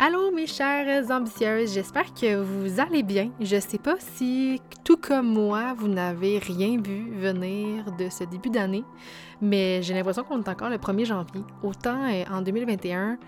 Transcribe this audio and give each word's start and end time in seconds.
Allô 0.00 0.30
mes 0.30 0.46
chères 0.46 1.10
ambitieuses, 1.10 1.74
j'espère 1.74 2.14
que 2.14 2.36
vous 2.36 2.78
allez 2.78 3.02
bien. 3.02 3.32
Je 3.40 3.58
sais 3.58 3.78
pas 3.78 3.96
si, 3.98 4.62
tout 4.84 4.96
comme 4.96 5.26
moi, 5.26 5.74
vous 5.76 5.88
n'avez 5.88 6.38
rien 6.38 6.80
vu 6.80 7.10
venir 7.16 7.84
de 7.98 8.08
ce 8.08 8.22
début 8.22 8.48
d'année, 8.48 8.84
mais 9.42 9.82
j'ai 9.82 9.94
l'impression 9.94 10.22
qu'on 10.22 10.40
est 10.40 10.48
encore 10.48 10.68
le 10.70 10.76
1er 10.76 11.04
janvier. 11.04 11.40
Autant 11.64 12.04
euh, 12.08 12.22
en 12.30 12.42
2021, 12.42 13.18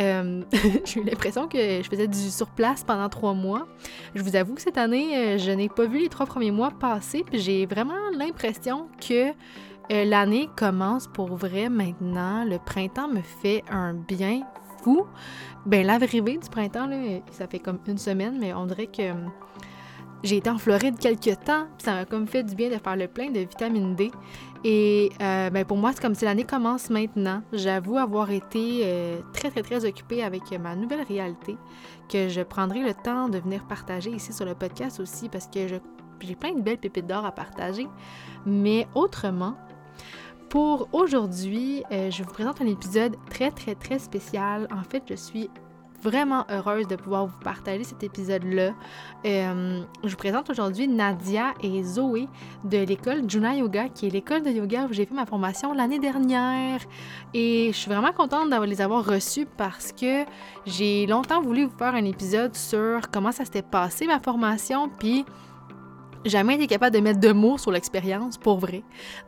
euh, 0.00 0.42
j'ai 0.84 1.00
eu 1.00 1.04
l'impression 1.04 1.46
que 1.46 1.56
je 1.56 1.88
faisais 1.88 2.08
du 2.08 2.18
surplace 2.18 2.82
pendant 2.82 3.08
trois 3.08 3.34
mois. 3.34 3.68
Je 4.16 4.22
vous 4.24 4.34
avoue 4.34 4.54
que 4.54 4.62
cette 4.62 4.78
année, 4.78 5.16
euh, 5.16 5.38
je 5.38 5.52
n'ai 5.52 5.68
pas 5.68 5.86
vu 5.86 6.00
les 6.00 6.08
trois 6.08 6.26
premiers 6.26 6.50
mois 6.50 6.72
passer, 6.72 7.22
puis 7.24 7.38
j'ai 7.38 7.64
vraiment 7.64 8.10
l'impression 8.18 8.88
que 9.00 9.32
l'année 9.88 10.50
commence 10.56 11.06
pour 11.06 11.36
vrai 11.36 11.68
maintenant. 11.68 12.44
Le 12.44 12.58
printemps 12.58 13.08
me 13.08 13.22
fait 13.22 13.62
un 13.70 13.94
bien 13.94 14.42
fou. 14.82 15.06
Ben, 15.66 15.86
l'arrivée 15.86 16.38
du 16.38 16.48
printemps, 16.48 16.86
là, 16.86 16.96
ça 17.30 17.46
fait 17.46 17.58
comme 17.58 17.78
une 17.86 17.98
semaine, 17.98 18.38
mais 18.38 18.54
on 18.54 18.66
dirait 18.66 18.86
que 18.86 19.10
hum, 19.10 19.30
j'ai 20.22 20.38
été 20.38 20.50
en 20.50 20.58
Floride 20.58 20.98
quelques 20.98 21.38
temps, 21.44 21.66
puis 21.76 21.84
ça 21.84 21.94
m'a 21.94 22.04
comme 22.04 22.26
fait 22.26 22.42
du 22.42 22.54
bien 22.54 22.70
de 22.70 22.76
faire 22.76 22.96
le 22.96 23.06
plein 23.06 23.30
de 23.30 23.40
vitamine 23.40 23.94
D. 23.94 24.10
Et 24.64 25.10
euh, 25.20 25.50
ben 25.50 25.64
pour 25.64 25.76
moi, 25.76 25.92
c'est 25.92 26.00
comme 26.00 26.16
si 26.16 26.24
l'année 26.24 26.44
commence 26.44 26.90
maintenant. 26.90 27.42
J'avoue 27.52 27.96
avoir 27.98 28.30
été 28.30 28.80
euh, 28.82 29.20
très, 29.32 29.50
très, 29.50 29.62
très 29.62 29.84
occupée 29.84 30.24
avec 30.24 30.50
ma 30.58 30.74
nouvelle 30.74 31.02
réalité 31.02 31.56
que 32.08 32.28
je 32.28 32.40
prendrai 32.40 32.80
le 32.80 32.94
temps 32.94 33.28
de 33.28 33.38
venir 33.38 33.64
partager 33.68 34.10
ici 34.10 34.32
sur 34.32 34.44
le 34.44 34.54
podcast 34.54 34.98
aussi 34.98 35.28
parce 35.28 35.46
que 35.46 35.68
j'ai 35.68 36.34
plein 36.34 36.54
de 36.54 36.62
belles 36.62 36.78
pépites 36.78 37.06
d'or 37.06 37.24
à 37.24 37.30
partager. 37.30 37.86
Mais 38.46 38.88
autrement, 38.96 39.54
pour 40.48 40.88
aujourd'hui, 40.92 41.82
euh, 41.92 42.10
je 42.10 42.22
vous 42.22 42.32
présente 42.32 42.60
un 42.60 42.66
épisode 42.66 43.16
très, 43.30 43.50
très, 43.50 43.74
très 43.74 43.98
spécial. 43.98 44.66
En 44.72 44.82
fait, 44.82 45.02
je 45.08 45.14
suis 45.14 45.50
vraiment 46.02 46.44
heureuse 46.48 46.86
de 46.86 46.96
pouvoir 46.96 47.26
vous 47.26 47.38
partager 47.42 47.84
cet 47.84 48.02
épisode-là. 48.02 48.72
Euh, 49.26 49.82
je 50.04 50.08
vous 50.08 50.16
présente 50.16 50.48
aujourd'hui 50.48 50.86
Nadia 50.86 51.54
et 51.60 51.82
Zoé 51.82 52.28
de 52.64 52.78
l'école 52.78 53.28
Juna 53.28 53.56
Yoga, 53.56 53.88
qui 53.88 54.06
est 54.06 54.10
l'école 54.10 54.42
de 54.42 54.50
yoga 54.50 54.86
où 54.88 54.92
j'ai 54.92 55.06
fait 55.06 55.14
ma 55.14 55.26
formation 55.26 55.72
l'année 55.72 55.98
dernière. 55.98 56.80
Et 57.34 57.70
je 57.72 57.76
suis 57.76 57.90
vraiment 57.90 58.12
contente 58.12 58.48
d'avoir 58.48 58.68
les 58.68 58.80
avoir 58.80 59.04
reçus 59.04 59.46
parce 59.56 59.92
que 59.92 60.24
j'ai 60.66 61.06
longtemps 61.06 61.42
voulu 61.42 61.64
vous 61.64 61.76
faire 61.76 61.94
un 61.94 62.04
épisode 62.04 62.54
sur 62.54 63.10
comment 63.10 63.32
ça 63.32 63.44
s'était 63.44 63.62
passé 63.62 64.06
ma 64.06 64.20
formation, 64.20 64.88
puis 64.88 65.24
jamais 66.24 66.54
été 66.56 66.66
capable 66.66 66.94
de 66.94 67.00
mettre 67.00 67.20
de 67.20 67.32
mots 67.32 67.58
sur 67.58 67.70
l'expérience, 67.70 68.36
pour 68.36 68.58
vrai. 68.58 68.82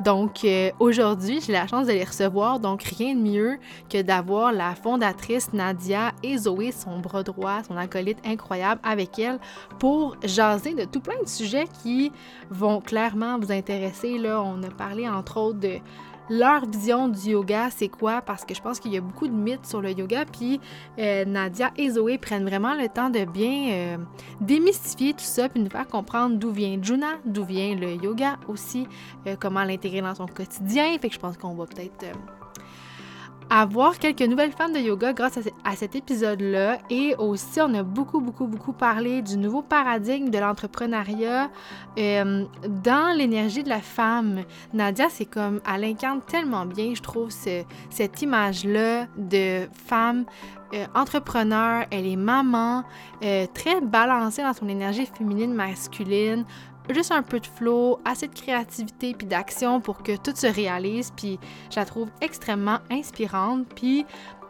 Donc 0.04 0.44
euh, 0.44 0.70
aujourd'hui, 0.78 1.40
j'ai 1.40 1.52
la 1.52 1.66
chance 1.66 1.86
de 1.86 1.92
les 1.92 2.04
recevoir, 2.04 2.60
donc 2.60 2.82
rien 2.82 3.14
de 3.14 3.20
mieux 3.20 3.58
que 3.88 4.02
d'avoir 4.02 4.52
la 4.52 4.74
fondatrice 4.74 5.52
Nadia 5.52 6.12
et 6.22 6.38
Zoé, 6.38 6.72
son 6.72 6.98
bras 6.98 7.22
droit, 7.22 7.62
son 7.66 7.76
acolyte 7.76 8.18
incroyable, 8.24 8.80
avec 8.84 9.18
elle 9.18 9.38
pour 9.78 10.16
jaser 10.24 10.74
de 10.74 10.84
tout 10.84 11.00
plein 11.00 11.20
de 11.22 11.28
sujets 11.28 11.66
qui 11.82 12.12
vont 12.50 12.80
clairement 12.80 13.38
vous 13.38 13.52
intéresser. 13.52 14.18
Là, 14.18 14.42
on 14.42 14.62
a 14.62 14.70
parlé 14.70 15.08
entre 15.08 15.38
autres 15.38 15.60
de 15.60 15.78
leur 16.30 16.64
vision 16.64 17.08
du 17.08 17.30
yoga, 17.30 17.68
c'est 17.70 17.88
quoi, 17.88 18.22
parce 18.22 18.44
que 18.44 18.54
je 18.54 18.62
pense 18.62 18.78
qu'il 18.78 18.92
y 18.92 18.96
a 18.96 19.00
beaucoup 19.00 19.26
de 19.26 19.34
mythes 19.34 19.66
sur 19.66 19.82
le 19.82 19.90
yoga, 19.90 20.24
puis 20.24 20.60
euh, 20.98 21.24
Nadia 21.24 21.72
et 21.76 21.90
Zoé 21.90 22.16
prennent 22.18 22.46
vraiment 22.46 22.74
le 22.74 22.88
temps 22.88 23.10
de 23.10 23.24
bien 23.24 23.72
euh, 23.72 23.96
démystifier 24.40 25.12
tout 25.12 25.18
ça, 25.20 25.48
puis 25.48 25.60
nous 25.60 25.68
faire 25.68 25.88
comprendre 25.88 26.36
d'où 26.36 26.50
vient 26.50 26.78
Juna, 26.80 27.18
d'où 27.26 27.44
vient 27.44 27.74
le 27.74 27.94
yoga 28.02 28.38
aussi, 28.48 28.86
euh, 29.26 29.34
comment 29.38 29.64
l'intégrer 29.64 30.00
dans 30.00 30.14
son 30.14 30.26
quotidien, 30.26 30.96
fait 31.00 31.08
que 31.08 31.14
je 31.14 31.20
pense 31.20 31.36
qu'on 31.36 31.54
va 31.54 31.66
peut-être 31.66 32.06
avoir 33.50 33.98
quelques 33.98 34.22
nouvelles 34.22 34.52
fans 34.52 34.68
de 34.68 34.78
yoga 34.78 35.12
grâce 35.12 35.38
à, 35.64 35.76
cet 35.76 35.96
épisode-là. 35.96 36.78
Et 36.88 37.14
aussi, 37.18 37.60
on 37.60 37.74
a 37.74 37.82
beaucoup, 37.82 38.20
beaucoup, 38.20 38.46
beaucoup 38.46 38.72
parlé 38.72 39.22
du 39.22 39.36
nouveau 39.36 39.60
paradigme 39.60 40.30
de 40.30 40.38
l'entrepreneuriat 40.38 41.50
euh, 41.98 42.44
dans 42.68 43.16
l'énergie 43.16 43.64
de 43.64 43.68
la 43.68 43.80
femme. 43.80 44.44
Nadia, 44.72 45.08
c'est 45.10 45.24
comme, 45.24 45.60
elle 45.68 45.84
incarne 45.84 46.20
tellement 46.22 46.64
bien, 46.64 46.94
je 46.94 47.02
trouve, 47.02 47.30
cette 47.30 48.22
image-là 48.22 49.06
de 49.16 49.66
femme 49.86 50.24
euh, 50.72 50.86
entrepreneur, 50.94 51.84
elle 51.90 52.06
est 52.06 52.16
maman, 52.16 52.84
euh, 53.24 53.46
très 53.52 53.80
balancée 53.80 54.42
dans 54.42 54.52
son 54.52 54.68
énergie 54.68 55.04
féminine, 55.06 55.52
masculine, 55.52 56.44
juste 56.94 57.12
un 57.12 57.22
peu 57.22 57.40
de 57.40 57.46
flow, 57.46 57.98
assez 58.04 58.28
de 58.28 58.34
créativité 58.34 59.14
puis 59.14 59.26
d'action 59.26 59.80
pour 59.80 60.02
que 60.02 60.16
tout 60.16 60.34
se 60.34 60.46
réalise. 60.46 61.12
Puis 61.16 61.38
je 61.70 61.76
la 61.76 61.84
trouve 61.84 62.08
extrêmement 62.20 62.78
inspirante. 62.90 63.66
Puis 63.74 64.06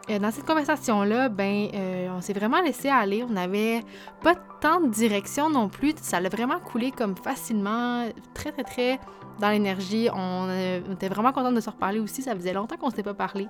euh, 0.09 0.19
dans 0.19 0.31
cette 0.31 0.45
conversation-là, 0.45 1.29
ben, 1.29 1.67
euh, 1.73 2.09
on 2.15 2.21
s'est 2.21 2.33
vraiment 2.33 2.61
laissé 2.61 2.89
aller. 2.89 3.23
On 3.23 3.31
n'avait 3.31 3.83
pas 4.21 4.35
tant 4.59 4.81
de 4.81 4.89
direction 4.89 5.49
non 5.49 5.69
plus. 5.69 5.93
Ça 6.01 6.19
l'a 6.19 6.29
vraiment 6.29 6.59
coulé 6.59 6.91
comme 6.91 7.15
facilement, 7.15 8.07
très, 8.33 8.51
très, 8.51 8.63
très 8.63 8.99
dans 9.39 9.49
l'énergie. 9.49 10.09
On, 10.13 10.47
euh, 10.49 10.81
était 10.93 11.09
vraiment 11.09 11.31
contente 11.31 11.55
de 11.55 11.61
se 11.61 11.69
reparler 11.69 11.99
aussi. 11.99 12.21
Ça 12.21 12.35
faisait 12.35 12.53
longtemps 12.53 12.77
qu'on 12.77 12.87
ne 12.87 12.91
s'était 12.91 13.03
pas 13.03 13.13
parlé. 13.13 13.47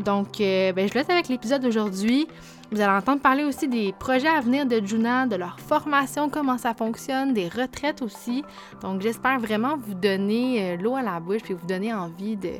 Donc, 0.00 0.40
euh, 0.40 0.72
ben, 0.72 0.88
je 0.88 0.94
laisse 0.94 1.08
avec 1.10 1.28
l'épisode 1.28 1.62
d'aujourd'hui. 1.62 2.26
Vous 2.72 2.80
allez 2.80 2.92
entendre 2.92 3.20
parler 3.20 3.44
aussi 3.44 3.68
des 3.68 3.92
projets 3.92 4.28
à 4.28 4.40
venir 4.40 4.64
de 4.64 4.80
Juna, 4.84 5.26
de 5.26 5.36
leur 5.36 5.58
formation, 5.58 6.28
comment 6.28 6.56
ça 6.56 6.72
fonctionne, 6.72 7.34
des 7.34 7.48
retraites 7.48 8.00
aussi. 8.00 8.44
Donc, 8.80 9.00
j'espère 9.00 9.40
vraiment 9.40 9.76
vous 9.76 9.94
donner 9.94 10.72
euh, 10.72 10.76
l'eau 10.76 10.94
à 10.94 11.02
la 11.02 11.18
bouche 11.20 11.42
puis 11.42 11.54
vous 11.54 11.66
donner 11.66 11.92
envie 11.92 12.36
de 12.36 12.52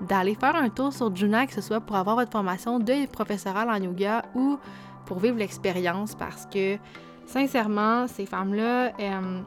d'aller 0.00 0.34
faire 0.34 0.56
un 0.56 0.70
tour 0.70 0.94
sur 0.94 1.14
Juna, 1.14 1.46
que 1.46 1.52
ce 1.52 1.60
soit 1.60 1.80
pour 1.80 1.94
avoir 1.96 2.16
votre 2.16 2.32
formation 2.32 2.78
de 2.78 3.06
professoral 3.06 3.68
en 3.68 3.76
yoga 3.76 4.24
ou 4.34 4.58
pour 5.04 5.18
vivre 5.18 5.36
l'expérience 5.36 6.14
parce 6.14 6.46
que, 6.46 6.78
sincèrement, 7.26 8.06
ces 8.06 8.24
femmes-là, 8.24 8.92
euh, 8.98 9.40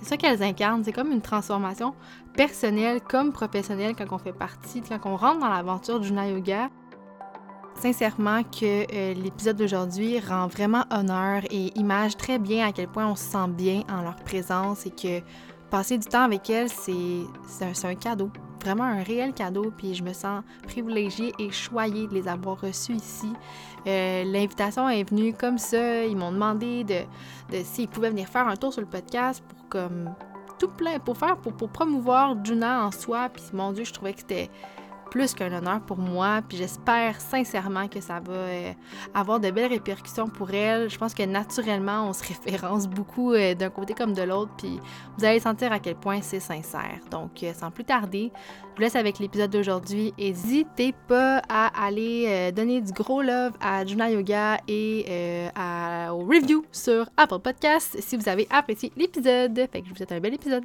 c'est 0.00 0.08
ça 0.08 0.16
qu'elles 0.16 0.42
incarnent. 0.42 0.82
C'est 0.84 0.92
comme 0.92 1.12
une 1.12 1.20
transformation 1.20 1.94
personnelle 2.34 3.00
comme 3.00 3.32
professionnelle 3.32 3.94
quand 3.96 4.06
on 4.12 4.18
fait 4.18 4.32
partie, 4.32 4.82
quand 4.82 4.98
on 5.04 5.16
rentre 5.16 5.40
dans 5.40 5.48
l'aventure 5.48 6.00
du 6.00 6.10
Yoga. 6.10 6.70
Sincèrement 7.74 8.42
que 8.42 8.84
euh, 8.92 9.14
l'épisode 9.14 9.56
d'aujourd'hui 9.56 10.18
rend 10.20 10.48
vraiment 10.48 10.84
honneur 10.90 11.42
et 11.50 11.78
image 11.78 12.16
très 12.16 12.38
bien 12.38 12.66
à 12.66 12.72
quel 12.72 12.88
point 12.88 13.06
on 13.06 13.14
se 13.14 13.24
sent 13.24 13.48
bien 13.48 13.84
en 13.90 14.02
leur 14.02 14.16
présence 14.16 14.84
et 14.86 14.90
que 14.90 15.24
passer 15.70 15.96
du 15.96 16.06
temps 16.06 16.24
avec 16.24 16.50
elles, 16.50 16.68
c'est 16.68 17.24
un, 17.62 17.88
un, 17.88 17.94
cadeau. 17.94 18.30
Vraiment 18.62 18.84
un 18.84 19.02
réel 19.02 19.32
cadeau. 19.32 19.72
Puis 19.74 19.94
je 19.94 20.02
me 20.02 20.12
sens 20.12 20.42
privilégiée 20.64 21.32
et 21.38 21.50
choyée 21.50 22.06
de 22.06 22.12
les 22.12 22.28
avoir 22.28 22.60
reçues 22.60 22.96
ici. 22.96 23.32
Euh, 23.86 24.24
l'invitation 24.24 24.88
est 24.90 25.08
venue 25.08 25.32
comme 25.32 25.56
ça. 25.56 26.04
Ils 26.04 26.16
m'ont 26.16 26.32
demandé 26.32 26.84
de, 26.84 27.00
de 27.56 27.62
s'ils 27.62 27.88
pouvaient 27.88 28.10
venir 28.10 28.28
faire 28.28 28.46
un 28.46 28.56
tour 28.56 28.72
sur 28.72 28.82
le 28.82 28.88
podcast 28.88 29.42
pour 29.48 29.59
tout 30.58 30.68
plein 30.68 30.98
pour 30.98 31.16
faire, 31.16 31.36
pour, 31.38 31.52
pour 31.54 31.70
promouvoir 31.70 32.36
Juna 32.44 32.84
en 32.84 32.90
soi. 32.90 33.28
Puis 33.32 33.44
mon 33.52 33.72
Dieu, 33.72 33.84
je 33.84 33.92
trouvais 33.92 34.12
que 34.12 34.20
c'était 34.20 34.50
plus 35.10 35.34
qu'un 35.34 35.52
honneur 35.52 35.80
pour 35.80 35.98
moi. 35.98 36.40
Puis 36.48 36.56
j'espère 36.56 37.20
sincèrement 37.20 37.88
que 37.88 38.00
ça 38.00 38.20
va 38.20 38.32
euh, 38.32 38.72
avoir 39.12 39.40
de 39.40 39.50
belles 39.50 39.70
répercussions 39.70 40.28
pour 40.28 40.50
elle. 40.52 40.88
Je 40.88 40.96
pense 40.96 41.12
que 41.12 41.24
naturellement, 41.24 42.08
on 42.08 42.12
se 42.12 42.24
référence 42.28 42.88
beaucoup 42.88 43.32
euh, 43.32 43.54
d'un 43.54 43.70
côté 43.70 43.94
comme 43.94 44.14
de 44.14 44.22
l'autre. 44.22 44.52
Puis 44.56 44.80
vous 45.18 45.24
allez 45.24 45.40
sentir 45.40 45.72
à 45.72 45.78
quel 45.78 45.96
point 45.96 46.20
c'est 46.22 46.40
sincère. 46.40 47.00
Donc, 47.10 47.42
euh, 47.42 47.52
sans 47.52 47.70
plus 47.70 47.84
tarder, 47.84 48.32
je 48.70 48.76
vous 48.76 48.82
laisse 48.82 48.96
avec 48.96 49.18
l'épisode 49.18 49.50
d'aujourd'hui. 49.50 50.14
N'hésitez 50.18 50.94
pas 51.08 51.42
à 51.48 51.84
aller 51.84 52.52
donner 52.52 52.80
du 52.80 52.92
gros 52.92 53.20
love 53.20 53.52
à 53.60 53.84
Juna 53.84 54.10
Yoga 54.10 54.58
et 54.68 55.48
à, 55.54 56.14
au 56.14 56.20
review 56.20 56.64
sur 56.72 57.06
Apple 57.16 57.40
Podcasts 57.40 58.00
si 58.00 58.16
vous 58.16 58.28
avez 58.28 58.46
apprécié 58.50 58.92
l'épisode. 58.96 59.56
Fait 59.70 59.80
que 59.80 59.86
je 59.86 59.90
vous 59.90 59.96
souhaite 59.96 60.12
un 60.12 60.20
bel 60.20 60.34
épisode. 60.34 60.64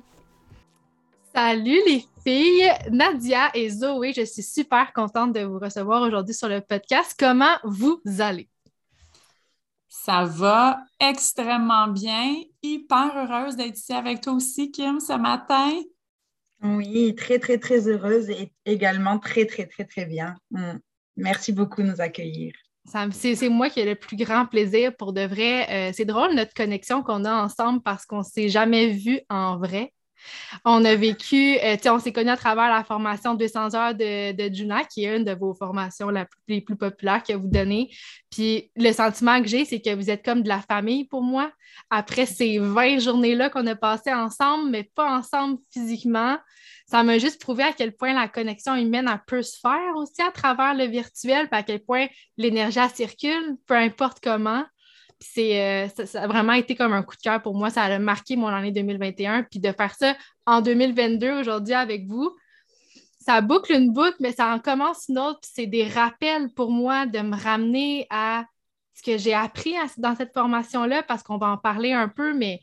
Salut 1.35 1.81
les 1.85 2.05
filles, 2.23 2.71
Nadia 2.89 3.51
et 3.53 3.69
Zoé, 3.69 4.13
je 4.13 4.21
suis 4.21 4.41
super 4.41 4.93
contente 4.93 5.33
de 5.33 5.41
vous 5.41 5.59
recevoir 5.59 6.01
aujourd'hui 6.03 6.33
sur 6.33 6.47
le 6.47 6.61
podcast. 6.61 7.13
Comment 7.19 7.57
vous 7.65 8.01
allez? 8.19 8.47
Ça 9.89 10.23
va 10.23 10.79
extrêmement 10.97 11.89
bien. 11.89 12.35
Hyper 12.63 13.11
heureuse 13.17 13.57
d'être 13.57 13.77
ici 13.77 13.91
avec 13.91 14.21
toi 14.21 14.31
aussi, 14.31 14.71
Kim, 14.71 15.01
ce 15.01 15.11
matin. 15.17 15.73
Oui, 16.63 17.13
très, 17.15 17.37
très, 17.37 17.57
très 17.57 17.89
heureuse 17.89 18.29
et 18.29 18.53
également 18.65 19.19
très, 19.19 19.45
très, 19.45 19.65
très, 19.65 19.83
très 19.83 20.05
bien. 20.05 20.37
Mm. 20.51 20.77
Merci 21.17 21.51
beaucoup 21.51 21.81
de 21.81 21.87
nous 21.87 21.99
accueillir. 21.99 22.53
C'est 23.11 23.49
moi 23.49 23.69
qui 23.69 23.81
ai 23.81 23.85
le 23.85 23.95
plus 23.95 24.15
grand 24.15 24.45
plaisir 24.45 24.95
pour 24.95 25.11
de 25.11 25.25
vrai. 25.25 25.89
Euh, 25.89 25.91
c'est 25.93 26.05
drôle 26.05 26.33
notre 26.33 26.53
connexion 26.53 27.03
qu'on 27.03 27.25
a 27.25 27.43
ensemble 27.43 27.81
parce 27.81 28.05
qu'on 28.05 28.19
ne 28.19 28.23
s'est 28.23 28.47
jamais 28.47 28.91
vu 28.91 29.19
en 29.29 29.57
vrai. 29.57 29.91
On 30.63 30.83
a 30.85 30.95
vécu, 30.95 31.57
euh, 31.63 31.77
on 31.87 31.99
s'est 31.99 32.13
connus 32.13 32.29
à 32.29 32.37
travers 32.37 32.69
la 32.69 32.83
formation 32.83 33.33
200 33.35 33.75
heures 33.75 33.93
de, 33.93 34.31
de 34.31 34.53
Juna, 34.53 34.83
qui 34.83 35.05
est 35.05 35.17
une 35.17 35.23
de 35.23 35.33
vos 35.33 35.53
formations 35.53 36.09
les 36.47 36.61
plus 36.61 36.75
populaires 36.75 37.23
que 37.23 37.33
vous 37.33 37.47
donnez. 37.47 37.89
Puis 38.31 38.71
le 38.75 38.91
sentiment 38.91 39.41
que 39.41 39.47
j'ai, 39.47 39.65
c'est 39.65 39.81
que 39.81 39.93
vous 39.93 40.09
êtes 40.09 40.23
comme 40.23 40.41
de 40.41 40.49
la 40.49 40.61
famille 40.61 41.05
pour 41.05 41.21
moi. 41.21 41.51
Après 41.89 42.25
ces 42.25 42.57
20 42.59 42.99
journées-là 42.99 43.49
qu'on 43.49 43.65
a 43.67 43.75
passées 43.75 44.13
ensemble, 44.13 44.69
mais 44.69 44.89
pas 44.95 45.17
ensemble 45.17 45.59
physiquement, 45.71 46.37
ça 46.87 47.03
m'a 47.03 47.17
juste 47.17 47.41
prouvé 47.41 47.63
à 47.63 47.73
quel 47.73 47.95
point 47.95 48.13
la 48.13 48.27
connexion 48.27 48.75
humaine 48.75 49.09
peut 49.25 49.41
se 49.41 49.59
faire 49.59 49.95
aussi 49.95 50.21
à 50.21 50.31
travers 50.31 50.75
le 50.75 50.85
virtuel, 50.85 51.47
puis 51.49 51.59
à 51.59 51.63
quel 51.63 51.79
point 51.79 52.07
l'énergie 52.37 52.79
circule, 52.93 53.57
peu 53.65 53.75
importe 53.75 54.19
comment. 54.21 54.63
C'est, 55.19 55.61
euh, 55.61 56.05
ça, 56.05 56.23
a 56.23 56.27
vraiment 56.27 56.53
été 56.53 56.75
comme 56.75 56.93
un 56.93 57.03
coup 57.03 57.15
de 57.15 57.21
cœur 57.21 57.41
pour 57.41 57.55
moi. 57.55 57.69
Ça 57.69 57.83
a 57.83 57.99
marqué 57.99 58.35
mon 58.35 58.47
année 58.47 58.71
2021. 58.71 59.43
Puis 59.43 59.59
de 59.59 59.71
faire 59.71 59.93
ça 59.95 60.15
en 60.45 60.61
2022 60.61 61.39
aujourd'hui 61.39 61.73
avec 61.73 62.05
vous, 62.05 62.35
ça 63.19 63.41
boucle 63.41 63.73
une 63.73 63.91
boucle, 63.91 64.17
mais 64.19 64.33
ça 64.33 64.53
en 64.53 64.59
commence 64.59 65.07
une 65.09 65.19
autre. 65.19 65.39
Puis 65.41 65.51
c'est 65.53 65.67
des 65.67 65.87
rappels 65.87 66.49
pour 66.53 66.69
moi 66.69 67.05
de 67.05 67.19
me 67.19 67.35
ramener 67.35 68.05
à 68.09 68.45
ce 68.93 69.03
que 69.03 69.17
j'ai 69.17 69.33
appris 69.33 69.73
dans 69.97 70.15
cette 70.15 70.33
formation-là, 70.33 71.03
parce 71.03 71.23
qu'on 71.23 71.37
va 71.37 71.47
en 71.47 71.57
parler 71.57 71.91
un 71.91 72.07
peu, 72.07 72.33
mais 72.33 72.61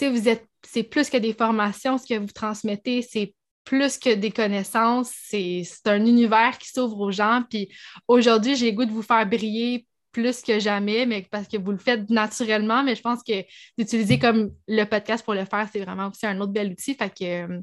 vous 0.00 0.28
êtes, 0.28 0.46
c'est 0.62 0.82
plus 0.82 1.10
que 1.10 1.16
des 1.16 1.32
formations, 1.32 1.98
ce 1.98 2.06
que 2.06 2.18
vous 2.18 2.32
transmettez, 2.32 3.02
c'est 3.02 3.34
plus 3.64 3.98
que 3.98 4.14
des 4.14 4.30
connaissances, 4.30 5.10
c'est, 5.10 5.62
c'est 5.64 5.88
un 5.88 6.04
univers 6.04 6.56
qui 6.58 6.68
s'ouvre 6.68 7.00
aux 7.00 7.10
gens. 7.10 7.42
Puis 7.50 7.68
aujourd'hui, 8.06 8.54
j'ai 8.54 8.70
le 8.70 8.76
goût 8.76 8.84
de 8.84 8.92
vous 8.92 9.02
faire 9.02 9.26
briller 9.26 9.86
plus 10.16 10.40
que 10.40 10.58
jamais, 10.58 11.04
mais 11.04 11.26
parce 11.30 11.46
que 11.46 11.58
vous 11.58 11.72
le 11.72 11.78
faites 11.78 12.08
naturellement. 12.08 12.82
Mais 12.82 12.94
je 12.94 13.02
pense 13.02 13.22
que 13.22 13.44
d'utiliser 13.76 14.18
comme 14.18 14.50
le 14.66 14.84
podcast 14.84 15.22
pour 15.22 15.34
le 15.34 15.44
faire, 15.44 15.68
c'est 15.70 15.80
vraiment 15.80 16.08
aussi 16.08 16.26
un 16.26 16.40
autre 16.40 16.52
bel 16.52 16.72
outil. 16.72 16.94
Fait 16.94 17.10
que, 17.10 17.60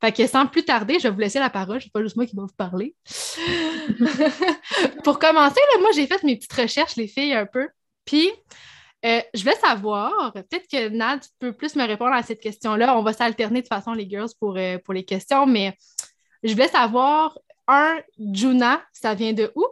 fait 0.00 0.12
que 0.12 0.26
sans 0.26 0.46
plus 0.46 0.64
tarder, 0.64 0.94
je 0.94 1.08
vais 1.08 1.10
vous 1.10 1.20
laisser 1.20 1.38
la 1.38 1.50
parole. 1.50 1.82
C'est 1.82 1.92
pas 1.92 2.02
juste 2.02 2.16
moi 2.16 2.24
qui 2.24 2.34
vais 2.34 2.40
vous 2.40 2.48
parler. 2.56 2.96
pour 5.04 5.18
commencer, 5.18 5.60
moi, 5.78 5.90
j'ai 5.94 6.06
fait 6.06 6.22
mes 6.22 6.36
petites 6.36 6.54
recherches, 6.54 6.96
les 6.96 7.06
filles, 7.06 7.34
un 7.34 7.44
peu. 7.44 7.68
Puis, 8.06 8.30
euh, 9.04 9.20
je 9.34 9.44
vais 9.44 9.56
savoir, 9.56 10.32
peut-être 10.32 10.68
que 10.72 10.88
Nad 10.88 11.20
peut 11.38 11.52
plus 11.52 11.76
me 11.76 11.86
répondre 11.86 12.14
à 12.14 12.22
cette 12.22 12.40
question-là. 12.40 12.96
On 12.96 13.02
va 13.02 13.12
s'alterner 13.12 13.60
de 13.60 13.66
toute 13.66 13.74
façon, 13.74 13.92
les 13.92 14.08
girls, 14.08 14.30
pour, 14.40 14.56
euh, 14.56 14.78
pour 14.78 14.94
les 14.94 15.04
questions, 15.04 15.44
mais 15.44 15.76
je 16.42 16.54
vais 16.54 16.68
savoir, 16.68 17.38
un, 17.68 17.98
Juna, 18.18 18.82
ça 18.94 19.12
vient 19.12 19.34
de 19.34 19.52
où? 19.54 19.66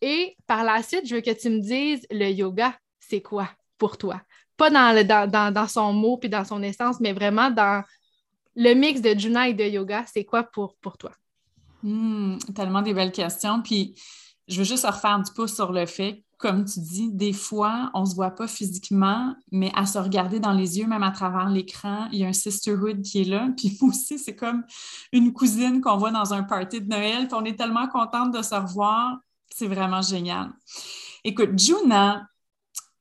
Et 0.00 0.36
par 0.46 0.64
la 0.64 0.82
suite, 0.82 1.06
je 1.06 1.16
veux 1.16 1.20
que 1.20 1.30
tu 1.30 1.50
me 1.50 1.60
dises 1.60 2.06
le 2.10 2.30
yoga, 2.30 2.74
c'est 2.98 3.20
quoi 3.20 3.48
pour 3.78 3.98
toi? 3.98 4.20
Pas 4.56 4.70
dans, 4.70 4.94
le, 4.94 5.04
dans, 5.04 5.68
son 5.68 5.92
mot 5.92 6.18
puis 6.18 6.28
dans 6.28 6.44
son 6.44 6.62
essence, 6.62 7.00
mais 7.00 7.12
vraiment 7.12 7.50
dans 7.50 7.82
le 8.56 8.74
mix 8.74 9.00
de 9.00 9.18
Juna 9.18 9.48
et 9.48 9.54
de 9.54 9.64
yoga, 9.64 10.04
c'est 10.12 10.24
quoi 10.24 10.42
pour, 10.42 10.76
pour 10.76 10.98
toi? 10.98 11.12
Hmm, 11.82 12.36
tellement 12.54 12.82
des 12.82 12.92
belles 12.92 13.12
questions. 13.12 13.62
Puis 13.62 13.94
je 14.48 14.58
veux 14.58 14.64
juste 14.64 14.86
refaire 14.86 15.20
du 15.22 15.32
pouce 15.32 15.54
sur 15.54 15.72
le 15.72 15.86
fait, 15.86 16.24
comme 16.40 16.64
tu 16.64 16.80
dis, 16.80 17.12
des 17.12 17.34
fois, 17.34 17.90
on 17.92 18.00
ne 18.00 18.06
se 18.06 18.14
voit 18.14 18.30
pas 18.30 18.48
physiquement, 18.48 19.34
mais 19.52 19.70
à 19.74 19.84
se 19.84 19.98
regarder 19.98 20.40
dans 20.40 20.52
les 20.52 20.78
yeux, 20.78 20.86
même 20.86 21.02
à 21.02 21.10
travers 21.10 21.50
l'écran, 21.50 22.08
il 22.12 22.20
y 22.20 22.24
a 22.24 22.28
un 22.28 22.32
sisterhood 22.32 23.02
qui 23.02 23.20
est 23.20 23.24
là. 23.24 23.48
Puis 23.56 23.76
moi 23.80 23.90
aussi, 23.90 24.18
c'est 24.18 24.34
comme 24.34 24.64
une 25.12 25.34
cousine 25.34 25.82
qu'on 25.82 25.98
voit 25.98 26.10
dans 26.10 26.32
un 26.32 26.42
party 26.42 26.80
de 26.80 26.88
Noël. 26.88 27.28
Puis 27.28 27.36
on 27.38 27.44
est 27.44 27.58
tellement 27.58 27.86
contente 27.88 28.32
de 28.32 28.40
se 28.40 28.54
revoir. 28.54 29.18
C'est 29.50 29.66
vraiment 29.66 30.02
génial. 30.02 30.50
Écoute, 31.24 31.58
Juna, 31.58 32.26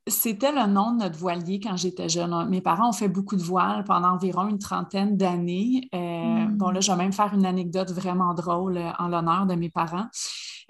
c'était 0.10 0.52
le 0.52 0.66
nom 0.68 0.92
de 0.94 1.04
notre 1.04 1.18
voilier 1.18 1.60
quand 1.60 1.78
j'étais 1.78 2.10
jeune. 2.10 2.50
Mes 2.50 2.62
parents 2.62 2.90
ont 2.90 2.94
fait 2.94 3.08
beaucoup 3.08 3.36
de 3.36 3.42
voiles 3.42 3.84
pendant 3.84 4.10
environ 4.10 4.48
une 4.48 4.60
trentaine 4.60 5.16
d'années. 5.18 5.88
Euh, 5.94 5.98
hmm. 5.98 6.58
Bon, 6.58 6.72
là, 6.72 6.80
je 6.80 6.92
vais 6.92 6.98
même 6.98 7.14
faire 7.14 7.34
une 7.34 7.46
anecdote 7.46 7.92
vraiment 7.92 8.34
drôle 8.34 8.78
euh, 8.78 8.92
en 8.98 9.08
l'honneur 9.08 9.46
de 9.46 9.56
mes 9.56 9.70
parents. 9.70 10.08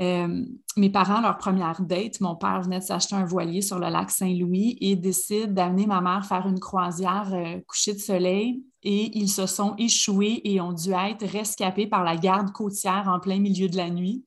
Euh, 0.02 0.46
mes 0.78 0.90
parents, 0.90 1.22
leur 1.22 1.38
première 1.38 1.82
date, 1.82 2.22
mon 2.22 2.36
père 2.36 2.62
venait 2.62 2.80
de 2.80 2.84
s'acheter 2.84 3.16
un 3.16 3.26
voilier 3.26 3.62
sur 3.62 3.80
le 3.80 3.90
lac 3.90 4.12
Saint-Louis 4.12 4.78
et 4.80 4.96
décide 4.96 5.54
d'amener 5.54 5.88
ma 5.88 6.02
mère 6.02 6.26
faire 6.26 6.48
une 6.48 6.60
croisière 6.60 7.34
coucher 7.68 7.94
de 7.94 8.00
soleil 8.00 8.64
et 8.84 9.18
ils 9.18 9.30
se 9.30 9.46
sont 9.46 9.76
échoués 9.78 10.42
et 10.44 10.62
ont 10.62 10.74
dû 10.74 10.92
être 10.92 11.26
rescapés 11.26 11.88
par 11.88 12.04
la 12.04 12.16
garde 12.16 12.52
côtière 12.52 13.06
en 13.08 13.20
plein 13.20 13.40
milieu 13.40 13.68
de 13.68 13.78
la 13.78 13.90
nuit. 13.90 14.24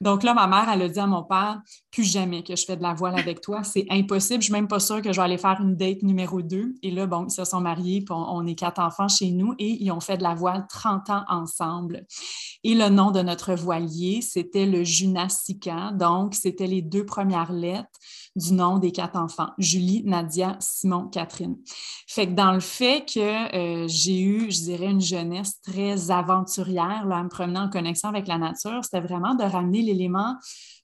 Donc 0.00 0.22
là, 0.22 0.32
ma 0.32 0.46
mère, 0.46 0.70
elle 0.72 0.80
a 0.80 0.88
dit 0.88 0.98
à 0.98 1.06
mon 1.06 1.22
père, 1.22 1.60
plus 1.90 2.04
jamais 2.04 2.42
que 2.42 2.56
je 2.56 2.64
fais 2.64 2.76
de 2.76 2.82
la 2.82 2.94
voile 2.94 3.18
avec 3.18 3.42
toi, 3.42 3.62
c'est 3.62 3.84
impossible, 3.90 4.40
je 4.40 4.46
suis 4.46 4.52
même 4.52 4.68
pas 4.68 4.80
sûre 4.80 5.02
que 5.02 5.12
je 5.12 5.16
vais 5.16 5.24
aller 5.24 5.36
faire 5.36 5.60
une 5.60 5.76
date 5.76 6.02
numéro 6.02 6.40
deux. 6.40 6.74
Et 6.82 6.90
là, 6.90 7.06
bon, 7.06 7.26
ils 7.26 7.30
se 7.30 7.44
sont 7.44 7.60
mariés, 7.60 8.00
puis 8.00 8.14
on, 8.16 8.46
est 8.46 8.54
quatre 8.54 8.80
enfants 8.80 9.08
chez 9.08 9.30
nous 9.30 9.54
et 9.58 9.82
ils 9.82 9.92
ont 9.92 10.00
fait 10.00 10.16
de 10.16 10.22
la 10.22 10.34
voile 10.34 10.66
30 10.70 11.10
ans 11.10 11.24
ensemble. 11.28 12.06
Et 12.64 12.74
le 12.74 12.88
nom 12.88 13.10
de 13.10 13.20
notre 13.20 13.54
voilier, 13.54 14.22
c'était 14.22 14.64
le 14.64 14.84
Junasica, 14.84 15.92
donc 15.92 16.34
c'était 16.34 16.66
les 16.66 16.80
deux 16.80 17.04
premières 17.04 17.52
lettres 17.52 17.90
du 18.36 18.52
nom 18.54 18.78
des 18.78 18.92
quatre 18.92 19.16
enfants, 19.16 19.50
Julie, 19.58 20.02
Nadia, 20.04 20.56
Simon, 20.60 21.08
Catherine. 21.08 21.56
Fait 22.06 22.26
que 22.26 22.32
dans 22.32 22.52
le 22.52 22.60
fait 22.60 23.04
que 23.04 23.54
euh, 23.54 23.88
j'ai 23.88 24.20
eu, 24.20 24.50
je 24.50 24.60
dirais, 24.60 24.90
une 24.90 25.00
jeunesse 25.00 25.60
très 25.62 26.10
aventurière, 26.10 27.06
en 27.10 27.24
me 27.24 27.28
promenant 27.28 27.64
en 27.64 27.70
connexion 27.70 28.08
avec 28.08 28.28
la 28.28 28.38
nature, 28.38 28.80
c'était 28.84 29.00
vraiment 29.00 29.34
de 29.34 29.42
ramener 29.42 29.82
l'élément 29.82 30.36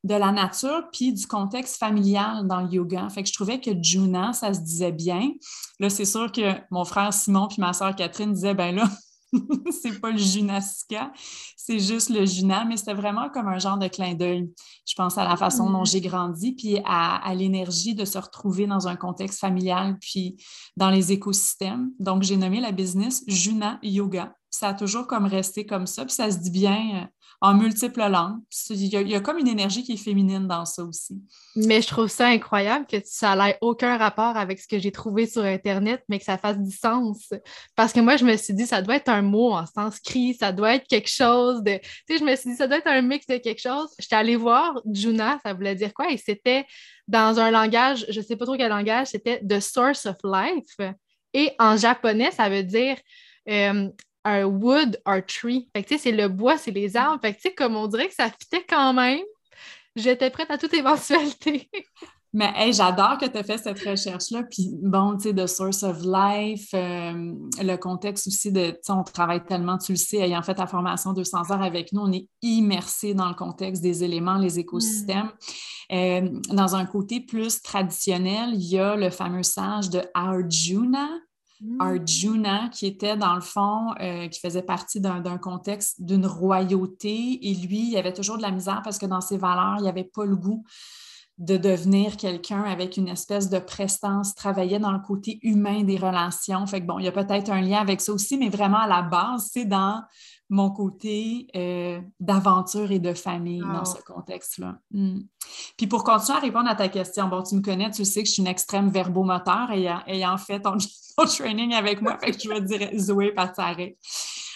de 0.04 0.14
la 0.14 0.32
nature 0.32 0.84
puis 0.92 1.12
du 1.12 1.26
contexte 1.26 1.78
familial 1.78 2.46
dans 2.46 2.60
le 2.60 2.68
yoga. 2.68 3.08
Fait 3.10 3.22
que 3.22 3.28
je 3.28 3.34
trouvais 3.34 3.60
que 3.60 3.70
Juna, 3.80 4.32
ça 4.32 4.52
se 4.54 4.60
disait 4.60 4.92
bien. 4.92 5.32
Là, 5.80 5.90
c'est 5.90 6.04
sûr 6.04 6.30
que 6.30 6.52
mon 6.70 6.84
frère 6.84 7.12
Simon 7.12 7.48
puis 7.48 7.60
ma 7.60 7.72
soeur 7.72 7.94
Catherine 7.94 8.32
disaient, 8.32 8.54
ben 8.54 8.74
là, 8.74 8.88
c'est 9.70 10.00
pas 10.00 10.10
le 10.10 10.18
Junasika, 10.18 11.12
c'est 11.56 11.78
juste 11.78 12.10
le 12.10 12.24
Juna, 12.24 12.64
mais 12.64 12.76
c'était 12.76 12.94
vraiment 12.94 13.28
comme 13.30 13.48
un 13.48 13.58
genre 13.58 13.78
de 13.78 13.88
clin 13.88 14.14
d'œil. 14.14 14.48
Je 14.86 14.94
pense 14.94 15.18
à 15.18 15.24
la 15.24 15.36
façon 15.36 15.70
dont 15.70 15.82
mm. 15.82 15.86
j'ai 15.86 16.00
grandi, 16.00 16.52
puis 16.52 16.78
à, 16.84 17.34
l'énergie 17.34 17.94
de 17.94 18.04
se 18.04 18.18
retrouver 18.18 18.66
dans 18.66 18.88
un 18.88 18.96
contexte 18.96 19.40
familial, 19.40 19.98
puis 20.00 20.36
dans 20.76 20.90
les 20.90 21.12
écosystèmes. 21.12 21.90
Donc, 21.98 22.22
j'ai 22.22 22.36
nommé 22.36 22.60
la 22.60 22.72
business 22.72 23.22
Juna 23.26 23.78
Yoga. 23.82 24.34
Ça 24.50 24.68
a 24.68 24.74
toujours 24.74 25.06
comme 25.06 25.26
resté 25.26 25.66
comme 25.66 25.86
ça, 25.86 26.04
puis 26.04 26.14
ça 26.14 26.30
se 26.30 26.38
dit 26.38 26.50
bien 26.50 27.02
euh, 27.02 27.06
en 27.40 27.54
multiples 27.54 28.00
langues. 28.08 28.40
Il 28.70 28.86
y, 28.86 29.14
a, 29.14 29.20
comme 29.20 29.38
une 29.38 29.48
énergie 29.48 29.82
qui 29.82 29.92
est 29.92 29.96
féminine 29.96 30.46
dans 30.46 30.64
ça 30.64 30.82
aussi. 30.84 31.20
Mais 31.54 31.82
je 31.82 31.86
trouve 31.86 32.08
ça 32.08 32.28
incroyable 32.28 32.86
que 32.86 32.96
ça 33.04 33.36
n'ait 33.36 33.58
aucun 33.60 33.96
rapport 33.96 34.36
avec 34.36 34.58
ce 34.58 34.66
que 34.66 34.78
j'ai 34.78 34.92
trouvé 34.92 35.26
sur 35.26 35.42
Internet, 35.42 36.02
mais 36.08 36.18
que 36.18 36.24
ça 36.24 36.38
fasse 36.38 36.58
du 36.58 36.74
sens. 36.74 37.32
Parce 37.74 37.92
que 37.92 38.00
moi, 38.00 38.16
je 38.16 38.24
me 38.24 38.36
suis 38.36 38.54
dit, 38.54 38.66
ça 38.66 38.82
doit 38.82 38.96
être 38.96 39.08
un 39.08 39.22
mot 39.22 39.52
en 39.52 39.66
sanskrit, 39.66 40.34
ça 40.34 40.52
doit 40.52 40.74
être 40.74 40.86
quelque 40.86 41.10
chose 41.10 41.62
de. 41.62 41.78
Tu 41.78 42.14
sais, 42.14 42.18
je 42.18 42.24
me 42.24 42.34
suis 42.36 42.50
dit, 42.50 42.56
ça 42.56 42.66
doit 42.66 42.78
être 42.78 42.88
un 42.88 43.02
mix 43.02 43.26
de 43.26 43.36
quelque 43.36 43.60
chose. 43.60 43.90
J'étais 43.98 44.16
allée 44.16 44.36
voir 44.36 44.80
Juna, 44.90 45.38
ça 45.44 45.52
voulait 45.52 45.74
dire 45.74 45.92
quoi? 45.92 46.10
Et 46.10 46.16
c'était 46.16 46.66
dans 47.08 47.38
un 47.38 47.50
langage, 47.50 48.06
je 48.08 48.20
ne 48.20 48.24
sais 48.24 48.36
pas 48.36 48.46
trop 48.46 48.56
quel 48.56 48.70
langage, 48.70 49.08
c'était 49.08 49.40
The 49.46 49.60
Source 49.60 50.06
of 50.06 50.16
Life. 50.24 50.94
Et 51.32 51.52
en 51.58 51.76
japonais, 51.76 52.30
ça 52.30 52.48
veut 52.48 52.62
dire 52.62 52.96
euh, 53.48 53.88
un 54.26 54.44
wood 54.44 55.00
or 55.04 55.24
tree. 55.26 55.68
Fait 55.74 55.82
que, 55.82 55.96
c'est 55.96 56.12
le 56.12 56.28
bois, 56.28 56.58
c'est 56.58 56.72
les 56.72 56.96
arbres. 56.96 57.20
Fait 57.20 57.34
que, 57.34 57.54
comme 57.54 57.76
on 57.76 57.86
dirait 57.86 58.08
que 58.08 58.14
ça 58.14 58.30
fitait 58.30 58.64
quand 58.68 58.92
même, 58.92 59.20
j'étais 59.94 60.30
prête 60.30 60.50
à 60.50 60.58
toute 60.58 60.74
éventualité. 60.74 61.70
Mais 62.32 62.52
hey, 62.54 62.70
j'adore 62.70 63.16
que 63.16 63.24
tu 63.24 63.38
aies 63.38 63.42
fait 63.42 63.56
cette 63.56 63.78
recherche-là. 63.78 64.42
Puis 64.42 64.68
bon, 64.82 65.16
tu 65.16 65.22
sais, 65.22 65.34
The 65.34 65.46
Source 65.46 65.82
of 65.84 66.02
Life, 66.02 66.68
euh, 66.74 67.32
le 67.62 67.76
contexte 67.76 68.26
aussi 68.26 68.52
de, 68.52 68.72
tu 68.72 68.76
sais, 68.82 68.92
on 68.92 69.04
travaille 69.04 69.42
tellement, 69.44 69.78
tu 69.78 69.92
le 69.92 69.96
sais, 69.96 70.18
ayant 70.18 70.42
fait 70.42 70.56
ta 70.56 70.66
formation 70.66 71.14
200 71.14 71.50
heures 71.50 71.62
avec 71.62 71.92
nous, 71.92 72.02
on 72.02 72.12
est 72.12 72.28
immersé 72.42 73.14
dans 73.14 73.28
le 73.28 73.34
contexte 73.34 73.80
des 73.80 74.04
éléments, 74.04 74.36
les 74.36 74.58
écosystèmes. 74.58 75.30
Mm. 75.90 75.94
Euh, 75.94 76.28
dans 76.50 76.74
un 76.74 76.84
côté 76.84 77.20
plus 77.20 77.62
traditionnel, 77.62 78.50
il 78.52 78.68
y 78.68 78.78
a 78.78 78.96
le 78.96 79.08
fameux 79.08 79.44
sage 79.44 79.88
de 79.88 80.02
Arjuna, 80.12 81.08
Arjuna, 81.78 82.68
qui 82.68 82.86
était 82.86 83.16
dans 83.16 83.34
le 83.34 83.40
fond, 83.40 83.94
euh, 84.00 84.28
qui 84.28 84.40
faisait 84.40 84.62
partie 84.62 85.00
d'un 85.00 85.38
contexte 85.38 86.02
d'une 86.02 86.26
royauté. 86.26 87.38
Et 87.42 87.54
lui, 87.54 87.90
il 87.90 87.96
avait 87.96 88.12
toujours 88.12 88.36
de 88.36 88.42
la 88.42 88.50
misère 88.50 88.82
parce 88.82 88.98
que 88.98 89.06
dans 89.06 89.20
ses 89.20 89.38
valeurs, 89.38 89.76
il 89.78 89.82
n'y 89.82 89.88
avait 89.88 90.04
pas 90.04 90.24
le 90.24 90.36
goût 90.36 90.64
de 91.38 91.58
devenir 91.58 92.16
quelqu'un 92.16 92.62
avec 92.62 92.96
une 92.96 93.08
espèce 93.08 93.50
de 93.50 93.58
prestance, 93.58 94.34
travaillait 94.34 94.78
dans 94.78 94.92
le 94.92 95.00
côté 95.00 95.38
humain 95.42 95.82
des 95.82 95.98
relations. 95.98 96.66
Fait 96.66 96.80
que 96.80 96.86
bon, 96.86 96.98
il 96.98 97.04
y 97.04 97.08
a 97.08 97.12
peut-être 97.12 97.50
un 97.50 97.60
lien 97.60 97.78
avec 97.78 98.00
ça 98.00 98.12
aussi, 98.12 98.38
mais 98.38 98.48
vraiment 98.48 98.78
à 98.78 98.86
la 98.86 99.02
base, 99.02 99.50
c'est 99.52 99.66
dans 99.66 100.02
mon 100.48 100.70
côté 100.70 101.48
euh, 101.56 102.00
d'aventure 102.20 102.92
et 102.92 102.98
de 102.98 103.14
famille 103.14 103.60
dans 103.60 103.84
ce 103.84 104.00
contexte-là. 104.02 104.78
Hmm. 104.92 105.20
Puis 105.76 105.86
pour 105.86 106.04
continuer 106.04 106.38
à 106.38 106.40
répondre 106.40 106.68
à 106.68 106.74
ta 106.74 106.88
question, 106.88 107.28
bon, 107.28 107.42
tu 107.42 107.56
me 107.56 107.62
connais, 107.62 107.90
tu 107.90 108.04
sais 108.04 108.22
que 108.22 108.28
je 108.28 108.34
suis 108.34 108.42
une 108.42 108.48
extrême 108.48 108.88
verbomoteur 108.90 109.70
ayant, 109.72 110.02
ayant 110.06 110.38
fait 110.38 110.60
ton, 110.60 110.76
training 111.26 111.74
avec 111.74 112.02
moi, 112.02 112.18
fait 112.18 112.32
que 112.32 112.40
je 112.40 112.48
vais 112.48 112.60
dire 112.60 112.90
Zoé 112.98 113.32
Patsaré. 113.32 113.96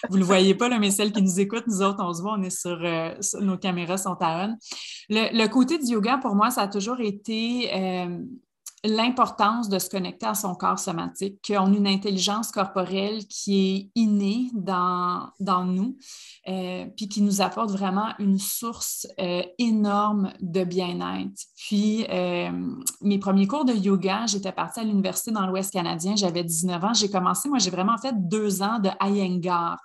Vous 0.09 0.17
ne 0.17 0.21
le 0.21 0.27
voyez 0.27 0.55
pas, 0.55 0.69
là, 0.69 0.79
mais 0.79 0.91
celles 0.91 1.13
qui 1.13 1.21
nous 1.21 1.41
écoutent, 1.41 1.67
nous 1.67 1.83
autres, 1.83 2.03
on 2.03 2.13
se 2.13 2.23
voit, 2.23 2.35
on 2.39 2.43
est 2.43 2.51
sur, 2.51 2.79
euh, 2.83 3.15
nos 3.41 3.59
caméras 3.59 3.99
sont 3.99 4.17
à 4.21 4.47
on. 4.47 4.57
Le, 5.11 5.47
côté 5.49 5.79
du 5.79 5.93
yoga, 5.93 6.19
pour 6.19 6.35
moi, 6.35 6.51
ça 6.51 6.63
a 6.63 6.69
toujours 6.69 7.01
été 7.01 7.71
euh, 7.75 8.19
l'importance 8.85 9.69
de 9.69 9.79
se 9.79 9.91
connecter 9.91 10.27
à 10.27 10.35
son 10.35 10.55
corps 10.55 10.79
somatique, 10.79 11.39
qu'on 11.47 11.73
a 11.73 11.77
une 11.77 11.87
intelligence 11.87 12.51
corporelle 12.51 13.27
qui 13.27 13.77
est 13.77 14.01
innée 14.01 14.51
dans, 14.55 15.29
dans 15.39 15.65
nous, 15.65 15.99
euh, 16.49 16.87
puis 16.97 17.09
qui 17.09 17.21
nous 17.21 17.43
apporte 17.43 17.71
vraiment 17.71 18.15
une 18.19 18.39
source 18.39 19.07
euh, 19.21 19.43
énorme 19.59 20.33
de 20.41 20.65
bien-être. 20.65 21.43
Puis, 21.57 22.07
euh, 22.09 22.51
mes 23.03 23.19
premiers 23.19 23.47
cours 23.47 23.67
de 23.67 23.75
yoga, 23.75 24.25
j'étais 24.27 24.53
partie 24.53 24.81
à 24.81 24.85
l'université 24.85 25.31
dans 25.31 25.47
l'Ouest 25.47 25.73
canadien, 25.73 26.17
j'avais 26.17 26.43
19 26.43 26.85
ans, 26.85 26.95
j'ai 26.95 27.11
commencé, 27.11 27.49
moi, 27.49 27.59
j'ai 27.59 27.71
vraiment 27.71 27.99
fait 27.99 28.15
deux 28.17 28.63
ans 28.63 28.79
de 28.79 28.91
Iyengar 29.03 29.77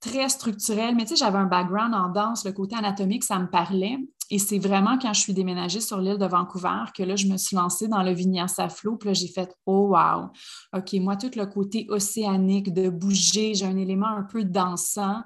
très 0.00 0.28
structurel, 0.28 0.94
mais 0.94 1.04
tu 1.04 1.10
sais, 1.10 1.16
j'avais 1.16 1.38
un 1.38 1.46
background 1.46 1.94
en 1.94 2.08
danse, 2.08 2.44
le 2.44 2.52
côté 2.52 2.74
anatomique, 2.74 3.24
ça 3.24 3.38
me 3.38 3.48
parlait. 3.48 3.98
Et 4.30 4.38
c'est 4.38 4.58
vraiment 4.58 4.96
quand 4.98 5.12
je 5.12 5.20
suis 5.20 5.34
déménagée 5.34 5.80
sur 5.80 6.00
l'île 6.00 6.18
de 6.18 6.26
Vancouver 6.26 6.84
que 6.94 7.02
là, 7.02 7.16
je 7.16 7.26
me 7.26 7.36
suis 7.36 7.56
lancée 7.56 7.88
dans 7.88 8.02
le 8.02 8.12
vinyasa 8.12 8.68
flow. 8.68 8.96
Puis 8.96 9.08
là, 9.08 9.12
j'ai 9.12 9.28
fait 9.28 9.52
Oh 9.66 9.94
wow! 9.94 10.28
OK, 10.76 10.92
moi, 10.94 11.16
tout 11.16 11.30
le 11.36 11.46
côté 11.46 11.86
océanique, 11.88 12.72
de 12.72 12.88
bouger, 12.88 13.54
j'ai 13.54 13.66
un 13.66 13.76
élément 13.76 14.08
un 14.08 14.22
peu 14.22 14.44
dansant. 14.44 15.22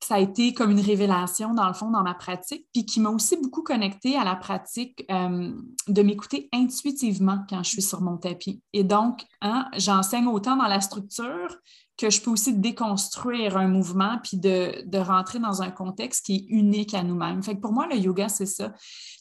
Ça 0.00 0.16
a 0.16 0.18
été 0.18 0.52
comme 0.52 0.72
une 0.72 0.80
révélation, 0.80 1.54
dans 1.54 1.68
le 1.68 1.74
fond, 1.74 1.90
dans 1.90 2.02
ma 2.02 2.14
pratique, 2.14 2.66
puis 2.72 2.84
qui 2.84 2.98
m'a 2.98 3.10
aussi 3.10 3.36
beaucoup 3.36 3.62
connectée 3.62 4.16
à 4.16 4.24
la 4.24 4.34
pratique 4.34 5.04
euh, 5.10 5.52
de 5.86 6.02
m'écouter 6.02 6.48
intuitivement 6.52 7.38
quand 7.48 7.62
je 7.62 7.70
suis 7.70 7.82
sur 7.82 8.00
mon 8.00 8.16
tapis. 8.16 8.62
Et 8.72 8.82
donc, 8.82 9.24
hein, 9.42 9.68
j'enseigne 9.76 10.26
autant 10.26 10.56
dans 10.56 10.66
la 10.66 10.80
structure 10.80 11.56
que 11.98 12.10
je 12.10 12.20
peux 12.20 12.30
aussi 12.30 12.54
déconstruire 12.54 13.56
un 13.56 13.68
mouvement 13.68 14.18
puis 14.22 14.36
de, 14.36 14.98
rentrer 14.98 15.38
dans 15.38 15.62
un 15.62 15.70
contexte 15.70 16.26
qui 16.26 16.36
est 16.36 16.44
unique 16.48 16.94
à 16.94 17.02
nous-mêmes. 17.02 17.42
Fait 17.42 17.54
que 17.54 17.60
pour 17.60 17.72
moi, 17.72 17.86
le 17.86 17.96
yoga, 17.96 18.28
c'est 18.28 18.46
ça. 18.46 18.72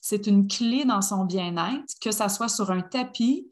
C'est 0.02 0.28
une 0.28 0.48
clé 0.48 0.86
dans 0.86 1.02
son 1.02 1.26
bien-être, 1.26 1.94
que 2.02 2.12
ça 2.12 2.30
soit 2.30 2.48
sur 2.48 2.72
un 2.72 2.82
tapis, 2.82 3.48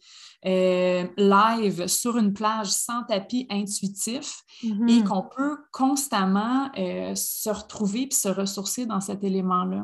euh, 0.45 1.05
live 1.17 1.87
sur 1.87 2.17
une 2.17 2.31
plage 2.31 2.69
sans 2.69 3.03
tapis 3.03 3.45
intuitif 3.49 4.41
et 4.63 4.67
mm-hmm. 4.67 5.03
qu'on 5.03 5.23
peut 5.23 5.57
constamment 5.73 6.71
euh, 6.77 7.13
se 7.13 7.49
retrouver 7.49 8.07
puis 8.07 8.17
se 8.17 8.29
ressourcer 8.29 8.85
dans 8.85 9.01
cet 9.01 9.23
élément-là. 9.25 9.83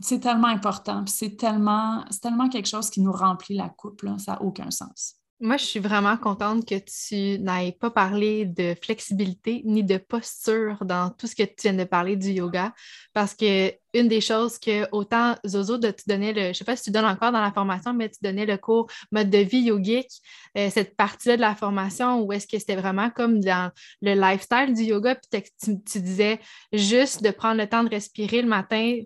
C'est 0.00 0.20
tellement 0.20 0.48
important, 0.48 1.04
c'est 1.06 1.36
tellement, 1.36 2.04
tellement 2.22 2.48
quelque 2.48 2.68
chose 2.68 2.88
qui 2.88 3.02
nous 3.02 3.12
remplit 3.12 3.54
la 3.54 3.68
coupe, 3.68 4.02
ça 4.16 4.32
n'a 4.32 4.42
aucun 4.42 4.70
sens. 4.70 5.21
Moi, 5.44 5.56
je 5.56 5.64
suis 5.64 5.80
vraiment 5.80 6.16
contente 6.16 6.64
que 6.64 6.76
tu 6.76 7.42
n'ailles 7.42 7.72
pas 7.72 7.90
parlé 7.90 8.46
de 8.46 8.76
flexibilité 8.80 9.62
ni 9.64 9.82
de 9.82 9.96
posture 9.96 10.84
dans 10.84 11.10
tout 11.10 11.26
ce 11.26 11.34
que 11.34 11.42
tu 11.42 11.62
viens 11.64 11.74
de 11.74 11.82
parler 11.82 12.14
du 12.14 12.28
yoga, 12.28 12.72
parce 13.12 13.34
que 13.34 13.74
une 13.92 14.06
des 14.06 14.20
choses 14.20 14.60
que 14.60 14.86
autant 14.92 15.34
Zozo 15.44 15.78
de 15.78 15.90
te 15.90 16.02
donner 16.06 16.32
le, 16.32 16.42
je 16.42 16.48
ne 16.48 16.52
sais 16.52 16.64
pas 16.64 16.76
si 16.76 16.84
tu 16.84 16.90
donnes 16.92 17.06
encore 17.06 17.32
dans 17.32 17.40
la 17.40 17.50
formation, 17.50 17.92
mais 17.92 18.08
tu 18.08 18.18
donnais 18.22 18.46
le 18.46 18.56
cours 18.56 18.86
mode 19.10 19.30
de 19.30 19.38
vie 19.38 19.62
yogique, 19.62 20.12
euh, 20.56 20.70
cette 20.70 20.96
partie-là 20.96 21.34
de 21.34 21.40
la 21.40 21.56
formation 21.56 22.20
où 22.22 22.32
est-ce 22.32 22.46
que 22.46 22.60
c'était 22.60 22.76
vraiment 22.76 23.10
comme 23.10 23.40
dans 23.40 23.72
le 24.00 24.14
lifestyle 24.14 24.72
du 24.72 24.84
yoga, 24.84 25.16
puis 25.16 25.42
tu 25.60 26.00
disais 26.00 26.38
juste 26.72 27.20
de 27.20 27.30
prendre 27.32 27.60
le 27.60 27.68
temps 27.68 27.82
de 27.82 27.90
respirer 27.90 28.42
le 28.42 28.48
matin, 28.48 29.00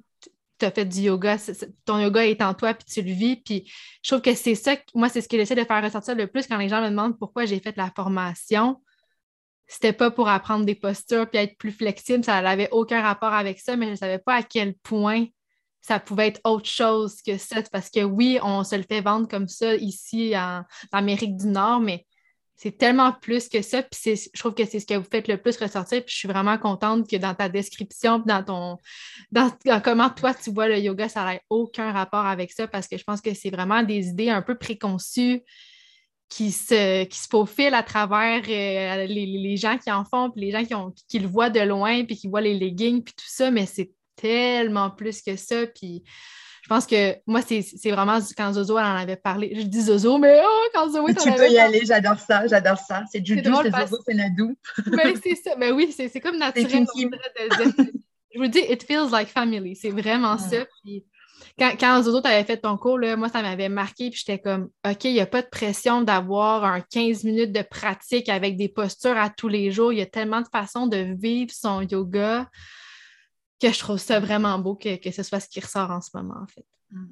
tu 0.59 0.65
as 0.65 0.71
fait 0.71 0.85
du 0.85 1.01
yoga, 1.01 1.37
ton 1.85 1.99
yoga 1.99 2.27
est 2.27 2.43
en 2.43 2.55
toi, 2.55 2.75
puis 2.75 2.85
tu 2.85 3.03
le 3.03 3.13
vis. 3.13 3.37
Puis 3.37 3.71
je 4.03 4.11
trouve 4.11 4.23
que 4.23 4.35
c'est 4.35 4.55
ça, 4.55 4.77
moi, 4.95 5.09
c'est 5.09 5.21
ce 5.21 5.29
que 5.29 5.37
j'essaie 5.37 5.55
de 5.55 5.65
faire 5.65 5.83
ressortir 5.83 6.15
le 6.15 6.27
plus 6.27 6.47
quand 6.47 6.59
les 6.59 6.69
gens 6.69 6.83
me 6.83 6.91
demandent 6.91 7.19
pourquoi 7.19 7.45
j'ai 7.45 7.61
fait 7.61 7.77
la 7.77 7.91
formation. 7.95 8.83
C'était 9.67 9.93
pas 9.93 10.11
pour 10.11 10.29
apprendre 10.29 10.65
des 10.65 10.77
postures 10.77 11.29
puis 11.29 11.41
être 11.41 11.59
plus 11.59 11.73
flexible, 11.73 12.25
ça 12.25 12.41
n'avait 12.41 12.69
aucun 12.71 13.03
rapport 13.03 13.33
avec 13.33 13.59
ça, 13.59 13.77
mais 13.77 13.87
je 13.87 13.91
ne 13.93 13.97
savais 13.97 14.19
pas 14.19 14.35
à 14.35 14.43
quel 14.43 14.75
point 14.77 15.27
ça 15.81 16.01
pouvait 16.01 16.29
être 16.29 16.41
autre 16.45 16.69
chose 16.69 17.23
que 17.23 17.39
ça. 17.39 17.63
Parce 17.73 17.91
que 17.91 18.03
oui, 18.03 18.39
on 18.43 18.65
se 18.65 18.77
le 18.77 18.83
fait 18.83 19.01
vendre 19.01 19.29
comme 19.29 19.49
ça 19.49 19.75
ici 19.75 20.35
en 20.37 20.63
Amérique 20.93 21.37
du 21.37 21.47
Nord, 21.47 21.81
mais 21.81 22.07
c'est 22.57 22.79
tellement 22.79 23.13
plus 23.13 23.49
que 23.49 23.61
ça. 23.61 23.83
Puis 23.83 24.17
je 24.17 24.39
trouve 24.39 24.55
que 24.55 24.65
c'est 24.65 24.81
ce 24.81 24.87
que 24.87 24.95
vous 24.95 25.07
faites 25.11 25.29
le 25.29 25.37
plus 25.37 25.57
ressortir. 25.59 26.03
Puis 26.03 26.13
je 26.13 26.19
suis 26.21 26.29
vraiment 26.29 26.57
contente 26.57 27.09
que 27.09 27.17
dans 27.17 27.35
ta 27.35 27.49
description, 27.51 28.19
dans 28.21 28.43
ton 28.43 28.79
dans, 29.31 29.51
comment 29.83 30.09
toi 30.09 30.33
tu 30.33 30.51
vois 30.51 30.67
le 30.67 30.79
yoga, 30.79 31.09
ça 31.09 31.25
n'a 31.25 31.39
aucun 31.51 31.93
rapport 31.93 32.25
avec 32.25 32.53
ça 32.53 32.67
parce 32.67 32.89
que 32.89 32.97
je 32.97 33.05
pense 33.05 33.21
que 33.21 33.35
c'est 33.35 33.51
vraiment 33.51 33.83
des 33.83 34.09
idées 34.09 34.31
un 34.31 34.43
peu 34.43 34.57
préconçues 34.57 35.43
qui 36.29 36.51
se, 36.51 37.05
qui 37.05 37.19
se 37.19 37.29
faufilent 37.31 37.75
à 37.75 37.83
travers 37.83 38.43
euh, 38.49 39.07
les, 39.07 39.57
gens 39.57 39.79
qui 39.79 39.93
en 39.93 40.05
font, 40.05 40.31
puis 40.31 40.41
les 40.41 40.51
gens 40.51 40.65
qui, 40.65 40.75
ont, 40.75 40.93
qui, 41.09 41.19
le 41.19 41.29
voient 41.29 41.51
de 41.51 41.61
loin, 41.61 42.05
puis 42.05 42.17
qui 42.17 42.27
voient 42.27 42.41
les 42.41 42.59
leggings, 42.59 43.03
puis 43.03 43.15
tout 43.15 43.29
ça, 43.29 43.51
mais 43.51 43.65
c'est 43.65 43.93
tellement 44.17 44.91
plus 44.91 45.23
que 45.23 45.37
ça. 45.37 45.67
Puis 45.69 46.03
je 46.67 46.69
pense 46.69 46.85
que 46.85 47.15
moi, 47.29 47.43
c'est 47.43 47.91
vraiment 47.93 48.19
quand 48.37 48.55
Zozo 48.55 48.77
elle 48.77 48.87
en 48.87 48.97
avait 48.97 49.15
parlé. 49.15 49.53
Je 49.55 49.63
dis 49.63 49.83
Zozo, 49.83 50.19
mais 50.19 50.43
oh, 50.45 50.69
quand 50.75 50.91
Zoé 50.91 51.15
Tu 51.15 51.33
peux 51.33 51.49
y 51.49 51.61
aller, 51.61 51.83
j'adore 51.87 52.19
ça, 52.19 52.45
j'adore 52.49 52.77
ça. 52.77 53.05
C'est 53.09 53.25
Juju, 53.25 53.41
c'est 53.63 53.71
Zozo, 53.71 54.03
c'est 54.05 54.15
Nadou. 54.15 54.57
mais 54.91 55.15
c'est 55.23 55.37
ça, 55.37 55.55
mais 55.57 55.71
oui, 55.71 55.95
c'est 55.97 56.19
comme 56.19 56.39
naturel. 56.39 56.85
je 58.35 58.39
vous 58.41 58.49
dis, 58.49 58.59
it 58.69 58.83
feels 58.83 59.13
like 59.13 59.29
family. 59.29 59.77
C'est 59.77 59.91
vraiment 59.91 60.39
ça. 60.39 60.65
Puis, 60.83 61.05
quand, 61.57 61.71
quand 61.79 62.03
Zozo 62.03 62.21
t'avais 62.21 62.43
fait 62.43 62.57
ton 62.57 62.77
cours, 62.77 62.99
là, 62.99 63.15
moi, 63.15 63.29
ça 63.29 63.43
m'avait 63.43 63.69
marqué. 63.69 64.11
Puis 64.11 64.25
j'étais 64.27 64.41
comme, 64.41 64.69
OK, 64.85 65.05
il 65.05 65.13
n'y 65.13 65.21
a 65.21 65.27
pas 65.27 65.43
de 65.43 65.49
pression 65.49 66.03
d'avoir 66.03 66.65
un 66.65 66.81
15 66.81 67.23
minutes 67.23 67.53
de 67.53 67.63
pratique 67.63 68.29
avec 68.29 68.57
des 68.57 68.69
postures 68.69 69.17
à 69.17 69.31
tous 69.31 69.47
les 69.47 69.71
jours. 69.71 69.93
Il 69.93 70.01
y 70.01 70.03
a 70.03 70.07
tellement 70.07 70.41
de 70.41 70.49
façons 70.49 70.89
de 70.89 71.15
vivre 71.17 71.53
son 71.53 71.83
yoga 71.83 72.49
que 73.61 73.73
je 73.73 73.79
trouve 73.79 73.99
ça 73.99 74.21
vraiment 74.21 74.59
beau 74.59 74.75
que, 74.75 75.11
ce 75.11 75.23
soit 75.23 75.41
ce 75.41 75.49
qui 75.49 75.61
ressort 75.61 75.91
en 75.91 76.01
ce 76.01 76.11
moment, 76.15 76.37
en 76.43 76.47
fait. 76.47 76.67
Mm. 76.91 77.07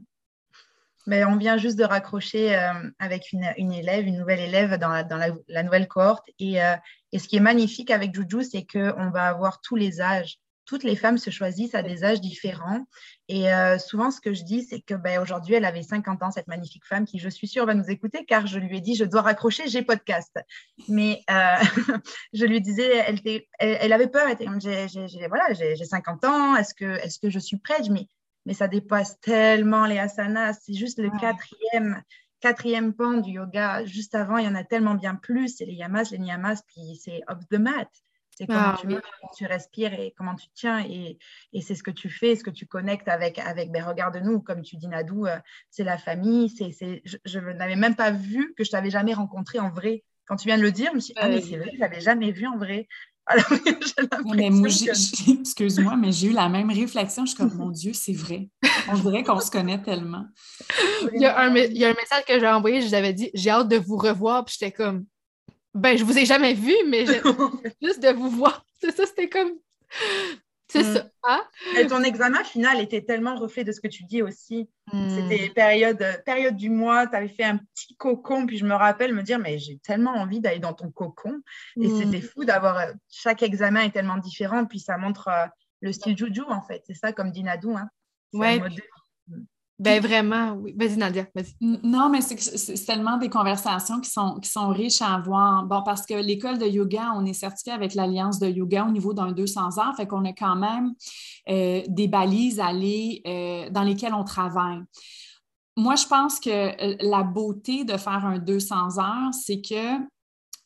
Mais 1.07 1.25
on 1.25 1.37
vient 1.37 1.59
juste 1.59 1.79
de 1.79 1.85
raccrocher 1.85 2.57
euh, 2.57 2.73
avec 2.99 3.33
une, 3.33 3.73
élève, 3.73 4.07
une 4.07 4.19
nouvelle 4.19 4.41
élève 4.41 4.79
dans 4.79 4.89
la, 4.89 5.05
dans 5.05 5.19
la, 5.49 5.63
nouvelle 5.63 5.87
cohorte. 5.87 6.31
Et, 6.39 6.63
euh, 6.63 6.77
et, 7.13 7.19
ce 7.19 7.29
qui 7.29 7.37
est 7.37 7.41
magnifique 7.41 7.91
avec 7.91 8.15
Juju, 8.15 8.43
c'est 8.43 8.65
qu'on 8.65 9.11
va 9.11 9.29
avoir 9.29 9.61
tous 9.61 9.77
les 9.77 10.01
âges 10.01 10.39
toutes 10.67 10.85
les 10.85 10.97
femmes 10.97 11.19
se 11.19 11.31
choisissent 11.31 11.75
à 11.75 11.83
des 11.83 12.05
âges 12.05 12.21
différents. 12.21 12.87
Et 13.29 13.53
euh, 13.53 13.79
souvent, 13.79 14.11
ce 14.11 14.21
que 14.21 14.35
je 14.35 14.45
dis, 14.45 14.63
c'est 14.63 14.81
que 14.81 14.95
ben, 14.95 15.21
aujourd'hui, 15.21 15.55
elle 15.55 15.65
avait 15.65 15.83
50 15.83 16.23
ans, 16.23 16.31
cette 16.31 16.49
magnifique 16.49 16.85
femme 16.85 17.05
qui, 17.05 17.19
je 17.19 17.29
suis 17.29 17.49
sûre, 17.49 17.67
va 17.67 17.75
nous 17.75 17.91
écouter, 17.91 18.25
car 18.25 18.47
je 18.47 18.59
lui 18.59 18.79
ai 18.79 18.81
dit, 18.81 18.95
je 18.95 19.05
dois 19.05 19.23
raccrocher, 19.23 19.69
j'ai 19.69 19.83
podcast. 19.83 20.39
Mais 20.89 21.23
euh, 21.31 21.57
je 22.33 22.45
lui 22.45 22.61
disais, 22.61 23.05
elle, 23.07 23.21
elle, 23.59 23.93
avait 23.93 24.09
peur, 24.09 24.27
elle 24.27 24.35
était 24.35 24.47
j'ai, 24.89 25.27
voilà, 25.29 25.53
j'ai 25.53 25.77
50 25.77 26.25
ans, 26.25 26.57
est-ce 26.57 26.75
que, 26.75 26.85
est 26.85 27.21
que 27.21 27.31
je 27.31 27.39
suis 27.39 27.59
prête? 27.59 27.89
Mais, 27.91 28.07
mais 28.47 28.55
ça 28.55 28.69
dépasse 28.69 29.19
tellement 29.21 29.87
les 29.87 29.99
asanas, 29.99 30.59
c'est 30.65 30.75
juste 30.75 30.99
le 30.99 31.11
quatrième 31.11 32.03
quatrième 32.45 32.93
pan 32.93 33.15
du 33.15 33.31
yoga. 33.31 33.87
Juste 33.87 34.15
avant, 34.15 34.37
il 34.37 34.45
y 34.45 34.49
en 34.49 34.55
a 34.55 34.65
tellement 34.65 34.97
bien 34.97 35.15
plus. 35.15 35.57
C'est 35.57 35.65
les 35.65 35.73
yamas, 35.73 36.11
les 36.11 36.19
niyamas, 36.19 36.63
puis 36.67 37.01
c'est 37.03 37.23
off 37.27 37.39
the 37.51 37.59
mat. 37.59 37.89
C'est 38.37 38.47
comment 38.47 38.75
ah 38.75 38.81
tu, 39.37 39.47
respires 39.47 39.93
et 39.95 40.13
comment 40.17 40.35
tu 40.35 40.49
tiens. 40.55 40.85
Et, 40.89 41.19
c'est 41.61 41.75
ce 41.75 41.83
que 41.83 41.91
tu 41.91 42.11
fais, 42.11 42.35
ce 42.37 42.43
que 42.43 42.51
tu 42.51 42.67
connectes 42.67 43.09
avec, 43.09 43.39
avec 43.39 43.71
ben, 43.71 43.85
regarde-nous, 43.85 44.41
comme 44.41 44.63
tu 44.63 44.77
dis, 44.77 44.89
Nadou, 44.89 45.27
euh, 45.27 45.39
c'est 45.71 45.85
la 45.85 45.99
famille. 45.99 46.49
C'est, 46.49 47.03
je, 47.05 47.39
n'avais 47.39 47.77
même 47.77 47.95
pas 47.95 48.11
vu 48.11 48.55
que 48.57 48.65
je 48.65 48.71
t'avais 48.71 48.91
jamais 48.91 49.15
rencontré 49.15 49.59
en 49.59 49.71
vrai. 49.71 50.05
Quand 50.27 50.37
tu 50.37 50.49
viens 50.49 50.57
de 50.57 50.63
le 50.63 50.73
dire, 50.73 50.91
je 50.91 50.97
me 50.97 51.01
suis 51.01 51.15
dit, 51.15 51.21
ah, 51.21 51.29
mais 51.29 51.41
c'est 51.41 51.59
vrai, 51.59 51.71
je 51.75 51.81
l'avais 51.81 52.01
jamais 52.01 52.33
vu 52.33 52.47
en 52.47 52.57
vrai. 52.57 52.89
Alors, 53.27 53.47
excuse-moi, 55.41 55.97
mais 55.97 56.13
j'ai 56.13 56.27
eu 56.27 56.33
la 56.33 56.51
même 56.51 56.71
réflexion. 56.71 57.25
Je 57.25 57.31
suis 57.31 57.39
comme, 57.39 57.55
mon 57.55 57.71
Dieu, 57.71 57.95
c'est 57.95 58.13
vrai. 58.13 58.51
On 58.89 58.99
dirait 58.99 59.23
qu'on 59.23 59.41
se 59.41 59.51
connaît 59.51 59.83
tellement. 59.83 60.27
Il 61.15 61.23
y, 61.23 61.27
a 61.27 61.41
un, 61.41 61.57
il 61.57 61.77
y 61.77 61.85
a 61.85 61.89
un 61.89 61.95
message 61.95 62.25
que 62.27 62.39
j'ai 62.39 62.47
envoyé, 62.47 62.83
je 62.83 62.89
vous 62.89 62.95
avais 62.95 63.15
dit, 63.15 63.31
j'ai 63.35 63.51
hâte 63.51 63.69
de 63.69 63.77
vous 63.77 63.97
revoir. 63.97 64.45
Puis 64.45 64.57
j'étais 64.59 64.73
comme, 64.73 65.07
ben, 65.75 65.99
je 65.99 66.05
vous 66.05 66.17
ai 66.17 66.25
jamais 66.25 66.55
vu, 66.55 66.75
mais 66.87 67.05
juste 67.83 68.03
de 68.03 68.13
vous 68.13 68.31
voir. 68.31 68.65
C'est 68.81 68.97
ça, 68.97 69.07
c'était 69.07 69.29
comme. 69.29 69.53
C'est 70.69 70.83
mm. 70.83 70.95
ça. 70.95 71.07
Hein? 71.25 71.43
Et 71.79 71.87
ton 71.87 72.03
examen 72.03 72.43
final 72.45 72.81
était 72.81 73.03
tellement 73.03 73.37
reflet 73.37 73.65
de 73.65 73.73
ce 73.73 73.81
que 73.81 73.89
tu 73.89 74.05
dis 74.05 74.23
aussi. 74.23 74.69
Mm. 74.93 75.09
C'était 75.11 75.49
période, 75.51 76.23
période 76.25 76.57
du 76.57 76.71
mois, 76.71 77.07
tu 77.07 77.17
avais 77.17 77.29
fait 77.29 77.45
un 77.45 77.59
petit 77.59 77.95
cocon, 77.97 78.47
puis 78.47 78.59
je 78.59 78.65
me 78.65 78.75
rappelle 78.75 79.13
me 79.13 79.23
dire, 79.23 79.39
mais 79.39 79.59
j'ai 79.59 79.79
tellement 79.79 80.13
envie 80.13 80.41
d'aller 80.41 80.61
dans 80.61 80.73
ton 80.73 80.91
cocon. 80.91 81.41
Et 81.77 81.89
mm. 81.89 82.01
c'était 82.01 82.21
fou 82.21 82.45
d'avoir. 82.45 82.79
Euh, 82.79 82.93
chaque 83.11 83.43
examen 83.43 83.83
est 83.83 83.93
tellement 83.93 84.19
différent, 84.19 84.65
puis 84.65 84.79
ça 84.79 84.97
montre 84.97 85.29
euh, 85.29 85.47
le 85.81 85.93
style 85.93 86.17
Juju, 86.17 86.43
en 86.49 86.63
fait. 86.63 86.83
C'est 86.87 86.95
ça, 86.95 87.13
comme 87.13 87.31
dit 87.31 87.43
Nadou. 87.43 87.77
Hein. 87.77 87.89
Ouais. 88.33 88.61
Ben 89.79 90.01
vraiment, 90.01 90.53
oui. 90.53 90.73
Vas-y, 90.77 90.97
Nadia, 90.97 91.27
vas-y. 91.35 91.55
Non, 91.61 92.09
mais 92.09 92.21
c'est 92.21 92.85
tellement 92.87 93.17
des 93.17 93.29
conversations 93.29 94.01
qui 94.01 94.09
sont, 94.09 94.39
qui 94.41 94.49
sont 94.49 94.69
riches 94.69 95.03
à 95.03 95.15
avoir. 95.15 95.65
Bon, 95.65 95.83
parce 95.83 96.07
que 96.07 96.15
l'école 96.15 96.59
de 96.59 96.67
yoga, 96.67 97.13
on 97.17 97.27
est 97.27 97.33
certifié 97.33 97.73
avec 97.73 97.95
l'Alliance 97.95 98.39
de 98.39 98.49
yoga 98.49 98.85
au 98.87 98.93
niveau 98.93 99.15
d'un 99.15 99.33
200 99.33 99.79
heures, 99.79 99.95
fait 99.97 100.07
qu'on 100.07 100.25
a 100.27 100.33
quand 100.33 100.55
même 100.55 100.95
euh, 101.49 101.83
des 101.89 102.07
balises 102.07 102.61
aller, 102.61 103.21
euh, 103.27 103.69
dans 103.71 103.83
lesquelles 103.83 104.15
on 104.15 104.25
travaille. 104.25 104.81
Moi, 105.77 105.97
je 105.97 106.07
pense 106.07 106.39
que 106.39 106.51
euh, 106.51 106.97
la 107.01 107.25
beauté 107.25 107.85
de 107.85 107.97
faire 107.97 108.25
un 108.25 108.39
200 108.39 108.99
heures, 109.01 109.35
c'est 109.35 109.61
que 109.61 109.99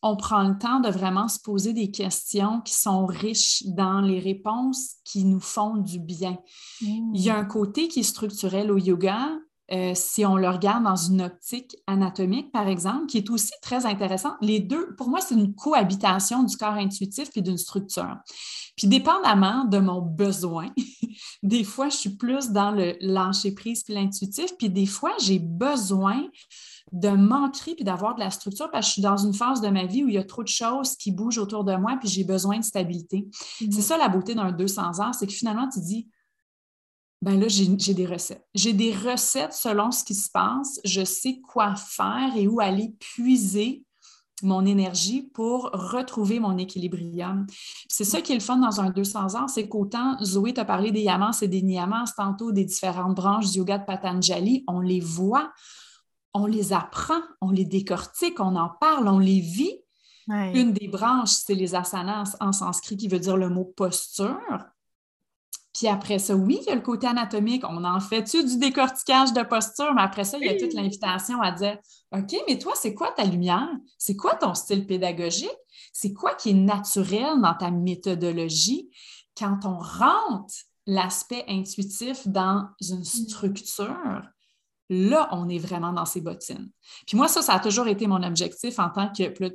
on 0.03 0.17
prend 0.17 0.43
le 0.43 0.59
temps 0.59 0.81
de 0.81 0.89
vraiment 0.89 1.29
se 1.29 1.41
poser 1.41 1.73
des 1.73 1.91
questions 1.91 2.61
qui 2.61 2.75
sont 2.75 3.07
riches 3.07 3.65
dans 3.67 4.01
les 4.01 4.21
réponses 4.21 4.97
qui 5.05 5.25
nous 5.25 5.41
font 5.41 5.77
du 5.77 5.99
bien. 5.99 6.39
Il 6.81 7.21
y 7.21 7.31
a 7.31 7.37
mmh. 7.37 7.41
un 7.41 7.45
côté 7.45 7.89
qui 7.89 8.01
est 8.01 8.05
structurel 8.05 8.71
au 8.71 8.79
yoga, 8.79 9.29
euh, 9.71 9.93
si 9.95 10.25
on 10.25 10.37
le 10.37 10.49
regarde 10.49 10.85
dans 10.85 10.97
une 10.97 11.21
optique 11.21 11.77
anatomique, 11.87 12.51
par 12.53 12.69
exemple, 12.69 13.07
qui 13.07 13.19
est 13.19 13.29
aussi 13.29 13.53
très 13.61 13.85
intéressante. 13.85 14.37
Les 14.41 14.61
deux, 14.61 14.95
pour 14.97 15.09
moi, 15.09 15.21
c'est 15.21 15.35
une 15.35 15.55
cohabitation 15.55 16.43
du 16.43 16.57
corps 16.57 16.75
intuitif 16.75 17.29
et 17.37 17.43
d'une 17.43 17.59
structure. 17.59 18.17
Puis, 18.77 18.87
dépendamment 18.87 19.65
de 19.67 19.79
mon 19.79 20.01
besoin, 20.01 20.69
des 21.43 21.65
fois, 21.65 21.91
je 21.91 21.97
suis 21.97 22.17
plus 22.17 22.51
dans 22.51 22.71
le 22.71 22.97
lâcher 23.01 23.53
prise 23.53 23.83
puis 23.83 23.93
l'intuitif, 23.93 24.57
puis 24.57 24.71
des 24.71 24.87
fois, 24.87 25.13
j'ai 25.21 25.39
besoin 25.39 26.23
de 26.93 27.11
m'ancrer 27.11 27.75
puis 27.75 27.85
d'avoir 27.85 28.15
de 28.15 28.21
la 28.21 28.31
structure 28.31 28.71
parce 28.71 28.87
que 28.87 28.89
je 28.89 28.93
suis 28.95 29.03
dans 29.03 29.19
une 29.19 29.35
phase 29.35 29.61
de 29.61 29.69
ma 29.69 29.85
vie 29.85 30.05
où 30.05 30.09
il 30.09 30.15
y 30.15 30.19
a 30.19 30.25
trop 30.25 30.43
de 30.43 30.49
choses 30.49 30.97
qui 30.97 31.13
bougent 31.13 31.37
autour 31.37 31.65
de 31.65 31.77
moi 31.77 31.99
puis 32.01 32.09
j'ai 32.09 32.25
besoin 32.25 32.59
de 32.59 32.65
stabilité. 32.65 33.29
C'est 33.59 33.67
mm-hmm. 33.67 33.81
ça 33.83 33.99
la 33.99 34.09
beauté 34.09 34.35
d'un 34.35 34.53
200 34.53 35.01
ans, 35.01 35.13
c'est 35.13 35.27
que 35.27 35.33
finalement, 35.35 35.69
tu 35.69 35.81
dis, 35.81 36.09
ben 37.21 37.41
là, 37.41 37.49
j'ai 37.49 37.95
des 37.95 38.07
recettes. 38.07 38.47
J'ai 38.55 38.73
des 38.73 38.95
recettes 38.95 39.53
selon 39.53 39.91
ce 39.91 40.05
qui 40.05 40.15
se 40.15 40.31
passe. 40.31 40.81
Je 40.85 41.05
sais 41.05 41.41
quoi 41.41 41.75
faire 41.75 42.37
et 42.37 42.47
où 42.47 42.61
aller 42.61 42.95
puiser 43.01 43.83
mon 44.43 44.65
énergie 44.65 45.23
pour 45.23 45.71
retrouver 45.73 46.39
mon 46.39 46.57
équilibrium. 46.59 47.47
C'est 47.89 48.05
ça 48.05 48.21
qui 48.21 48.33
est 48.33 48.37
le 48.37 48.41
fun 48.41 48.59
dans 48.59 48.81
un 48.81 48.91
200 48.91 49.35
ans, 49.35 49.49
c'est 49.49 49.69
qu'autant 49.69 50.17
Zoé 50.23 50.55
t'a 50.55 50.65
parlé 50.65 50.93
des 50.93 51.01
yamans 51.03 51.33
et 51.43 51.49
des 51.49 51.63
niyamans 51.63 52.05
tantôt 52.17 52.53
des 52.53 52.65
différentes 52.65 53.17
branches 53.17 53.51
du 53.51 53.59
yoga 53.59 53.79
de 53.79 53.85
Patanjali, 53.85 54.65
on 54.69 54.81
les 54.81 55.01
voit, 55.01 55.53
on 56.35 56.47
les 56.47 56.73
apprend, 56.73 57.21
on 57.41 57.51
les 57.51 57.65
décortique, 57.65 58.39
on 58.39 58.55
en 58.55 58.71
parle, 58.81 59.09
on 59.09 59.19
les 59.19 59.41
vit. 59.41 59.81
Une 60.31 60.73
des 60.73 60.89
branches, 60.89 61.31
c'est 61.31 61.55
les 61.55 61.75
asanas 61.75 62.37
en 62.39 62.53
sanskrit 62.53 62.97
qui 62.97 63.09
veut 63.09 63.19
dire 63.19 63.37
le 63.37 63.49
mot 63.49 63.65
posture. 63.65 64.39
Puis 65.79 65.87
après 65.87 66.19
ça, 66.19 66.35
oui, 66.35 66.59
il 66.63 66.67
y 66.67 66.73
a 66.73 66.75
le 66.75 66.81
côté 66.81 67.07
anatomique. 67.07 67.63
On 67.69 67.85
en 67.85 68.01
fait-tu 68.01 68.45
du 68.45 68.59
décortiquage 68.59 69.33
de 69.33 69.43
posture, 69.45 69.95
mais 69.95 70.03
après 70.03 70.25
ça, 70.25 70.37
il 70.37 70.45
y 70.45 70.49
a 70.49 70.59
toute 70.59 70.73
l'invitation 70.73 71.41
à 71.41 71.53
dire 71.53 71.79
OK, 72.11 72.35
mais 72.49 72.59
toi, 72.59 72.73
c'est 72.75 72.95
quoi 72.95 73.13
ta 73.13 73.25
lumière? 73.25 73.69
C'est 73.97 74.17
quoi 74.17 74.35
ton 74.35 74.55
style 74.55 74.89
pédagogique? 74.89 75.57
C'est 75.93 76.13
quoi 76.13 76.35
qui 76.35 76.51
est 76.51 76.55
naturel 76.55 77.41
dans 77.41 77.55
ta 77.55 77.71
méthodologie? 77.71 78.91
Quand 79.39 79.61
on 79.67 79.79
rentre 79.79 80.53
l'aspect 80.85 81.45
intuitif 81.49 82.27
dans 82.27 82.67
une 82.81 82.99
mm. 82.99 83.05
structure, 83.05 84.23
là, 84.89 85.29
on 85.33 85.49
est 85.49 85.59
vraiment 85.59 85.93
dans 85.93 86.07
ses 86.07 86.21
bottines. 86.21 86.71
Puis 87.07 87.17
moi, 87.17 87.29
ça, 87.29 87.43
ça 87.43 87.55
a 87.55 87.61
toujours 87.61 87.89
été 87.89 88.07
mon 88.07 88.23
objectif 88.23 88.79
en 88.79 88.89
tant 88.89 89.13
que, 89.13 89.23
là, 89.23 89.51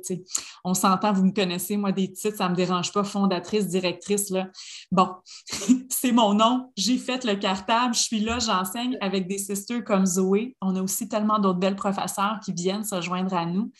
on 0.64 0.74
s'entend, 0.74 1.12
vous 1.12 1.24
me 1.24 1.32
connaissez, 1.32 1.76
moi, 1.76 1.92
des 1.92 2.12
titres, 2.12 2.38
ça 2.38 2.44
ne 2.44 2.50
me 2.50 2.56
dérange 2.56 2.92
pas, 2.92 3.04
fondatrice, 3.04 3.66
directrice, 3.66 4.30
là. 4.30 4.48
Bon, 4.92 5.08
c'est 5.88 6.12
mon 6.12 6.34
nom, 6.34 6.72
j'ai 6.76 6.98
fait 6.98 7.24
le 7.24 7.34
cartable, 7.34 7.94
je 7.94 8.02
suis 8.02 8.20
là, 8.20 8.38
j'enseigne 8.38 8.96
avec 9.00 9.26
des 9.26 9.38
sisters 9.38 9.84
comme 9.84 10.06
Zoé. 10.06 10.56
On 10.60 10.76
a 10.76 10.82
aussi 10.82 11.08
tellement 11.08 11.38
d'autres 11.38 11.58
belles 11.58 11.76
professeurs 11.76 12.38
qui 12.44 12.52
viennent 12.52 12.84
se 12.84 13.00
joindre 13.00 13.34
à 13.34 13.46
nous. 13.46 13.72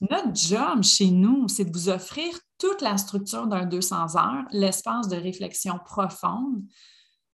Notre 0.00 0.34
job 0.34 0.82
chez 0.82 1.10
nous, 1.10 1.48
c'est 1.48 1.64
de 1.64 1.72
vous 1.72 1.88
offrir 1.88 2.38
toute 2.58 2.82
la 2.82 2.98
structure 2.98 3.46
d'un 3.46 3.64
200 3.64 4.16
heures, 4.16 4.44
l'espace 4.50 5.08
de 5.08 5.16
réflexion 5.16 5.78
profonde, 5.84 6.62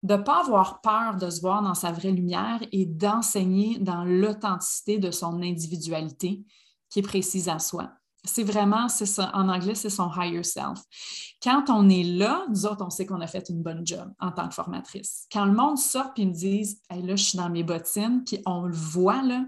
de 0.06 0.14
ne 0.14 0.22
pas 0.22 0.42
avoir 0.42 0.82
peur 0.82 1.18
de 1.18 1.30
se 1.32 1.42
voir 1.42 1.64
dans 1.64 1.74
sa 1.74 1.92
vraie 1.92 2.12
lumière 2.12 2.60
et 2.72 2.86
d'enseigner 2.86 3.80
dans 3.80 4.04
l'authenticité 4.04 5.00
de 5.00 5.10
son 5.10 5.42
individualité 5.42 6.44
qui 6.92 7.00
est 7.00 7.02
précise 7.02 7.50
à 7.50 7.58
soi. 7.58 7.90
C'est 8.24 8.44
vraiment, 8.44 8.88
c'est 8.88 9.20
en 9.20 9.50
anglais, 9.50 9.74
c'est 9.74 9.90
son 9.90 10.12
higher 10.16 10.44
self. 10.44 10.80
Quand 11.42 11.66
on 11.70 11.90
est 11.90 12.04
là, 12.04 12.46
nous 12.50 12.66
autres, 12.68 12.86
on 12.86 12.90
sait 12.92 13.08
qu'on 13.08 13.22
a 13.22 13.28
fait 13.28 13.50
une 13.50 13.64
bonne 13.64 13.86
job 13.86 14.12
en 14.20 14.32
tant 14.32 14.48
que 14.48 14.54
formatrice. 14.54 15.26
Quand 15.32 15.46
le 15.46 15.54
monde 15.54 15.80
sort 15.80 16.12
et 16.18 16.26
me 16.26 16.34
dit 16.34 16.80
hey, 16.90 17.02
là, 17.02 17.16
je 17.16 17.24
suis 17.24 17.38
dans 17.38 17.50
mes 17.50 17.64
bottines, 17.64 18.24
puis 18.24 18.42
on 18.46 18.64
le 18.64 18.76
voit, 18.76 19.24
là, 19.24 19.46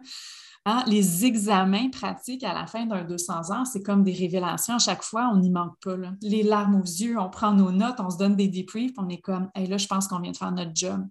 Hein, 0.70 0.84
les 0.86 1.24
examens 1.24 1.90
pratiques 1.90 2.44
à 2.44 2.54
la 2.54 2.68
fin 2.68 2.86
d'un 2.86 3.06
200 3.06 3.52
ans, 3.52 3.64
c'est 3.64 3.82
comme 3.82 4.04
des 4.04 4.12
révélations. 4.12 4.76
À 4.76 4.80
chaque 4.80 5.02
fois, 5.02 5.32
on 5.34 5.38
n'y 5.38 5.50
manque 5.50 5.80
pas. 5.82 5.96
Les 6.22 6.44
larmes 6.44 6.76
aux 6.76 6.84
yeux, 6.84 7.18
on 7.18 7.30
prend 7.30 7.54
nos 7.54 7.72
notes, 7.72 8.02
on 8.02 8.10
se 8.10 8.18
donne 8.18 8.36
des 8.36 8.50
debriefs, 8.50 8.92
on 8.98 9.08
est 9.08 9.22
comme, 9.22 9.50
hey, 9.56 9.66
là, 9.68 9.78
je 9.78 9.88
pense 9.88 10.10
qu'on 10.10 10.20
vient 10.20 10.34
de 10.34 10.38
faire 10.38 10.52
notre 10.52 10.76
job. 10.76 11.08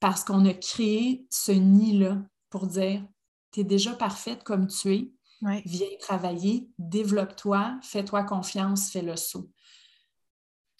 Parce 0.00 0.24
qu'on 0.24 0.44
a 0.44 0.54
créé 0.54 1.24
ce 1.30 1.52
nid-là 1.52 2.18
pour 2.48 2.66
dire, 2.66 3.06
tu 3.52 3.60
es 3.60 3.64
déjà 3.64 3.92
parfaite 3.92 4.42
comme 4.42 4.66
tu 4.66 4.92
es, 4.92 5.12
viens 5.64 5.86
travailler, 6.00 6.68
développe-toi, 6.80 7.78
fais-toi 7.82 8.24
confiance, 8.24 8.90
fais 8.90 9.02
le 9.02 9.14
saut 9.14 9.48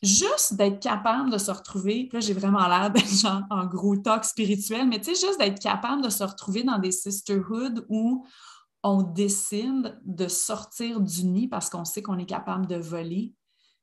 juste 0.03 0.55
d'être 0.55 0.81
capable 0.81 1.31
de 1.31 1.39
se 1.39 1.51
retrouver, 1.51 2.09
là 2.13 2.21
j'ai 2.21 2.33
vraiment 2.33 2.67
l'air 2.67 2.91
d'être 2.91 3.09
genre 3.21 3.43
en 3.51 3.67
gros 3.67 3.97
talk 3.97 4.25
spirituel, 4.25 4.89
mais 4.89 5.01
tu 5.01 5.15
sais, 5.15 5.27
juste 5.27 5.39
d'être 5.39 5.61
capable 5.61 6.03
de 6.03 6.09
se 6.09 6.25
retrouver 6.25 6.63
dans 6.63 6.79
des 6.79 6.93
sisterhoods 6.93 7.85
où 7.89 8.27
on 8.83 9.03
décide 9.03 9.99
de 10.05 10.29
sortir 10.29 11.01
du 11.01 11.25
nid 11.25 11.49
parce 11.49 11.69
qu'on 11.69 11.85
sait 11.85 12.03
qu'on 12.03 12.19
est 12.19 12.27
capable 12.27 12.67
de 12.67 12.77
voler, 12.77 13.35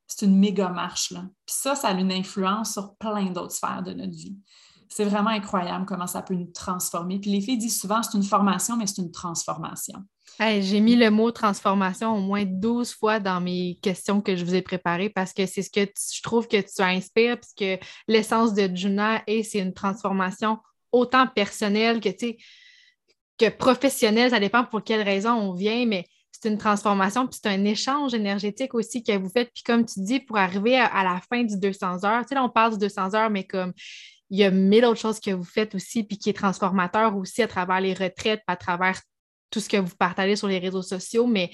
c'est 0.08 0.26
une 0.26 0.38
méga 0.38 0.70
marche. 0.70 1.12
Là. 1.12 1.22
Puis 1.46 1.56
ça, 1.56 1.76
ça 1.76 1.90
a 1.90 1.94
une 1.94 2.12
influence 2.12 2.74
sur 2.74 2.96
plein 2.96 3.30
d'autres 3.30 3.54
sphères 3.54 3.84
de 3.84 3.94
notre 3.94 4.14
vie. 4.14 4.38
C'est 4.90 5.06
vraiment 5.06 5.30
incroyable 5.30 5.86
comment 5.86 6.08
ça 6.08 6.22
peut 6.22 6.34
nous 6.34 6.52
transformer. 6.52 7.20
Puis 7.20 7.30
les 7.30 7.42
filles 7.42 7.58
disent 7.58 7.80
souvent, 7.80 8.02
c'est 8.02 8.18
une 8.18 8.24
formation, 8.24 8.78
mais 8.78 8.88
c'est 8.88 9.02
une 9.02 9.12
transformation. 9.12 10.02
J'ai 10.40 10.82
mis 10.82 10.96
le 10.96 11.10
mot 11.10 11.32
transformation 11.32 12.16
au 12.16 12.20
moins 12.20 12.46
12 12.46 12.94
fois 12.94 13.20
dans 13.20 13.42
mes 13.42 13.80
questions 13.82 14.22
que 14.22 14.36
je 14.36 14.46
vous 14.46 14.54
ai 14.54 14.62
préparées 14.62 15.10
parce 15.10 15.34
que 15.34 15.46
c'est 15.46 15.64
ce 15.64 15.70
que 15.70 15.82
je 15.82 16.22
trouve 16.22 16.48
que 16.48 16.58
tu 16.58 16.82
inspires, 16.82 17.40
puisque 17.40 17.84
l'essence 18.08 18.54
de 18.54 18.70
Juna 18.74 19.24
est 19.26 19.44
c'est 19.44 19.60
une 19.60 19.74
transformation 19.74 20.60
autant 20.92 21.28
personnelle 21.28 22.00
que, 22.00 23.50
professionnelle. 23.50 24.30
Ça 24.30 24.40
dépend 24.40 24.64
pour 24.64 24.84
quelle 24.84 25.02
raison 25.02 25.32
on 25.32 25.54
vient, 25.54 25.86
mais 25.86 26.06
c'est 26.32 26.50
une 26.50 26.58
transformation, 26.60 27.26
puis 27.26 27.40
c'est 27.42 27.50
un 27.50 27.66
échange 27.66 28.14
énergétique 28.14 28.76
aussi 28.76 29.02
que 29.04 29.18
vous 29.18 29.30
faites. 29.30 29.52
Puis 29.54 29.64
comme 29.64 29.86
tu 29.86 30.02
dis, 30.02 30.20
pour 30.20 30.38
arriver 30.38 30.78
à, 30.78 31.04
la 31.04 31.20
fin 31.28 31.44
du 31.44 31.58
200 31.58 32.04
heures, 32.06 32.22
tu 32.22 32.30
sais, 32.30 32.36
là, 32.36 32.44
on 32.44 32.50
parle 32.50 32.74
du 32.74 32.78
200 32.78 33.16
heures, 33.16 33.30
mais 33.32 33.44
comme 33.44 33.74
il 34.30 34.38
y 34.38 34.44
a 34.44 34.52
mille 34.52 34.86
autres 34.86 35.00
choses 35.00 35.20
que 35.20 35.32
vous 35.32 35.44
faites 35.44 35.74
aussi, 35.74 36.04
puis 36.04 36.18
qui 36.18 36.30
est 36.30 36.34
transformateur 36.34 37.16
aussi 37.16 37.42
à 37.42 37.48
travers 37.48 37.82
les 37.82 37.94
retraites, 37.94 38.44
à 38.46 38.56
travers 38.56 39.02
tout 39.50 39.60
ce 39.60 39.70
que 39.70 39.78
vous 39.78 39.96
partagez 39.98 40.36
sur 40.36 40.48
les 40.48 40.60
réseaux 40.60 40.82
sociaux, 40.82 41.28
mais 41.28 41.50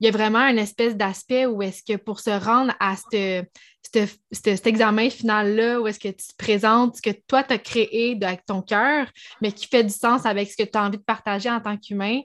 il 0.00 0.06
y 0.06 0.08
a 0.08 0.12
vraiment 0.12 0.40
une 0.40 0.58
espèce 0.58 0.96
d'aspect 0.96 1.46
où 1.46 1.62
est-ce 1.62 1.82
que 1.82 1.96
pour 1.96 2.20
se 2.20 2.30
rendre 2.30 2.74
à 2.80 2.96
cet 2.96 4.66
examen 4.66 5.08
final-là, 5.08 5.80
où 5.80 5.86
est-ce 5.86 6.00
que 6.00 6.08
tu 6.08 6.26
te 6.26 6.36
présentes 6.36 6.96
ce 6.96 7.02
que 7.02 7.16
toi, 7.26 7.42
tu 7.42 7.54
as 7.54 7.58
créé 7.58 8.18
avec 8.22 8.44
ton 8.44 8.60
cœur, 8.60 9.06
mais 9.40 9.52
qui 9.52 9.66
fait 9.66 9.84
du 9.84 9.92
sens 9.92 10.26
avec 10.26 10.50
ce 10.50 10.56
que 10.56 10.68
tu 10.68 10.76
as 10.76 10.84
envie 10.84 10.98
de 10.98 11.02
partager 11.02 11.50
en 11.50 11.60
tant 11.60 11.76
qu'humain, 11.76 12.20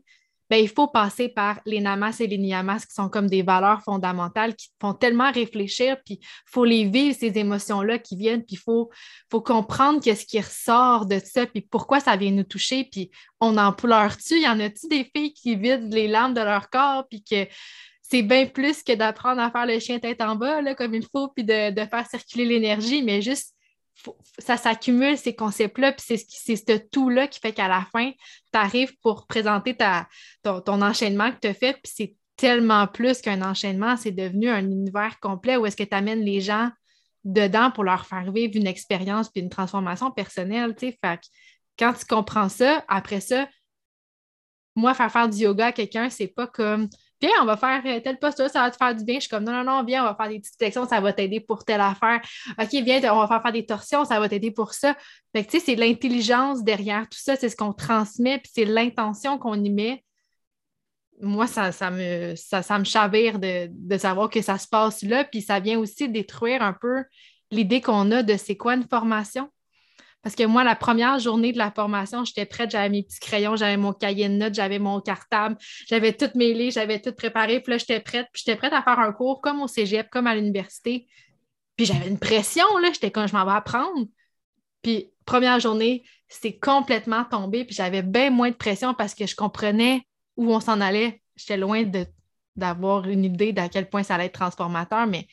ben, 0.50 0.58
il 0.58 0.70
faut 0.70 0.88
passer 0.88 1.30
par 1.30 1.60
les 1.66 1.80
namas 1.80 2.20
et 2.20 2.28
les 2.28 2.38
niyamas 2.38 2.86
qui 2.86 2.94
sont 2.94 3.10
comme 3.10 3.28
des 3.28 3.44
valeurs 3.44 3.82
fondamentales 3.84 4.56
qui 4.56 4.70
font 4.82 4.94
tellement 4.94 5.32
réfléchir, 5.32 5.98
puis 6.04 6.20
il 6.22 6.50
faut 6.52 6.66
les 6.66 6.86
vivre, 6.86 7.16
ces 7.18 7.38
émotions-là 7.38 8.00
qui 8.00 8.16
viennent, 8.16 8.44
puis 8.44 8.56
il 8.56 8.60
faut, 8.60 8.90
comprendre 9.30 10.02
qu'est-ce 10.02 10.26
qui 10.26 10.40
ressort 10.40 11.06
de 11.06 11.20
ça, 11.20 11.46
puis 11.46 11.62
pourquoi 11.62 12.00
ça 12.00 12.16
vient 12.16 12.32
nous 12.32 12.44
toucher, 12.44 12.88
puis 12.92 13.12
on 13.40 13.58
en 13.58 13.74
pleure-tu? 13.74 14.42
Y 14.42 14.48
en 14.48 14.60
a-tu 14.60 14.88
des 14.88 15.10
filles 15.16 15.34
qui 15.34 15.56
vident 15.56 15.94
les 15.94 16.08
larmes 16.08 16.34
de 16.34 16.42
leur 16.42 16.70
corps, 16.70 17.06
puis 17.08 17.24
que 17.24 17.48
c'est 18.02 18.24
bien 18.24 18.48
plus 18.48 18.82
que 18.82 18.94
d'apprendre 18.94 19.42
à 19.42 19.52
faire 19.52 19.68
le 19.68 19.80
chien 19.80 20.00
tête 20.00 20.22
en 20.22 20.36
bas, 20.36 20.62
là, 20.62 20.74
comme 20.74 20.96
il 20.96 21.06
faut, 21.12 21.28
puis 21.28 21.44
de 21.44 21.86
faire 21.92 22.08
circuler 22.10 22.46
l'énergie, 22.46 23.04
mais 23.04 23.22
juste 23.22 23.54
ça 24.38 24.58
s'accumule, 24.58 25.18
ces 25.18 25.36
concepts-là, 25.36 25.94
puis 25.94 26.18
c'est 26.28 26.56
ce 26.56 26.78
tout-là 26.78 27.28
qui 27.28 27.40
fait 27.40 27.54
qu'à 27.54 27.68
la 27.68 27.86
fin, 27.92 28.12
tu 28.12 28.60
arrives 28.60 28.96
pour 29.02 29.28
présenter 29.28 29.76
ta, 29.76 30.08
ton, 30.44 30.82
enchaînement 30.82 31.32
que 31.32 31.40
tu 31.40 31.48
as 31.48 31.54
fait, 31.54 31.74
puis 31.74 31.92
c'est 31.94 32.16
tellement 32.36 32.88
plus 32.88 33.22
qu'un 33.22 33.42
enchaînement, 33.42 33.98
c'est 33.98 34.12
devenu 34.12 34.50
un 34.50 34.64
univers 34.64 35.20
complet 35.20 35.58
où 35.58 35.66
est-ce 35.66 35.76
que 35.76 35.84
tu 35.84 35.96
amènes 35.96 36.22
les 36.22 36.40
gens 36.40 36.70
dedans 37.26 37.70
pour 37.72 37.84
leur 37.84 38.06
faire 38.06 38.32
vivre 38.32 38.56
une 38.56 38.68
expérience 38.68 39.30
puis 39.30 39.42
une 39.42 39.50
transformation 39.50 40.10
personnelle, 40.12 40.76
tu 40.76 40.92
sais. 40.92 41.00
quand 41.78 41.94
tu 41.94 42.06
comprends 42.06 42.50
ça, 42.50 42.84
après 42.88 43.20
ça, 43.20 43.48
moi, 44.76 44.94
faire 44.94 45.12
faire 45.12 45.28
du 45.28 45.40
yoga 45.40 45.68
à 45.68 45.72
quelqu'un, 45.72 46.10
c'est 46.10 46.28
pas 46.28 46.48
comme 46.48 46.88
Viens, 47.22 47.32
on 47.42 47.46
va 47.46 47.58
faire 47.58 47.82
euh, 47.86 48.00
telle 48.00 48.18
posture, 48.18 48.50
ça 48.50 48.62
va 48.62 48.72
te 48.72 48.78
faire 48.78 48.96
du 48.96 49.04
bien. 49.04 49.16
Je 49.16 49.22
suis 49.22 49.30
comme, 49.30 49.44
non, 49.44 49.52
non, 49.52 49.64
non, 49.64 49.84
viens, 49.84 50.04
on 50.04 50.08
va 50.08 50.16
faire 50.16 50.30
des 50.30 50.40
petites 50.40 50.58
flexions, 50.58 50.88
ça 50.88 51.02
va 51.02 51.12
t'aider 51.12 51.40
pour 51.42 51.66
telle 51.66 51.82
affaire. 51.82 52.22
OK, 52.58 52.70
viens, 52.72 53.14
on 53.14 53.20
va 53.20 53.28
faire, 53.28 53.42
faire 53.42 53.52
des 53.52 53.66
torsions, 53.66 54.06
ça 54.06 54.20
va 54.20 54.30
t'aider 54.30 54.52
pour 54.52 54.74
ça. 54.74 54.96
Fait 55.36 55.44
que, 55.44 55.52
tu 55.52 55.60
sais, 55.60 55.66
c'est 55.66 55.76
l'intelligence 55.76 56.64
derrière 56.64 57.04
tout 57.10 57.20
ça, 57.20 57.36
c'est 57.36 57.50
ce 57.50 57.56
qu'on 57.56 57.74
transmet, 57.74 58.40
puis 58.40 58.52
c'est 58.54 58.66
l'intention 58.66 59.38
qu'on 59.38 59.62
y 59.62 59.70
met. 59.70 60.04
Moi, 61.22 61.48
ça, 61.48 61.74
ça, 61.74 61.92
me, 61.92 62.36
ça, 62.36 62.80
me 62.80 62.86
chavire 62.86 63.40
de, 63.40 63.68
de 63.70 63.98
savoir 63.98 64.30
que 64.30 64.42
ça 64.42 64.58
se 64.58 64.68
passe 64.68 65.02
là, 65.04 65.26
puis 65.26 65.42
ça 65.42 65.60
vient 65.60 65.78
aussi 65.78 66.08
détruire 66.08 66.62
un 66.62 66.74
peu 66.74 67.04
l'idée 67.52 67.82
qu'on 67.82 68.12
a 68.12 68.24
de 68.24 68.38
c'est 68.38 68.56
quoi 68.56 68.76
une 68.76 68.88
formation. 68.88 69.50
Parce 70.22 70.36
que 70.36 70.44
moi, 70.44 70.64
la 70.64 70.76
première 70.76 71.18
journée 71.20 71.54
de 71.54 71.58
la 71.58 71.72
formation, 71.72 72.26
j'étais 72.26 72.46
prête, 72.46 72.72
j'avais 72.72 72.90
mes 72.90 73.04
petits 73.04 73.20
crayons, 73.20 73.56
j'avais 73.56 73.78
mon 73.78 73.94
cahier 73.94 74.28
de 74.28 74.34
notes, 74.34 74.54
j'avais 74.54 74.80
mon 74.80 75.00
cartable, 75.00 75.58
j'avais 75.88 76.16
mes 76.36 76.54
livres, 76.54 76.74
j'avais 76.74 77.00
tout 77.00 77.14
préparé. 77.14 77.62
Puis 77.62 77.72
là, 77.72 77.78
j'étais 77.78 78.02
prête. 78.02 78.28
Puis 78.34 78.44
j'étais 78.46 78.58
prête 78.58 78.74
à 78.74 78.82
faire 78.82 79.00
un 79.00 79.14
cours 79.14 79.40
comme 79.40 79.62
au 79.62 79.68
cégep, 79.68 80.10
comme 80.10 80.28
à 80.28 80.36
l'université. 80.36 81.08
Puis 81.78 81.86
j'avais 81.86 82.10
une 82.10 82.20
pression, 82.20 82.66
là. 82.82 82.90
J'étais 82.92 83.12
comme, 83.12 83.28
je 83.28 83.34
m'en 83.34 83.46
vais 83.46 83.54
apprendre. 83.54 84.08
Puis 84.82 85.12
première 85.26 85.60
journée, 85.60 86.04
c'est 86.28 86.58
complètement 86.58 87.26
tombé, 87.26 87.66
puis 87.66 87.76
j'avais 87.76 88.02
bien 88.02 88.30
moins 88.30 88.50
de 88.50 88.56
pression 88.56 88.94
parce 88.94 89.16
que 89.16 89.26
je 89.26 89.36
comprenais 89.36 90.02
où 90.38 90.54
on 90.54 90.60
s'en 90.60 90.82
allait. 90.82 91.22
J'étais 91.36 91.58
loin 91.58 91.84
d'avoir 92.56 93.08
une 93.08 93.24
idée 93.24 93.54
d'à 93.54 93.70
quel 93.70 93.90
point 93.90 94.04
ça 94.04 94.16
allait 94.16 94.26
être 94.26 94.34
transformateur, 94.34 95.08
mais 95.08 95.28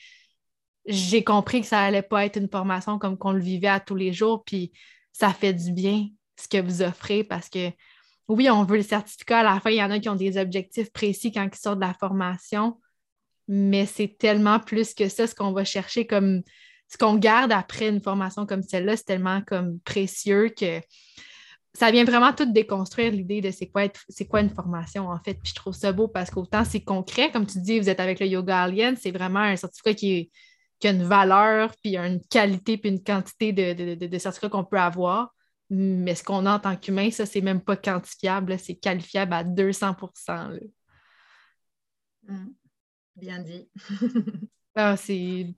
j'ai 0.87 1.25
compris 1.25 1.61
que 1.61 1.67
ça 1.67 1.81
allait 1.81 2.03
pas 2.03 2.25
être 2.25 2.37
une 2.37 2.49
formation 2.49 2.99
comme 2.99 3.19
qu'on 3.19 3.33
le 3.33 3.41
vivait 3.41 3.69
à 3.69 3.81
tous 3.81 3.97
les 3.97 4.13
jours, 4.13 4.45
puis 4.45 4.73
ça 5.13 5.31
fait 5.31 5.53
du 5.53 5.73
bien 5.73 6.09
ce 6.39 6.49
que 6.49 6.61
vous 6.61 6.83
offrez 6.83 7.25
parce 7.25 7.49
que 7.49 7.71
oui, 8.29 8.51
on 8.51 8.65
veut 8.65 8.79
le 8.79 8.83
certificat 8.83 9.41
à 9.41 9.43
la 9.43 9.61
fin, 9.61 9.71
il 9.71 9.77
y 9.77 9.83
en 9.83 9.91
a 9.91 9.99
qui 9.99 10.09
ont 10.09 10.17
des 10.17 10.37
objectifs 10.37 10.93
précis 10.93 11.33
quand 11.33 11.49
ils 11.51 11.59
sortent 11.59 11.79
de 11.79 11.85
la 11.85 11.95
formation, 11.95 12.81
mais 13.49 13.87
c'est 13.87 14.17
tellement 14.19 14.59
plus 14.59 14.95
que 14.95 15.09
ça, 15.09 15.27
ce 15.27 15.35
qu'on 15.35 15.53
va 15.53 15.65
chercher 15.65 16.07
comme 16.07 16.43
ce 16.89 16.97
qu'on 16.99 17.17
garde 17.17 17.53
après 17.53 17.89
une 17.89 18.01
formation 18.01 18.47
comme 18.47 18.63
celle-là, 18.63 18.97
c'est 18.97 19.05
tellement 19.05 19.43
comme 19.43 19.81
précieux 19.81 20.51
que 20.57 20.81
ça 21.75 21.91
vient 21.91 22.05
vraiment 22.05 22.33
tout 22.33 22.51
déconstruire 22.51 23.13
l'idée 23.13 23.41
de 23.41 23.51
c'est 23.51 23.69
quoi, 23.69 23.83
c'est 24.09 24.27
quoi 24.27 24.41
une 24.41 24.51
formation 24.51 25.09
en 25.09 25.19
fait. 25.19 25.35
Puis 25.35 25.51
je 25.51 25.55
trouve 25.55 25.75
ça 25.75 25.93
beau 25.93 26.09
parce 26.09 26.31
qu'autant 26.31 26.65
c'est 26.65 26.83
concret, 26.83 27.31
comme 27.31 27.47
tu 27.47 27.61
dis, 27.61 27.79
vous 27.79 27.89
êtes 27.89 28.01
avec 28.01 28.19
le 28.19 28.27
Yoga 28.27 28.63
Alien, 28.63 28.97
c'est 28.97 29.11
vraiment 29.11 29.41
un 29.41 29.57
certificat 29.57 29.95
qui, 29.95 30.31
a 30.85 30.91
une 30.91 31.05
valeur, 31.05 31.75
puis 31.83 31.97
une 31.97 32.21
qualité, 32.27 32.77
puis 32.79 32.91
une 32.91 33.03
quantité 33.03 33.53
de, 33.53 33.95
de, 33.95 34.19
certificats 34.19 34.51
qu'on 34.51 34.65
peut 34.65 34.79
avoir. 34.79 35.35
Mais 35.71 36.15
ce 36.15 36.23
qu'on 36.23 36.47
a 36.47 36.57
en 36.57 36.61
tant 36.61 36.77
qu'humain, 36.77 37.11
ça, 37.11 37.27
c'est 37.27 37.41
même 37.41 37.61
pas 37.61 37.77
quantifiable, 37.77 38.59
c'est 38.59 38.77
qualifiable 38.77 39.33
à 39.33 39.43
200% 39.43 40.61
mmh. 42.29 42.47
Bien 43.17 43.41
dit. 43.41 43.69
ah, 44.77 44.97
c'est 44.97 45.55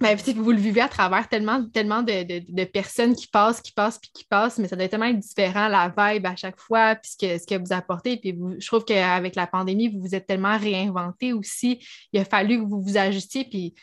ben, 0.00 0.16
vous 0.36 0.50
le 0.50 0.58
vivez 0.58 0.80
à 0.80 0.88
travers 0.88 1.28
tellement, 1.28 1.66
tellement 1.68 2.02
de, 2.02 2.64
personnes 2.64 3.14
qui 3.14 3.26
passent, 3.26 3.60
qui 3.60 3.72
passent, 3.72 3.98
puis 3.98 4.10
qui 4.12 4.24
passent, 4.24 4.58
mais 4.58 4.68
ça 4.68 4.76
doit 4.76 4.88
tellement 4.88 5.06
être 5.06 5.18
différent, 5.18 5.68
la 5.68 5.88
vibe 5.88 6.26
à 6.26 6.36
chaque 6.36 6.58
fois, 6.60 6.96
puis 6.96 7.12
ce 7.18 7.46
que, 7.46 7.58
vous 7.58 7.72
apportez. 7.72 8.18
Puis 8.18 8.36
je 8.58 8.66
trouve 8.66 8.84
qu'avec 8.84 9.34
la 9.34 9.46
pandémie, 9.46 9.88
vous 9.88 10.00
vous 10.00 10.14
êtes 10.14 10.26
tellement 10.26 10.58
réinventé 10.58 11.32
aussi. 11.32 11.86
Il 12.12 12.20
a 12.20 12.24
fallu 12.24 12.58
que 12.58 12.68
vous 12.68 12.82
vous 12.82 12.98
ajustiez, 12.98 13.44
puis 13.44 13.74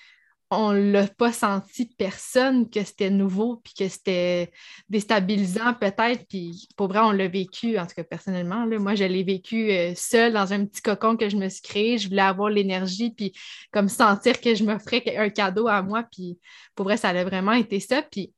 on 0.51 0.71
l'a 0.71 1.07
pas 1.07 1.31
senti 1.31 1.85
personne 1.85 2.69
que 2.69 2.83
c'était 2.83 3.09
nouveau 3.09 3.61
puis 3.63 3.73
que 3.73 3.87
c'était 3.87 4.51
déstabilisant 4.89 5.73
peut-être 5.73 6.27
puis 6.27 6.67
pour 6.75 6.89
vrai 6.89 6.99
on 6.99 7.11
l'a 7.11 7.29
vécu 7.29 7.79
en 7.79 7.87
tout 7.87 7.95
cas 7.95 8.03
personnellement 8.03 8.67
moi 8.79 8.95
je 8.95 9.05
l'ai 9.05 9.23
vécu 9.23 9.71
euh, 9.71 9.93
seule 9.95 10.33
dans 10.33 10.51
un 10.51 10.65
petit 10.65 10.81
cocon 10.81 11.15
que 11.15 11.29
je 11.29 11.37
me 11.37 11.47
suis 11.47 11.61
créé 11.61 11.97
je 11.97 12.09
voulais 12.09 12.21
avoir 12.21 12.49
l'énergie 12.49 13.11
puis 13.11 13.33
comme 13.71 13.87
sentir 13.87 14.41
que 14.41 14.53
je 14.53 14.65
me 14.65 14.77
ferais 14.77 15.17
un 15.17 15.29
cadeau 15.29 15.67
à 15.67 15.81
moi 15.81 16.03
puis 16.03 16.37
pour 16.75 16.83
vrai 16.83 16.97
ça 16.97 17.09
a 17.09 17.23
vraiment 17.23 17.53
été 17.53 17.79
ça 17.79 18.01
puis 18.01 18.33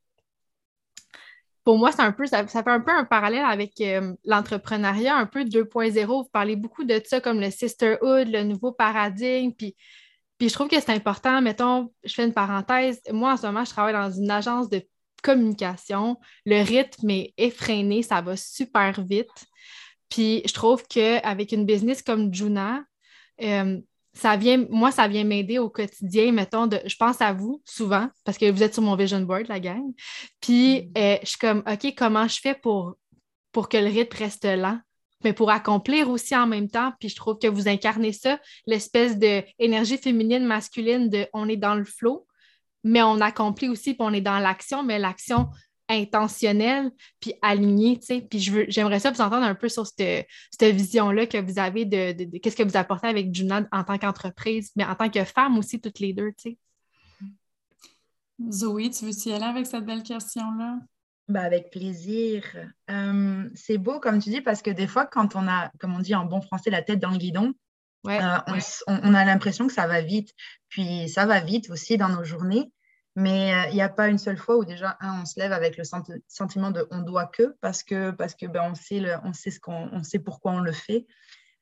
pour 1.64 1.78
moi, 1.78 1.92
c'est 1.94 2.02
un 2.02 2.12
peu, 2.12 2.26
ça, 2.26 2.46
fait 2.46 2.68
un 2.68 2.82
peu 2.82 2.92
un 2.92 3.06
parallèle 3.06 3.46
avec 3.46 3.80
euh, 3.80 4.14
l'entrepreneuriat, 4.26 5.16
un 5.16 5.26
peu 5.26 5.46
2.0. 5.46 6.06
Vous 6.06 6.30
parlez 6.30 6.58
beaucoup 6.58 6.84
de 6.84 7.02
ça 7.06 7.22
comme 7.22 7.40
le 7.40 7.50
sisterhood, 7.52 8.28
le 8.28 8.44
nouveau 8.44 8.74
paradigme, 8.74 9.54
puis 9.54 9.74
puis 10.44 10.50
je 10.50 10.56
trouve 10.56 10.68
que 10.68 10.78
c'est 10.78 10.90
important, 10.90 11.42
mettons, 11.42 11.90
je 12.04 12.14
fais 12.14 12.26
une 12.26 12.34
parenthèse, 12.34 13.00
moi 13.14 13.32
en 13.32 13.38
ce 13.38 13.46
moment, 13.46 13.64
je 13.64 13.70
travaille 13.70 13.94
dans 13.94 14.12
une 14.12 14.30
agence 14.30 14.68
de 14.68 14.86
communication. 15.22 16.20
Le 16.46 16.62
rythme 16.62 17.10
est 17.12 17.34
effréné, 17.38 18.04
ça 18.04 18.20
va 18.20 18.36
super 18.36 19.02
vite. 19.06 19.30
Puis 20.10 20.42
je 20.46 20.52
trouve 20.52 20.84
qu'avec 20.86 21.54
une 21.54 21.66
business 21.66 22.02
comme 22.02 22.34
Juna, 22.34 22.84
euh, 23.42 23.80
ça 24.12 24.36
vient, 24.36 24.66
moi, 24.70 24.92
ça 24.92 25.08
vient 25.08 25.24
m'aider 25.24 25.60
au 25.60 25.70
quotidien, 25.70 26.34
mettons, 26.34 26.68
de, 26.68 26.78
je 26.86 26.98
pense 26.98 27.22
à 27.22 27.32
vous 27.32 27.62
souvent, 27.64 28.10
parce 28.26 28.38
que 28.38 28.52
vous 28.52 28.64
êtes 28.64 28.74
sur 28.74 28.84
mon 28.84 28.98
vision 28.98 29.22
board, 29.22 29.48
la 29.48 29.62
gang. 29.62 29.94
Puis 30.42 30.82
mm. 30.82 30.98
euh, 30.98 31.18
je 31.22 31.28
suis 31.30 31.40
comme, 31.40 31.64
OK, 31.66 31.94
comment 31.98 32.28
je 32.28 32.42
fais 32.42 32.54
pour, 32.54 32.98
pour 33.54 33.70
que 33.70 33.78
le 33.78 33.88
rythme 33.88 34.18
reste 34.18 34.44
lent? 34.44 34.78
Mais 35.24 35.34
pour 35.34 35.52
accomplir 35.52 36.10
aussi 36.10 36.36
en 36.36 36.48
même 36.48 36.70
temps. 36.70 36.94
Puis 37.00 37.10
je 37.10 37.16
trouve 37.16 37.38
que 37.40 37.48
vous 37.48 37.68
incarnez 37.68 38.14
ça, 38.14 38.40
l'espèce 38.66 39.18
d'énergie 39.18 39.98
féminine, 39.98 40.46
masculine 40.46 41.10
de 41.10 41.28
on 41.34 41.48
est 41.50 41.58
dans 41.58 41.76
le 41.76 41.86
flot, 41.86 42.28
mais 42.84 43.02
on 43.02 43.22
accomplit 43.22 43.70
aussi, 43.70 43.94
puis 43.94 44.02
on 44.02 44.14
est 44.14 44.22
dans 44.22 44.40
l'action, 44.40 44.84
mais 44.84 45.00
l'action 45.00 45.50
intentionnelle, 45.90 46.92
puis 47.20 47.34
alignée, 47.42 48.00
tu 48.00 48.06
sais. 48.06 48.22
Puis 48.22 48.40
j'aimerais 48.40 49.00
ça 49.00 49.12
vous 49.12 49.22
entendre 49.22 49.46
un 49.46 49.56
peu 49.56 49.70
sur 49.70 49.86
cette, 49.86 50.28
vision-là 50.62 51.28
que 51.28 51.38
vous 51.38 51.60
avez 51.60 51.86
de, 51.86 52.38
qu'est-ce 52.40 52.56
que 52.56 52.64
vous 52.64 52.78
apportez 52.78 53.08
avec 53.08 53.34
Juna 53.34 53.68
en 53.72 53.84
tant 53.84 53.98
qu'entreprise, 53.98 54.72
mais 54.76 54.86
en 54.86 54.96
tant 54.96 55.10
que 55.10 55.24
femme 55.24 55.58
aussi, 55.58 55.80
toutes 55.80 56.00
les 56.00 56.14
deux, 56.14 56.32
tu 56.32 56.52
sais. 56.52 56.58
Zoé, 58.50 58.90
tu 58.90 59.06
veux-tu 59.06 59.30
y 59.30 59.34
aller 59.34 59.46
avec 59.46 59.66
cette 59.66 59.86
belle 59.86 60.04
question-là? 60.04 60.80
Bah 61.30 61.42
avec 61.42 61.72
plaisir. 61.72 62.44
c'est 63.56 63.78
beau, 63.78 64.00
comme 64.00 64.20
tu 64.20 64.30
dis, 64.30 64.42
parce 64.42 64.62
que 64.62 64.72
des 64.72 64.88
fois, 64.88 65.06
quand 65.06 65.36
on 65.36 65.48
a, 65.48 65.72
comme 65.80 65.96
on 65.96 66.00
dit 66.00 66.16
en 66.16 66.26
bon 66.26 66.42
français, 66.42 66.70
la 66.70 66.82
tête 66.82 67.00
dans 67.00 67.12
le 67.12 67.18
guidon, 67.18 67.54
euh, 68.08 68.38
on, 68.88 69.14
a 69.14 69.26
l'impression 69.26 69.68
que 69.68 69.74
ça 69.74 69.88
va 69.88 70.02
vite. 70.02 70.34
Puis 70.70 71.08
ça 71.10 71.26
va 71.26 71.40
vite 71.40 71.70
aussi 71.70 71.98
dans 71.98 72.10
nos 72.10 72.24
journées. 72.24 72.72
Mais 73.16 73.54
euh, 73.54 73.70
il 73.70 73.76
n'y 73.76 73.82
a 73.82 73.90
pas 73.90 74.08
une 74.10 74.18
seule 74.18 74.38
fois 74.38 74.58
où 74.58 74.66
déjà, 74.66 74.98
on 75.02 75.26
se 75.26 75.40
lève 75.40 75.52
avec 75.52 75.78
le 75.78 75.84
sentiment 76.28 76.72
de 76.72 76.88
on 76.90 77.02
doit 77.02 77.28
que, 77.28 77.56
parce 77.62 77.84
que, 77.84 78.12
parce 78.12 78.34
que 78.34 78.48
ben, 78.48 78.72
on, 78.72 78.76
sait 78.76 79.00
le, 79.00 79.14
on, 79.24 79.34
sait 79.34 79.52
ce 79.52 79.60
qu'on, 79.60 79.90
on 79.92 80.04
sait 80.04 80.20
pourquoi 80.20 80.54
on 80.54 80.60
le 80.60 80.72
fait. 80.72 81.06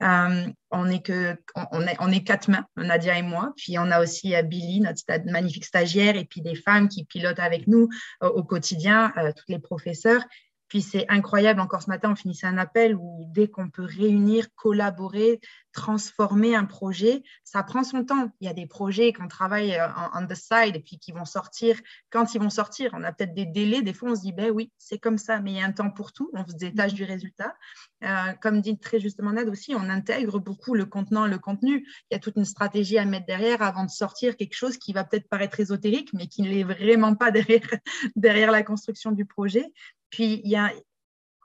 Euh, 0.02 0.48
on 0.72 0.90
est 0.90 1.06
que 1.06 1.36
on 1.72 1.82
est, 1.82 1.96
on 2.00 2.12
est 2.12 2.24
quatre 2.24 2.50
mains, 2.50 2.66
Nadia 2.76 3.18
et 3.18 3.22
moi. 3.22 3.54
Puis 3.58 3.78
on 3.78 3.92
a 3.92 4.02
aussi 4.02 4.36
euh, 4.36 4.42
Billy, 4.42 4.82
notre 4.82 5.04
magnifique 5.30 5.66
stagiaire, 5.66 6.16
et 6.16 6.26
puis 6.26 6.42
des 6.42 6.56
femmes 6.56 6.90
qui 6.90 7.06
pilotent 7.06 7.40
avec 7.40 7.68
nous 7.68 7.90
euh, 8.24 8.30
au 8.30 8.44
quotidien, 8.44 9.14
toutes 9.36 9.50
les 9.50 9.60
professeurs. 9.60 10.24
Puis 10.68 10.82
c'est 10.82 11.06
incroyable, 11.10 11.60
encore 11.60 11.82
ce 11.82 11.90
matin, 11.90 12.12
on 12.14 12.16
finissait 12.16 12.48
un 12.48 12.58
appel 12.58 12.96
où 12.96 13.26
dès 13.28 13.50
qu'on 13.50 13.70
peut 13.70 13.84
réunir, 13.84 14.48
collaborer, 14.56 15.42
transformer 15.73 16.55
un 16.55 16.65
projet, 16.65 17.23
ça 17.43 17.63
prend 17.63 17.84
son 17.84 18.03
temps. 18.03 18.31
Il 18.39 18.47
y 18.47 18.49
a 18.49 18.53
des 18.53 18.67
projets 18.67 19.13
qu'on 19.13 19.27
travaille 19.27 19.79
on 20.13 20.25
the 20.25 20.36
side 20.36 20.75
et 20.75 20.79
puis 20.79 20.99
qui 20.99 21.12
vont 21.12 21.25
sortir 21.25 21.79
quand 22.10 22.34
ils 22.34 22.41
vont 22.41 22.49
sortir. 22.49 22.91
On 22.93 23.03
a 23.03 23.12
peut-être 23.12 23.34
des 23.34 23.45
délais, 23.45 23.81
des 23.81 23.93
fois 23.93 24.12
on 24.12 24.15
se 24.15 24.21
dit, 24.21 24.34
ben 24.34 24.51
oui, 24.51 24.71
c'est 24.77 24.97
comme 24.97 25.17
ça, 25.17 25.39
mais 25.39 25.51
il 25.51 25.57
y 25.57 25.62
a 25.62 25.65
un 25.65 25.71
temps 25.71 25.91
pour 25.91 26.13
tout, 26.13 26.29
on 26.34 26.45
se 26.45 26.55
détache 26.55 26.93
du 26.93 27.03
résultat. 27.03 27.55
Euh, 28.03 28.34
comme 28.41 28.62
dit 28.62 28.77
très 28.79 28.99
justement 28.99 29.31
Nad 29.31 29.47
aussi, 29.47 29.75
on 29.75 29.89
intègre 29.89 30.39
beaucoup 30.39 30.73
le 30.73 30.86
contenant, 30.86 31.27
le 31.27 31.38
contenu. 31.38 31.86
Il 32.10 32.13
y 32.13 32.15
a 32.15 32.19
toute 32.19 32.36
une 32.36 32.45
stratégie 32.45 32.97
à 32.97 33.05
mettre 33.05 33.25
derrière 33.25 33.62
avant 33.62 33.86
de 33.86 33.89
sortir 33.89 34.36
quelque 34.36 34.55
chose 34.55 34.77
qui 34.77 34.93
va 34.93 35.03
peut-être 35.03 35.29
paraître 35.29 35.60
ésotérique, 35.60 36.12
mais 36.13 36.27
qui 36.27 36.41
ne 36.41 36.49
l'est 36.49 36.63
vraiment 36.63 37.15
pas 37.15 37.31
derrière, 37.31 37.67
derrière 38.15 38.51
la 38.51 38.63
construction 38.63 39.12
du 39.12 39.25
projet. 39.25 39.65
Puis, 40.10 40.41
il 40.43 40.49
y 40.49 40.55
a 40.55 40.71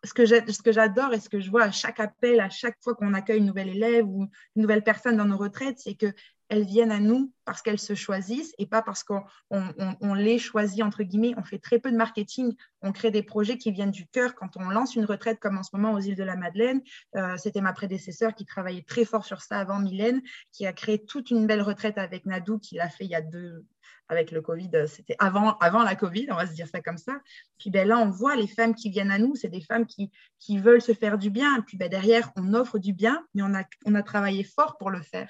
ce 0.07 0.62
que 0.62 0.73
j'adore 0.73 1.12
et 1.12 1.21
ce 1.21 1.29
que 1.29 1.40
je 1.40 1.51
vois 1.51 1.64
à 1.64 1.71
chaque 1.71 2.01
appel, 2.01 2.40
à 2.40 2.49
chaque 2.49 2.77
fois 2.83 2.95
qu'on 2.95 3.14
accueille 3.14 3.38
une 3.38 3.47
nouvelle 3.47 3.69
élève 3.69 4.07
ou 4.07 4.29
une 4.55 4.62
nouvelle 4.62 4.83
personne 4.83 5.16
dans 5.16 5.25
nos 5.25 5.37
retraites, 5.37 5.79
c'est 5.79 5.95
qu'elles 5.95 6.64
viennent 6.64 6.92
à 6.92 7.01
nous 7.01 7.33
parce 7.45 7.62
qu'elles 7.62 7.79
se 7.79 7.95
choisissent 7.95 8.55
et 8.59 8.66
pas 8.66 8.83
parce 8.83 9.05
qu'on 9.05 10.14
les 10.14 10.38
choisit, 10.38 10.83
entre 10.83 11.03
guillemets. 11.03 11.35
On 11.37 11.45
fait 11.45 11.59
très 11.59 11.79
peu 11.79 11.90
de 11.90 11.97
marketing, 11.97 12.55
on 12.83 12.92
crée 12.92 13.11
des 13.11 13.23
projets 13.23 13.59
qui 13.59 13.73
viennent 13.73 13.90
du 13.90 14.07
cœur. 14.07 14.35
Quand 14.35 14.57
on 14.57 14.71
lance 14.71 14.97
une 14.97 15.05
retraite, 15.05 15.38
comme 15.40 15.59
en 15.59 15.62
ce 15.62 15.71
moment 15.75 15.92
aux 15.92 16.01
îles 16.01 16.16
de 16.16 16.25
la 16.25 16.37
Madeleine, 16.37 16.81
euh, 17.16 17.37
c'était 17.37 17.61
ma 17.61 17.73
prédécesseur 17.73 18.35
qui 18.35 18.47
travaillait 18.47 18.85
très 18.87 19.05
fort 19.05 19.25
sur 19.25 19.42
ça 19.42 19.59
avant 19.59 19.81
Mylène, 19.81 20.23
qui 20.53 20.66
a 20.66 20.73
créé 20.73 21.05
toute 21.05 21.31
une 21.31 21.47
belle 21.47 21.62
retraite 21.62 21.99
avec 21.99 22.27
Nadou, 22.27 22.59
qui 22.59 22.77
l'a 22.77 22.88
fait 22.88 23.05
il 23.05 23.11
y 23.11 23.14
a 23.14 23.23
deux, 23.23 23.64
avec 24.09 24.31
le 24.31 24.40
Covid, 24.40 24.71
euh, 24.75 24.87
c'était 24.87 25.16
avant, 25.19 25.57
avant 25.59 25.83
la 25.83 25.97
Covid, 25.97 26.29
on 26.31 26.37
va 26.37 26.47
se 26.47 26.53
dire 26.53 26.69
ça 26.69 26.81
comme 26.81 26.99
ça. 26.99 27.14
Puis 27.59 27.71
ben, 27.71 27.87
là, 27.87 27.99
on 27.99 28.11
voit 28.11 28.37
les 28.37 28.47
femmes 28.47 28.75
qui 28.75 28.90
viennent 28.90 29.11
à 29.11 29.19
nous, 29.19 29.35
c'est 29.35 29.49
des 29.49 29.61
femmes 29.61 29.87
qui, 29.87 30.11
qui 30.38 30.59
veulent 30.59 30.83
se 30.83 30.92
faire 30.92 31.19
du 31.19 31.31
bien. 31.31 31.61
Puis 31.66 31.77
ben, 31.77 31.88
derrière, 31.88 32.31
on 32.37 32.55
offre 32.55 32.79
du 32.79 32.92
bien, 32.92 33.25
mais 33.35 33.42
on 33.42 33.55
a, 33.55 33.64
on 33.85 33.95
a 33.95 34.03
travaillé 34.03 34.45
fort 34.45 34.77
pour 34.79 34.90
le 34.90 35.03
faire. 35.03 35.29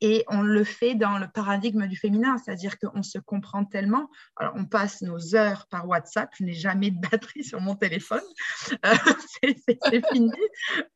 Et 0.00 0.24
on 0.28 0.42
le 0.42 0.64
fait 0.64 0.94
dans 0.94 1.18
le 1.18 1.28
paradigme 1.28 1.86
du 1.86 1.96
féminin, 1.96 2.36
c'est-à-dire 2.36 2.78
qu'on 2.78 3.02
se 3.02 3.18
comprend 3.18 3.64
tellement. 3.64 4.10
Alors, 4.36 4.54
on 4.56 4.66
passe 4.66 5.02
nos 5.02 5.34
heures 5.34 5.66
par 5.70 5.88
WhatsApp. 5.88 6.30
Je 6.38 6.44
n'ai 6.44 6.52
jamais 6.52 6.90
de 6.90 7.00
batterie 7.00 7.44
sur 7.44 7.60
mon 7.60 7.74
téléphone. 7.74 8.20
Euh, 8.84 8.94
c'est 9.42 10.06
fini. 10.12 10.30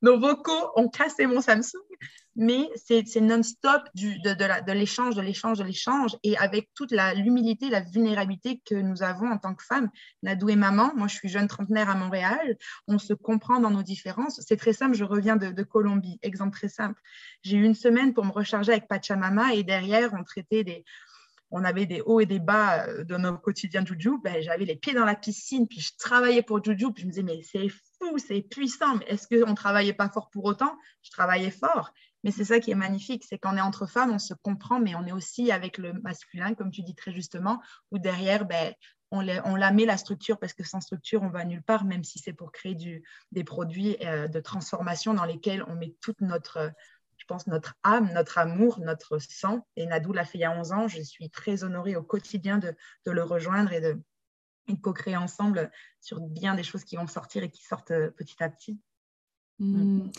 Nos 0.03 0.19
vocaux 0.19 0.71
ont 0.77 0.89
cassé 0.89 1.27
mon 1.27 1.41
Samsung 1.41 1.79
mais 2.39 2.71
c'est 2.77 3.21
non-stop 3.21 3.83
de, 3.97 4.73
l'échange, 4.73 5.17
de 5.17 5.21
l'échange, 5.21 5.59
de 5.59 5.65
l'échange, 5.65 6.17
et 6.23 6.39
avec 6.39 6.71
toute 6.73 6.93
l'humilité, 6.93 7.69
la, 7.69 7.81
vulnérabilité 7.81 8.63
que 8.65 8.77
nous 8.77 9.03
avons 9.03 9.29
en 9.29 9.39
tant 9.39 9.57
que 9.57 9.65
femmes. 9.65 9.91
Nadou 10.23 10.49
et 10.49 10.55
maman, 10.55 10.93
moi 10.95 11.09
je 11.09 11.17
suis 11.17 11.29
jeune 11.29 11.49
trentenaire 11.49 11.91
à 11.91 11.97
Montréal, 11.97 12.57
on 12.87 12.99
se 12.99 13.13
comprend 13.13 13.59
dans 13.59 13.71
nos 13.71 13.83
différences. 13.83 14.41
C'est 14.47 14.57
très 14.57 14.73
simple, 14.73 14.95
je 14.95 15.03
reviens 15.03 15.35
de, 15.37 15.63
Colombie, 15.65 16.21
exemple 16.23 16.57
très 16.57 16.69
simple. 16.69 17.01
J'ai 17.43 17.57
eu 17.57 17.65
une 17.65 17.75
semaine 17.75 18.15
pour 18.15 18.25
me 18.25 18.31
recharger 18.31 18.71
avec 18.71 18.87
Pachamama, 18.87 19.55
et 19.55 19.65
derrière, 19.65 20.15
on 20.15 20.23
traitait 20.23 20.63
des, 20.63 20.85
on 21.51 21.65
avait 21.65 21.87
des 21.87 22.03
hauts 22.03 22.21
et 22.21 22.27
des 22.27 22.39
bas 22.39 22.87
euh, 22.87 23.05
de 23.05 23.17
nos 23.17 23.37
quotidiens 23.37 23.85
Juju, 23.85 24.21
ben, 24.23 24.41
j'avais 24.43 24.65
les 24.65 24.77
pieds 24.77 24.95
dans 24.95 25.05
la 25.05 25.17
piscine, 25.17 25.67
puis 25.67 25.81
je 25.81 25.93
travaillais 25.99 26.43
pour 26.43 26.63
Juju, 26.63 26.93
puis 26.93 27.03
je 27.03 27.07
me 27.07 27.11
disais, 27.11 27.23
mais 27.23 27.43
c'est 27.43 27.69
fou, 27.69 28.19
c'est 28.19 28.43
puissant, 28.43 28.97
mais 28.97 29.07
est-ce 29.09 29.27
qu'on 29.27 29.51
ne 29.51 29.57
travaillait 29.57 29.93
pas 29.93 30.09
fort 30.09 30.31
pour 30.31 30.45
autant? 30.45 30.77
Je 31.03 31.11
travaillais 31.11 31.51
fort. 31.51 31.93
Mais 32.25 32.31
c'est 32.31 32.45
ça 32.45 32.59
qui 32.59 32.71
est 32.71 32.77
magnifique, 32.77 33.25
c'est 33.29 33.39
qu'on 33.39 33.57
est 33.57 33.61
entre 33.61 33.87
femmes, 33.87 34.11
on 34.11 34.19
se 34.19 34.35
comprend, 34.35 34.81
mais 34.81 34.95
on 34.95 35.07
est 35.07 35.13
aussi 35.13 35.53
avec 35.53 35.79
le 35.79 35.93
masculin, 35.93 36.55
comme 36.55 36.71
tu 36.71 36.83
dis 36.83 36.95
très 36.95 37.13
justement, 37.13 37.63
où 37.91 37.99
derrière, 37.99 38.45
ben, 38.45 38.75
on, 39.11 39.21
la 39.23 39.73
met 39.73 39.87
la 39.87 39.97
structure 39.97 40.39
parce 40.39 40.53
que 40.53 40.65
sans 40.65 40.81
structure, 40.81 41.23
on 41.23 41.31
va 41.31 41.45
nulle 41.45 41.63
part, 41.63 41.85
même 41.85 42.05
si 42.05 42.19
c'est 42.19 42.33
pour 42.33 42.53
créer 42.53 42.77
des 43.33 43.45
produits 43.45 43.97
euh, 44.05 44.29
de 44.29 44.41
transformation 44.41 45.15
dans 45.15 45.25
lesquels 45.25 45.65
on 45.69 45.77
met 45.77 45.97
toute 46.01 46.21
notre, 46.21 46.73
je 47.17 47.25
pense, 47.27 47.47
notre 47.47 47.75
âme, 47.83 48.13
notre 48.13 48.39
amour, 48.39 48.81
notre 48.81 49.19
sang. 49.19 49.67
Et 49.77 49.87
Nadou 49.87 50.13
l'a 50.13 50.25
fait 50.25 50.39
il 50.39 50.43
y 50.43 50.45
a 50.45 50.59
11 50.59 50.73
ans. 50.73 50.89
Je 50.89 51.01
suis 51.01 51.31
très 51.31 51.65
honorée 51.65 51.97
au 51.97 52.03
quotidien 52.03 52.59
de, 52.59 52.75
le 53.07 53.23
rejoindre 53.23 53.73
et 53.73 53.81
de, 53.81 53.99
co-créer 54.83 55.17
ensemble 55.17 55.71
sur 56.03 56.21
bien 56.21 56.55
des 56.55 56.63
choses 56.63 56.85
qui 56.85 56.97
vont 56.97 57.07
sortir 57.07 57.43
et 57.43 57.51
qui 57.51 57.65
sortent 57.65 57.93
euh, 57.93 58.11
petit 58.11 58.43
à 58.43 58.51
petit. 58.51 58.79
Hmm. 59.59 60.11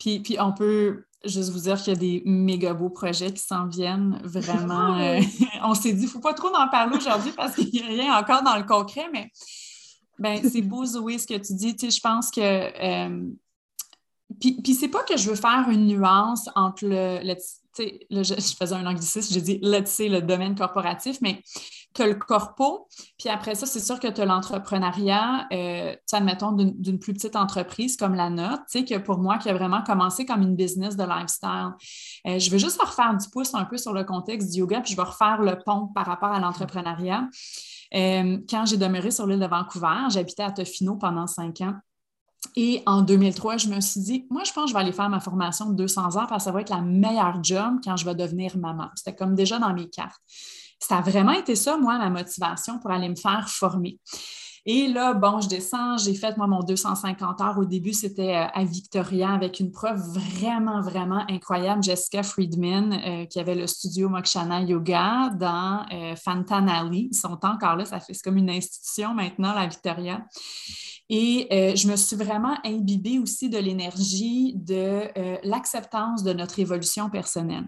Puis, 0.00 0.18
puis 0.18 0.40
on 0.40 0.52
peut 0.52 1.06
juste 1.24 1.50
vous 1.50 1.60
dire 1.60 1.76
qu'il 1.80 1.92
y 1.92 1.96
a 1.96 1.98
des 1.98 2.22
méga 2.24 2.74
beaux 2.74 2.90
projets 2.90 3.32
qui 3.32 3.42
s'en 3.42 3.66
viennent. 3.66 4.20
Vraiment, 4.24 4.96
euh, 5.00 5.20
on 5.62 5.74
s'est 5.74 5.92
dit, 5.92 6.02
il 6.02 6.06
ne 6.06 6.10
faut 6.10 6.20
pas 6.20 6.34
trop 6.34 6.54
en 6.54 6.68
parler 6.68 6.96
aujourd'hui 6.96 7.32
parce 7.32 7.54
qu'il 7.54 7.70
n'y 7.70 7.82
a 7.82 7.86
rien 7.86 8.16
encore 8.16 8.42
dans 8.42 8.56
le 8.56 8.64
concret, 8.64 9.08
mais 9.12 9.30
ben, 10.18 10.40
c'est 10.48 10.62
beau, 10.62 10.84
Zoé, 10.84 11.18
ce 11.18 11.26
que 11.26 11.34
tu 11.34 11.54
dis. 11.54 11.74
Tu 11.74 11.86
sais, 11.86 11.96
je 11.96 12.00
pense 12.00 12.30
que. 12.30 12.40
Euh, 12.40 13.28
puis, 14.40 14.60
puis 14.62 14.74
c'est 14.74 14.88
pas 14.88 15.02
que 15.02 15.16
je 15.16 15.28
veux 15.28 15.36
faire 15.36 15.66
une 15.70 15.86
nuance 15.86 16.48
entre 16.54 16.86
le, 16.86 17.20
le 17.22 17.34
là, 18.10 18.22
je, 18.22 18.34
faisais 18.34 18.74
un 18.74 18.86
anglicisme, 18.86 19.32
j'ai 19.32 19.40
dit 19.40 19.58
let's 19.62 19.90
say 19.90 20.08
le 20.08 20.22
domaine 20.22 20.54
corporatif, 20.54 21.20
mais 21.20 21.42
tu 21.94 22.02
as 22.02 22.06
le 22.06 22.14
corpo, 22.14 22.88
puis 23.18 23.28
après 23.28 23.54
ça, 23.54 23.66
c'est 23.66 23.80
sûr 23.80 24.00
que 24.00 24.08
tu 24.08 24.20
as 24.20 24.24
l'entrepreneuriat, 24.24 25.46
euh, 25.52 25.94
admettons, 26.12 26.52
d'une 26.52 26.98
plus 26.98 27.12
petite 27.12 27.36
entreprise 27.36 27.96
comme 27.96 28.14
la 28.14 28.30
nôtre, 28.30 28.64
tu 28.70 28.80
sais, 28.80 28.84
que 28.84 28.98
pour 28.98 29.18
moi, 29.18 29.38
qui 29.38 29.48
a 29.48 29.54
vraiment 29.54 29.82
commencé 29.82 30.26
comme 30.26 30.42
une 30.42 30.56
business 30.56 30.96
de 30.96 31.04
lifestyle. 31.04 31.72
Euh, 32.26 32.38
je 32.38 32.50
veux 32.50 32.58
juste 32.58 32.80
refaire 32.80 33.16
du 33.16 33.28
pouce 33.30 33.54
un 33.54 33.64
peu 33.64 33.76
sur 33.76 33.92
le 33.92 34.04
contexte 34.04 34.52
du 34.52 34.60
yoga, 34.60 34.80
puis 34.80 34.92
je 34.92 34.96
vais 34.96 35.02
refaire 35.02 35.40
le 35.40 35.58
pont 35.64 35.88
par 35.88 36.06
rapport 36.06 36.30
à 36.30 36.40
l'entrepreneuriat. 36.40 37.28
Euh, 37.94 38.38
quand 38.48 38.64
j'ai 38.66 38.76
demeuré 38.76 39.10
sur 39.10 39.26
l'île 39.26 39.40
de 39.40 39.46
Vancouver, 39.46 40.08
j'habitais 40.08 40.42
à 40.42 40.50
Tofino 40.50 40.96
pendant 40.96 41.26
cinq 41.26 41.60
ans. 41.60 41.74
Et 42.56 42.82
en 42.86 43.02
2003, 43.02 43.56
je 43.56 43.68
me 43.68 43.80
suis 43.80 44.00
dit, 44.00 44.26
moi, 44.30 44.42
je 44.44 44.52
pense 44.52 44.64
que 44.64 44.70
je 44.70 44.74
vais 44.74 44.80
aller 44.80 44.92
faire 44.92 45.08
ma 45.08 45.20
formation 45.20 45.70
de 45.70 45.74
200 45.74 46.16
heures 46.16 46.26
parce 46.26 46.44
que 46.44 46.44
ça 46.44 46.52
va 46.52 46.60
être 46.60 46.70
la 46.70 46.80
meilleure 46.80 47.42
job 47.42 47.76
quand 47.84 47.96
je 47.96 48.04
vais 48.04 48.14
devenir 48.14 48.56
maman. 48.56 48.88
C'était 48.96 49.14
comme 49.14 49.34
déjà 49.34 49.58
dans 49.58 49.72
mes 49.72 49.88
cartes. 49.88 50.20
Ça 50.82 50.98
a 50.98 51.00
vraiment 51.00 51.32
été 51.32 51.54
ça, 51.54 51.76
moi, 51.76 51.96
ma 51.98 52.10
motivation 52.10 52.78
pour 52.78 52.90
aller 52.90 53.08
me 53.08 53.14
faire 53.14 53.48
former. 53.48 53.98
Et 54.64 54.86
là, 54.86 55.12
bon, 55.12 55.40
je 55.40 55.48
descends, 55.48 55.96
j'ai 55.96 56.14
fait, 56.14 56.36
moi, 56.36 56.46
mon 56.46 56.60
250 56.60 57.40
heures. 57.40 57.58
Au 57.58 57.64
début, 57.64 57.92
c'était 57.92 58.34
euh, 58.34 58.46
à 58.52 58.64
Victoria 58.64 59.30
avec 59.30 59.58
une 59.58 59.72
prof 59.72 59.98
vraiment, 59.98 60.80
vraiment 60.80 61.24
incroyable, 61.28 61.82
Jessica 61.82 62.22
Friedman, 62.22 62.92
euh, 62.92 63.24
qui 63.26 63.40
avait 63.40 63.56
le 63.56 63.66
studio 63.66 64.08
Mokshana 64.08 64.62
Yoga 64.62 65.30
dans 65.30 65.84
euh, 65.92 66.14
Fantan 66.14 66.68
Alley. 66.68 67.08
Ils 67.10 67.16
sont 67.16 67.38
encore 67.44 67.76
là, 67.76 67.84
ça 67.84 67.98
fait 67.98 68.12
comme 68.22 68.36
une 68.36 68.50
institution 68.50 69.14
maintenant, 69.14 69.52
la 69.52 69.66
Victoria. 69.66 70.24
Et 71.08 71.48
euh, 71.50 71.74
je 71.74 71.88
me 71.88 71.96
suis 71.96 72.16
vraiment 72.16 72.56
imbibée 72.64 73.18
aussi 73.18 73.50
de 73.50 73.58
l'énergie 73.58 74.54
de 74.54 75.08
l'acceptance 75.42 76.22
de 76.22 76.32
notre 76.32 76.60
évolution 76.60 77.10
personnelle. 77.10 77.66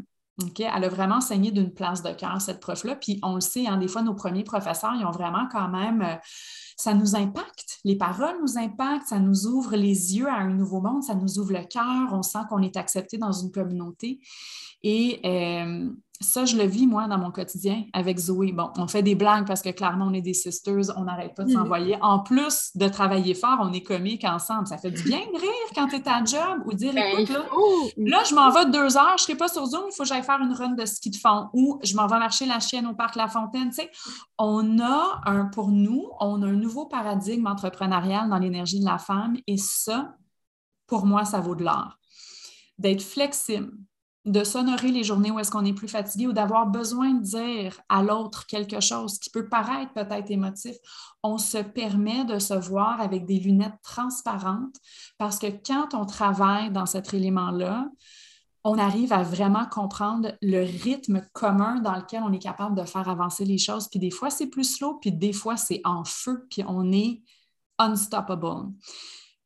Elle 0.59 0.85
a 0.85 0.89
vraiment 0.89 1.21
saigné 1.21 1.53
d'une 1.53 1.73
place 1.73 2.03
de 2.03 2.11
cœur, 2.11 2.41
cette 2.41 2.61
prof-là. 2.61 2.97
Puis 2.97 3.21
on 3.23 3.35
le 3.35 3.41
sait, 3.41 3.67
hein, 3.67 3.77
des 3.77 3.89
fois, 3.89 4.03
nos 4.03 4.15
premiers 4.15 4.45
professeurs, 4.45 4.95
ils 4.99 5.05
ont 5.05 5.13
vraiment 5.13 5.47
quand 5.51 5.69
même, 5.69 6.03
euh, 6.03 6.17
ça 6.77 6.93
nous 6.95 7.15
impacte. 7.15 7.79
Les 7.85 7.97
paroles 7.97 8.37
nous 8.41 8.59
impactent, 8.59 9.09
ça 9.09 9.21
nous 9.21 9.47
ouvre 9.47 9.77
les 9.77 10.17
yeux 10.17 10.29
à 10.29 10.35
un 10.35 10.53
nouveau 10.53 10.81
monde, 10.81 11.03
ça 11.05 11.15
nous 11.15 11.39
ouvre 11.39 11.53
le 11.53 11.65
cœur, 11.65 12.13
on 12.13 12.23
sent 12.23 12.41
qu'on 12.49 12.63
est 12.63 12.77
accepté 12.77 13.17
dans 13.17 13.33
une 13.33 13.53
communauté. 13.53 14.21
Et 14.83 15.21
ça, 16.21 16.45
je 16.45 16.57
le 16.57 16.65
vis, 16.65 16.87
moi, 16.87 17.09
dans 17.09 17.19
mon 17.19 17.33
quotidien 17.33 17.85
avec 17.93 18.19
Zoé. 18.19 18.53
Bon, 18.53 18.71
on 18.77 18.87
fait 18.87 19.03
des 19.03 19.17
blagues 19.17 19.47
parce 19.47 19.63
que 19.63 19.71
clairement, 19.71 20.07
on 20.07 20.15
est 20.15 20.23
des 20.23 20.33
sisters, 20.33 20.97
on 20.97 21.05
n'arrête 21.05 21.35
pas 21.35 21.43
de 21.43 21.51
s'envoyer. 21.51 21.99
En 22.03 22.21
plus 22.21 22.71
de 22.77 22.89
travailler 22.89 23.35
fort, 23.35 23.59
on 23.61 23.73
est 23.73 23.83
comiques 23.83 24.25
ensemble. 24.25 24.67
Ça 24.69 24.79
fait 24.79 24.93
du 24.93 25.03
bien 25.03 25.19
de 25.19 25.41
rire 25.41 25.51
quand 25.75 25.89
tu 25.89 25.97
es 25.97 26.09
à 26.09 26.25
job 26.25 26.63
ou 26.67 26.73
dire, 26.73 26.95
ben, 26.95 27.19
écoute, 27.19 27.31
là, 27.31 27.45
là, 27.97 28.23
je 28.25 28.35
m'en 28.35 28.51
vais 28.51 28.67
deux 28.67 28.97
heures, 28.97 29.17
je 29.19 29.23
ne 29.25 29.27
serai 29.27 29.35
pas 29.37 29.49
sur 29.49 29.67
Zoom, 29.67 29.85
il 29.91 29.95
faut 29.95 30.05
que 30.05 30.09
j'aille 30.09 30.23
faire 30.23 30.41
une 30.41 30.53
run 30.53 30.71
de 30.71 30.87
ski 30.87 31.11
de 31.11 31.17
fond 31.17 31.49
ou 31.53 31.81
je 31.83 31.97
m'en 31.97 32.07
vais 32.07 32.19
marcher 32.19 32.47
la 32.47 32.61
chienne 32.61 32.87
au 32.87 32.95
parc 32.95 33.17
La 33.17 33.27
Fontaine. 33.27 33.71
Tu 33.71 33.77
sais, 33.77 33.91
on 34.39 34.79
a 34.79 35.21
un, 35.27 35.47
pour 35.47 35.69
nous, 35.69 36.07
on 36.21 36.43
a 36.43 36.47
un 36.47 36.53
nouveau 36.53 36.87
paradigme 36.87 37.47
entrepreneurial 37.49 38.31
dans 38.31 38.39
l'énergie 38.39 38.79
de 38.79 38.85
la 38.85 38.99
femme 38.99 39.37
et 39.49 39.57
ça, 39.57 40.15
pour 40.87 41.07
moi, 41.07 41.25
ça 41.25 41.41
vaut 41.41 41.57
de 41.57 41.65
l'or. 41.65 41.99
D'être 42.79 43.03
flexible, 43.03 43.73
de 44.25 44.43
s'honorer 44.43 44.91
les 44.91 45.05
journées 45.05 45.31
où 45.31 45.39
est-ce 45.39 45.51
qu'on 45.51 45.65
est 45.67 45.75
plus 45.75 45.89
fatigué 45.89 46.27
ou 46.27 46.33
d'avoir 46.33 46.67
besoin 46.67 47.13
de 47.13 47.23
dire 47.23 47.81
à 47.89 48.03
l'autre 48.03 48.47
quelque 48.47 48.81
chose 48.81 49.19
qui 49.19 49.29
peut 49.29 49.49
paraître 49.49 49.93
peut-être 49.93 50.31
émotif, 50.31 50.77
on 51.23 51.37
se 51.37 51.59
permet 51.59 52.25
de 52.25 52.39
se 52.39 52.55
voir 52.55 53.01
avec 53.01 53.27
des 53.27 53.39
lunettes 53.39 53.81
transparentes 53.83 54.77
parce 55.19 55.39
que 55.39 55.47
quand 55.47 55.95
on 55.95 56.07
travaille 56.07 56.71
dans 56.71 56.87
cet 56.87 57.13
élément-là, 57.13 57.87
on 58.65 58.79
arrive 58.79 59.13
à 59.13 59.23
vraiment 59.23 59.67
comprendre 59.67 60.33
le 60.41 60.63
rythme 60.63 61.23
commun 61.35 61.81
dans 61.81 61.95
lequel 61.95 62.23
on 62.23 62.33
est 62.33 62.39
capable 62.39 62.75
de 62.75 62.87
faire 62.87 63.11
avancer 63.11 63.45
les 63.45 63.59
choses. 63.59 63.89
Puis 63.89 63.99
des 63.99 64.11
fois, 64.11 64.31
c'est 64.31 64.47
plus 64.47 64.77
slow, 64.77 64.95
puis 64.95 65.13
des 65.13 65.35
fois, 65.35 65.59
c'est 65.59 65.83
en 65.85 66.03
feu, 66.05 66.47
puis 66.51 66.65
on 66.67 66.91
est 66.91 67.23
unstoppable. 67.79 68.73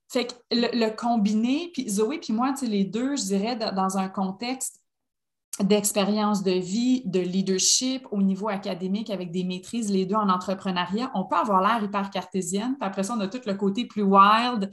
Fait 0.08 0.26
que 0.26 0.34
le, 0.50 0.90
combiner, 0.96 1.70
puis 1.72 1.88
Zoé 1.88 2.18
puis 2.18 2.32
moi, 2.32 2.54
les 2.62 2.84
deux, 2.84 3.16
je 3.16 3.24
dirais, 3.24 3.56
dans 3.56 3.98
un 3.98 4.08
contexte 4.08 4.80
d'expérience 5.60 6.42
de 6.42 6.52
vie, 6.52 7.02
de 7.04 7.18
leadership 7.18 8.06
au 8.12 8.22
niveau 8.22 8.48
académique 8.48 9.10
avec 9.10 9.30
des 9.30 9.44
maîtrises, 9.44 9.90
les 9.90 10.06
deux 10.06 10.14
en 10.14 10.28
entrepreneuriat, 10.28 11.10
on 11.14 11.24
peut 11.24 11.36
avoir 11.36 11.60
l'air 11.60 11.82
hyper 11.82 12.10
cartésienne. 12.10 12.76
Puis 12.78 12.88
après 12.88 13.02
ça, 13.02 13.14
on 13.16 13.20
a 13.20 13.28
tout 13.28 13.40
le 13.44 13.54
côté 13.54 13.84
plus 13.84 14.02
wild 14.02 14.70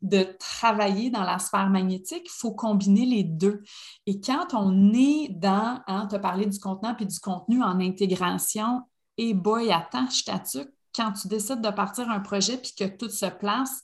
de 0.00 0.36
travailler 0.38 1.10
dans 1.10 1.24
la 1.24 1.38
sphère 1.38 1.68
magnétique. 1.70 2.22
Il 2.24 2.38
faut 2.38 2.52
combiner 2.52 3.04
les 3.04 3.24
deux. 3.24 3.62
Et 4.06 4.20
quand 4.20 4.54
on 4.54 4.92
est 4.94 5.28
dans, 5.30 5.80
hein, 5.86 6.06
tu 6.10 6.20
parlé 6.20 6.46
du 6.46 6.58
contenant 6.58 6.94
puis 6.94 7.06
du 7.06 7.18
contenu 7.18 7.62
en 7.62 7.80
intégration, 7.80 8.82
et 9.16 9.34
boy, 9.34 9.72
attends, 9.72 10.08
je 10.08 10.24
t'attends, 10.24 10.70
quand 10.94 11.12
tu 11.12 11.26
décides 11.26 11.60
de 11.60 11.70
partir 11.70 12.08
un 12.10 12.20
projet 12.20 12.58
puis 12.58 12.72
que 12.78 12.84
tout 12.84 13.08
se 13.08 13.26
place, 13.26 13.82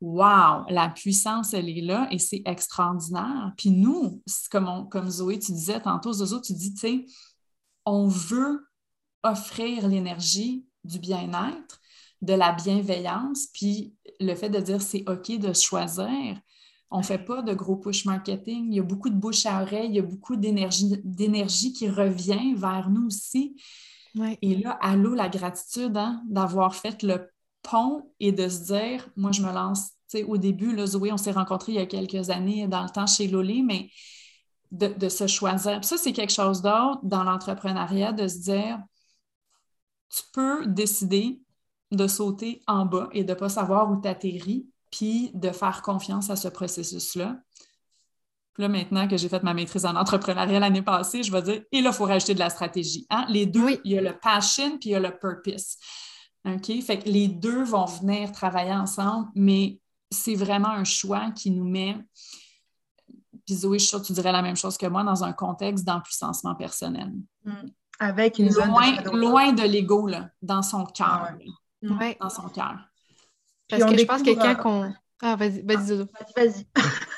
Wow, 0.00 0.66
la 0.68 0.90
puissance, 0.94 1.54
elle 1.54 1.68
est 1.70 1.80
là 1.80 2.06
et 2.10 2.18
c'est 2.18 2.42
extraordinaire. 2.44 3.52
Puis 3.56 3.70
nous, 3.70 4.22
comme, 4.50 4.88
comme 4.90 5.08
Zoé, 5.08 5.38
tu 5.38 5.52
disais 5.52 5.80
tantôt, 5.80 6.12
Zozo, 6.12 6.40
tu 6.40 6.52
dis, 6.52 6.74
tu 6.74 6.80
sais, 6.80 7.04
on 7.86 8.06
veut 8.06 8.68
offrir 9.22 9.88
l'énergie 9.88 10.66
du 10.84 10.98
bien-être, 10.98 11.80
de 12.22 12.34
la 12.34 12.52
bienveillance, 12.52 13.48
puis 13.52 13.94
le 14.20 14.34
fait 14.34 14.50
de 14.50 14.60
dire 14.60 14.80
c'est 14.80 15.04
OK 15.08 15.38
de 15.38 15.52
choisir. 15.52 16.40
On 16.90 16.98
ne 16.98 17.04
fait 17.04 17.18
pas 17.18 17.42
de 17.42 17.52
gros 17.52 17.76
push 17.76 18.04
marketing. 18.04 18.68
Il 18.70 18.76
y 18.76 18.80
a 18.80 18.84
beaucoup 18.84 19.10
de 19.10 19.16
bouche 19.16 19.44
à 19.44 19.62
oreille, 19.62 19.88
il 19.88 19.96
y 19.96 19.98
a 19.98 20.02
beaucoup 20.02 20.36
d'énergie 20.36 21.72
qui 21.72 21.88
revient 21.88 22.54
vers 22.54 22.90
nous 22.90 23.06
aussi. 23.06 23.56
Et 24.40 24.56
là, 24.56 24.78
allô, 24.80 25.14
la 25.14 25.28
gratitude 25.28 25.96
hein, 25.96 26.22
d'avoir 26.28 26.74
fait 26.74 27.02
le 27.02 27.28
pont 27.70 28.10
et 28.20 28.32
de 28.32 28.48
se 28.48 28.64
dire, 28.64 29.08
moi, 29.16 29.32
je 29.32 29.42
me 29.42 29.52
lance, 29.52 29.90
tu 30.10 30.18
sais, 30.18 30.24
au 30.24 30.36
début, 30.36 30.74
là, 30.74 30.86
Zoé, 30.86 31.12
on 31.12 31.16
s'est 31.16 31.32
rencontrés 31.32 31.72
il 31.72 31.76
y 31.76 31.78
a 31.78 31.86
quelques 31.86 32.30
années 32.30 32.66
dans 32.66 32.82
le 32.82 32.90
temps 32.90 33.06
chez 33.06 33.28
Lolé, 33.28 33.62
mais 33.62 33.90
de, 34.72 35.08
se 35.08 35.26
choisir. 35.26 35.84
ça, 35.84 35.96
c'est 35.96 36.12
quelque 36.12 36.32
chose 36.32 36.60
d'autre 36.60 37.00
dans 37.02 37.24
l'entrepreneuriat, 37.24 38.12
de 38.12 38.26
se 38.28 38.38
dire, 38.38 38.78
tu 40.10 40.22
peux 40.32 40.66
décider 40.66 41.40
de 41.92 42.06
sauter 42.06 42.62
en 42.66 42.84
bas 42.84 43.08
et 43.12 43.24
de 43.24 43.32
ne 43.32 43.38
pas 43.38 43.48
savoir 43.48 43.90
où 43.90 44.00
tu 44.00 44.08
atterris, 44.08 44.66
puis 44.90 45.30
de 45.34 45.50
faire 45.50 45.82
confiance 45.82 46.30
à 46.30 46.36
ce 46.36 46.48
processus-là. 46.48 47.36
Là, 48.58 48.68
maintenant 48.68 49.06
que 49.06 49.16
j'ai 49.16 49.28
fait 49.28 49.42
ma 49.42 49.54
maîtrise 49.54 49.84
en 49.84 49.94
entrepreneuriat 49.96 50.58
l'année 50.58 50.82
passée, 50.82 51.22
je 51.22 51.30
vais 51.30 51.42
dire, 51.42 51.62
et 51.70 51.82
là, 51.82 51.90
il 51.90 51.94
faut 51.94 52.06
rajouter 52.06 52.34
de 52.34 52.38
la 52.38 52.50
stratégie. 52.50 53.06
Hein? 53.10 53.26
Les 53.28 53.46
deux, 53.46 53.78
il 53.84 53.92
y 53.92 53.98
a 53.98 54.00
le 54.00 54.18
passion 54.18 54.78
puis 54.78 54.90
il 54.90 54.92
y 54.92 54.94
a 54.94 55.00
le 55.00 55.16
purpose. 55.16 55.76
OK? 56.46 56.82
Fait 56.82 56.98
que 56.98 57.08
les 57.08 57.28
deux 57.28 57.64
vont 57.64 57.86
venir 57.86 58.32
travailler 58.32 58.72
ensemble, 58.72 59.28
mais 59.34 59.80
c'est 60.10 60.34
vraiment 60.34 60.70
un 60.70 60.84
choix 60.84 61.30
qui 61.32 61.50
nous 61.50 61.68
met. 61.68 61.96
Puis 63.44 63.56
Zoé, 63.56 63.78
je 63.78 63.84
suis 63.84 63.88
sûre 63.90 64.00
que 64.00 64.06
tu 64.06 64.12
dirais 64.12 64.32
la 64.32 64.42
même 64.42 64.56
chose 64.56 64.76
que 64.76 64.86
moi 64.86 65.04
dans 65.04 65.24
un 65.24 65.32
contexte 65.32 65.84
d'empuissancement 65.84 66.54
personnel. 66.54 67.12
Mm. 67.44 67.52
Avec 67.98 68.38
une 68.38 68.52
loin, 68.52 68.92
de 69.02 69.10
loin 69.10 69.52
de 69.52 69.62
l'ego, 69.62 70.10
dans 70.42 70.62
son 70.62 70.84
cœur. 70.84 71.30
Dans 71.82 72.28
son 72.28 72.48
cœur. 72.48 72.76
Parce 73.68 73.84
que 73.84 73.98
je 73.98 74.04
pense 74.04 74.22
que 74.22 74.34
quand 74.34 74.84
euh, 74.84 74.88
Ah, 75.22 75.34
vas-y, 75.36 75.62
vas-y, 75.62 75.96
Vas-y. 76.36 76.66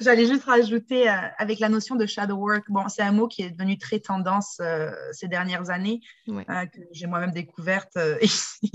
J'allais 0.00 0.26
juste 0.26 0.44
rajouter 0.44 1.08
euh, 1.08 1.14
avec 1.38 1.58
la 1.58 1.68
notion 1.68 1.96
de 1.96 2.06
shadow 2.06 2.36
work. 2.36 2.64
Bon, 2.68 2.88
c'est 2.88 3.02
un 3.02 3.12
mot 3.12 3.28
qui 3.28 3.42
est 3.42 3.50
devenu 3.50 3.78
très 3.78 4.00
tendance 4.00 4.58
euh, 4.60 4.90
ces 5.12 5.28
dernières 5.28 5.70
années, 5.70 6.00
euh, 6.28 6.66
que 6.66 6.80
j'ai 6.92 7.06
moi-même 7.06 7.32
découverte 7.32 7.98
ici. 8.22 8.72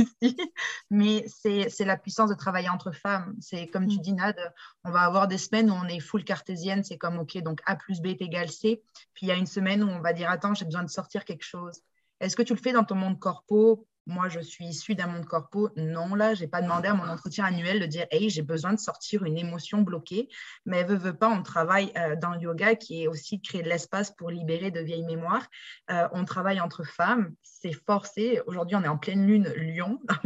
Mais 0.90 1.26
c'est 1.28 1.86
la 1.86 1.98
puissance 1.98 2.30
de 2.30 2.36
travailler 2.36 2.70
entre 2.70 2.92
femmes. 2.92 3.36
C'est 3.40 3.68
comme 3.68 3.88
tu 3.88 3.98
mm. 3.98 4.02
dis, 4.02 4.14
Nad, 4.14 4.54
on 4.84 4.92
va 4.92 5.02
avoir 5.02 5.28
des 5.28 5.38
semaines 5.38 5.70
où 5.70 5.74
on 5.74 5.88
est 5.88 6.00
full 6.00 6.24
cartésienne, 6.24 6.84
c'est 6.84 6.98
comme 6.98 7.20
OK, 7.20 7.38
donc 7.40 7.62
A 7.66 7.76
plus 7.76 8.02
B 8.02 8.08
est 8.08 8.22
égal 8.22 8.50
C. 8.50 8.82
Puis 9.14 9.26
il 9.26 9.30
y 9.30 9.32
a 9.32 9.36
une 9.36 9.48
semaine 9.48 9.84
où 9.84 9.88
on 9.88 10.02
va 10.02 10.14
dire 10.14 10.30
Attends, 10.30 10.54
j'ai 10.54 10.66
besoin 10.66 10.84
de 10.84 10.90
sortir 10.90 11.26
quelque 11.26 11.46
chose. 11.46 11.82
Est-ce 12.20 12.36
que 12.36 12.44
tu 12.44 12.54
le 12.54 12.60
fais 12.60 12.74
dans 12.74 12.84
ton 12.84 12.96
monde 12.96 13.20
corpo 13.20 13.88
moi, 14.06 14.28
je 14.28 14.40
suis 14.40 14.66
issue 14.66 14.96
d'un 14.96 15.08
monde 15.08 15.26
corpo. 15.26 15.70
Non, 15.76 16.16
là, 16.16 16.34
je 16.34 16.42
n'ai 16.42 16.48
pas 16.48 16.62
demandé 16.62 16.88
à 16.88 16.94
mon 16.94 17.08
entretien 17.08 17.46
annuel 17.46 17.80
de 17.80 17.86
dire 17.86 18.08
Hey, 18.12 18.30
j'ai 18.30 18.42
besoin 18.42 18.74
de 18.74 18.80
sortir 18.80 19.24
une 19.24 19.38
émotion 19.38 19.82
bloquée. 19.82 20.30
Mais 20.66 20.84
veut, 20.84 20.96
veut 20.96 21.16
pas, 21.16 21.30
on 21.30 21.44
travaille 21.44 21.92
euh, 21.98 22.16
dans 22.16 22.32
le 22.32 22.42
yoga 22.42 22.76
qui 22.76 23.04
est 23.04 23.08
aussi 23.08 23.38
de 23.38 23.48
créer 23.48 23.62
de 23.62 23.70
l'espace 23.70 24.12
pour 24.12 24.32
libérer 24.32 24.72
de 24.72 24.80
vieilles 24.80 25.06
mémoires. 25.06 25.48
Euh, 25.92 26.08
on 26.14 26.26
travaille 26.26 26.60
entre 26.60 26.84
femmes. 26.84 27.34
C'est 27.44 27.74
forcé. 27.86 28.42
Aujourd'hui, 28.48 28.76
on 28.76 28.84
est 28.84 28.88
en 28.88 28.98
pleine 28.98 29.28
lune 29.28 29.48
Lyon. 29.56 30.00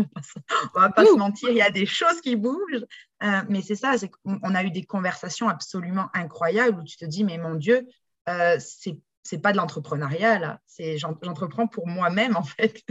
on 0.76 0.80
va 0.80 0.90
pas 0.90 1.06
se 1.06 1.18
mentir, 1.18 1.50
il 1.50 1.58
y 1.58 1.62
a 1.62 1.72
des 1.72 1.86
choses 1.86 2.22
qui 2.22 2.36
bougent. 2.36 2.86
Euh, 3.24 3.42
mais 3.50 3.62
c'est 3.62 3.76
ça, 3.76 3.96
on 4.26 4.56
a 4.56 4.64
eu 4.64 4.72
des 4.72 4.84
conversations 4.84 5.50
absolument 5.50 6.10
incroyables 6.14 6.80
où 6.80 6.84
tu 6.84 6.98
te 6.98 7.06
dis 7.06 7.24
Mais 7.24 7.38
mon 7.38 7.56
Dieu, 7.56 7.88
c'est 8.60 8.98
c'est 9.24 9.40
pas 9.40 9.52
de 9.52 9.58
l'entrepreneuriat 9.58 10.40
là, 10.40 10.60
c'est 10.68 10.98
j'entreprends 10.98 11.68
pour 11.68 11.88
moi-même 11.88 12.36
en 12.38 12.44
fait, 12.44 12.84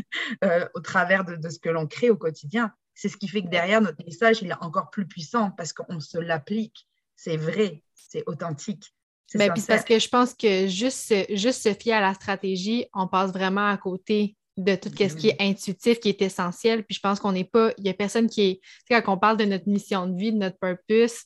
euh, 0.45 0.67
au 0.75 0.81
travers 0.81 1.25
de, 1.25 1.49
ce 1.49 1.59
que 1.59 1.69
l'on 1.69 1.87
crée 1.87 2.11
au 2.11 2.17
quotidien. 2.17 2.73
C'est 2.95 3.09
ce 3.09 3.17
qui 3.17 3.29
fait 3.29 3.43
que 3.43 3.49
derrière 3.49 3.81
notre 3.81 4.05
message, 4.05 4.43
il 4.43 4.51
est 4.51 4.63
encore 4.63 4.91
plus 4.91 5.07
puissant 5.07 5.51
parce 5.51 5.73
qu'on 5.73 5.99
se 5.99 6.19
l'applique. 6.19 6.87
C'est 7.17 7.39
vrai, 7.39 7.83
c'est 7.95 8.23
authentique. 8.27 8.95
Mais 9.35 9.49
ben, 9.49 9.55
puis 9.55 9.63
parce 9.67 9.85
que 9.85 9.99
je 9.99 10.09
pense 10.09 10.35
que 10.35 10.67
juste, 10.67 11.15
juste 11.35 11.63
se 11.63 11.73
fier 11.73 11.95
à 11.95 12.01
la 12.03 12.13
stratégie, 12.13 12.87
on 12.93 13.09
passe 13.09 13.33
vraiment 13.33 13.67
à 13.67 13.79
côté 13.79 14.37
de 14.59 14.75
tout 14.75 14.91
ce 14.91 15.17
qui 15.17 15.29
est 15.29 15.41
intuitif, 15.41 16.01
qui 16.01 16.11
est 16.11 16.21
essentiel. 16.21 16.85
Puis 16.85 16.97
je 16.97 17.01
pense 17.01 17.19
qu'on 17.19 17.33
n'est 17.33 17.45
pas, 17.45 17.73
il 17.79 17.85
n'y 17.85 17.91
a 17.91 17.95
personne 17.95 18.29
qui 18.29 18.43
est, 18.43 18.61
tu 18.61 18.95
sais, 18.95 19.03
quand 19.03 19.15
on 19.15 19.19
parle 19.19 19.39
de 19.39 19.45
notre 19.45 19.69
mission 19.69 20.07
de 20.07 20.17
vie, 20.17 20.33
de 20.33 20.39
notre 20.39 20.59
purpose, 20.59 21.23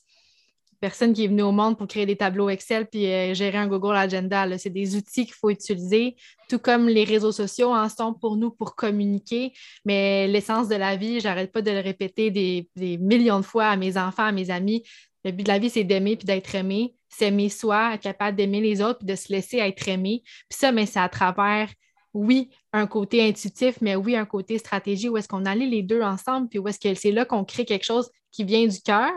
personne 0.79 1.13
qui 1.13 1.25
est 1.25 1.27
venue 1.27 1.41
au 1.41 1.51
monde 1.51 1.77
pour 1.77 1.87
créer 1.87 2.05
des 2.05 2.15
tableaux 2.15 2.49
Excel 2.49 2.87
puis 2.87 3.05
euh, 3.07 3.33
gérer 3.33 3.57
un 3.57 3.67
Google 3.67 3.95
Agenda. 3.95 4.57
C'est 4.57 4.69
des 4.69 4.95
outils 4.95 5.25
qu'il 5.25 5.33
faut 5.33 5.49
utiliser, 5.49 6.15
tout 6.49 6.59
comme 6.59 6.87
les 6.87 7.03
réseaux 7.03 7.31
sociaux 7.31 7.73
en 7.73 7.89
sont 7.89 8.13
pour 8.13 8.37
nous 8.37 8.51
pour 8.51 8.75
communiquer. 8.75 9.53
Mais 9.85 10.27
l'essence 10.27 10.67
de 10.67 10.75
la 10.75 10.95
vie, 10.95 11.19
j'arrête 11.19 11.51
pas 11.51 11.61
de 11.61 11.71
le 11.71 11.79
répéter 11.79 12.31
des, 12.31 12.69
millions 12.99 13.39
de 13.39 13.45
fois 13.45 13.65
à 13.65 13.77
mes 13.77 13.97
enfants, 13.97 14.25
à 14.25 14.31
mes 14.31 14.49
amis. 14.49 14.83
Le 15.23 15.31
but 15.31 15.43
de 15.43 15.49
la 15.49 15.59
vie, 15.59 15.69
c'est 15.69 15.83
d'aimer 15.83 16.15
puis 16.15 16.25
d'être 16.25 16.53
aimé, 16.55 16.95
s'aimer 17.09 17.49
soi, 17.49 17.95
être 17.95 18.01
capable 18.01 18.37
d'aimer 18.37 18.61
les 18.61 18.81
autres 18.81 18.99
puis 18.99 19.07
de 19.07 19.15
se 19.15 19.31
laisser 19.31 19.57
être 19.57 19.87
aimé. 19.87 20.21
Puis 20.49 20.59
ça, 20.59 20.71
mais 20.71 20.85
c'est 20.85 20.99
à 20.99 21.09
travers 21.09 21.69
oui, 22.13 22.49
un 22.73 22.87
côté 22.87 23.27
intuitif, 23.27 23.77
mais 23.81 23.95
oui, 23.95 24.15
un 24.15 24.25
côté 24.25 24.57
stratégie, 24.57 25.09
où 25.09 25.17
est-ce 25.17 25.27
qu'on 25.27 25.45
allait 25.45 25.67
les 25.67 25.83
deux 25.83 26.01
ensemble, 26.01 26.49
puis 26.49 26.59
où 26.59 26.67
est-ce 26.67 26.79
que 26.79 26.93
c'est 26.95 27.11
là 27.11 27.25
qu'on 27.25 27.43
crée 27.43 27.65
quelque 27.65 27.85
chose 27.85 28.09
qui 28.31 28.43
vient 28.43 28.65
du 28.65 28.81
cœur, 28.81 29.11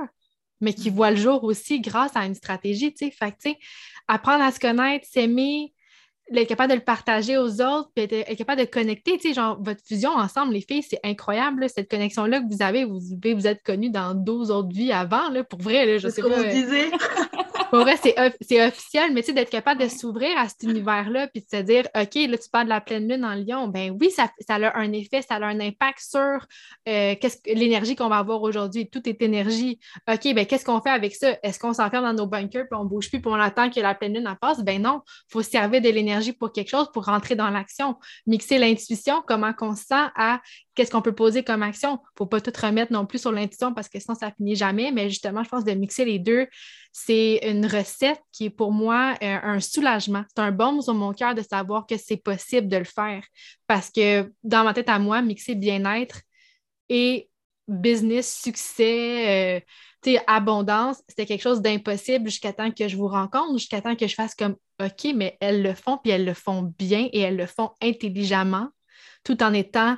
mais 0.61 0.73
qui 0.73 0.91
voit 0.91 1.11
le 1.11 1.17
jour 1.17 1.45
aussi 1.45 1.81
grâce 1.81 2.13
à 2.15 2.25
une 2.27 2.35
stratégie, 2.35 2.93
tu 2.93 3.07
sais. 3.07 3.11
Fait 3.11 3.31
tu 3.33 3.51
sais, 3.51 3.59
apprendre 4.09 4.45
à 4.45 4.53
se 4.53 4.61
connaître, 4.61 5.07
s'aimer, 5.11 5.73
être 6.39 6.49
capable 6.49 6.71
de 6.71 6.79
le 6.79 6.85
partager 6.85 7.37
aux 7.37 7.61
autres, 7.61 7.91
puis 7.95 8.05
être, 8.05 8.37
capable 8.37 8.61
de 8.61 8.67
connecter, 8.67 9.19
tu 9.19 9.29
sais, 9.29 9.35
genre, 9.35 9.59
votre 9.61 9.81
fusion 9.85 10.11
ensemble, 10.11 10.53
les 10.53 10.61
filles, 10.61 10.83
c'est 10.83 11.01
incroyable, 11.03 11.69
cette 11.69 11.91
connexion-là 11.91 12.41
que 12.41 12.53
vous 12.53 12.63
avez, 12.63 12.85
vous, 12.85 13.01
vous 13.01 13.47
êtes 13.47 13.63
connues 13.63 13.91
dans 13.91 14.15
12 14.15 14.51
autres 14.51 14.73
vies 14.73 14.93
avant, 14.93 15.29
là, 15.31 15.43
pour 15.45 15.61
vrai, 15.61 15.87
là, 15.87 15.99
je 15.99 16.09
sais 16.09 16.23
pas. 16.23 16.29
Pour 17.71 17.81
vrai, 17.81 17.95
c'est 18.03 18.67
officiel, 18.67 19.13
mais 19.13 19.23
tu 19.23 19.29
sais, 19.29 19.33
d'être 19.33 19.51
capable 19.51 19.81
de 19.81 19.89
s'ouvrir 19.89 20.37
à 20.37 20.49
cet 20.49 20.65
univers-là, 20.65 21.29
puis 21.29 21.43
de 21.43 21.47
se 21.49 21.63
dire, 21.63 21.85
OK, 21.95 22.15
là, 22.15 22.39
tu 22.39 22.51
parles 22.51 22.65
de 22.65 22.71
la 22.71 22.81
pleine 22.81 23.09
lune 23.09 23.25
en 23.25 23.35
Lyon, 23.35 23.69
ben 23.69 23.97
oui, 24.01 24.11
ça, 24.11 24.29
ça 24.47 24.57
a 24.57 24.79
un 24.79 24.93
effet, 24.93 25.23
ça 25.23 25.37
a 25.37 25.45
un 25.45 25.61
impact 25.61 26.01
sur 26.01 26.47
euh, 26.89 27.15
l'énergie 27.47 27.95
qu'on 27.95 28.09
va 28.09 28.19
avoir 28.19 28.43
aujourd'hui. 28.43 28.91
Tout 28.91 29.09
est 29.09 29.23
énergie. 29.23 29.79
OK, 30.11 30.35
ben 30.35 30.47
qu'est-ce 30.47 30.65
qu'on 30.65 30.81
fait 30.81 30.91
avec 30.91 31.15
ça? 31.15 31.39
Est-ce 31.43 31.59
qu'on 31.59 31.73
s'enferme 31.73 32.05
dans 32.05 32.25
nos 32.25 32.27
bunkers, 32.27 32.67
puis 32.69 32.79
on 32.79 32.85
bouge 32.85 33.09
plus, 33.09 33.21
puis 33.21 33.31
on 33.31 33.35
attend 33.35 33.71
que 33.71 33.81
la 33.81 33.95
pleine 33.95 34.15
lune 34.15 34.29
en 34.29 34.37
passe? 34.37 34.63
Ben 34.63 34.83
non, 34.83 35.03
il 35.07 35.33
faut 35.33 35.43
servir 35.43 35.81
de 35.81 35.89
l'énergie 35.89 36.33
pour 36.33 36.53
quelque 36.53 36.71
chose, 36.71 36.91
pour 36.93 37.05
rentrer 37.05 37.37
dans 37.37 37.51
l'action. 37.51 37.97
Mixer 38.27 38.59
l'intuition, 38.59 39.23
comment 39.27 39.53
on 39.61 39.77
se 39.77 39.85
sent 39.85 40.07
à 40.17 40.41
qu'est-ce 40.75 40.91
qu'on 40.91 41.03
peut 41.03 41.15
poser 41.15 41.43
comme 41.45 41.63
action. 41.63 41.91
Il 41.91 41.95
ne 41.95 42.19
faut 42.19 42.27
pas 42.27 42.41
tout 42.41 42.53
remettre 42.61 42.93
non 42.93 43.05
plus 43.05 43.19
sur 43.19 43.33
l'intuition 43.33 43.75
parce 43.75 43.89
que 43.89 44.01
sinon, 44.01 44.15
ça 44.15 44.31
finit 44.31 44.57
jamais. 44.57 44.93
Mais 44.93 45.11
justement, 45.11 45.45
je 45.45 45.49
pense 45.51 45.65
de 45.65 45.73
mixer 45.73 46.05
les 46.05 46.19
deux, 46.19 46.47
c'est 46.93 47.41
une 47.43 47.60
recette 47.67 48.21
qui 48.33 48.47
est 48.47 48.51
pour 48.51 48.73
moi 48.73 49.15
euh, 49.23 49.39
un 49.43 49.61
soulagement. 49.61 50.25
C'est 50.29 50.43
un 50.43 50.53
baume 50.53 50.81
sur 50.83 50.95
mon 50.95 51.13
cœur 51.13 51.35
de 51.35 51.43
savoir 51.43 51.87
que 51.87 51.97
c'est 51.97 52.17
possible 52.17 52.69
de 52.69 52.77
le 52.77 52.85
faire. 52.85 53.23
Parce 53.67 53.91
que 53.91 54.33
dans 54.43 54.65
ma 54.65 54.75
tête 54.75 54.89
à 54.89 54.99
moi, 54.99 55.23
mixer 55.23 55.55
bien-être 55.55 56.21
et 56.89 57.29
business, 57.69 58.41
succès, 58.43 59.61
euh, 60.07 60.19
abondance, 60.27 61.03
c'était 61.09 61.27
quelque 61.27 61.43
chose 61.43 61.61
d'impossible 61.61 62.29
jusqu'à 62.29 62.53
temps 62.53 62.71
que 62.71 62.89
je 62.89 62.97
vous 62.97 63.09
rencontre, 63.09 63.59
jusqu'à 63.59 63.81
temps 63.81 63.97
que 63.97 64.07
je 64.07 64.15
fasse 64.15 64.35
comme 64.35 64.57
OK, 64.83 65.09
mais 65.15 65.37
elles 65.41 65.63
le 65.63 65.75
font, 65.75 65.99
puis 65.99 66.11
elles 66.11 66.25
le 66.25 66.35
font 66.35 66.73
bien 66.79 67.09
et 67.13 67.21
elles 67.21 67.37
le 67.37 67.47
font 67.47 67.71
intelligemment, 67.83 68.69
tout 69.25 69.43
en 69.43 69.53
étant 69.53 69.97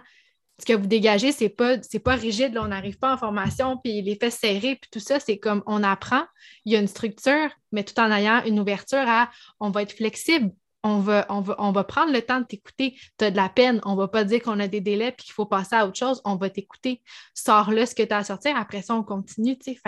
ce 0.62 0.64
que 0.64 0.74
vous 0.74 0.86
dégagez, 0.86 1.32
c'est 1.32 1.48
pas, 1.48 1.76
pas 2.04 2.14
rigide, 2.14 2.56
on 2.56 2.68
n'arrive 2.68 2.96
pas 2.96 3.12
en 3.12 3.18
formation, 3.18 3.78
puis 3.82 4.00
les 4.00 4.14
fesses 4.14 4.38
serrées, 4.38 4.78
puis 4.80 4.88
tout 4.92 5.00
ça, 5.00 5.18
c'est 5.18 5.38
comme 5.38 5.64
on 5.66 5.82
apprend, 5.82 6.22
il 6.64 6.72
y 6.72 6.76
a 6.76 6.78
une 6.78 6.86
structure, 6.86 7.50
mais 7.72 7.82
tout 7.82 7.98
en 7.98 8.12
ayant 8.12 8.44
une 8.44 8.60
ouverture 8.60 9.02
à 9.08 9.28
on 9.58 9.70
va 9.70 9.82
être 9.82 9.90
flexible, 9.90 10.52
on 10.84 11.00
va, 11.00 11.26
on 11.30 11.42
on 11.58 11.72
va 11.72 11.82
prendre 11.82 12.12
le 12.12 12.22
temps 12.22 12.38
de 12.38 12.46
t'écouter, 12.46 12.94
tu 13.18 13.24
as 13.24 13.32
de 13.32 13.36
la 13.36 13.48
peine, 13.48 13.80
on 13.84 13.96
va 13.96 14.06
pas 14.06 14.22
dire 14.22 14.40
qu'on 14.40 14.60
a 14.60 14.68
des 14.68 14.80
délais 14.80 15.10
puis 15.10 15.26
qu'il 15.26 15.34
faut 15.34 15.46
passer 15.46 15.74
à 15.74 15.84
autre 15.84 15.98
chose, 15.98 16.22
on 16.24 16.36
va 16.36 16.48
t'écouter, 16.48 17.02
sors-le 17.34 17.84
ce 17.84 17.96
que 17.96 18.04
tu 18.04 18.12
as 18.12 18.18
à 18.18 18.24
sortir, 18.24 18.56
après 18.56 18.82
ça, 18.82 18.94
on 18.94 19.02
continue, 19.02 19.58
tu 19.58 19.74
sais, 19.74 19.80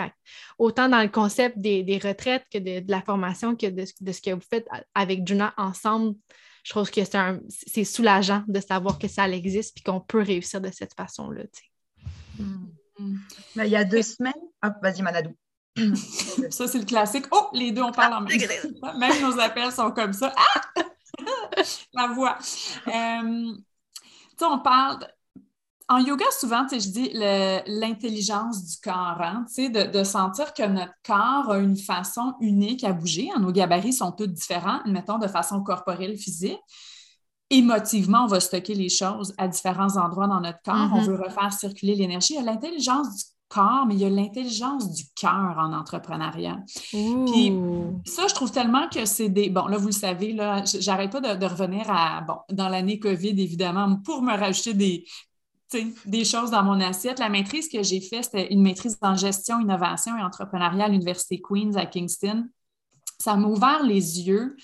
autant 0.57 0.89
dans 0.89 1.01
le 1.01 1.07
concept 1.07 1.57
des, 1.57 2.01
retraites 2.03 2.43
que 2.51 2.57
de, 2.57 2.83
la 2.91 3.01
formation 3.01 3.55
que 3.55 3.67
de, 3.67 3.85
de, 4.01 4.11
ce 4.11 4.21
que 4.21 4.31
vous 4.31 4.43
faites 4.49 4.67
avec 4.93 5.25
Juna 5.25 5.53
ensemble, 5.55 6.15
je 6.65 6.71
trouve 6.71 6.89
que 6.89 7.01
c'est 7.47 7.83
soulageant 7.83 8.43
de 8.47 8.59
savoir 8.59 8.97
que 8.97 9.07
ça 9.07 9.29
existe 9.29 9.77
et 9.77 9.81
qu'on 9.83 10.01
peut 10.01 10.23
réussir 10.23 10.59
de 10.59 10.71
cette 10.71 10.95
façon-là. 10.95 11.43
Mm. 12.39 13.17
il 13.57 13.67
y 13.67 13.75
a 13.75 13.83
deux 13.85 14.01
semaines, 14.01 14.33
vas-y 14.81 15.03
Manadou. 15.03 15.35
ça, 16.49 16.67
c'est 16.67 16.79
le 16.79 16.85
classique. 16.85 17.25
Oh, 17.29 17.49
les 17.53 17.71
deux, 17.71 17.83
on 17.83 17.91
parle 17.91 18.13
en 18.13 18.21
même 18.21 18.39
temps. 18.39 18.97
Même 18.97 19.21
nos 19.21 19.39
appels 19.39 19.71
sont 19.71 19.91
comme 19.91 20.11
ça. 20.11 20.33
Ah! 20.35 20.83
La 21.93 22.07
voix. 22.07 22.39
Euh, 22.87 23.53
on 24.41 24.59
parle 24.59 25.07
en 25.87 25.99
yoga, 25.99 26.25
souvent, 26.31 26.65
je 26.71 26.77
dis 26.77 27.11
l'intelligence 27.13 28.63
du 28.65 28.77
corps, 28.83 29.21
hein, 29.21 29.45
de, 29.57 29.91
de, 29.91 30.03
sentir 30.03 30.53
que 30.53 30.63
notre 30.63 30.93
corps 31.05 31.51
a 31.51 31.59
une 31.59 31.77
façon 31.77 32.33
unique 32.39 32.83
à 32.83 32.91
bouger. 32.91 33.29
Nos 33.39 33.51
gabarits 33.51 33.93
sont 33.93 34.11
tous 34.11 34.27
différents, 34.27 34.79
mettons 34.87 35.19
de 35.19 35.27
façon 35.27 35.61
corporelle, 35.61 36.17
physique. 36.17 36.59
Émotivement, 37.51 38.23
on 38.23 38.27
va 38.27 38.39
stocker 38.39 38.73
les 38.73 38.89
choses 38.89 39.35
à 39.37 39.47
différents 39.47 39.97
endroits 39.97 40.27
dans 40.27 40.41
notre 40.41 40.61
corps. 40.63 40.89
On 40.91 41.01
mm-hmm. 41.01 41.05
veut 41.05 41.21
refaire 41.23 41.53
circuler 41.53 41.93
l'énergie. 41.93 42.33
Il 42.33 42.37
y 42.37 42.39
a 42.39 42.51
l'intelligence 42.51 43.15
du 43.15 43.23
corps, 43.47 43.85
mais 43.87 43.93
il 43.93 44.01
y 44.01 44.05
a 44.05 44.09
l'intelligence 44.09 44.91
du 44.91 45.03
cœur 45.15 45.55
en 45.59 45.71
entrepreneuriat. 45.71 46.57
Puis 46.89 47.53
ça, 48.05 48.27
je 48.27 48.33
trouve 48.33 48.51
tellement 48.51 48.89
que 48.89 49.05
c'est 49.05 49.29
des... 49.29 49.51
Bon, 49.51 49.67
là, 49.67 49.77
vous 49.77 49.87
le 49.87 49.93
savez, 49.93 50.33
là, 50.33 50.63
j'arrête 50.65 51.11
pas 51.11 51.21
de, 51.21 51.39
de, 51.39 51.45
revenir 51.45 51.85
à... 51.87 52.21
Bon, 52.21 52.37
dans 52.51 52.69
l'année 52.69 52.97
COVID, 52.97 53.39
évidemment, 53.39 53.97
pour 54.03 54.23
me 54.23 54.35
rajouter 54.35 54.73
des, 54.73 55.05
des 56.05 56.25
choses 56.25 56.51
dans 56.51 56.63
mon 56.63 56.79
assiette. 56.79 57.19
La 57.19 57.29
maîtrise 57.29 57.69
que 57.69 57.81
j'ai 57.83 58.01
faite, 58.01 58.25
c'était 58.25 58.53
une 58.53 58.61
maîtrise 58.61 58.97
en 59.01 59.15
gestion, 59.15 59.59
innovation 59.59 60.17
et 60.17 60.21
entrepreneuriat 60.21 60.85
à 60.85 60.87
l'Université 60.87 61.41
Queen's 61.41 61.75
à 61.75 61.85
Kingston. 61.85 62.47
Ça 63.19 63.35
m'a 63.35 63.47
ouvert 63.47 63.83
les 63.83 64.21
yeux 64.21 64.55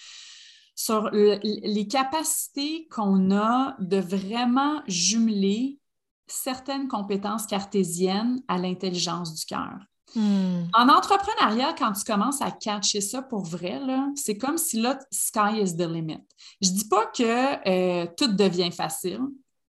sur 0.76 1.10
les 1.12 1.88
capacités 1.88 2.88
qu'on 2.90 3.32
a 3.32 3.76
de 3.80 3.98
vraiment 3.98 4.82
jumeler 4.88 5.80
certaines 6.28 6.88
compétences 6.88 7.46
cartésiennes 7.46 8.42
à 8.48 8.58
l'intelligence 8.58 9.36
du 9.36 9.46
cœur. 9.46 9.78
Hmm. 10.16 10.64
En 10.74 10.90
entrepreneuriat, 10.90 11.74
quand 11.78 11.94
tu 11.94 12.04
commences 12.04 12.42
à 12.42 12.52
catcher 12.52 13.00
ça 13.00 13.22
pour 13.22 13.44
vrai, 13.44 13.80
c'est 14.16 14.38
comme 14.38 14.58
si 14.58 14.82
là, 14.82 15.00
sky 15.10 15.62
is 15.62 15.76
the 15.76 15.88
limit. 15.88 16.20
Je 16.62 16.70
ne 16.70 16.76
dis 16.76 16.88
pas 16.88 17.06
que 17.06 17.70
euh, 17.70 18.08
tout 18.18 18.34
devient 18.34 18.72
facile. 18.72 19.22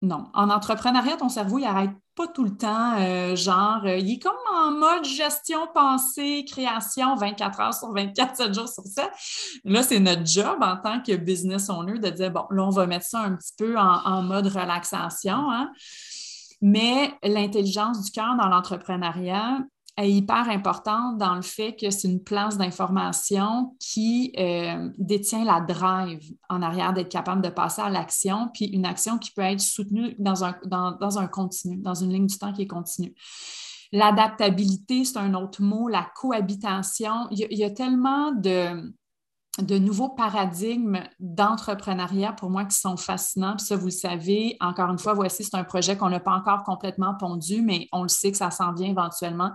Non. 0.00 0.26
En 0.32 0.48
entrepreneuriat, 0.48 1.16
ton 1.16 1.28
cerveau, 1.28 1.58
il 1.58 1.62
n'arrête 1.62 1.90
pas 2.14 2.28
tout 2.28 2.44
le 2.44 2.56
temps, 2.56 2.96
euh, 2.98 3.34
genre, 3.34 3.80
euh, 3.84 3.96
il 3.96 4.12
est 4.12 4.18
comme 4.18 4.32
en 4.52 4.70
mode 4.70 5.04
gestion, 5.04 5.66
pensée, 5.74 6.44
création 6.48 7.16
24 7.16 7.61
heures 7.61 7.74
sur 7.74 7.92
24, 7.92 8.37
7 8.37 8.54
jours 8.54 8.68
sur 8.68 8.84
7. 8.84 9.11
Là, 9.64 9.82
c'est 9.82 9.98
notre 9.98 10.24
job 10.24 10.58
en 10.61 10.76
tant 10.76 11.00
que 11.00 11.16
business 11.16 11.68
owner 11.68 11.98
de 11.98 12.11
dire, 12.11 12.30
bon, 12.30 12.44
là, 12.50 12.64
on 12.64 12.70
va 12.70 12.87
mettre 12.87 13.06
ça 13.06 13.20
un 13.20 13.34
petit 13.34 13.52
peu 13.58 13.76
en, 13.76 14.22
mode 14.22 14.46
relaxation. 14.46 15.50
Hein. 15.50 15.72
Mais 16.61 17.12
l'intelligence 17.24 18.04
du 18.04 18.11
cœur 18.12 18.37
dans 18.37 18.48
l'entrepreneuriat, 18.48 19.61
est 19.98 20.11
hyper 20.11 20.48
importante 20.48 21.18
dans 21.18 21.34
le 21.34 21.42
fait 21.42 21.74
que 21.74 21.90
c'est 21.90 22.08
une 22.08 22.22
place 22.22 22.56
d'information 22.56 23.76
qui 23.80 24.32
euh, 24.38 24.90
détient 24.96 25.44
la 25.44 25.61
drive 25.61 26.20
en 26.48 26.62
arrière 26.62 26.92
d'être 26.92 27.08
capable 27.08 27.42
de 27.42 27.48
passer 27.48 27.82
à 27.82 27.90
l'action, 27.90 28.48
puis 28.54 28.66
une 28.66 28.87
action 28.87 29.18
qui 29.18 29.32
peut 29.32 29.42
être 29.42 29.61
soutenue 29.61 30.14
dans 30.18 30.44
un, 30.44 30.54
dans, 30.66 31.18
un 31.18 31.26
continu, 31.26 31.76
dans 31.78 31.94
une 31.94 32.12
ligne 32.12 32.26
du 32.26 32.38
temps 32.38 32.53
qui 32.53 32.62
est 32.62 32.66
continue. 32.68 33.14
L'adaptabilité, 33.90 35.05
c'est 35.05 35.18
un 35.18 35.34
autre 35.34 35.62
mot, 35.62 35.88
la 35.88 36.07
cohabitation. 36.14 37.26
Il 37.30 37.59
y, 37.59 37.64
a, 37.64 37.70
tellement 37.70 38.32
de, 38.32 38.92
de 39.62 39.78
nouveaux 39.78 40.09
paradigmes 40.09 41.00
d'entrepreneuriat 41.20 42.32
pour 42.32 42.50
moi 42.50 42.64
qui 42.64 42.76
sont 42.76 42.96
fascinants. 42.96 43.56
Puis 43.56 43.66
ça, 43.66 43.76
vous 43.76 43.86
le 43.86 43.90
savez, 43.90 44.56
encore 44.61 44.90
une 44.90 44.98
fois, 44.98 45.14
voici, 45.14 45.44
c'est 45.44 45.56
un 45.56 45.64
projet 45.64 45.96
qu'on 45.96 46.11
n'a 46.11 46.20
pas 46.20 46.32
encore 46.32 46.62
complètement 46.62 47.14
pondu, 47.14 47.62
mais 47.62 47.88
on 47.92 48.02
le 48.02 48.09
sait 48.09 48.30
que 48.30 48.38
ça 48.38 48.50
s'en 48.50 48.72
vient 48.72 48.88
éventuellement. 48.88 49.52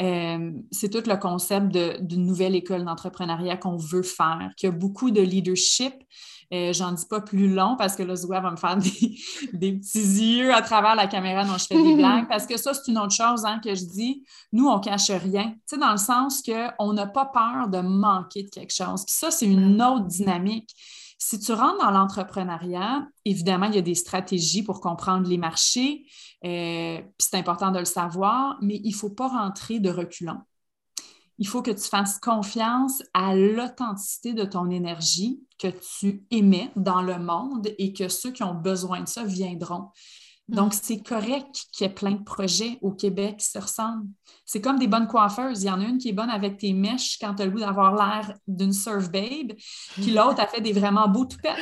Euh, 0.00 0.52
c'est 0.70 0.90
tout 0.90 1.08
le 1.08 1.16
concept 1.16 1.76
d'une 2.00 2.24
nouvelle 2.24 2.54
école 2.54 2.84
d'entrepreneuriat 2.84 3.56
qu'on 3.56 3.76
veut 3.76 4.02
faire, 4.02 4.50
qui 4.56 4.66
a 4.66 4.70
beaucoup 4.70 5.10
de 5.10 5.20
leadership, 5.20 5.94
euh, 6.52 6.72
j'en 6.72 6.90
dis 6.90 7.06
pas 7.06 7.20
plus 7.20 7.48
long 7.48 7.76
parce 7.76 7.94
que 7.94 8.02
là, 8.02 8.16
Zoua 8.16 8.40
va 8.40 8.50
me 8.50 8.56
faire 8.56 8.76
des, 9.52 9.72
petits 9.72 9.98
yeux 9.98 10.52
à 10.52 10.62
travers 10.62 10.96
la 10.96 11.06
caméra 11.06 11.44
dont 11.44 11.56
je 11.56 11.66
fais 11.66 11.80
des 11.80 11.94
blagues. 11.96 12.26
Parce 12.28 12.46
que 12.46 12.56
ça, 12.56 12.74
c'est 12.74 12.90
une 12.90 12.98
autre 12.98 13.14
chose 13.14 13.44
hein, 13.44 13.60
que 13.62 13.74
je 13.74 13.84
dis. 13.84 14.24
Nous, 14.52 14.66
on 14.66 14.80
cache 14.80 15.10
rien. 15.10 15.50
Tu 15.50 15.60
sais, 15.66 15.78
dans 15.78 15.92
le 15.92 15.96
sens 15.96 16.42
qu'on 16.42 16.92
n'a 16.92 17.06
pas 17.06 17.26
peur 17.26 17.68
de 17.68 17.80
manquer 17.80 18.42
de 18.42 18.50
quelque 18.50 18.74
chose. 18.74 19.04
Puis 19.04 19.14
ça, 19.14 19.30
c'est 19.30 19.46
une 19.46 19.80
autre 19.80 20.06
dynamique. 20.06 20.74
Si 21.22 21.38
tu 21.38 21.52
rentres 21.52 21.84
dans 21.84 21.90
l'entrepreneuriat, 21.90 23.06
évidemment, 23.26 23.66
il 23.66 23.74
y 23.74 23.78
a 23.78 23.82
des 23.82 23.94
stratégies 23.94 24.62
pour 24.62 24.80
comprendre 24.80 25.28
les 25.28 25.36
marchés, 25.36 26.06
euh, 26.46 26.98
puis 26.98 27.12
c'est 27.18 27.36
important 27.36 27.70
de 27.70 27.78
le 27.78 27.84
savoir, 27.84 28.56
mais 28.62 28.80
il 28.82 28.90
ne 28.90 28.96
faut 28.96 29.10
pas 29.10 29.28
rentrer 29.28 29.80
de 29.80 29.90
reculant 29.90 30.42
il 31.40 31.48
faut 31.48 31.62
que 31.62 31.70
tu 31.70 31.88
fasses 31.88 32.18
confiance 32.18 33.02
à 33.14 33.34
l'authenticité 33.34 34.34
de 34.34 34.44
ton 34.44 34.68
énergie 34.70 35.40
que 35.58 35.68
tu 35.68 36.22
émets 36.30 36.70
dans 36.76 37.00
le 37.00 37.18
monde 37.18 37.68
et 37.78 37.94
que 37.94 38.08
ceux 38.08 38.30
qui 38.30 38.42
ont 38.42 38.54
besoin 38.54 39.00
de 39.00 39.08
ça 39.08 39.24
viendront. 39.24 39.88
Mm. 40.50 40.54
Donc, 40.54 40.74
c'est 40.74 41.00
correct 41.00 41.66
qu'il 41.72 41.86
y 41.86 41.90
ait 41.90 41.92
plein 41.92 42.12
de 42.12 42.22
projets 42.22 42.78
au 42.82 42.90
Québec 42.90 43.38
qui 43.38 43.46
se 43.46 43.58
ressemblent. 43.58 44.08
C'est 44.44 44.60
comme 44.60 44.78
des 44.78 44.88
bonnes 44.88 45.06
coiffeuses. 45.06 45.62
Il 45.62 45.66
y 45.66 45.70
en 45.70 45.80
a 45.80 45.84
une 45.84 45.98
qui 45.98 46.08
est 46.08 46.12
bonne 46.12 46.30
avec 46.30 46.58
tes 46.58 46.72
mèches 46.72 47.18
quand 47.18 47.34
tu 47.34 47.42
as 47.42 47.46
le 47.46 47.52
goût 47.52 47.60
d'avoir 47.60 47.94
l'air 47.94 48.34
d'une 48.46 48.72
surf 48.72 49.10
babe, 49.10 49.52
puis 49.94 50.12
l'autre 50.12 50.40
a 50.40 50.46
fait 50.46 50.60
des 50.60 50.72
vraiment 50.72 51.08
beaux 51.08 51.24
toupettes. 51.24 51.56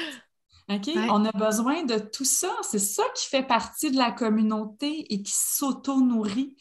OK? 0.70 0.90
On 1.10 1.24
a 1.24 1.32
besoin 1.32 1.84
de 1.84 1.98
tout 1.98 2.24
ça. 2.24 2.50
C'est 2.62 2.78
ça 2.78 3.02
qui 3.14 3.26
fait 3.26 3.42
partie 3.42 3.90
de 3.90 3.96
la 3.96 4.10
communauté 4.10 5.12
et 5.12 5.22
qui 5.22 5.32
s'auto-nourrit. 5.34 6.56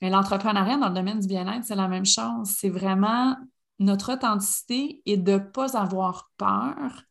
Mais 0.00 0.10
l'entrepreneuriat 0.10 0.78
dans 0.78 0.88
le 0.88 0.94
domaine 0.94 1.20
du 1.20 1.28
bien-être, 1.28 1.64
c'est 1.64 1.76
la 1.76 1.86
même 1.86 2.06
chose. 2.06 2.48
C'est 2.48 2.70
vraiment 2.70 3.36
notre 3.78 4.14
authenticité 4.14 5.00
et 5.06 5.16
de 5.16 5.32
ne 5.32 5.38
pas 5.38 5.76
avoir 5.76 6.30
peur 6.36 7.04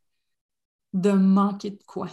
de 0.93 1.11
manquer 1.11 1.71
de 1.71 1.83
quoi. 1.85 2.07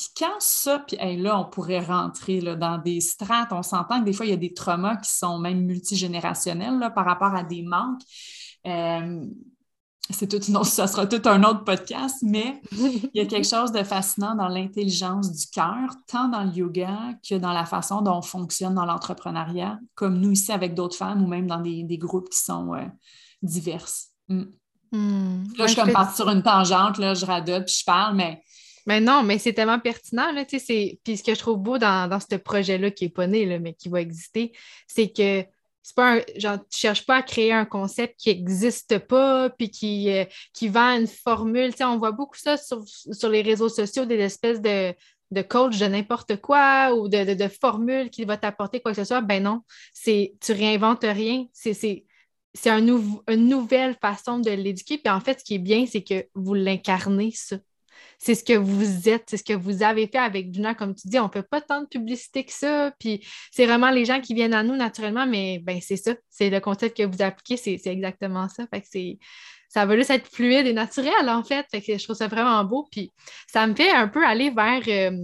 Puis 0.00 0.08
quand 0.18 0.36
ça, 0.38 0.78
puis 0.78 0.96
là, 1.18 1.38
on 1.38 1.44
pourrait 1.44 1.84
rentrer 1.84 2.40
là, 2.40 2.56
dans 2.56 2.78
des 2.78 3.02
strates, 3.02 3.52
on 3.52 3.62
s'entend 3.62 4.00
que 4.00 4.06
des 4.06 4.14
fois, 4.14 4.24
il 4.24 4.30
y 4.30 4.32
a 4.32 4.38
des 4.38 4.54
traumas 4.54 4.96
qui 4.96 5.10
sont 5.10 5.38
même 5.38 5.60
multigénérationnels 5.66 6.78
là, 6.78 6.88
par 6.88 7.04
rapport 7.04 7.34
à 7.34 7.44
des 7.44 7.60
manques. 7.60 8.00
Euh, 8.66 9.26
c'est 10.08 10.26
tout 10.26 10.42
une 10.42 10.64
ça 10.64 10.86
sera 10.86 11.06
tout 11.06 11.20
un 11.28 11.44
autre 11.44 11.64
podcast, 11.64 12.16
mais 12.22 12.62
il 12.72 13.10
y 13.12 13.20
a 13.20 13.26
quelque 13.26 13.46
chose 13.46 13.72
de 13.72 13.82
fascinant 13.82 14.34
dans 14.34 14.48
l'intelligence 14.48 15.32
du 15.32 15.46
cœur, 15.48 15.94
tant 16.06 16.28
dans 16.28 16.44
le 16.44 16.52
yoga 16.52 16.96
que 17.28 17.34
dans 17.34 17.52
la 17.52 17.66
façon 17.66 18.00
dont 18.00 18.16
on 18.16 18.22
fonctionne 18.22 18.74
dans 18.74 18.86
l'entrepreneuriat, 18.86 19.78
comme 19.94 20.18
nous 20.18 20.30
ici 20.30 20.50
avec 20.50 20.74
d'autres 20.74 20.96
femmes 20.96 21.22
ou 21.22 21.26
même 21.26 21.46
dans 21.46 21.60
des, 21.60 21.98
groupes 21.98 22.30
qui 22.30 22.40
sont 22.40 22.72
euh, 22.72 22.86
diverses. 23.42 24.12
Mm. 24.28 24.44
Hmm. 24.92 25.44
Là, 25.58 25.66
je 25.66 25.72
suis 25.72 25.80
comme 25.80 25.92
partie 25.92 26.16
sur 26.16 26.30
une 26.30 26.42
tangente, 26.42 26.96
là, 26.96 27.12
je 27.12 27.26
radote 27.26 27.66
puis 27.66 27.76
je 27.80 27.84
parle, 27.84 28.16
mais. 28.16 28.42
Mais 28.90 29.00
non, 29.00 29.22
mais 29.22 29.38
c'est 29.38 29.52
tellement 29.52 29.78
pertinent. 29.78 30.32
Là, 30.32 30.44
puis 30.44 30.58
ce 30.58 31.22
que 31.22 31.32
je 31.32 31.38
trouve 31.38 31.58
beau 31.58 31.78
dans, 31.78 32.10
dans 32.10 32.18
ce 32.18 32.34
projet-là 32.34 32.90
qui 32.90 33.04
n'est 33.04 33.10
pas 33.10 33.28
né, 33.28 33.60
mais 33.60 33.72
qui 33.72 33.88
va 33.88 34.00
exister, 34.00 34.50
c'est 34.88 35.12
que 35.12 35.44
c'est 35.80 35.94
pas 35.94 36.18
genre, 36.36 36.58
tu 36.68 36.76
cherches 36.76 37.06
pas 37.06 37.18
à 37.18 37.22
créer 37.22 37.52
un 37.52 37.64
concept 37.64 38.18
qui 38.18 38.30
n'existe 38.30 38.98
pas, 38.98 39.48
puis 39.48 39.70
qui, 39.70 40.10
euh, 40.10 40.24
qui 40.52 40.66
vend 40.66 40.98
une 40.98 41.06
formule. 41.06 41.70
on 41.82 41.98
voit 41.98 42.10
beaucoup 42.10 42.36
ça 42.36 42.56
sur, 42.56 42.82
les 43.28 43.42
réseaux 43.42 43.68
sociaux, 43.68 44.06
des 44.06 44.18
espèces 44.18 44.60
de, 44.60 44.92
de 45.30 45.42
coach 45.42 45.78
de 45.78 45.86
n'importe 45.86 46.40
quoi 46.40 46.92
ou 46.92 47.08
de, 47.08 47.34
de, 47.34 47.48
formules 47.48 48.10
qui 48.10 48.24
va 48.24 48.38
t'apporter 48.38 48.80
quoi 48.80 48.90
que 48.90 48.96
ce 48.96 49.04
soit. 49.04 49.20
Ben 49.20 49.40
non, 49.40 49.62
c'est 49.94 50.34
tu 50.40 50.50
réinventes 50.50 51.04
rien. 51.04 51.46
C'est 51.52 52.04
un 52.66 52.84
une 52.84 53.48
nouvelle 53.48 53.96
façon 54.02 54.40
de 54.40 54.50
l'éduquer. 54.50 54.98
Puis 54.98 55.12
en 55.12 55.20
fait, 55.20 55.38
ce 55.38 55.44
qui 55.44 55.54
est 55.54 55.58
bien, 55.58 55.86
c'est 55.86 56.02
que 56.02 56.26
vous 56.34 56.54
l'incarnez, 56.54 57.30
ça 57.30 57.56
c'est 58.18 58.34
ce 58.34 58.44
que 58.44 58.52
vous 58.52 59.08
êtes, 59.08 59.24
c'est 59.28 59.36
ce 59.36 59.44
que 59.44 59.52
vous 59.52 59.82
avez 59.82 60.06
fait 60.06 60.18
avec 60.18 60.50
Duna. 60.50 60.74
Comme 60.74 60.94
tu 60.94 61.08
dis, 61.08 61.18
on 61.18 61.26
ne 61.26 61.32
fait 61.32 61.42
pas 61.42 61.60
tant 61.60 61.82
de 61.82 61.86
publicité 61.86 62.44
que 62.44 62.52
ça. 62.52 62.92
Puis 62.98 63.26
c'est 63.50 63.66
vraiment 63.66 63.90
les 63.90 64.04
gens 64.04 64.20
qui 64.20 64.34
viennent 64.34 64.54
à 64.54 64.62
nous 64.62 64.76
naturellement, 64.76 65.26
mais 65.26 65.58
ben, 65.60 65.80
c'est 65.80 65.96
ça. 65.96 66.14
C'est 66.28 66.50
le 66.50 66.60
concept 66.60 66.96
que 66.96 67.04
vous 67.04 67.22
appliquez, 67.22 67.56
c'est 67.56 67.80
exactement 67.86 68.48
ça. 68.48 68.66
Fait 68.72 68.80
que 68.80 68.86
c'est 68.90 69.18
ça 69.70 69.86
va 69.86 69.96
juste 69.96 70.10
être 70.10 70.26
fluide 70.26 70.66
et 70.66 70.72
naturel, 70.72 71.28
en 71.28 71.44
fait. 71.44 71.64
fait 71.70 71.80
que 71.80 71.96
je 71.96 72.02
trouve 72.02 72.16
ça 72.16 72.26
vraiment 72.26 72.64
beau. 72.64 72.88
Puis 72.90 73.12
ça 73.46 73.68
me 73.68 73.74
fait 73.74 73.90
un 73.90 74.08
peu 74.08 74.26
aller 74.26 74.50
vers 74.50 74.82
euh, 74.88 75.16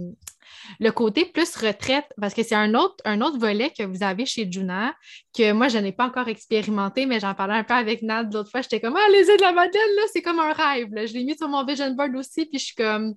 le 0.79 0.91
côté 0.91 1.25
plus 1.25 1.55
retraite, 1.55 2.05
parce 2.19 2.33
que 2.33 2.43
c'est 2.43 2.55
un 2.55 2.73
autre, 2.73 3.37
volet 3.37 3.71
que 3.77 3.83
vous 3.83 4.03
avez 4.03 4.25
chez 4.25 4.47
Juna, 4.49 4.95
que 5.35 5.51
moi, 5.51 5.67
je 5.67 5.77
n'ai 5.77 5.91
pas 5.91 6.05
encore 6.05 6.27
expérimenté, 6.27 7.05
mais 7.05 7.19
j'en 7.19 7.33
parlais 7.33 7.55
un 7.55 7.63
peu 7.63 7.73
avec 7.73 8.01
Nad 8.01 8.33
l'autre 8.33 8.49
fois. 8.49 8.61
J'étais 8.61 8.79
comme, 8.79 8.95
ah, 8.95 9.09
les 9.11 9.21
îles 9.21 9.37
de 9.37 9.41
la 9.41 9.51
Madeleine, 9.51 9.95
là, 9.95 10.03
c'est 10.11 10.21
comme 10.21 10.39
un 10.39 10.53
rêve. 10.53 10.89
Je 10.93 11.13
l'ai 11.13 11.23
mis 11.23 11.37
sur 11.37 11.47
mon 11.47 11.63
vision 11.65 11.91
board 11.91 12.15
aussi, 12.15 12.45
puis 12.45 12.59
je 12.59 12.65
suis 12.65 12.75
comme, 12.75 13.15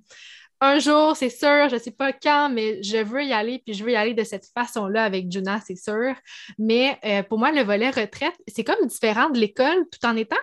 un 0.61 0.78
jour, 0.78 1.16
c'est 1.16 1.30
sûr, 1.30 1.68
je 1.70 1.76
ne 1.76 1.80
sais 1.80 1.90
pas 1.90 2.12
quand, 2.12 2.51
mais 2.51 2.82
je 2.82 2.98
veux 2.98 3.24
y 3.24 3.32
aller, 3.32 3.62
puis 3.64 3.74
je 3.74 3.82
veux 3.82 3.92
y 3.92 3.96
aller 3.96 4.12
de 4.12 4.24
cette 4.24 4.46
façon-là 4.55 5.05
avec 5.05 5.30
Juna, 5.32 5.61
c'est 5.66 5.76
sûr. 5.76 6.14
Mais 6.59 6.98
euh, 7.05 7.22
pour 7.22 7.38
moi, 7.38 7.51
le 7.51 7.62
volet 7.62 7.90
retraite, 7.90 8.34
c'est 8.46 8.64
comme 8.64 8.86
différent 8.86 9.30
de 9.30 9.38
l'école 9.38 9.86
tout 9.90 10.07
en 10.07 10.16
étant 10.16 10.36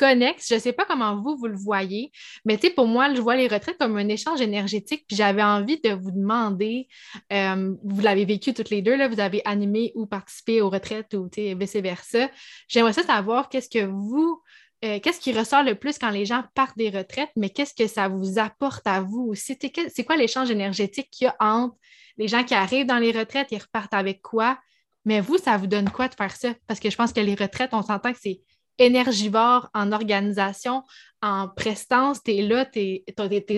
Je 0.00 0.54
ne 0.54 0.60
sais 0.60 0.72
pas 0.72 0.84
comment 0.84 1.20
vous, 1.20 1.36
vous 1.36 1.46
le 1.46 1.56
voyez, 1.56 2.12
mais 2.44 2.58
pour 2.74 2.86
moi, 2.86 3.12
je 3.14 3.20
vois 3.20 3.36
les 3.36 3.48
retraites 3.48 3.78
comme 3.78 3.96
un 3.96 4.08
échange 4.08 4.40
énergétique. 4.40 5.04
Puis 5.06 5.16
j'avais 5.16 5.42
envie 5.42 5.80
de 5.80 5.90
vous 5.90 6.10
demander, 6.10 6.88
euh, 7.32 7.74
vous 7.82 8.00
l'avez 8.00 8.24
vécu 8.24 8.54
toutes 8.54 8.70
les 8.70 8.82
deux, 8.82 8.96
là, 8.96 9.08
vous 9.08 9.20
avez 9.20 9.42
animé 9.44 9.92
ou 9.94 10.06
participé 10.06 10.60
aux 10.60 10.70
retraites 10.70 11.14
ou 11.14 11.28
vice-versa. 11.34 12.30
J'aimerais 12.68 12.92
ça 12.92 13.02
savoir 13.02 13.48
qu'est-ce 13.48 13.68
que 13.68 13.84
vous, 13.84 14.42
euh, 14.84 15.00
qu'est-ce 15.00 15.20
qui 15.20 15.32
ressort 15.32 15.62
le 15.62 15.74
plus 15.74 15.98
quand 15.98 16.10
les 16.10 16.24
gens 16.26 16.44
partent 16.54 16.78
des 16.78 16.90
retraites, 16.90 17.30
mais 17.36 17.50
qu'est-ce 17.50 17.74
que 17.74 17.88
ça 17.88 18.08
vous 18.08 18.38
apporte 18.38 18.86
à 18.86 19.00
vous 19.00 19.26
aussi? 19.30 19.58
C'est 19.60 20.04
quoi 20.04 20.16
l'échange 20.16 20.50
énergétique 20.50 21.08
qu'il 21.10 21.26
y 21.26 21.28
a 21.28 21.36
entre 21.40 21.76
les 22.16 22.28
gens 22.28 22.44
qui 22.44 22.54
arrivent 22.54 22.86
dans 22.86 22.98
les 22.98 23.12
retraites, 23.12 23.48
ils 23.50 23.58
repartent 23.58 23.94
avec 23.94 24.22
quoi? 24.22 24.58
Mais 25.04 25.20
vous, 25.20 25.38
ça 25.38 25.56
vous 25.56 25.66
donne 25.66 25.90
quoi 25.90 26.08
de 26.08 26.14
faire 26.14 26.36
ça? 26.36 26.52
Parce 26.66 26.80
que 26.80 26.90
je 26.90 26.96
pense 26.96 27.12
que 27.12 27.20
les 27.20 27.34
retraites, 27.34 27.70
on 27.72 27.82
s'entend 27.82 28.12
que 28.12 28.18
c'est 28.20 28.40
énergivore 28.78 29.70
en 29.74 29.92
organisation, 29.92 30.84
en 31.22 31.48
prestance, 31.48 32.22
tu 32.22 32.32
es 32.32 32.42
là, 32.42 32.64
tes, 32.64 33.04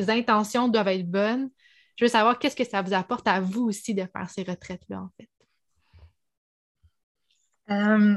intentions 0.09 0.69
doivent 0.69 0.89
être 0.89 1.09
bonnes. 1.09 1.51
Je 1.97 2.05
veux 2.07 2.11
savoir 2.11 2.39
qu'est-ce 2.39 2.57
que 2.57 2.65
ça 2.65 2.83
vous 2.83 2.95
apporte 2.95 3.29
à 3.29 3.41
vous 3.41 3.65
aussi 3.65 3.95
de 3.95 4.05
faire 4.05 4.31
ces 4.31 4.43
retraites-là, 4.43 5.03
en 5.03 5.11
fait. 5.19 5.29
Euh, 7.71 8.17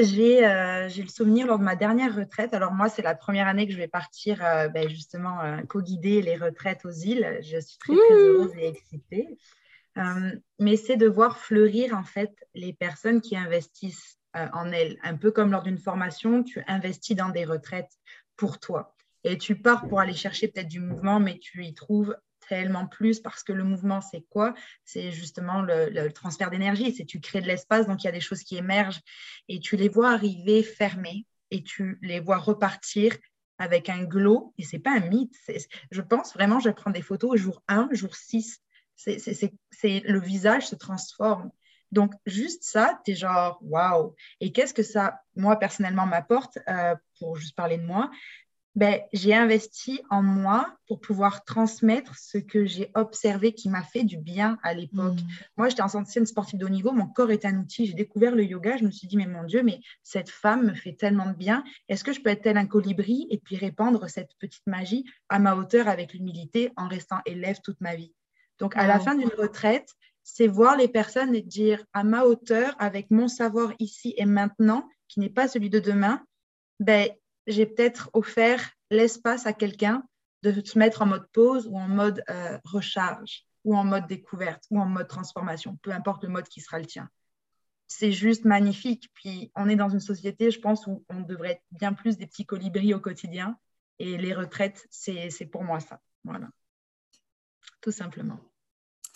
euh, 0.00 0.88
j'ai 0.88 1.02
le 1.02 1.08
souvenir 1.08 1.46
lors 1.46 1.58
de 1.58 1.64
ma 1.64 1.76
dernière 1.76 2.14
retraite. 2.14 2.54
Alors 2.54 2.72
moi, 2.72 2.88
c'est 2.88 3.02
la 3.02 3.14
première 3.14 3.48
année 3.48 3.66
que 3.66 3.72
je 3.72 3.78
vais 3.78 3.88
partir 3.88 4.44
euh, 4.44 4.68
ben, 4.68 4.88
justement 4.88 5.40
co-guider 5.68 6.22
les 6.22 6.36
retraites 6.36 6.84
aux 6.84 6.90
îles. 6.90 7.40
Je 7.42 7.58
suis 7.58 7.78
très, 7.78 7.94
très 7.94 8.14
heureuse 8.14 8.52
et 8.56 8.68
excitée. 8.68 9.38
mais 10.58 10.76
c'est 10.76 10.96
de 10.96 11.08
voir 11.08 11.38
fleurir 11.38 11.96
en 11.96 12.04
fait 12.04 12.32
les 12.54 12.72
personnes 12.72 13.20
qui 13.20 13.36
investissent 13.36 14.18
en 14.34 14.72
elle. 14.72 14.98
Un 15.02 15.16
peu 15.16 15.30
comme 15.30 15.50
lors 15.50 15.62
d'une 15.62 15.78
formation, 15.78 16.42
tu 16.42 16.62
investis 16.66 17.16
dans 17.16 17.28
des 17.28 17.44
retraites 17.44 17.92
pour 18.36 18.58
toi. 18.58 18.94
Et 19.24 19.38
tu 19.38 19.56
pars 19.56 19.86
pour 19.88 20.00
aller 20.00 20.14
chercher 20.14 20.48
peut-être 20.48 20.68
du 20.68 20.80
mouvement, 20.80 21.20
mais 21.20 21.38
tu 21.38 21.64
y 21.64 21.74
trouves 21.74 22.16
tellement 22.48 22.86
plus 22.86 23.20
parce 23.20 23.42
que 23.42 23.52
le 23.52 23.64
mouvement, 23.64 24.00
c'est 24.00 24.26
quoi? 24.28 24.54
C'est 24.84 25.12
justement 25.12 25.62
le, 25.62 26.08
transfert 26.10 26.50
d'énergie. 26.50 26.92
C'est 26.92 27.04
tu 27.04 27.20
crées 27.20 27.40
de 27.40 27.46
l'espace, 27.46 27.86
donc 27.86 28.02
il 28.02 28.06
y 28.06 28.08
a 28.08 28.12
des 28.12 28.20
choses 28.20 28.42
qui 28.42 28.56
émergent 28.56 29.00
et 29.48 29.60
tu 29.60 29.76
les 29.76 29.88
vois 29.88 30.10
arriver 30.10 30.62
fermées 30.62 31.26
et 31.50 31.62
tu 31.62 31.98
les 32.02 32.20
vois 32.20 32.38
repartir 32.38 33.16
avec 33.58 33.88
un 33.88 34.02
glow. 34.04 34.52
Et 34.58 34.64
c'est 34.64 34.78
pas 34.78 34.92
un 34.92 35.08
mythe. 35.08 35.36
Je 35.90 36.00
pense 36.00 36.34
vraiment, 36.34 36.60
je 36.60 36.70
prends 36.70 36.90
des 36.90 37.02
photos 37.02 37.38
jour 37.38 37.62
1, 37.68 37.90
jour 37.92 38.14
6. 38.14 38.60
C'est, 38.96 40.00
le 40.04 40.20
visage 40.20 40.66
se 40.66 40.74
transforme. 40.74 41.50
Donc, 41.92 42.14
juste 42.26 42.64
ça, 42.64 43.00
tu 43.04 43.12
es 43.12 43.14
genre, 43.14 43.58
waouh. 43.62 44.14
Et 44.40 44.50
qu'est-ce 44.50 44.74
que 44.74 44.82
ça, 44.82 45.20
moi, 45.36 45.56
personnellement, 45.56 46.06
m'apporte, 46.06 46.58
euh, 46.68 46.96
pour 47.18 47.36
juste 47.36 47.54
parler 47.54 47.76
de 47.76 47.84
moi? 47.84 48.10
Ben, 48.74 49.02
J'ai 49.12 49.34
investi 49.34 50.00
en 50.08 50.22
moi 50.22 50.74
pour 50.88 50.98
pouvoir 50.98 51.44
transmettre 51.44 52.16
ce 52.16 52.38
que 52.38 52.64
j'ai 52.64 52.90
observé 52.94 53.52
qui 53.52 53.68
m'a 53.68 53.82
fait 53.82 54.02
du 54.02 54.16
bien 54.16 54.58
à 54.62 54.72
l'époque. 54.72 55.20
Mm. 55.20 55.28
Moi, 55.58 55.68
j'étais 55.68 55.82
ancienne 55.82 56.24
sportive 56.24 56.58
de 56.58 56.64
haut 56.64 56.70
niveau, 56.70 56.92
mon 56.92 57.06
corps 57.06 57.30
est 57.30 57.44
un 57.44 57.58
outil. 57.58 57.84
J'ai 57.84 57.92
découvert 57.92 58.34
le 58.34 58.44
yoga, 58.44 58.78
je 58.78 58.84
me 58.84 58.90
suis 58.90 59.06
dit, 59.06 59.18
mais 59.18 59.26
mon 59.26 59.44
Dieu, 59.44 59.62
mais 59.62 59.80
cette 60.02 60.30
femme 60.30 60.66
me 60.66 60.74
fait 60.74 60.94
tellement 60.94 61.26
de 61.26 61.34
bien. 61.34 61.62
Est-ce 61.90 62.02
que 62.02 62.14
je 62.14 62.22
peux 62.22 62.30
être 62.30 62.42
tel 62.42 62.56
un 62.56 62.66
colibri 62.66 63.26
et 63.28 63.36
puis 63.36 63.56
répandre 63.56 64.08
cette 64.08 64.30
petite 64.38 64.66
magie 64.66 65.04
à 65.28 65.38
ma 65.38 65.54
hauteur 65.54 65.86
avec 65.86 66.14
l'humilité 66.14 66.72
en 66.76 66.88
restant 66.88 67.18
élève 67.26 67.60
toute 67.62 67.80
ma 67.82 67.94
vie? 67.94 68.14
Donc, 68.58 68.74
à 68.76 68.86
la 68.86 69.00
fin 69.00 69.14
d'une 69.14 69.32
retraite, 69.36 69.94
c'est 70.24 70.46
voir 70.46 70.76
les 70.76 70.88
personnes 70.88 71.34
et 71.34 71.42
dire 71.42 71.84
à 71.92 72.04
ma 72.04 72.24
hauteur, 72.24 72.74
avec 72.78 73.10
mon 73.10 73.28
savoir 73.28 73.72
ici 73.78 74.14
et 74.16 74.24
maintenant, 74.24 74.88
qui 75.08 75.20
n'est 75.20 75.30
pas 75.30 75.48
celui 75.48 75.70
de 75.70 75.78
demain, 75.78 76.24
ben, 76.80 77.08
j'ai 77.46 77.66
peut-être 77.66 78.10
offert 78.12 78.70
l'espace 78.90 79.46
à 79.46 79.52
quelqu'un 79.52 80.04
de 80.42 80.64
se 80.64 80.78
mettre 80.78 81.02
en 81.02 81.06
mode 81.06 81.26
pause 81.32 81.66
ou 81.66 81.78
en 81.78 81.88
mode 81.88 82.22
euh, 82.30 82.58
recharge 82.64 83.46
ou 83.64 83.76
en 83.76 83.84
mode 83.84 84.06
découverte 84.06 84.64
ou 84.70 84.80
en 84.80 84.86
mode 84.86 85.08
transformation, 85.08 85.76
peu 85.82 85.92
importe 85.92 86.24
le 86.24 86.28
mode 86.28 86.48
qui 86.48 86.60
sera 86.60 86.78
le 86.78 86.86
tien. 86.86 87.08
C'est 87.86 88.12
juste 88.12 88.44
magnifique. 88.44 89.10
Puis 89.14 89.52
on 89.54 89.68
est 89.68 89.76
dans 89.76 89.90
une 89.90 90.00
société, 90.00 90.50
je 90.50 90.60
pense, 90.60 90.86
où 90.86 91.04
on 91.08 91.20
devrait 91.20 91.52
être 91.52 91.62
bien 91.72 91.92
plus 91.92 92.16
des 92.16 92.26
petits 92.26 92.46
colibris 92.46 92.94
au 92.94 93.00
quotidien. 93.00 93.58
Et 93.98 94.16
les 94.16 94.34
retraites, 94.34 94.86
c'est 94.90 95.46
pour 95.50 95.62
moi 95.62 95.78
ça. 95.78 96.00
Voilà. 96.24 96.48
Tout 97.80 97.92
simplement. 97.92 98.40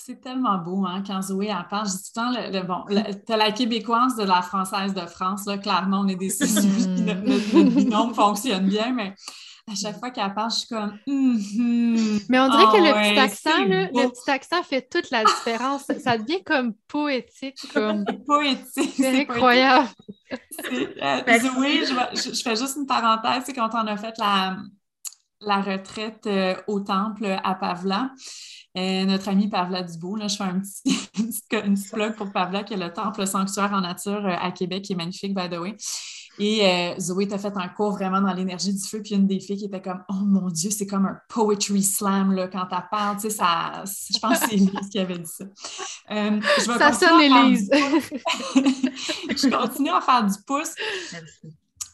C'est 0.07 0.21
tellement 0.21 0.57
beau 0.59 0.87
hein, 0.87 1.03
quand 1.05 1.21
Zoé 1.21 1.53
en 1.53 1.65
parle. 1.69 1.89
Je 1.89 1.95
dis 1.95 2.13
tout 2.15 2.21
le 2.21 2.53
temps, 2.53 2.53
le, 2.53 2.63
bon, 2.63 2.85
tu 3.27 3.33
as 3.33 3.37
la 3.37 3.51
québécoise 3.51 4.15
de 4.15 4.23
la 4.23 4.41
française 4.41 4.95
de 4.95 5.01
France. 5.01 5.47
Là, 5.47 5.59
clairement, 5.59 6.03
on 6.05 6.07
est 6.07 6.15
des 6.15 6.29
notre, 6.41 7.57
notre 7.57 7.75
binôme 7.75 8.15
fonctionne 8.15 8.69
bien, 8.69 8.93
mais 8.93 9.15
à 9.69 9.75
chaque 9.75 9.99
fois 9.99 10.13
qu'elle 10.13 10.33
parle, 10.33 10.53
je 10.53 10.59
suis 10.59 10.69
comme. 10.69 10.97
Mm-hmm. 11.09 12.27
Mais 12.29 12.39
on 12.39 12.49
dirait 12.49 12.67
que 12.67 12.85
le 12.85 12.93
petit 12.93 13.19
accent, 13.19 13.65
le 13.65 14.13
petit 14.13 14.31
accent 14.31 14.63
fait 14.63 14.89
toute 14.89 15.11
la 15.11 15.25
différence. 15.25 15.87
ça 16.01 16.19
devient 16.19 16.45
comme 16.45 16.75
poétique. 16.87 17.59
Comme... 17.75 18.05
poétique. 18.25 18.93
C'est 18.97 19.23
incroyable. 19.23 19.89
Euh, 20.71 21.21
oui, 21.59 21.83
je, 21.83 22.31
je, 22.33 22.43
fais 22.45 22.55
juste 22.55 22.77
une 22.77 22.87
parenthèse. 22.87 23.43
C'est 23.45 23.55
quand 23.55 23.71
on 23.73 23.89
a 23.89 23.97
fait 23.97 24.15
la, 24.19 24.57
la 25.41 25.61
retraite 25.61 26.29
euh, 26.29 26.55
au 26.69 26.79
temple 26.79 27.27
à 27.43 27.55
Pavla. 27.57 28.11
Euh, 28.77 29.05
notre 29.05 29.29
ami 29.29 29.49
Pavla 29.49 29.83
Dubois, 29.83 30.19
là, 30.19 30.29
je 30.29 30.37
fais 30.37 30.45
un 30.45 30.61
petit, 30.61 31.09
une 31.19 31.75
petite 31.75 31.93
plug 31.93 32.15
pour 32.15 32.31
Pavla, 32.31 32.63
qui 32.63 32.75
est 32.75 32.77
le 32.77 32.93
temple 32.93 33.27
sanctuaire 33.27 33.73
en 33.73 33.81
nature 33.81 34.27
à 34.27 34.51
Québec, 34.53 34.85
qui 34.85 34.93
est 34.93 34.97
magnifique, 34.97 35.35
by 35.35 35.49
the 35.49 35.59
way. 35.59 35.77
Et 36.39 36.67
euh, 36.67 36.99
Zoé 36.99 37.27
t'a 37.27 37.39
fait 37.39 37.53
un 37.57 37.69
cours 37.69 37.93
vraiment 37.93 38.21
dans 38.21 38.33
l'énergie 38.33 38.73
du 38.75 38.83
feu, 38.87 39.01
puis 39.03 39.15
une 39.15 39.27
des 39.27 39.41
filles 39.41 39.57
qui 39.57 39.65
était 39.65 39.81
comme 39.81 40.03
Oh 40.11 40.25
mon 40.25 40.49
Dieu, 40.49 40.71
c'est 40.71 40.87
comme 40.87 41.07
un 41.07 41.19
poetry 41.29 41.83
slam 41.83 42.33
là, 42.33 42.49
quand 42.49 42.67
tu 42.67 42.77
parles. 42.91 43.17
Tu 43.17 43.23
sais, 43.23 43.31
ça, 43.31 43.85
je 43.87 44.19
pense 44.19 44.41
que 44.41 44.51
c'est 44.51 44.57
Elise 44.57 44.89
qui 44.91 44.99
avait 44.99 45.19
dit 45.19 45.31
ça. 45.31 45.45
Euh, 46.11 46.41
ça 46.59 46.93
sonne 46.93 47.21
Elise. 47.23 47.71
je 47.75 49.49
continue 49.49 49.91
à 49.91 50.01
faire 50.03 50.25
du 50.27 50.35
pouce. 50.47 50.75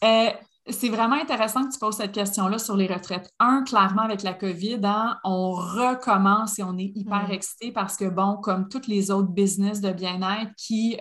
Euh, 0.03 0.31
c'est 0.69 0.89
vraiment 0.89 1.15
intéressant 1.15 1.65
que 1.67 1.73
tu 1.73 1.79
poses 1.79 1.97
cette 1.97 2.13
question-là 2.13 2.57
sur 2.57 2.77
les 2.77 2.87
retraites. 2.87 3.29
Un, 3.39 3.63
clairement, 3.63 4.03
avec 4.03 4.23
la 4.23 4.33
COVID, 4.33 4.79
hein, 4.83 5.19
on 5.23 5.51
recommence 5.51 6.57
et 6.59 6.63
on 6.63 6.77
est 6.77 6.91
hyper 6.95 7.27
mm. 7.27 7.31
excité 7.31 7.71
parce 7.71 7.97
que, 7.97 8.05
bon, 8.05 8.37
comme 8.37 8.69
toutes 8.69 8.87
les 8.87 9.11
autres 9.11 9.29
business 9.29 9.81
de 9.81 9.91
bien-être 9.91 10.51
qui 10.57 10.97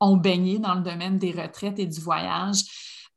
ont 0.00 0.16
baigné 0.16 0.58
dans 0.58 0.74
le 0.74 0.82
domaine 0.82 1.18
des 1.18 1.32
retraites 1.32 1.78
et 1.78 1.86
du 1.86 2.00
voyage 2.00 2.62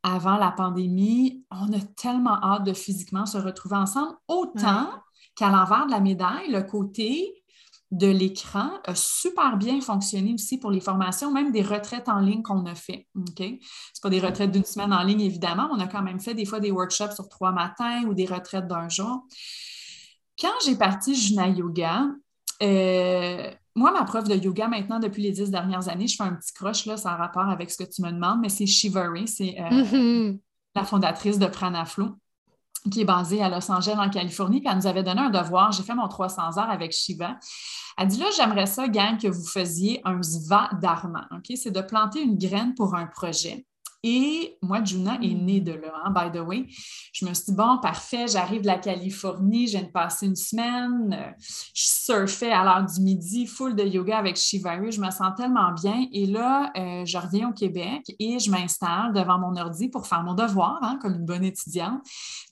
avant 0.02 0.36
la 0.36 0.50
pandémie, 0.50 1.44
on 1.50 1.72
a 1.72 1.80
tellement 1.96 2.42
hâte 2.42 2.64
de 2.64 2.72
physiquement 2.72 3.26
se 3.26 3.38
retrouver 3.38 3.76
ensemble, 3.76 4.14
autant 4.28 4.88
qu'à 5.36 5.50
l'envers 5.50 5.86
de 5.86 5.90
la 5.90 6.00
médaille, 6.00 6.50
le 6.50 6.62
côté 6.62 7.39
de 7.90 8.06
l'écran 8.06 8.70
a 8.84 8.94
super 8.94 9.56
bien 9.56 9.80
fonctionné 9.80 10.34
aussi 10.34 10.58
pour 10.58 10.70
les 10.70 10.80
formations, 10.80 11.32
même 11.32 11.50
des 11.50 11.62
retraites 11.62 12.08
en 12.08 12.20
ligne 12.20 12.42
qu'on 12.42 12.64
a 12.66 12.74
fait. 12.74 13.08
OK? 13.16 13.42
Ce 13.92 14.00
pas 14.00 14.10
des 14.10 14.20
retraites 14.20 14.52
d'une 14.52 14.64
semaine 14.64 14.92
en 14.92 15.02
ligne, 15.02 15.22
évidemment. 15.22 15.68
On 15.72 15.80
a 15.80 15.88
quand 15.88 16.02
même 16.02 16.20
fait 16.20 16.34
des 16.34 16.44
fois 16.44 16.60
des 16.60 16.70
workshops 16.70 17.14
sur 17.14 17.28
trois 17.28 17.52
matins 17.52 18.04
ou 18.04 18.14
des 18.14 18.26
retraites 18.26 18.68
d'un 18.68 18.88
jour. 18.88 19.26
Quand 20.40 20.54
j'ai 20.64 20.76
parti 20.76 21.14
Juna 21.14 21.48
Yoga, 21.48 22.06
euh, 22.62 23.50
moi, 23.74 23.92
ma 23.92 24.04
prof 24.04 24.28
de 24.28 24.34
yoga 24.34 24.68
maintenant, 24.68 24.98
depuis 24.98 25.22
les 25.22 25.32
dix 25.32 25.50
dernières 25.50 25.88
années, 25.88 26.06
je 26.06 26.16
fais 26.16 26.24
un 26.24 26.34
petit 26.34 26.52
croche 26.52 26.86
là, 26.86 26.96
sans 26.96 27.16
rapport 27.16 27.48
avec 27.48 27.70
ce 27.70 27.82
que 27.82 27.88
tu 27.88 28.02
me 28.02 28.10
demandes, 28.10 28.40
mais 28.40 28.48
c'est 28.48 28.66
Shivari, 28.66 29.28
c'est 29.28 29.56
euh, 29.58 29.68
mm-hmm. 29.70 30.38
la 30.74 30.84
fondatrice 30.84 31.38
de 31.38 31.46
Pranaflow, 31.46 32.10
qui 32.90 33.02
est 33.02 33.04
basée 33.04 33.42
à 33.42 33.48
Los 33.48 33.70
Angeles, 33.70 33.96
en 33.98 34.08
Californie. 34.10 34.60
Puis 34.60 34.68
elle 34.70 34.76
nous 34.76 34.86
avait 34.86 35.02
donné 35.02 35.20
un 35.20 35.30
devoir. 35.30 35.72
J'ai 35.72 35.82
fait 35.82 35.94
mon 35.94 36.08
300 36.08 36.58
heures 36.58 36.70
avec 36.70 36.92
Shiva. 36.92 37.36
Elle 37.98 38.08
dit 38.08 38.18
là, 38.18 38.26
j'aimerais 38.36 38.66
ça, 38.66 38.88
gang, 38.88 39.18
que 39.18 39.28
vous 39.28 39.46
faisiez 39.46 40.00
un 40.04 40.22
Zva 40.22 40.70
Dharma. 40.80 41.28
C'est 41.54 41.70
de 41.70 41.80
planter 41.80 42.22
une 42.22 42.38
graine 42.38 42.74
pour 42.74 42.94
un 42.94 43.06
projet. 43.06 43.66
Et 44.02 44.56
moi, 44.62 44.82
Juna 44.82 45.18
est 45.22 45.34
née 45.34 45.60
de 45.60 45.72
là, 45.72 45.92
hein, 46.04 46.10
by 46.10 46.36
the 46.36 46.42
way. 46.42 46.66
Je 47.12 47.26
me 47.26 47.34
suis 47.34 47.46
dit, 47.46 47.54
bon, 47.54 47.78
parfait, 47.82 48.26
j'arrive 48.28 48.62
de 48.62 48.66
la 48.66 48.78
Californie, 48.78 49.66
je 49.66 49.78
viens 49.78 49.86
de 49.86 49.92
passer 49.92 50.26
une 50.26 50.36
semaine, 50.36 51.12
euh, 51.12 51.32
je 51.74 51.84
surfais 51.84 52.50
à 52.50 52.64
l'heure 52.64 52.84
du 52.84 53.00
midi, 53.02 53.46
full 53.46 53.76
de 53.76 53.84
yoga 53.84 54.18
avec 54.18 54.36
Shivari, 54.36 54.90
je 54.90 55.00
me 55.00 55.10
sens 55.10 55.32
tellement 55.36 55.72
bien. 55.72 56.06
Et 56.12 56.26
là, 56.26 56.72
euh, 56.76 57.04
je 57.04 57.18
reviens 57.18 57.50
au 57.50 57.52
Québec 57.52 58.04
et 58.18 58.38
je 58.38 58.50
m'installe 58.50 59.12
devant 59.12 59.38
mon 59.38 59.56
ordi 59.56 59.88
pour 59.88 60.06
faire 60.06 60.22
mon 60.22 60.34
devoir, 60.34 60.78
hein, 60.82 60.98
comme 61.02 61.14
une 61.14 61.26
bonne 61.26 61.44
étudiante. 61.44 62.00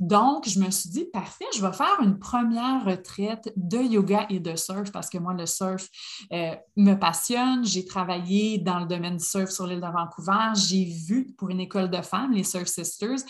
Donc, 0.00 0.48
je 0.48 0.60
me 0.60 0.70
suis 0.70 0.90
dit, 0.90 1.06
parfait, 1.06 1.46
je 1.56 1.64
vais 1.64 1.72
faire 1.72 1.98
une 2.02 2.18
première 2.18 2.84
retraite 2.84 3.52
de 3.56 3.78
yoga 3.78 4.26
et 4.28 4.40
de 4.40 4.54
surf 4.54 4.92
parce 4.92 5.08
que 5.08 5.18
moi, 5.18 5.34
le 5.34 5.46
surf 5.46 5.88
euh, 6.32 6.54
me 6.76 6.94
passionne. 6.94 7.64
J'ai 7.64 7.84
travaillé 7.84 8.58
dans 8.58 8.80
le 8.80 8.86
domaine 8.86 9.16
du 9.16 9.24
surf 9.24 9.50
sur 9.50 9.66
l'île 9.66 9.80
de 9.80 9.86
Vancouver. 9.86 10.52
J'ai 10.54 10.84
vu 10.84 11.34
pour 11.38 11.48
une 11.48 11.60
école 11.60 11.88
de 11.88 12.02
femmes, 12.02 12.32
les 12.32 12.44
Surf 12.44 12.66
Sisters. 12.66 13.20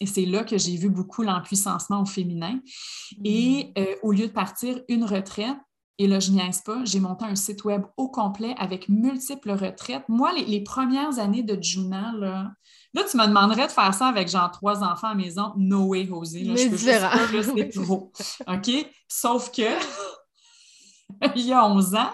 Et 0.00 0.06
c'est 0.06 0.26
là 0.26 0.44
que 0.44 0.58
j'ai 0.58 0.76
vu 0.76 0.90
beaucoup 0.90 1.22
l'empuissancement 1.22 2.02
au 2.02 2.06
féminin. 2.06 2.58
Et 3.24 3.72
mm. 3.76 3.80
euh, 3.80 3.94
au 4.02 4.12
lieu 4.12 4.26
de 4.26 4.32
partir 4.32 4.80
une 4.88 5.04
retraite, 5.04 5.56
et 5.98 6.06
là, 6.08 6.18
je 6.18 6.30
n'y 6.30 6.36
niaise 6.36 6.62
pas, 6.62 6.84
j'ai 6.84 7.00
monté 7.00 7.24
un 7.24 7.36
site 7.36 7.64
web 7.64 7.82
au 7.96 8.08
complet 8.08 8.54
avec 8.58 8.88
multiples 8.88 9.52
retraites. 9.52 10.08
Moi, 10.08 10.32
les, 10.32 10.60
premières 10.62 11.18
années 11.18 11.42
de 11.42 11.62
Juna, 11.62 12.12
là, 12.18 12.50
là, 12.94 13.04
tu 13.08 13.16
me 13.16 13.26
demanderais 13.26 13.66
de 13.66 13.72
faire 13.72 13.94
ça 13.94 14.06
avec 14.08 14.28
genre 14.28 14.50
trois 14.50 14.82
enfants 14.82 15.08
à 15.08 15.14
maison. 15.14 15.52
No 15.56 15.84
way, 15.84 16.06
José. 16.06 16.44
Là, 16.44 16.56
je 16.56 16.68
peux 16.68 16.76
juste 16.76 17.52
c'est 17.54 17.68
trop. 17.82 18.10
OK? 18.48 18.70
Sauf 19.06 19.52
que 19.52 19.62
il 21.36 21.46
y 21.46 21.52
a 21.52 21.66
11 21.66 21.94
ans, 21.94 22.10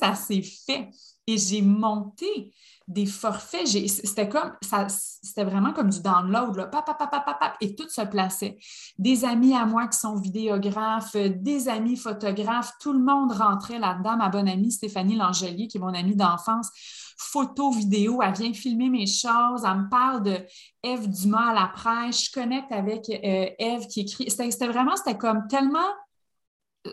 ça 0.00 0.14
s'est 0.14 0.42
fait. 0.42 0.88
Et 1.26 1.36
j'ai 1.36 1.60
monté 1.60 2.54
des 2.88 3.06
forfaits. 3.06 3.66
C'était 3.66 4.28
comme 4.28 4.52
ça, 4.62 4.86
c'était 4.88 5.44
vraiment 5.44 5.72
comme 5.72 5.90
du 5.90 6.00
download, 6.00 6.56
là, 6.56 6.66
pap, 6.66 6.86
pap, 6.86 7.10
pap, 7.10 7.56
et 7.60 7.74
tout 7.74 7.88
se 7.88 8.02
plaçait. 8.02 8.58
Des 8.98 9.24
amis 9.24 9.54
à 9.54 9.66
moi 9.66 9.88
qui 9.88 9.98
sont 9.98 10.16
vidéographes, 10.16 11.16
des 11.16 11.68
amis 11.68 11.96
photographes, 11.96 12.72
tout 12.80 12.92
le 12.92 13.00
monde 13.00 13.32
rentrait 13.32 13.78
là-dedans. 13.78 14.16
Ma 14.16 14.28
bonne 14.28 14.48
amie 14.48 14.70
Stéphanie 14.70 15.16
Langelier, 15.16 15.66
qui 15.68 15.78
est 15.78 15.80
mon 15.80 15.94
amie 15.94 16.16
d'enfance, 16.16 16.70
photo, 17.18 17.70
vidéo, 17.70 18.20
elle 18.22 18.34
vient 18.34 18.52
filmer 18.52 18.90
mes 18.90 19.06
choses, 19.06 19.64
elle 19.64 19.78
me 19.78 19.88
parle 19.88 20.22
de 20.22 20.38
Eve 20.82 21.08
Dumas 21.08 21.50
à 21.50 21.54
la 21.54 21.66
presse, 21.68 22.26
je 22.26 22.32
connecte 22.32 22.70
avec 22.70 23.08
euh, 23.08 23.46
Eve 23.58 23.86
qui 23.88 24.00
écrit. 24.00 24.30
C'était 24.30 24.68
vraiment, 24.68 24.96
c'était 24.96 25.16
comme 25.16 25.46
tellement 25.48 25.88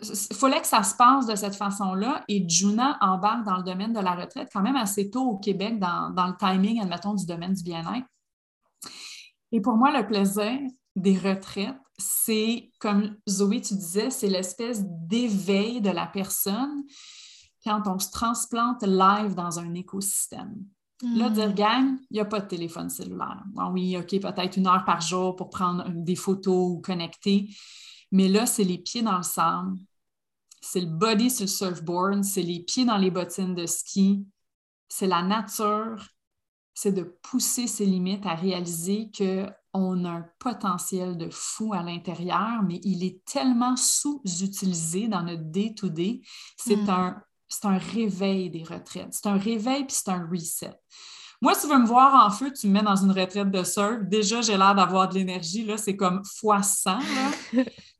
il 0.02 0.36
fallait 0.36 0.62
que 0.62 0.68
ça 0.68 0.84
se 0.84 0.96
passe 0.96 1.26
de 1.26 1.36
cette 1.36 1.56
façon-là. 1.56 2.24
Et 2.28 2.48
Juna 2.48 2.98
embarque 3.02 3.46
dans 3.46 3.58
le 3.58 3.64
domaine 3.64 3.94
de 3.94 4.00
la 4.00 4.16
retraite 4.16 4.50
quand 4.52 4.62
même 4.62 4.76
assez 4.76 5.10
tôt 5.10 5.24
au 5.24 5.38
Québec, 5.38 5.80
dans, 5.80 6.10
le 6.16 6.38
timing, 6.38 6.82
admettons, 6.82 7.14
du 7.14 7.26
domaine 7.26 7.54
du 7.54 7.64
bien-être. 7.64 8.08
Et 9.52 9.62
pour 9.62 9.76
moi, 9.76 9.92
le 9.98 10.06
plaisir 10.06 10.60
des 10.96 11.18
retraites, 11.18 11.76
c'est, 11.98 12.72
comme 12.80 13.16
Zoé, 13.30 13.62
tu 13.62 13.76
disais, 13.76 14.10
c'est 14.10 14.30
l'espèce 14.30 14.84
d'éveil 14.84 15.80
de 15.80 15.92
la 15.92 16.08
personne 16.08 16.84
quand 17.64 17.84
on 17.86 18.00
se 18.00 18.12
transplante 18.12 18.84
live 18.84 19.36
dans 19.36 19.60
un 19.60 19.74
écosystème. 19.74 20.56
Là, 21.02 21.30
dire, 21.30 21.50
hmm. 21.50 21.54
gang, 21.54 21.98
il 22.10 22.14
n'y 22.14 22.20
a 22.22 22.26
pas 22.26 22.40
de 22.40 22.48
téléphone 22.48 22.90
cellulaire. 22.90 23.44
oui, 23.72 23.98
OK, 23.98 24.20
peut-être 24.22 24.58
une 24.58 24.68
heure 24.68 24.86
par 24.86 25.02
jour 25.02 25.36
pour 25.36 25.50
prendre 25.50 25.86
des 25.90 26.16
photos 26.16 26.72
ou 26.72 26.82
connecter. 26.82 27.50
Mais 28.14 28.28
là, 28.28 28.46
c'est 28.46 28.64
les 28.64 28.78
pieds 28.78 29.02
dans 29.02 29.18
le 29.18 29.24
sable, 29.24 29.76
c'est 30.62 30.82
le 30.82 30.88
body 30.88 31.32
sur 31.32 31.46
le 31.46 31.48
surfboard, 31.48 32.24
c'est 32.24 32.44
les 32.44 32.60
pieds 32.60 32.86
dans 32.86 32.98
les 32.98 33.10
bottines 33.10 33.56
de 33.56 33.66
ski, 33.66 34.24
c'est 34.88 35.08
la 35.08 35.24
nature, 35.24 36.08
c'est 36.76 36.92
de 36.92 37.04
pousser 37.24 37.66
ses 37.66 37.88
limites 37.88 38.26
à 38.28 38.36
réaliser 38.36 39.10
qu'on 39.18 40.06
a 40.06 40.10
un 40.10 40.26
potentiel 40.38 41.18
de 41.18 41.28
fou 41.32 41.74
à 41.74 41.82
l'intérieur, 41.82 42.62
mais 42.64 42.80
il 42.84 43.04
est 43.04 43.26
tellement 43.26 43.76
sous-utilisé 43.76 45.08
dans 45.08 45.24
notre 45.24 45.44
day-to-day. 45.44 46.22
C'est 46.56 46.76
hmm. 46.76 46.90
un, 46.92 47.24
un 47.64 47.78
réveil 47.80 48.52
des 48.52 48.64
retraites. 48.64 49.10
C'est 49.12 49.28
un 49.28 49.38
réveil 49.38 49.86
puis 49.86 49.96
c'est 49.96 50.10
un 50.10 50.28
reset. 50.28 50.80
Moi, 51.42 51.56
si 51.56 51.68
tu 51.68 51.74
veux 51.74 51.80
me 51.80 51.86
voir 51.86 52.26
en 52.26 52.32
feu, 52.32 52.54
tu 52.54 52.68
me 52.68 52.74
mets 52.74 52.84
dans 52.84 52.96
une 52.96 53.12
retraite 53.12 53.52
de 53.52 53.64
surf. 53.64 54.04
Déjà, 54.04 54.42
j'ai 54.42 54.56
l'air 54.56 54.74
d'avoir 54.76 55.10
de 55.10 55.16
l'énergie. 55.16 55.66
Là, 55.66 55.78
c'est 55.78 55.98
comme 55.98 56.24
fois 56.24 56.64
100. 56.64 57.00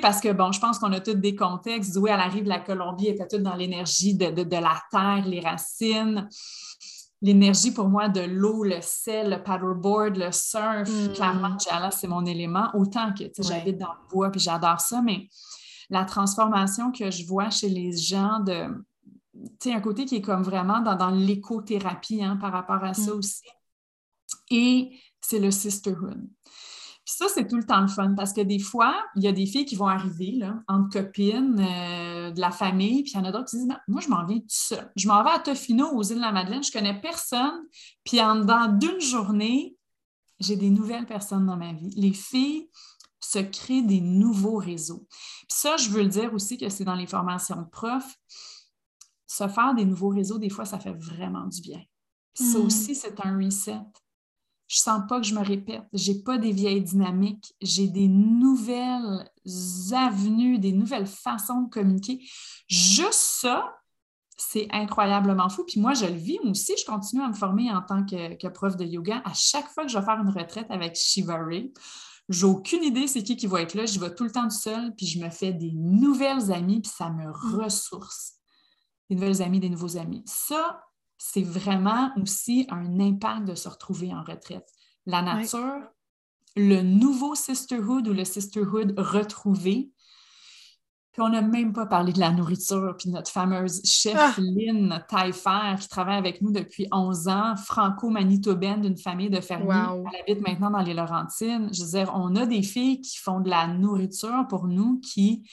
parce 0.00 0.20
que, 0.20 0.32
bon, 0.32 0.52
je 0.52 0.60
pense 0.60 0.78
qu'on 0.78 0.92
a 0.92 1.00
tous 1.00 1.14
des 1.14 1.34
contextes. 1.34 1.96
Oui, 1.96 2.10
à 2.10 2.16
la 2.16 2.28
rive 2.28 2.44
de 2.44 2.48
la 2.48 2.60
Colombie, 2.60 3.08
elle 3.08 3.14
était 3.14 3.28
toute 3.28 3.42
dans 3.42 3.54
l'énergie 3.54 4.14
de, 4.14 4.26
la 4.26 4.82
terre, 4.90 5.24
les 5.26 5.40
racines. 5.40 6.28
L'énergie 7.22 7.72
pour 7.72 7.88
moi 7.88 8.08
de 8.08 8.20
l'eau, 8.20 8.62
le 8.62 8.78
sel, 8.82 9.30
le 9.30 9.42
paddleboard, 9.42 10.16
le 10.16 10.30
surf, 10.32 10.88
mm. 10.88 11.12
clairement, 11.14 11.56
là, 11.70 11.90
c'est 11.90 12.08
mon 12.08 12.24
élément. 12.26 12.68
Autant 12.74 13.12
que 13.14 13.24
j'habite 13.38 13.78
dans 13.78 13.92
le 13.92 14.08
bois 14.10 14.30
puis 14.30 14.40
j'adore 14.40 14.80
ça, 14.80 15.00
mais 15.02 15.28
la 15.88 16.04
transformation 16.04 16.92
que 16.92 17.10
je 17.10 17.26
vois 17.26 17.50
chez 17.50 17.68
les 17.68 17.96
gens 17.96 18.40
de 18.40 18.68
un 19.66 19.80
côté 19.80 20.04
qui 20.04 20.16
est 20.16 20.22
comme 20.22 20.42
vraiment 20.42 20.80
dans, 20.80 21.10
l'écothérapie 21.10 22.22
hein, 22.22 22.36
par 22.36 22.52
rapport 22.52 22.82
à 22.84 22.94
ça 22.94 23.14
mm. 23.14 23.18
aussi. 23.18 23.48
Et 24.50 24.98
c'est 25.20 25.38
le 25.38 25.50
sisterhood. 25.50 26.28
Puis 27.06 27.14
ça, 27.18 27.26
c'est 27.32 27.46
tout 27.46 27.56
le 27.56 27.64
temps 27.64 27.80
le 27.82 27.86
fun 27.86 28.14
parce 28.16 28.32
que 28.32 28.40
des 28.40 28.58
fois, 28.58 29.00
il 29.14 29.22
y 29.22 29.28
a 29.28 29.32
des 29.32 29.46
filles 29.46 29.64
qui 29.64 29.76
vont 29.76 29.86
arriver 29.86 30.32
là, 30.32 30.60
entre 30.66 30.98
copines 30.98 31.60
euh, 31.60 32.32
de 32.32 32.40
la 32.40 32.50
famille, 32.50 33.04
puis 33.04 33.12
il 33.14 33.18
y 33.18 33.20
en 33.20 33.24
a 33.24 33.30
d'autres 33.30 33.48
qui 33.48 33.58
disent 33.58 33.68
Moi, 33.86 34.00
je 34.00 34.08
m'en 34.08 34.26
viens 34.26 34.40
tout 34.40 34.46
seul. 34.48 34.90
Je 34.96 35.06
m'en 35.06 35.22
vais 35.22 35.30
à 35.30 35.38
Tofino, 35.38 35.92
aux 35.92 36.02
îles 36.02 36.16
de 36.16 36.20
la 36.20 36.32
Madeleine, 36.32 36.64
je 36.64 36.72
connais 36.72 37.00
personne. 37.00 37.62
Puis 38.04 38.20
en 38.20 38.40
dedans 38.40 38.66
d'une 38.66 39.00
journée, 39.00 39.76
j'ai 40.40 40.56
des 40.56 40.68
nouvelles 40.68 41.06
personnes 41.06 41.46
dans 41.46 41.56
ma 41.56 41.72
vie. 41.72 41.90
Les 41.96 42.12
filles 42.12 42.68
se 43.20 43.38
créent 43.38 43.82
des 43.82 44.00
nouveaux 44.00 44.56
réseaux. 44.56 45.06
Puis 45.08 45.56
ça, 45.58 45.76
je 45.76 45.90
veux 45.90 46.02
le 46.02 46.08
dire 46.08 46.34
aussi 46.34 46.58
que 46.58 46.68
c'est 46.68 46.84
dans 46.84 46.96
les 46.96 47.06
formations 47.06 47.62
de 47.62 47.68
profs. 47.68 48.16
Se 49.28 49.46
faire 49.46 49.74
des 49.76 49.84
nouveaux 49.84 50.08
réseaux, 50.08 50.38
des 50.38 50.50
fois, 50.50 50.64
ça 50.64 50.80
fait 50.80 50.94
vraiment 50.94 51.46
du 51.46 51.60
bien. 51.60 51.82
Ça 52.34 52.58
hmm. 52.58 52.66
aussi, 52.66 52.96
c'est 52.96 53.20
un 53.24 53.36
reset. 53.36 53.78
Je 54.68 54.78
sens 54.78 55.02
pas 55.08 55.20
que 55.20 55.26
je 55.26 55.34
me 55.34 55.44
répète. 55.44 55.82
J'ai 55.92 56.22
pas 56.22 56.38
des 56.38 56.52
vieilles 56.52 56.82
dynamiques. 56.82 57.54
J'ai 57.60 57.86
des 57.86 58.08
nouvelles 58.08 59.30
avenues, 59.92 60.58
des 60.58 60.72
nouvelles 60.72 61.06
façons 61.06 61.62
de 61.62 61.70
communiquer. 61.70 62.26
Juste 62.68 63.12
ça, 63.12 63.72
c'est 64.36 64.66
incroyablement 64.72 65.48
fou. 65.48 65.64
Puis 65.64 65.80
moi, 65.80 65.94
je 65.94 66.06
le 66.06 66.14
vis 66.14 66.38
aussi. 66.40 66.74
Je 66.78 66.84
continue 66.84 67.22
à 67.22 67.28
me 67.28 67.34
former 67.34 67.70
en 67.72 67.80
tant 67.80 68.04
que, 68.04 68.48
prof 68.48 68.76
de 68.76 68.84
yoga. 68.84 69.22
À 69.24 69.32
chaque 69.34 69.68
fois 69.68 69.84
que 69.84 69.90
je 69.90 69.98
vais 69.98 70.04
faire 70.04 70.20
une 70.20 70.30
retraite 70.30 70.66
avec 70.70 70.96
Shivari, 70.96 71.72
j'ai 72.28 72.44
aucune 72.44 72.82
idée 72.82 73.06
c'est 73.06 73.22
qui 73.22 73.36
qui 73.36 73.46
va 73.46 73.62
être 73.62 73.74
là. 73.74 73.86
Je 73.86 74.00
vais 74.00 74.14
tout 74.14 74.24
le 74.24 74.32
temps 74.32 74.48
tout 74.48 74.50
seul, 74.50 74.94
puis 74.96 75.06
je 75.06 75.20
me 75.20 75.30
fais 75.30 75.52
des 75.52 75.70
nouvelles 75.72 76.52
amies, 76.52 76.80
puis 76.80 76.90
ça 76.94 77.10
me 77.10 77.26
mm. 77.26 77.60
ressource. 77.60 78.34
Des 79.08 79.14
nouvelles 79.14 79.42
amies, 79.42 79.60
des 79.60 79.68
nouveaux 79.68 79.96
amis. 79.96 80.24
Ça, 80.26 80.82
c'est 81.18 81.42
vraiment 81.42 82.10
aussi 82.20 82.66
un 82.70 83.00
impact 83.00 83.46
de 83.46 83.54
se 83.54 83.68
retrouver 83.68 84.12
en 84.14 84.22
retraite. 84.22 84.68
La 85.06 85.22
nature, 85.22 85.80
le 86.56 86.82
nouveau 86.82 87.34
sisterhood 87.34 88.08
ou 88.08 88.12
le 88.12 88.24
sisterhood 88.24 88.94
retrouvé, 88.96 89.90
puis 91.16 91.22
on 91.22 91.30
n'a 91.30 91.40
même 91.40 91.72
pas 91.72 91.86
parlé 91.86 92.12
de 92.12 92.20
la 92.20 92.30
nourriture, 92.30 92.94
puis 92.98 93.08
notre 93.08 93.30
fameuse 93.30 93.80
chef 93.86 94.16
ah! 94.18 94.34
Lynn 94.36 95.02
Taillefer, 95.08 95.76
qui 95.80 95.88
travaille 95.88 96.18
avec 96.18 96.42
nous 96.42 96.52
depuis 96.52 96.88
11 96.92 97.28
ans, 97.28 97.56
franco-manitobaine 97.56 98.82
d'une 98.82 98.98
famille 98.98 99.30
de 99.30 99.40
fermiers. 99.40 100.02
Elle 100.12 100.20
habite 100.20 100.46
maintenant 100.46 100.70
dans 100.70 100.82
les 100.82 100.92
Laurentines. 100.92 101.70
Je 101.72 101.84
veux 101.84 101.90
dire, 101.92 102.12
on 102.14 102.36
a 102.36 102.44
des 102.44 102.60
filles 102.60 103.00
qui 103.00 103.16
font 103.16 103.40
de 103.40 103.48
la 103.48 103.66
nourriture 103.66 104.44
pour 104.50 104.66
nous, 104.66 105.00
qui 105.00 105.48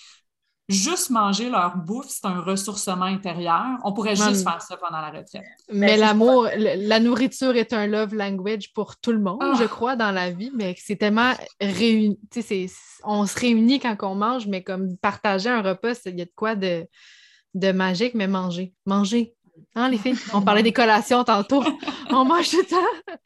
juste 0.70 1.10
manger 1.10 1.50
leur 1.50 1.78
bouffe, 1.78 2.08
c'est 2.08 2.26
un 2.26 2.40
ressourcement 2.40 3.06
intérieur. 3.06 3.78
On 3.84 3.94
pourrait 3.94 4.16
juste 4.16 4.44
faire 4.44 4.62
ça 4.62 4.78
pendant 4.78 5.02
la 5.02 5.10
retraite. 5.10 5.44
Mais 5.72 5.98
l'amour, 5.98 6.48
la 6.56 7.00
nourriture 7.00 7.56
est 7.56 7.74
un 7.74 7.88
love 7.88 8.14
language 8.16 8.74
pour 8.74 8.98
tout 8.98 9.12
le 9.12 9.20
monde, 9.20 9.42
ah! 9.42 9.54
je 9.60 9.66
crois, 9.66 9.96
dans 9.96 10.12
la 10.12 10.32
vie, 10.32 10.52
mais 10.56 10.76
c'est 10.78 10.96
tellement 10.96 11.34
réuni. 11.60 12.20
On 13.04 13.26
se 13.26 13.40
réunit 13.40 13.80
quand 13.80 13.98
on 14.04 14.16
mange, 14.16 14.48
mais 14.48 14.64
comme 14.64 14.98
partager 14.98 15.50
un 15.50 15.62
repas, 15.62 15.94
il 16.06 16.18
y 16.18 16.22
a 16.22 16.26
de 16.26 16.32
quoi 16.36 16.56
de, 16.56 16.86
de 17.54 17.72
magique, 17.72 18.14
mais 18.14 18.28
manger. 18.28 18.74
Manger. 18.86 19.34
Hein, 19.76 19.90
les 19.90 19.98
filles? 19.98 20.18
On 20.34 20.42
parlait 20.42 20.64
des 20.64 20.74
collations 20.74 21.24
tantôt. 21.24 21.64
on 22.10 22.26
mange 22.26 22.50
tout 22.50 22.58
le 22.58 22.66
temps. 22.66 23.26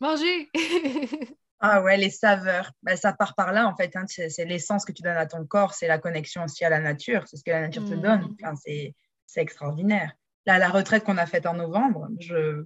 Manger! 0.00 0.48
Ah 1.60 1.82
ouais, 1.82 1.96
les 1.96 2.10
saveurs. 2.10 2.72
Ben, 2.82 2.96
ça 2.96 3.12
part 3.12 3.34
par 3.34 3.52
là, 3.52 3.66
en 3.66 3.74
fait. 3.74 3.96
Hein. 3.96 4.04
C'est 4.06 4.44
l'essence 4.44 4.84
que 4.84 4.92
tu 4.92 5.02
donnes 5.02 5.16
à 5.16 5.26
ton 5.26 5.44
corps, 5.44 5.74
c'est 5.74 5.88
la 5.88 5.98
connexion 5.98 6.44
aussi 6.44 6.64
à 6.64 6.70
la 6.70 6.80
nature, 6.80 7.24
c'est 7.26 7.36
ce 7.36 7.44
que 7.44 7.50
la 7.50 7.62
nature 7.62 7.84
te 7.84 7.94
donne. 7.94 8.22
Mmh. 8.22 8.36
Enfin, 8.42 8.54
c'est 8.56 8.94
extraordinaire. 9.40 10.12
Là, 10.46 10.58
la 10.58 10.68
retraite 10.68 11.04
qu'on 11.04 11.18
a 11.18 11.26
faite 11.26 11.46
en 11.46 11.54
novembre, 11.54 12.08
je, 12.20 12.64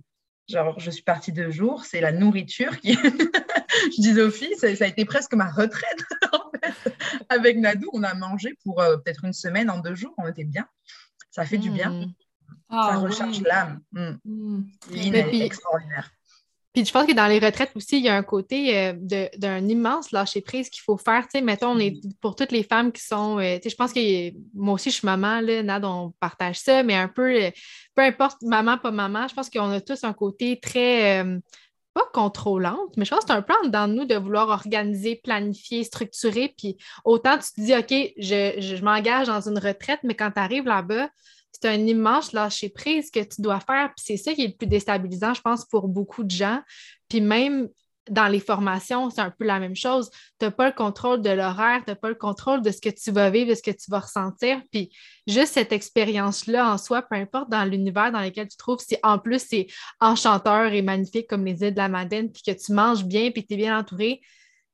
genre, 0.48 0.78
je 0.78 0.90
suis 0.90 1.02
partie 1.02 1.32
deux 1.32 1.50
jours, 1.50 1.84
c'est 1.84 2.00
la 2.00 2.12
nourriture 2.12 2.78
qui. 2.80 2.92
je 3.02 4.00
dis 4.00 4.20
aux 4.20 4.30
filles, 4.30 4.56
ça, 4.56 4.66
a 4.66 4.86
été 4.86 5.04
presque 5.04 5.34
ma 5.34 5.50
retraite, 5.50 6.04
en 6.32 6.50
fait. 6.52 6.94
Avec 7.30 7.56
Nadou, 7.56 7.88
on 7.92 8.02
a 8.02 8.14
mangé 8.14 8.54
pour 8.62 8.80
euh, 8.80 8.98
peut-être 8.98 9.24
une 9.24 9.32
semaine 9.32 9.70
en 9.70 9.78
deux 9.78 9.94
jours, 9.94 10.14
on 10.18 10.28
était 10.28 10.44
bien. 10.44 10.68
Ça 11.30 11.46
fait 11.46 11.58
du 11.58 11.70
bien. 11.70 11.90
Mmh. 11.90 12.14
ça 12.70 12.90
ah 12.90 12.98
recharge 12.98 13.40
l'âme. 13.40 13.80
Mmh. 13.92 14.64
extraordinaire. 15.40 16.12
Puis 16.72 16.86
je 16.86 16.92
pense 16.92 17.06
que 17.06 17.12
dans 17.12 17.26
les 17.26 17.38
retraites 17.38 17.72
aussi, 17.74 17.98
il 17.98 18.04
y 18.04 18.08
a 18.08 18.16
un 18.16 18.22
côté 18.22 18.78
euh, 18.78 19.28
d'un 19.36 19.68
immense 19.68 20.10
lâcher-prise 20.10 20.70
qu'il 20.70 20.82
faut 20.82 20.96
faire. 20.96 21.24
Tu 21.24 21.38
sais, 21.38 21.40
mettons, 21.42 21.72
on 21.72 21.78
est 21.78 22.00
pour 22.20 22.34
toutes 22.34 22.50
les 22.50 22.62
femmes 22.62 22.92
qui 22.92 23.02
sont. 23.02 23.38
Euh, 23.38 23.56
tu 23.56 23.64
sais, 23.64 23.70
je 23.70 23.76
pense 23.76 23.92
que 23.92 24.30
moi 24.54 24.74
aussi, 24.74 24.90
je 24.90 24.96
suis 24.96 25.06
maman, 25.06 25.40
là, 25.40 25.62
Nad, 25.62 25.84
on 25.84 26.12
partage 26.18 26.58
ça, 26.60 26.82
mais 26.82 26.94
un 26.94 27.08
peu, 27.08 27.44
euh, 27.44 27.50
peu 27.94 28.02
importe 28.02 28.40
maman, 28.42 28.78
pas 28.78 28.90
maman, 28.90 29.28
je 29.28 29.34
pense 29.34 29.50
qu'on 29.50 29.70
a 29.70 29.80
tous 29.82 30.02
un 30.04 30.14
côté 30.14 30.58
très. 30.60 31.22
pas 31.92 32.08
contrôlante, 32.14 32.96
mais 32.96 33.04
je 33.04 33.10
pense 33.10 33.20
que 33.20 33.26
c'est 33.28 33.36
un 33.36 33.42
plan 33.42 33.56
dans 33.66 33.86
nous 33.86 34.06
de 34.06 34.14
vouloir 34.14 34.48
organiser, 34.48 35.20
planifier, 35.22 35.84
structurer. 35.84 36.54
Puis 36.56 36.78
autant 37.04 37.36
tu 37.36 37.52
te 37.52 37.60
dis, 37.60 37.74
OK, 37.74 38.14
je, 38.16 38.60
je 38.60 38.82
m'engage 38.82 39.26
dans 39.26 39.46
une 39.46 39.58
retraite, 39.58 40.00
mais 40.04 40.14
quand 40.14 40.30
tu 40.30 40.40
arrives 40.40 40.64
là-bas, 40.64 41.10
c'est 41.62 41.68
un 41.68 41.86
immense 41.86 42.32
lâcher-prise 42.32 43.10
que 43.10 43.20
tu 43.20 43.40
dois 43.40 43.60
faire. 43.60 43.92
Puis 43.96 44.04
c'est 44.04 44.16
ça 44.16 44.34
qui 44.34 44.42
est 44.42 44.48
le 44.48 44.56
plus 44.56 44.66
déstabilisant, 44.66 45.34
je 45.34 45.40
pense, 45.40 45.64
pour 45.64 45.86
beaucoup 45.88 46.24
de 46.24 46.30
gens. 46.30 46.60
Puis 47.08 47.20
même 47.20 47.68
dans 48.10 48.26
les 48.26 48.40
formations, 48.40 49.10
c'est 49.10 49.20
un 49.20 49.30
peu 49.30 49.44
la 49.44 49.60
même 49.60 49.76
chose. 49.76 50.10
Tu 50.40 50.44
n'as 50.44 50.50
pas 50.50 50.66
le 50.66 50.74
contrôle 50.74 51.22
de 51.22 51.30
l'horaire, 51.30 51.82
tu 51.84 51.90
n'as 51.90 51.96
pas 51.96 52.08
le 52.08 52.16
contrôle 52.16 52.60
de 52.60 52.72
ce 52.72 52.80
que 52.80 52.88
tu 52.88 53.12
vas 53.12 53.30
vivre, 53.30 53.50
de 53.50 53.54
ce 53.54 53.62
que 53.62 53.70
tu 53.70 53.90
vas 53.90 54.00
ressentir. 54.00 54.60
Puis 54.72 54.90
juste 55.28 55.52
cette 55.52 55.70
expérience-là 55.70 56.72
en 56.72 56.78
soi, 56.78 57.02
peu 57.02 57.14
importe 57.14 57.48
dans 57.48 57.64
l'univers 57.64 58.10
dans 58.10 58.20
lequel 58.20 58.48
tu 58.48 58.56
te 58.56 58.58
trouves, 58.58 58.80
si 58.80 58.96
en 59.04 59.20
plus 59.20 59.38
c'est 59.38 59.68
enchanteur 60.00 60.72
et 60.72 60.82
magnifique 60.82 61.28
comme 61.28 61.44
les 61.44 61.62
îles 61.62 61.74
de 61.74 61.78
la 61.78 61.88
Madeleine, 61.88 62.32
puis 62.32 62.42
que 62.42 62.50
tu 62.50 62.72
manges 62.72 63.04
bien, 63.04 63.30
puis 63.30 63.46
tu 63.46 63.54
es 63.54 63.56
bien 63.56 63.78
entouré, 63.78 64.20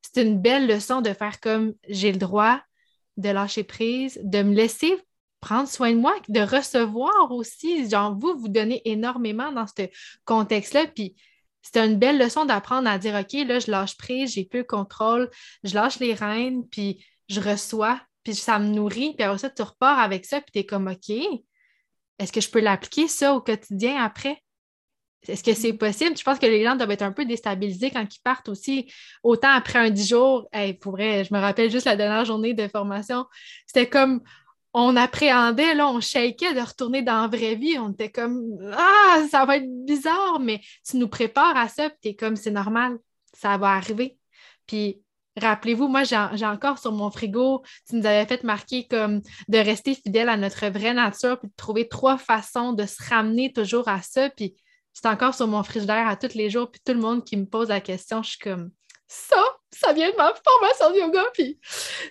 c'est 0.01 0.23
une 0.23 0.41
belle 0.41 0.67
leçon 0.67 1.03
de 1.03 1.13
faire 1.13 1.39
comme 1.41 1.75
j'ai 1.87 2.13
le 2.13 2.19
droit 2.19 2.61
de 3.19 3.29
lâcher 3.29 3.65
prise, 3.65 4.19
de 4.23 4.43
me 4.43 4.55
laisser 4.55 4.97
prendre 5.41 5.69
soin 5.69 5.93
de 5.93 5.99
moi, 5.99 6.15
de 6.29 6.41
recevoir 6.41 7.31
aussi. 7.31 7.89
Genre, 7.89 8.17
vous, 8.19 8.37
vous 8.39 8.49
donnez 8.49 8.83
énormément 8.85 9.53
dans 9.53 9.67
ce 9.67 9.89
contexte-là. 10.25 10.87
Puis, 10.87 11.17
c'est 11.63 11.79
une 11.85 11.97
belle 11.97 12.19
leçon 12.19 12.45
d'apprendre 12.45 12.89
à 12.89 12.99
dire 12.99 13.15
OK, 13.15 13.33
là, 13.47 13.59
je 13.59 13.71
lâche 13.71 13.97
prise, 13.97 14.33
j'ai 14.33 14.45
plus 14.45 14.61
le 14.61 14.65
contrôle, 14.65 15.31
je 15.65 15.75
lâche 15.75 15.99
les 15.99 16.15
rênes, 16.15 16.67
puis 16.69 17.05
je 17.29 17.41
reçois, 17.41 18.01
puis 18.25 18.35
ça 18.35 18.59
me 18.59 18.69
nourrit. 18.69 19.15
Puis 19.15 19.25
après 19.25 19.39
ça, 19.39 19.51
tu 19.51 19.63
repars 19.63 19.99
avec 19.99 20.25
ça, 20.25 20.41
puis 20.41 20.51
tu 20.53 20.59
es 20.61 20.67
comme 20.67 20.89
OK, 20.89 21.11
est-ce 22.19 22.33
que 22.33 22.41
je 22.41 22.51
peux 22.51 22.61
l'appliquer 22.61 23.07
ça 23.07 23.35
au 23.35 23.41
quotidien 23.41 24.03
après? 24.03 24.43
Est-ce 25.27 25.43
que 25.43 25.53
c'est 25.53 25.73
possible? 25.73 26.17
Je 26.17 26.23
pense 26.23 26.39
que 26.39 26.47
les 26.47 26.65
gens 26.65 26.77
doivent 26.77 26.93
être 26.93 27.03
un 27.03 27.13
peu 27.13 27.25
déstabilisés 27.25 27.91
quand 27.91 28.05
ils 28.05 28.21
partent 28.21 28.49
aussi. 28.49 28.91
Autant 29.23 29.51
après 29.51 29.79
un 29.79 29.91
dix 29.91 30.09
jours, 30.09 30.49
pour 30.81 30.93
vrai, 30.93 31.25
je 31.25 31.35
me 31.35 31.41
rappelle 31.41 31.71
juste 31.71 31.87
la 31.87 31.97
dernière 31.97 32.25
journée 32.25 32.55
de 32.55 32.67
formation, 32.69 33.27
c'était 33.67 33.89
comme 33.89 34.23
on 34.75 34.97
appréhendait, 34.97 35.75
là, 35.75 35.89
on 35.89 36.01
shakeait 36.01 36.55
de 36.55 36.61
retourner 36.61 37.03
dans 37.03 37.23
la 37.23 37.29
vraie 37.29 37.55
vie. 37.55 37.79
On 37.79 37.91
était 37.91 38.11
comme 38.11 38.43
Ah, 38.77 39.23
ça 39.31 39.45
va 39.45 39.57
être 39.57 39.85
bizarre, 39.85 40.39
mais 40.41 40.61
tu 40.89 40.97
nous 40.97 41.09
prépares 41.09 41.57
à 41.57 41.69
ça, 41.69 41.91
puis 41.91 42.11
tu 42.11 42.17
comme 42.17 42.37
c'est 42.37 42.51
normal, 42.51 42.99
ça 43.33 43.57
va 43.57 43.73
arriver. 43.73 44.19
Puis 44.67 45.03
rappelez-vous, 45.37 45.89
moi, 45.89 46.03
j'ai 46.05 46.47
encore 46.47 46.79
sur 46.79 46.93
mon 46.93 47.11
frigo, 47.11 47.63
tu 47.89 47.97
nous 47.97 48.07
avais 48.07 48.27
fait 48.27 48.45
marquer 48.45 48.87
comme 48.87 49.23
de 49.49 49.59
rester 49.59 49.95
fidèle 49.95 50.29
à 50.29 50.37
notre 50.37 50.67
vraie 50.67 50.95
nature, 50.95 51.39
puis 51.39 51.49
de 51.49 51.55
trouver 51.57 51.89
trois 51.89 52.19
façons 52.19 52.73
de 52.73 52.85
se 52.87 53.03
ramener 53.09 53.53
toujours 53.53 53.89
à 53.89 54.03
ça. 54.03 54.31
Puis 54.31 54.57
c'est 54.93 55.07
encore 55.07 55.35
sur 55.35 55.47
mon 55.47 55.63
frigidaire 55.63 56.09
à 56.09 56.17
tous 56.17 56.35
les 56.35 56.51
jours, 56.51 56.71
puis 56.71 56.81
tout 56.85 56.93
le 56.93 57.01
monde 57.01 57.25
qui 57.25 57.37
me 57.37 57.47
pose 57.47 57.69
la 57.69 57.81
question, 57.81 58.23
je 58.23 58.31
suis 58.31 58.39
comme 58.39 58.71
ça, 59.07 59.43
ça 59.71 59.93
vient 59.93 60.11
de 60.11 60.17
ma 60.17 60.33
formation 60.45 60.91
de 60.91 60.99
yoga, 60.99 61.25
puis 61.33 61.59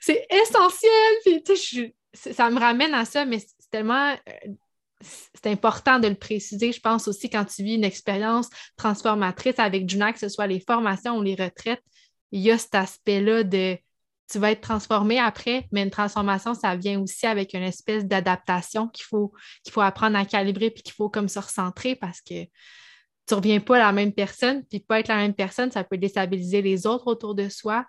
c'est 0.01 0.25
essentiel, 0.31 1.13
puis 1.23 1.43
tu 1.43 1.55
sais, 1.55 1.95
ça 2.17 2.49
me 2.49 2.59
ramène 2.59 2.93
à 2.93 3.05
ça, 3.05 3.25
mais 3.25 3.39
c'est 3.39 3.69
tellement. 3.69 4.13
Euh, 4.13 4.51
c'est 5.01 5.51
important 5.51 5.99
de 5.99 6.07
le 6.07 6.15
préciser, 6.15 6.71
je 6.71 6.79
pense 6.79 7.07
aussi, 7.07 7.29
quand 7.29 7.45
tu 7.45 7.63
vis 7.63 7.75
une 7.75 7.83
expérience 7.83 8.49
transformatrice 8.77 9.59
avec 9.59 9.87
Juna, 9.87 10.11
que 10.11 10.17
ce 10.17 10.27
soit 10.27 10.47
les 10.47 10.59
formations 10.59 11.17
ou 11.17 11.21
les 11.21 11.35
retraites, 11.35 11.83
il 12.31 12.41
y 12.41 12.49
a 12.49 12.57
cet 12.57 12.73
aspect-là 12.73 13.43
de 13.43 13.77
tu 14.29 14.39
vas 14.39 14.51
être 14.51 14.61
transformé 14.61 15.19
après, 15.19 15.67
mais 15.71 15.83
une 15.83 15.91
transformation, 15.91 16.53
ça 16.53 16.75
vient 16.75 16.99
aussi 16.99 17.25
avec 17.27 17.53
une 17.53 17.63
espèce 17.63 18.05
d'adaptation 18.05 18.87
qu'il 18.89 19.05
faut, 19.05 19.31
faut 19.69 19.81
apprendre 19.81 20.17
à 20.17 20.25
calibrer 20.25 20.71
puis 20.71 20.83
qu'il 20.83 20.93
faut 20.93 21.09
comme 21.09 21.29
se 21.29 21.39
recentrer 21.39 21.95
parce 21.95 22.19
que 22.21 22.43
tu 22.43 23.33
ne 23.33 23.35
reviens 23.35 23.59
pas 23.59 23.75
à 23.75 23.79
la 23.79 23.91
même 23.91 24.13
personne, 24.13 24.65
puis 24.65 24.79
pas 24.79 24.99
être 24.99 25.09
la 25.09 25.17
même 25.17 25.33
personne, 25.33 25.71
ça 25.71 25.83
peut 25.83 25.97
déstabiliser 25.97 26.61
les 26.61 26.87
autres 26.87 27.07
autour 27.07 27.35
de 27.35 27.49
soi 27.49 27.85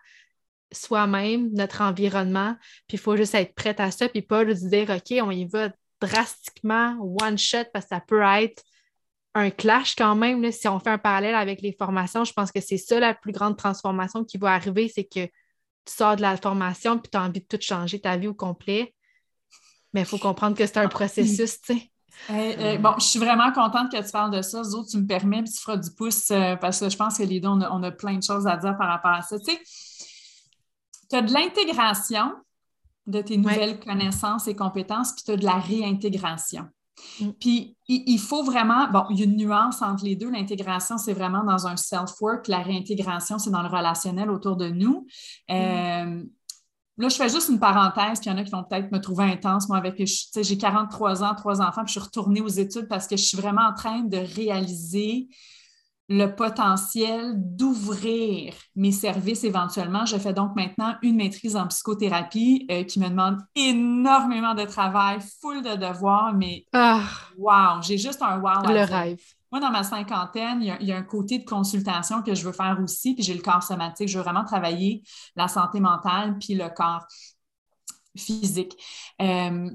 soi-même, 0.72 1.50
notre 1.52 1.80
environnement, 1.80 2.56
puis 2.86 2.96
il 2.96 3.00
faut 3.00 3.16
juste 3.16 3.34
être 3.34 3.54
prête 3.54 3.80
à 3.80 3.90
ça, 3.90 4.08
puis 4.08 4.22
pas 4.22 4.44
se 4.44 4.68
dire, 4.68 4.90
OK, 4.90 5.14
on 5.22 5.30
y 5.30 5.46
va 5.46 5.70
drastiquement, 6.00 6.96
one 7.20 7.38
shot, 7.38 7.64
parce 7.72 7.86
que 7.86 7.94
ça 7.94 8.00
peut 8.00 8.22
être 8.22 8.62
un 9.34 9.50
clash 9.50 9.94
quand 9.94 10.14
même. 10.14 10.50
si 10.52 10.68
on 10.68 10.78
fait 10.78 10.90
un 10.90 10.98
parallèle 10.98 11.34
avec 11.34 11.60
les 11.60 11.72
formations, 11.72 12.24
je 12.24 12.32
pense 12.32 12.52
que 12.52 12.60
c'est 12.60 12.78
ça 12.78 13.00
la 13.00 13.14
plus 13.14 13.32
grande 13.32 13.56
transformation 13.56 14.24
qui 14.24 14.38
va 14.38 14.52
arriver, 14.52 14.90
c'est 14.92 15.04
que 15.04 15.26
tu 15.26 15.94
sors 15.94 16.16
de 16.16 16.22
la 16.22 16.36
formation 16.36 16.98
puis 16.98 17.10
tu 17.10 17.16
as 17.16 17.22
envie 17.22 17.40
de 17.40 17.46
tout 17.46 17.60
changer 17.60 18.00
ta 18.00 18.16
vie 18.16 18.28
au 18.28 18.34
complet. 18.34 18.94
Mais 19.94 20.00
il 20.00 20.06
faut 20.06 20.18
comprendre 20.18 20.56
que 20.56 20.66
c'est 20.66 20.78
un 20.78 20.88
processus, 20.88 21.60
tu 21.62 21.74
sais. 21.74 21.90
bon, 22.78 22.94
je 22.98 23.04
suis 23.04 23.18
vraiment 23.18 23.52
contente 23.52 23.92
que 23.92 24.04
tu 24.04 24.10
parles 24.10 24.34
de 24.34 24.42
ça. 24.42 24.62
Zo, 24.62 24.84
tu 24.84 24.98
me 24.98 25.06
permets, 25.06 25.42
puis 25.42 25.52
tu 25.52 25.60
feras 25.60 25.76
du 25.76 25.90
pouce 25.94 26.30
euh, 26.30 26.56
parce 26.56 26.80
que 26.80 26.88
je 26.88 26.96
pense 26.96 27.18
que 27.18 27.22
les 27.22 27.40
deux, 27.40 27.48
on 27.48 27.82
a, 27.82 27.90
plein 27.90 28.16
de 28.16 28.22
choses 28.22 28.46
à 28.46 28.56
dire 28.56 28.76
par 28.76 28.88
rapport 28.88 29.12
à 29.12 29.22
ça. 29.22 29.38
Tu 29.38 29.44
sais, 29.52 29.60
tu 31.08 31.16
as 31.16 31.22
de 31.22 31.32
l'intégration 31.32 32.32
de 33.06 33.22
tes 33.22 33.38
nouvelles 33.38 33.80
connaissances 33.80 34.46
et 34.48 34.54
compétences, 34.54 35.12
puis 35.12 35.24
tu 35.24 35.30
as 35.32 35.36
de 35.36 35.44
la 35.44 35.58
réintégration. 35.58 36.66
Mm. 37.20 37.30
Puis 37.40 37.76
il, 37.88 38.18
faut 38.18 38.44
vraiment, 38.44 38.88
bon, 38.90 39.04
il 39.10 39.18
y 39.18 39.22
a 39.22 39.24
une 39.24 39.36
nuance 39.36 39.82
entre 39.82 40.04
les 40.04 40.14
deux. 40.14 40.30
L'intégration, 40.30 40.98
c'est 40.98 41.14
vraiment 41.14 41.44
dans 41.44 41.66
un 41.66 41.76
self-work. 41.76 42.48
La 42.48 42.58
réintégration, 42.58 43.38
c'est 43.38 43.50
dans 43.50 43.62
le 43.62 43.68
relationnel 43.68 44.30
autour 44.30 44.56
de 44.56 44.68
nous. 44.68 45.06
Mm. 45.48 45.54
Euh, 45.54 46.24
là, 46.98 47.08
je 47.08 47.16
fais 47.16 47.28
juste 47.28 47.48
une 47.48 47.58
parenthèse, 47.58 48.20
puis 48.20 48.28
il 48.28 48.32
y 48.32 48.34
en 48.34 48.38
a 48.38 48.44
qui 48.44 48.50
vont 48.50 48.64
peut-être 48.64 48.92
me 48.92 49.00
trouver 49.00 49.24
intense. 49.24 49.68
Moi, 49.68 49.78
avec, 49.78 50.02
j'ai 50.04 50.58
43 50.58 51.24
ans, 51.24 51.34
trois 51.34 51.62
enfants, 51.62 51.84
puis 51.84 51.94
je 51.94 52.00
suis 52.00 52.06
retournée 52.06 52.40
aux 52.40 52.48
études 52.48 52.88
parce 52.88 53.06
que 53.06 53.16
je 53.16 53.24
suis 53.24 53.38
vraiment 53.38 53.62
en 53.62 53.74
train 53.74 54.02
de 54.02 54.18
réaliser 54.18 55.28
le 56.08 56.26
potentiel 56.26 57.34
d'ouvrir 57.36 58.54
mes 58.74 58.92
services 58.92 59.44
éventuellement. 59.44 60.06
Je 60.06 60.16
fais 60.16 60.32
donc 60.32 60.56
maintenant 60.56 60.94
une 61.02 61.16
maîtrise 61.16 61.54
en 61.54 61.66
psychothérapie 61.66 62.66
euh, 62.70 62.84
qui 62.84 62.98
me 62.98 63.08
demande 63.08 63.38
énormément 63.54 64.54
de 64.54 64.64
travail, 64.64 65.18
full 65.40 65.62
de 65.62 65.76
devoirs, 65.76 66.32
mais 66.32 66.64
ah. 66.72 67.02
wow, 67.36 67.82
j'ai 67.82 67.98
juste 67.98 68.22
un 68.22 68.40
wow. 68.40 68.62
Le 68.68 68.84
rêve. 68.84 69.20
Moi, 69.50 69.60
dans 69.60 69.70
ma 69.70 69.82
cinquantaine, 69.82 70.62
il 70.62 70.86
y, 70.86 70.92
a, 70.92 70.96
un 70.96 71.02
côté 71.02 71.38
de 71.38 71.44
consultation 71.44 72.22
que 72.22 72.34
je 72.34 72.44
veux 72.44 72.52
faire 72.52 72.78
aussi, 72.82 73.14
puis 73.14 73.24
j'ai 73.24 73.32
le 73.32 73.40
corps 73.40 73.62
somatique. 73.62 74.08
Je 74.08 74.18
veux 74.18 74.24
vraiment 74.24 74.44
travailler 74.44 75.02
la 75.36 75.48
santé 75.48 75.80
mentale 75.80 76.36
puis 76.38 76.54
le 76.54 76.68
corps 76.68 77.06
physique. 78.14 78.76
Euh, 79.22 79.70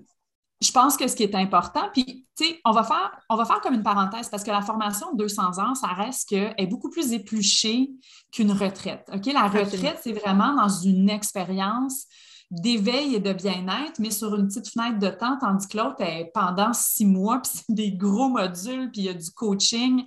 je 0.63 0.71
pense 0.71 0.97
que 0.97 1.07
ce 1.07 1.15
qui 1.15 1.23
est 1.23 1.35
important, 1.35 1.89
puis, 1.91 2.25
tu 2.37 2.45
sais, 2.45 2.61
on, 2.63 2.71
va 2.71 2.83
faire, 2.83 3.11
on 3.29 3.35
va 3.35 3.45
faire 3.45 3.59
comme 3.61 3.73
une 3.73 3.83
parenthèse 3.83 4.29
parce 4.29 4.43
que 4.43 4.51
la 4.51 4.61
formation 4.61 5.11
de 5.13 5.17
200 5.17 5.59
ans, 5.59 5.75
ça 5.75 5.87
reste 5.87 6.29
qu'elle 6.29 6.53
est 6.57 6.67
beaucoup 6.67 6.89
plus 6.89 7.11
épluchée 7.11 7.91
qu'une 8.31 8.51
retraite. 8.51 9.07
OK? 9.13 9.25
La 9.27 9.47
retraite, 9.47 9.99
c'est 10.01 10.13
vraiment 10.13 10.55
dans 10.55 10.69
une 10.69 11.09
expérience 11.09 12.05
d'éveil 12.49 13.15
et 13.15 13.19
de 13.19 13.33
bien-être, 13.33 13.99
mais 13.99 14.11
sur 14.11 14.35
une 14.35 14.47
petite 14.47 14.69
fenêtre 14.69 14.99
de 14.99 15.09
temps, 15.09 15.37
tandis 15.39 15.67
que 15.67 15.77
l'autre 15.77 16.01
est 16.01 16.31
pendant 16.33 16.71
six 16.71 17.05
mois, 17.05 17.39
puis 17.43 17.51
c'est 17.53 17.73
des 17.73 17.91
gros 17.91 18.29
modules, 18.29 18.89
puis 18.91 19.01
il 19.01 19.05
y 19.05 19.09
a 19.09 19.13
du 19.13 19.31
coaching. 19.31 20.03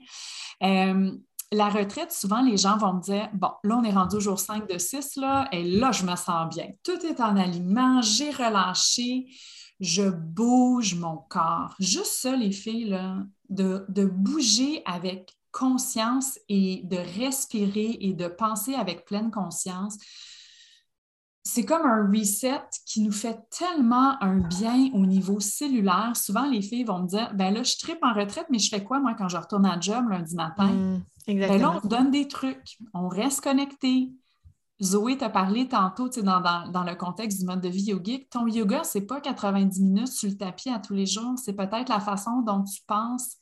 Euh, 0.63 1.13
la 1.53 1.69
retraite, 1.69 2.13
souvent, 2.13 2.41
les 2.41 2.57
gens 2.57 2.77
vont 2.77 2.95
me 2.95 3.01
dire 3.01 3.29
Bon, 3.35 3.51
là, 3.63 3.79
on 3.79 3.85
est 3.85 3.93
rendu 3.93 4.17
au 4.17 4.21
jour 4.21 4.39
5 4.39 4.69
de 4.69 4.79
6, 4.79 5.17
là, 5.17 5.49
et 5.53 5.63
là, 5.63 5.93
je 5.93 6.05
me 6.05 6.17
sens 6.17 6.49
bien. 6.55 6.69
Tout 6.83 7.05
est 7.05 7.21
en 7.21 7.37
aliment, 7.37 8.01
j'ai 8.01 8.31
relâché 8.31 9.27
je 9.81 10.09
bouge 10.09 10.95
mon 10.95 11.19
corps. 11.29 11.75
Juste 11.79 12.13
ça, 12.21 12.35
les 12.37 12.53
filles, 12.53 12.89
là, 12.89 13.19
de, 13.49 14.05
bouger 14.05 14.83
avec 14.85 15.37
conscience 15.53 16.39
et 16.49 16.83
de 16.85 16.97
respirer 16.97 17.97
et 18.01 18.13
de 18.13 18.29
penser 18.29 18.75
avec 18.75 19.05
pleine 19.05 19.31
conscience, 19.31 19.97
c'est 21.43 21.65
comme 21.65 21.87
un 21.87 22.11
reset 22.11 22.61
qui 22.87 23.01
nous 23.03 23.13
fait 23.13 23.39
tellement 23.51 24.21
un 24.23 24.39
bien 24.39 24.91
au 24.93 25.07
niveau 25.07 25.39
cellulaire. 25.39 26.13
Souvent, 26.17 26.45
les 26.47 26.61
filles 26.61 26.85
vont 26.85 27.01
me 27.01 27.07
dire 27.07 27.33
ben 27.35 27.55
là, 27.55 27.63
je 27.63 27.77
tripe 27.79 28.03
en 28.03 28.13
retraite, 28.13 28.47
mais 28.51 28.59
je 28.59 28.69
fais 28.69 28.83
quoi, 28.83 28.99
moi, 28.99 29.15
quand 29.17 29.29
je 29.29 29.37
retourne 29.37 29.65
à 29.65 29.79
job 29.79 30.09
lundi 30.11 30.35
matin? 30.35 30.73
Mmh, 30.73 31.03
ben 31.29 31.61
là, 31.61 31.81
on 31.83 31.87
donne 31.87 32.11
des 32.11 32.27
trucs, 32.27 32.79
on 32.93 33.07
reste 33.09 33.43
connecté, 33.43 34.11
Zoé 34.83 35.17
t'a 35.17 35.31
parlé 35.31 35.69
tantôt 35.69 36.09
dans, 36.09 36.43
dans, 36.71 36.85
le 36.85 36.95
contexte 36.95 37.41
du 37.41 37.47
mode 37.47 37.63
de 37.63 37.69
vie 37.69 37.85
yogique. 37.85 38.29
Ton 38.29 38.47
yoga, 38.47 38.85
ce 38.85 38.99
n'est 38.99 39.07
pas 39.07 39.21
90 39.21 39.81
minutes 39.81 40.09
sur 40.09 40.29
le 40.29 40.37
tapis 40.37 40.69
à 40.69 40.79
tous 40.79 40.93
les 40.93 41.07
jours. 41.07 41.39
C'est 41.43 41.55
peut-être 41.55 41.89
la 41.89 42.01
façon 42.01 42.43
dont 42.43 42.63
tu 42.63 42.83
penses 42.87 43.37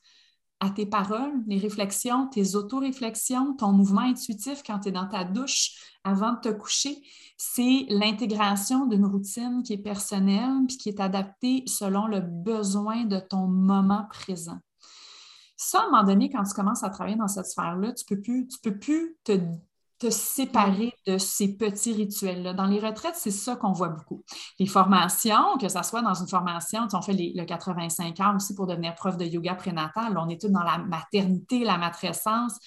à 0.61 0.71
tes 0.71 0.87
paroles, 0.87 1.43
les 1.47 1.59
réflexions, 1.59 2.29
tes 2.29 2.55
auto-réflexions, 2.55 3.55
ton 3.55 3.73
mouvement 3.73 4.03
intuitif 4.03 4.63
quand 4.65 4.79
tu 4.79 4.89
es 4.89 4.93
dans 4.93 5.09
ta 5.09 5.25
douche 5.25 5.73
avant 6.05 6.35
de 6.35 6.41
te 6.41 6.49
coucher. 6.51 7.03
C'est 7.37 7.87
l'intégration 7.89 8.87
d'une 8.87 9.05
routine 9.05 9.63
qui 9.65 9.73
est 9.73 9.79
personnelle 9.79 10.67
puis 10.69 10.79
qui 10.79 10.89
est 10.89 11.01
adaptée 11.01 11.65
selon 11.67 12.07
le 12.07 12.21
besoin 12.21 13.05
de 13.05 13.19
ton 13.19 13.49
moment 13.49 14.07
présent. 14.09 14.59
Ça, 15.57 15.81
à 15.81 15.83
un 15.83 15.91
moment 15.91 16.05
donné, 16.05 16.31
quand 16.31 16.45
tu 16.45 16.55
commences 16.55 16.85
à 16.85 16.91
travailler 16.91 17.17
dans 17.17 17.29
cette 17.29 17.47
sphère-là, 17.47 17.93
tu 17.93 18.05
ne 18.09 18.17
peux, 18.17 18.23
plus, 18.23 18.47
tu 18.47 18.59
peux 18.59 18.79
plus 18.79 19.17
te 19.25 19.33
te 20.05 20.11
séparer 20.11 20.93
de 21.07 21.17
ces 21.17 21.57
petits 21.57 21.95
rituels-là. 21.95 22.53
Dans 22.53 22.67
les 22.67 22.79
retraites, 22.79 23.17
c'est 23.17 23.31
ça 23.31 23.57
qu'on 23.57 23.73
voit 23.73 23.89
beaucoup. 23.89 24.23
Les 24.59 24.67
formations, 24.67 25.57
que 25.59 25.69
ce 25.69 25.83
soit 25.83 26.03
dans 26.03 26.13
une 26.13 26.29
formation, 26.29 26.87
on 26.93 27.01
fait 27.01 27.15
le 27.15 27.45
85 27.45 28.21
heures 28.21 28.35
aussi 28.37 28.55
pour 28.55 28.67
devenir 28.67 28.95
prof 28.95 29.17
de 29.17 29.25
yoga 29.25 29.55
prénatal. 29.55 30.19
On 30.19 30.29
est 30.29 30.39
tous 30.39 30.49
dans 30.51 30.63
la 30.63 30.77
maternité, 30.77 31.65
la 31.65 31.79
matrescence. 31.79 32.59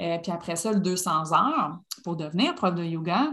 Euh, 0.00 0.16
puis 0.22 0.32
après 0.32 0.56
ça, 0.56 0.72
le 0.72 0.80
200 0.80 1.32
heures 1.32 1.78
pour 2.04 2.16
devenir 2.16 2.54
prof 2.54 2.74
de 2.74 2.84
yoga. 2.84 3.32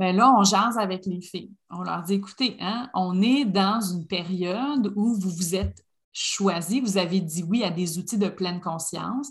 Bien 0.00 0.12
là, 0.12 0.34
on 0.36 0.42
jase 0.42 0.78
avec 0.78 1.06
les 1.06 1.20
filles. 1.20 1.52
On 1.70 1.82
leur 1.82 2.02
dit, 2.02 2.14
écoutez, 2.14 2.56
hein, 2.60 2.90
on 2.94 3.22
est 3.22 3.44
dans 3.44 3.80
une 3.80 4.06
période 4.08 4.92
où 4.96 5.14
vous 5.14 5.30
vous 5.30 5.54
êtes 5.54 5.84
choisi, 6.12 6.80
vous 6.80 6.98
avez 6.98 7.20
dit 7.20 7.42
oui 7.42 7.64
à 7.64 7.70
des 7.70 7.98
outils 7.98 8.18
de 8.18 8.28
pleine 8.28 8.60
conscience. 8.60 9.30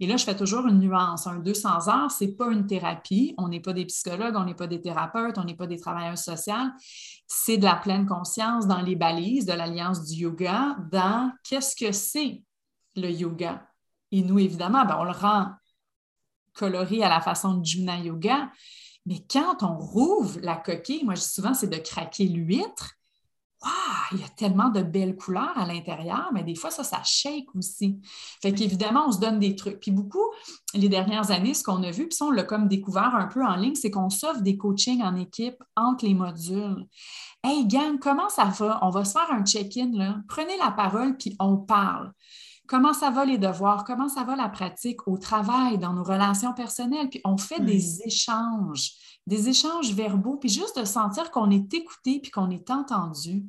Et 0.00 0.06
là, 0.06 0.16
je 0.16 0.24
fais 0.24 0.36
toujours 0.36 0.66
une 0.66 0.80
nuance. 0.80 1.26
Un 1.26 1.38
200 1.38 1.88
heures, 1.88 2.10
ce 2.10 2.24
n'est 2.24 2.32
pas 2.32 2.50
une 2.50 2.66
thérapie. 2.66 3.34
On 3.38 3.48
n'est 3.48 3.60
pas 3.60 3.72
des 3.72 3.84
psychologues, 3.84 4.34
on 4.36 4.44
n'est 4.44 4.54
pas 4.54 4.66
des 4.66 4.80
thérapeutes, 4.80 5.38
on 5.38 5.44
n'est 5.44 5.56
pas 5.56 5.66
des 5.66 5.78
travailleurs 5.78 6.18
sociaux. 6.18 6.54
C'est 7.26 7.58
de 7.58 7.64
la 7.64 7.76
pleine 7.76 8.06
conscience 8.06 8.66
dans 8.66 8.80
les 8.80 8.96
balises 8.96 9.46
de 9.46 9.52
l'Alliance 9.52 10.04
du 10.04 10.22
yoga, 10.22 10.76
dans 10.90 11.32
qu'est-ce 11.44 11.76
que 11.76 11.92
c'est 11.92 12.42
le 12.96 13.10
yoga. 13.10 13.66
Et 14.10 14.22
nous, 14.22 14.38
évidemment, 14.38 14.84
ben, 14.84 14.96
on 14.98 15.04
le 15.04 15.12
rend 15.12 15.46
coloré 16.54 17.02
à 17.02 17.08
la 17.08 17.20
façon 17.20 17.54
de 17.54 17.64
Juna 17.64 17.98
Yoga. 17.98 18.50
Mais 19.06 19.24
quand 19.30 19.62
on 19.62 19.78
rouvre 19.78 20.38
la 20.42 20.56
coquille, 20.56 21.04
moi 21.04 21.14
je 21.14 21.20
dis 21.22 21.28
souvent, 21.28 21.54
c'est 21.54 21.68
de 21.68 21.78
craquer 21.78 22.26
l'huître 22.28 22.94
il 24.12 24.20
y 24.20 24.24
a 24.24 24.28
tellement 24.28 24.68
de 24.68 24.82
belles 24.82 25.16
couleurs 25.16 25.56
à 25.56 25.66
l'intérieur, 25.66 26.30
mais 26.32 26.42
des 26.42 26.54
fois, 26.54 26.70
ça, 26.70 26.84
ça 26.84 27.02
shake 27.04 27.54
aussi. 27.54 28.00
Fait 28.40 28.52
qu'évidemment, 28.52 29.06
on 29.06 29.12
se 29.12 29.20
donne 29.20 29.38
des 29.38 29.56
trucs. 29.56 29.80
Puis 29.80 29.90
beaucoup, 29.90 30.26
les 30.74 30.88
dernières 30.88 31.30
années, 31.30 31.54
ce 31.54 31.62
qu'on 31.62 31.82
a 31.82 31.90
vu, 31.90 32.08
puis 32.08 32.16
ça, 32.16 32.26
on 32.26 32.30
l'a 32.30 32.42
comme 32.42 32.68
découvert 32.68 33.14
un 33.14 33.26
peu 33.26 33.44
en 33.44 33.56
ligne, 33.56 33.74
c'est 33.74 33.90
qu'on 33.90 34.10
s'offre 34.10 34.42
des 34.42 34.56
coachings 34.56 35.02
en 35.02 35.16
équipe 35.16 35.62
entre 35.76 36.04
les 36.04 36.14
modules. 36.14 36.86
Hey, 37.44 37.66
gang, 37.66 37.98
comment 37.98 38.28
ça 38.28 38.44
va? 38.44 38.78
On 38.82 38.90
va 38.90 39.04
se 39.04 39.12
faire 39.12 39.30
un 39.30 39.44
check-in, 39.44 39.90
là. 39.92 40.16
Prenez 40.28 40.56
la 40.58 40.70
parole, 40.70 41.16
puis 41.16 41.36
on 41.38 41.56
parle. 41.56 42.12
Comment 42.68 42.92
ça 42.92 43.10
va 43.10 43.24
les 43.24 43.38
devoirs? 43.38 43.84
Comment 43.84 44.08
ça 44.08 44.24
va 44.24 44.36
la 44.36 44.48
pratique 44.48 45.06
au 45.06 45.18
travail, 45.18 45.78
dans 45.78 45.92
nos 45.92 46.04
relations 46.04 46.54
personnelles? 46.54 47.08
Puis 47.10 47.20
on 47.24 47.36
fait 47.36 47.60
des 47.60 48.02
échanges 48.02 48.92
des 49.26 49.48
échanges 49.48 49.92
verbaux, 49.94 50.36
puis 50.36 50.48
juste 50.48 50.78
de 50.78 50.84
sentir 50.84 51.30
qu'on 51.30 51.50
est 51.50 51.72
écouté 51.74 52.20
puis 52.20 52.30
qu'on 52.30 52.50
est 52.50 52.70
entendu. 52.70 53.44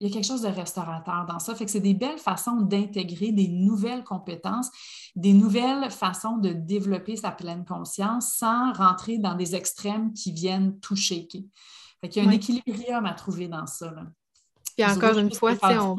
Il 0.00 0.08
y 0.08 0.10
a 0.10 0.12
quelque 0.12 0.26
chose 0.26 0.42
de 0.42 0.48
restaurateur 0.48 1.26
dans 1.28 1.38
ça. 1.38 1.54
Fait 1.54 1.64
que 1.64 1.70
c'est 1.70 1.78
des 1.78 1.94
belles 1.94 2.18
façons 2.18 2.56
d'intégrer 2.56 3.30
des 3.30 3.46
nouvelles 3.46 4.02
compétences, 4.02 4.68
des 5.14 5.32
nouvelles 5.32 5.88
façons 5.92 6.38
de 6.38 6.52
développer 6.52 7.14
sa 7.14 7.30
pleine 7.30 7.64
conscience 7.64 8.32
sans 8.32 8.72
rentrer 8.72 9.18
dans 9.18 9.36
des 9.36 9.54
extrêmes 9.54 10.12
qui 10.12 10.32
viennent 10.32 10.80
tout 10.80 10.96
shaker. 10.96 11.42
Fait 12.00 12.08
qu'il 12.08 12.24
y 12.24 12.26
a 12.26 12.28
un 12.28 12.32
équilibrium 12.32 13.06
à 13.06 13.14
trouver 13.14 13.46
dans 13.46 13.66
ça. 13.66 13.94
Puis 14.76 14.84
encore 14.84 15.18
une 15.18 15.32
fois, 15.32 15.52
on... 15.62 15.96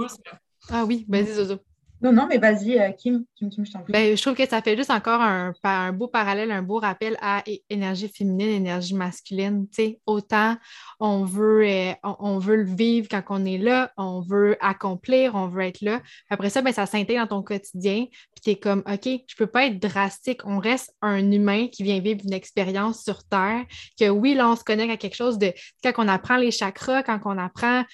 Ah 0.70 0.84
oui, 0.84 1.06
vas-y, 1.08 1.34
Zozo. 1.34 1.60
Non, 2.04 2.12
non, 2.12 2.28
mais 2.28 2.38
vas-y, 2.38 2.78
euh, 2.78 2.91
Kim, 2.91 3.24
Kim, 3.34 3.49
Kim, 3.49 3.66
je 3.66 3.72
t'en 3.72 3.80
prie. 3.80 3.93
Ben, 3.93 4.18
je 4.18 4.22
trouve 4.22 4.36
que 4.36 4.45
ça 4.45 4.62
fait 4.62 4.76
juste 4.76 4.89
encore 4.89 5.22
un, 5.22 5.54
beau 5.93 6.10
parallèle, 6.10 6.51
un 6.51 6.62
beau 6.62 6.80
rappel 6.80 7.16
à 7.22 7.41
énergie 7.70 8.10
féminine, 8.10 8.49
énergie 8.49 8.93
masculine. 8.93 9.68
autant 10.06 10.58
on 10.99 11.24
veut, 11.24 11.66
euh, 11.66 11.93
on, 12.04 12.39
veut 12.39 12.58
le 12.58 12.76
vivre 12.76 13.08
quand 13.10 13.24
on 13.30 13.45
est 13.45 13.58
là, 13.58 13.93
on 13.95 14.20
veut 14.20 14.58
accomplir, 14.60 15.36
on 15.36 15.47
veut 15.47 15.62
être 15.62 15.80
là. 15.80 16.01
Après 16.30 16.49
ça, 16.49 16.62
ben, 16.62 16.74
ça 16.74 16.86
s'intègre 16.86 17.22
dans 17.22 17.38
ton 17.38 17.41
quotidien. 17.41 18.08
Puis 18.36 18.43
tu 18.43 18.49
es 18.49 18.56
comme, 18.58 18.84
OK, 18.86 19.06
je 19.06 19.12
ne 19.12 19.38
peux 19.38 19.47
pas 19.47 19.68
être 19.68 19.80
drastique. 19.80 20.41
On 20.43 20.60
reste 20.60 20.93
un 21.01 21.32
humain 21.32 21.70
qui 21.70 21.84
vient 21.84 22.01
vivre 22.01 22.20
une 22.26 22.34
expérience 22.34 23.01
sur 23.01 23.24
Terre. 23.24 23.64
Que 23.97 24.10
oui, 24.10 24.34
là, 24.34 24.49
on 24.49 24.58
se 24.58 24.66
connecte 24.66 24.91
à 24.91 24.97
quelque 24.97 25.16
chose 25.16 25.38
de. 25.38 25.54
Quand 25.82 25.93
on 25.99 26.10
apprend 26.10 26.36
les 26.36 26.51
chakras, 26.51 27.01
quand 27.04 27.22
on 27.24 27.38
apprend 27.38 27.86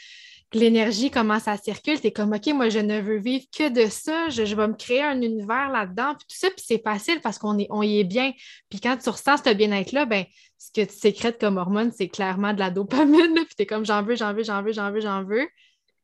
l'énergie, 0.54 1.12
comment 1.12 1.39
ça 1.39 1.58
circule, 1.58 1.97
c'est 2.02 2.12
comme, 2.12 2.34
OK, 2.34 2.47
moi, 2.54 2.70
je 2.70 2.80
ne 2.80 3.00
veux 3.00 3.18
vivre 3.18 3.45
que 3.56 3.70
de 3.70 3.89
ça, 3.89 4.30
je, 4.30 4.41
vais 4.41 4.68
me 4.68 4.74
créer 4.74 5.04
un 5.04 5.22
univers 5.22 5.70
là-dedans, 5.70 6.16
puis 6.16 6.26
tout 6.28 6.38
ça, 6.38 6.50
puis 6.50 6.64
c'est 6.66 6.82
facile 6.82 7.22
parce 7.22 7.38
qu'on 7.38 7.58
on 7.70 7.84
y 7.84 8.00
est 8.00 8.04
bien. 8.04 8.34
Puis 8.70 8.80
quand 8.80 8.97
tu 8.97 9.10
ressens 9.10 9.38
ce 9.45 9.54
bien-être-là, 9.54 10.06
ben, 10.06 10.26
ce 10.58 10.72
que 10.72 10.86
tu 10.86 10.97
sécrètes 10.97 11.39
comme 11.39 11.58
hormone, 11.58 11.91
c'est 11.95 12.08
clairement 12.08 12.54
de 12.54 12.60
la 12.60 12.72
dopamine, 12.72 13.34
puis 13.36 13.56
tu 13.56 13.64
es 13.64 13.66
comme, 13.66 13.86
j'en 13.86 14.02
veux, 14.02 14.16
j'en 14.16 14.34
veux, 14.34 14.43
j'en 14.43 14.64
veux, 14.64 14.72
j'en 14.72 14.91
veux, 14.91 15.02
j'en 15.02 15.24
veux. 15.24 15.47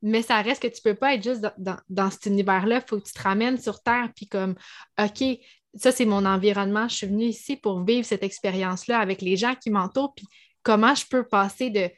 Mais 0.01 0.21
ça 0.21 0.41
reste 0.41 0.61
que 0.61 0.67
tu 0.67 0.81
peux 0.83 0.93
pas 0.93 1.15
être 1.15 1.23
juste 1.23 1.41
dans, 1.57 1.77
dans, 1.89 2.11
cet 2.11 2.27
univers-là, 2.27 2.75
il 2.75 2.87
faut 2.87 2.99
que 2.99 3.05
tu 3.05 3.13
te 3.13 3.23
ramènes 3.23 3.57
sur 3.57 3.81
Terre, 3.81 4.09
puis 4.15 4.27
comme, 4.27 4.53
OK, 5.01 5.23
ça, 5.73 5.91
c'est 5.91 6.05
mon 6.05 6.25
environnement, 6.25 6.87
je 6.87 6.95
suis 6.95 7.07
venue 7.07 7.25
ici 7.25 7.57
pour 7.57 7.83
vivre 7.83 8.05
cette 8.05 8.23
expérience-là 8.23 8.99
avec 8.99 9.21
les 9.21 9.35
gens 9.35 9.55
qui 9.55 9.71
m'entourent, 9.71 10.13
puis 10.13 10.27
comment 10.61 10.93
je 10.95 11.05
peux 11.07 11.23
passer 11.23 11.69
de 11.69 11.89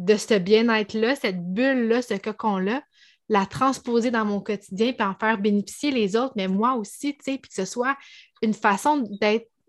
de 0.00 0.16
ce 0.16 0.38
bien-être-là, 0.38 1.14
cette 1.14 1.44
bulle-là, 1.44 2.00
ce 2.00 2.14
cocon-là, 2.14 2.82
la 3.28 3.44
transposer 3.44 4.10
dans 4.10 4.24
mon 4.24 4.40
quotidien 4.40 4.92
puis 4.92 5.06
en 5.06 5.14
faire 5.14 5.38
bénéficier 5.38 5.90
les 5.90 6.16
autres, 6.16 6.32
mais 6.36 6.48
moi 6.48 6.74
aussi, 6.74 7.16
tu 7.16 7.32
sais, 7.32 7.38
puis 7.38 7.50
que 7.50 7.54
ce 7.54 7.66
soit 7.66 7.96
une 8.42 8.54
façon 8.54 9.06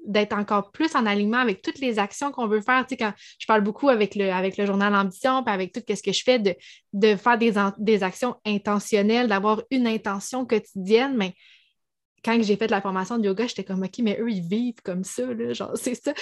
d'être 0.05 0.33
encore 0.33 0.71
plus 0.71 0.95
en 0.95 1.05
alignement 1.05 1.37
avec 1.37 1.61
toutes 1.61 1.79
les 1.79 1.99
actions 1.99 2.31
qu'on 2.31 2.47
veut 2.47 2.61
faire. 2.61 2.87
Tu 2.87 2.91
sais, 2.91 2.97
quand 2.97 3.13
je 3.39 3.45
parle 3.45 3.61
beaucoup 3.61 3.89
avec 3.89 4.15
le, 4.15 4.65
journal 4.65 4.95
Ambition, 4.95 5.43
puis 5.43 5.53
avec 5.53 5.73
tout 5.73 5.81
ce 5.87 6.01
que 6.01 6.13
je 6.13 6.23
fais, 6.23 6.39
de, 6.39 7.15
faire 7.17 7.37
des, 7.37 7.53
des 7.77 8.01
actions 8.01 8.37
intentionnelles, 8.45 9.27
d'avoir 9.27 9.61
une 9.69 9.85
intention 9.85 10.45
quotidienne, 10.45 11.17
mais 11.17 11.35
quand 12.23 12.41
j'ai 12.41 12.55
fait 12.55 12.71
la 12.71 12.81
formation 12.81 13.17
de 13.17 13.25
yoga, 13.25 13.47
j'étais 13.47 13.65
comme, 13.65 13.83
OK, 13.83 13.99
mais 13.99 14.17
eux, 14.19 14.31
ils 14.31 14.47
vivent 14.47 14.81
comme 14.83 15.03
ça, 15.03 15.25
là, 15.25 15.53
genre, 15.53 15.71
c'est 15.75 15.95
ça. 15.95 16.13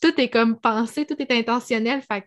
tout 0.00 0.18
est 0.18 0.30
comme 0.30 0.58
pensé, 0.58 1.04
tout 1.04 1.20
est 1.20 1.32
intentionnel, 1.32 2.00
fait 2.00 2.24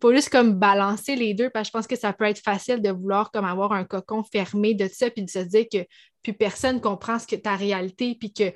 faut 0.00 0.12
juste 0.12 0.30
comme 0.30 0.54
balancer 0.54 1.16
les 1.16 1.34
deux, 1.34 1.50
parce 1.50 1.68
que 1.68 1.68
je 1.68 1.72
pense 1.78 1.86
que 1.86 1.96
ça 1.96 2.12
peut 2.12 2.24
être 2.24 2.40
facile 2.40 2.80
de 2.80 2.90
vouloir 2.90 3.30
comme 3.30 3.44
avoir 3.44 3.72
un 3.72 3.84
cocon 3.84 4.22
fermé 4.22 4.74
de 4.74 4.88
ça, 4.88 5.10
puis 5.10 5.22
de 5.24 5.30
se 5.30 5.40
dire 5.40 5.66
que 5.70 5.78
plus 6.22 6.34
personne 6.34 6.80
comprend 6.80 7.18
ce 7.18 7.26
que 7.26 7.36
ta 7.36 7.56
réalité, 7.56 8.14
puis 8.18 8.32
que 8.32 8.52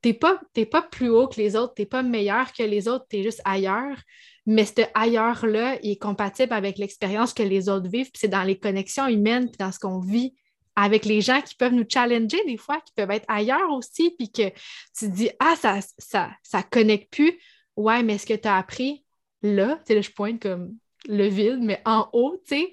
t'es 0.00 0.12
pas, 0.12 0.40
pas 0.70 0.82
plus 0.82 1.08
haut 1.08 1.28
que 1.28 1.40
les 1.40 1.56
autres, 1.56 1.74
t'es 1.74 1.86
pas 1.86 2.02
meilleur 2.02 2.52
que 2.52 2.62
les 2.62 2.88
autres, 2.88 3.06
tu 3.08 3.18
es 3.18 3.22
juste 3.22 3.40
ailleurs. 3.44 3.96
Mais 4.46 4.66
ce 4.66 4.82
ailleurs-là, 4.92 5.78
il 5.82 5.92
est 5.92 5.96
compatible 5.96 6.52
avec 6.52 6.78
l'expérience 6.78 7.32
que 7.32 7.42
les 7.42 7.68
autres 7.68 7.88
vivent, 7.88 8.10
c'est 8.14 8.28
dans 8.28 8.42
les 8.42 8.58
connexions 8.58 9.08
humaines, 9.08 9.46
puis 9.46 9.56
dans 9.58 9.72
ce 9.72 9.78
qu'on 9.78 10.00
vit 10.00 10.34
avec 10.76 11.04
les 11.04 11.20
gens 11.20 11.40
qui 11.40 11.54
peuvent 11.54 11.72
nous 11.72 11.86
challenger 11.88 12.44
des 12.46 12.56
fois, 12.56 12.80
qui 12.80 12.92
peuvent 12.94 13.10
être 13.10 13.24
ailleurs 13.28 13.70
aussi, 13.70 14.10
puis 14.18 14.30
que 14.30 14.48
tu 14.98 15.06
te 15.06 15.14
dis, 15.14 15.30
ah, 15.38 15.54
ça, 15.56 15.78
ça, 15.98 16.30
ça 16.42 16.62
connecte 16.62 17.12
plus. 17.12 17.38
Ouais, 17.76 18.02
mais 18.02 18.18
ce 18.18 18.26
que 18.26 18.34
tu 18.34 18.48
as 18.48 18.56
appris 18.56 19.04
là, 19.42 19.76
tu 19.76 19.82
sais, 19.86 19.94
là, 19.94 20.00
je 20.00 20.10
pointe 20.10 20.42
comme 20.42 20.76
le 21.08 21.26
vide, 21.26 21.60
mais 21.60 21.80
en 21.84 22.08
haut, 22.12 22.40
tu 22.46 22.56
sais, 22.56 22.72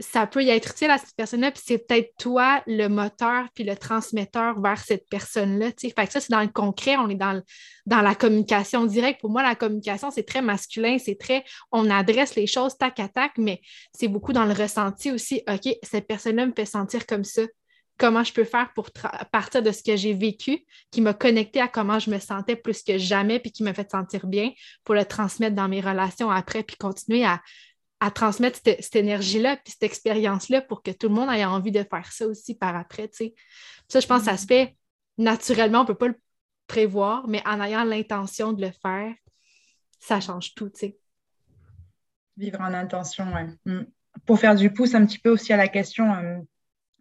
ça 0.00 0.26
peut 0.26 0.44
y 0.44 0.50
être 0.50 0.70
utile 0.70 0.90
à 0.90 0.98
cette 0.98 1.14
personne-là, 1.16 1.50
puis 1.50 1.62
c'est 1.64 1.78
peut-être 1.78 2.12
toi 2.18 2.62
le 2.66 2.86
moteur 2.88 3.46
puis 3.54 3.64
le 3.64 3.76
transmetteur 3.76 4.60
vers 4.60 4.78
cette 4.78 5.08
personne-là. 5.08 5.70
Fait 5.76 5.90
que 5.90 6.12
ça, 6.12 6.20
c'est 6.20 6.30
dans 6.30 6.40
le 6.40 6.48
concret, 6.48 6.96
on 6.96 7.08
est 7.08 7.16
dans, 7.16 7.42
dans 7.86 8.00
la 8.00 8.14
communication 8.14 8.86
directe. 8.86 9.20
Pour 9.20 9.30
moi, 9.30 9.42
la 9.42 9.56
communication, 9.56 10.10
c'est 10.10 10.22
très 10.22 10.42
masculin, 10.42 10.98
c'est 10.98 11.18
très, 11.18 11.44
on 11.72 11.90
adresse 11.90 12.36
les 12.36 12.46
choses 12.46 12.76
tac 12.78 13.00
à 13.00 13.08
tac, 13.08 13.32
mais 13.38 13.60
c'est 13.92 14.08
beaucoup 14.08 14.32
dans 14.32 14.44
le 14.44 14.52
ressenti 14.52 15.10
aussi. 15.10 15.42
OK, 15.48 15.74
cette 15.82 16.06
personne-là 16.06 16.46
me 16.46 16.52
fait 16.54 16.66
sentir 16.66 17.04
comme 17.06 17.24
ça. 17.24 17.42
Comment 17.98 18.22
je 18.22 18.32
peux 18.32 18.44
faire 18.44 18.72
pour 18.74 18.90
partir 19.32 19.62
de 19.62 19.72
ce 19.72 19.82
que 19.82 19.96
j'ai 19.96 20.14
vécu, 20.14 20.64
qui 20.90 21.00
m'a 21.00 21.14
connecté 21.14 21.60
à 21.60 21.68
comment 21.68 21.98
je 21.98 22.10
me 22.10 22.18
sentais 22.18 22.56
plus 22.56 22.82
que 22.82 22.96
jamais, 22.96 23.40
puis 23.40 23.50
qui 23.50 23.64
m'a 23.64 23.74
fait 23.74 23.90
sentir 23.90 24.26
bien, 24.26 24.52
pour 24.84 24.94
le 24.94 25.04
transmettre 25.04 25.56
dans 25.56 25.68
mes 25.68 25.80
relations 25.80 26.30
après, 26.30 26.62
puis 26.62 26.76
continuer 26.76 27.24
à, 27.24 27.42
à 28.00 28.10
transmettre 28.10 28.60
cette, 28.62 28.96
énergie-là, 28.96 29.56
puis 29.56 29.72
cette 29.72 29.82
expérience-là 29.82 30.62
pour 30.62 30.82
que 30.82 30.90
tout 30.90 31.08
le 31.08 31.14
monde 31.14 31.30
ait 31.30 31.44
envie 31.44 31.72
de 31.72 31.82
faire 31.82 32.12
ça 32.12 32.26
aussi 32.26 32.54
par 32.54 32.76
après. 32.76 33.10
Ça, 33.88 34.00
je 34.00 34.06
pense 34.06 34.20
que 34.20 34.24
ça 34.26 34.36
se 34.36 34.44
mm. 34.44 34.48
fait 34.48 34.76
naturellement, 35.16 35.80
on 35.80 35.82
ne 35.82 35.88
peut 35.88 35.94
pas 35.94 36.08
le 36.08 36.20
prévoir, 36.68 37.26
mais 37.26 37.42
en 37.46 37.60
ayant 37.60 37.84
l'intention 37.84 38.52
de 38.52 38.64
le 38.64 38.70
faire, 38.70 39.12
ça 39.98 40.20
change 40.20 40.54
tout. 40.54 40.70
Vivre 42.36 42.60
en 42.60 42.72
intention, 42.72 43.26
oui. 43.34 43.72
Mm. 43.72 43.86
Pour 44.24 44.38
faire 44.38 44.54
du 44.54 44.72
pouce 44.72 44.94
un 44.94 45.04
petit 45.04 45.18
peu 45.18 45.30
aussi 45.30 45.52
à 45.52 45.56
la 45.56 45.68
question, 45.68 46.12
euh, 46.14 46.38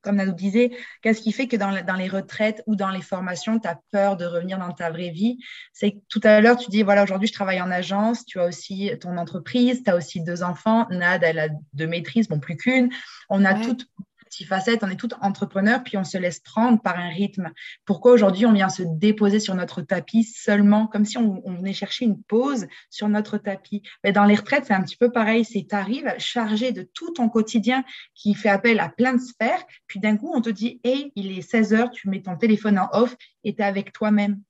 comme 0.08 0.16
Nadou 0.16 0.32
disait, 0.32 0.72
qu'est-ce 1.02 1.22
qui 1.22 1.34
fait 1.34 1.48
que 1.48 1.58
dans, 1.58 1.70
les 1.70 2.08
retraites 2.08 2.64
ou 2.66 2.78
dans 2.78 2.90
les 2.90 3.02
formations, 3.02 3.60
tu 3.60 3.68
as 3.68 3.78
peur 3.92 4.16
de 4.16 4.26
revenir 4.26 4.58
dans 4.58 4.72
ta 4.72 4.90
vraie 4.90 5.10
vie? 5.10 5.38
C'est 5.74 5.92
que 5.92 5.98
tout 6.08 6.22
à 6.24 6.40
l'heure, 6.40 6.56
tu 6.56 6.70
dis, 6.70 6.82
voilà, 6.82 7.04
aujourd'hui, 7.04 7.28
je 7.28 7.34
travaille 7.34 7.62
en 7.62 7.70
agence, 7.70 8.26
tu 8.26 8.40
as 8.40 8.46
aussi 8.46 8.90
ton 9.02 9.18
entreprise, 9.18 9.84
tu 9.84 9.92
as 9.92 9.98
aussi 9.98 10.24
deux 10.24 10.44
enfants. 10.44 10.88
Nad, 10.90 11.24
elle 11.24 11.40
a 11.40 11.50
deux 11.74 11.88
maîtrises, 11.88 12.30
bon, 12.30 12.40
plus 12.40 12.56
qu'une. 12.56 12.90
On 13.30 13.44
a 13.44 13.54
toutes 13.54 13.86
facettes, 14.46 14.84
on 14.84 14.90
est 14.90 15.00
tout 15.00 15.10
entrepreneurs, 15.22 15.84
puis 15.84 15.98
on 15.98 16.04
se 16.04 16.18
laisse 16.18 16.40
prendre 16.40 16.82
par 16.82 16.98
un 16.98 17.10
rythme. 17.10 17.52
Pourquoi 17.86 18.12
aujourd'hui 18.12 18.46
on 18.46 18.54
vient 18.54 18.70
se 18.70 18.84
déposer 18.84 19.40
sur 19.40 19.56
notre 19.56 19.82
tapis 19.82 20.24
seulement, 20.24 20.88
comme 20.88 21.06
si 21.06 21.18
on, 21.18 21.42
venait 21.46 21.74
chercher 21.74 22.06
une 22.06 22.22
pause 22.22 22.68
sur 22.90 23.10
notre 23.10 23.38
tapis? 23.38 23.84
Mais 24.04 24.12
Dans 24.12 24.26
les 24.26 24.36
retraites, 24.36 24.66
c'est 24.66 24.74
un 24.74 24.84
petit 24.84 24.98
peu 24.98 25.12
pareil, 25.12 25.46
c'est 25.46 25.66
tu 25.70 25.76
arrives 25.76 26.14
chargé 26.18 26.72
de 26.72 26.84
tout 26.94 27.12
ton 27.12 27.30
quotidien 27.30 27.84
qui 28.14 28.34
fait 28.34 28.50
appel 28.50 28.80
à 28.80 28.90
plein 28.90 29.14
de 29.14 29.22
sphères, 29.22 29.64
puis 29.88 30.00
d'un 30.00 30.18
coup 30.18 30.32
on 30.34 30.42
te 30.42 30.50
dit, 30.50 30.80
hey, 30.84 31.12
il 31.16 31.38
est 31.38 31.42
16 31.42 31.74
heures, 31.74 31.92
tu 31.92 32.10
mets 32.10 32.22
ton 32.22 32.36
téléphone 32.36 32.80
en 32.80 32.90
off 32.94 33.16
et 33.44 33.56
tu 33.56 33.62
es 33.62 33.66
avec 33.66 33.94
toi-même. 33.94 34.42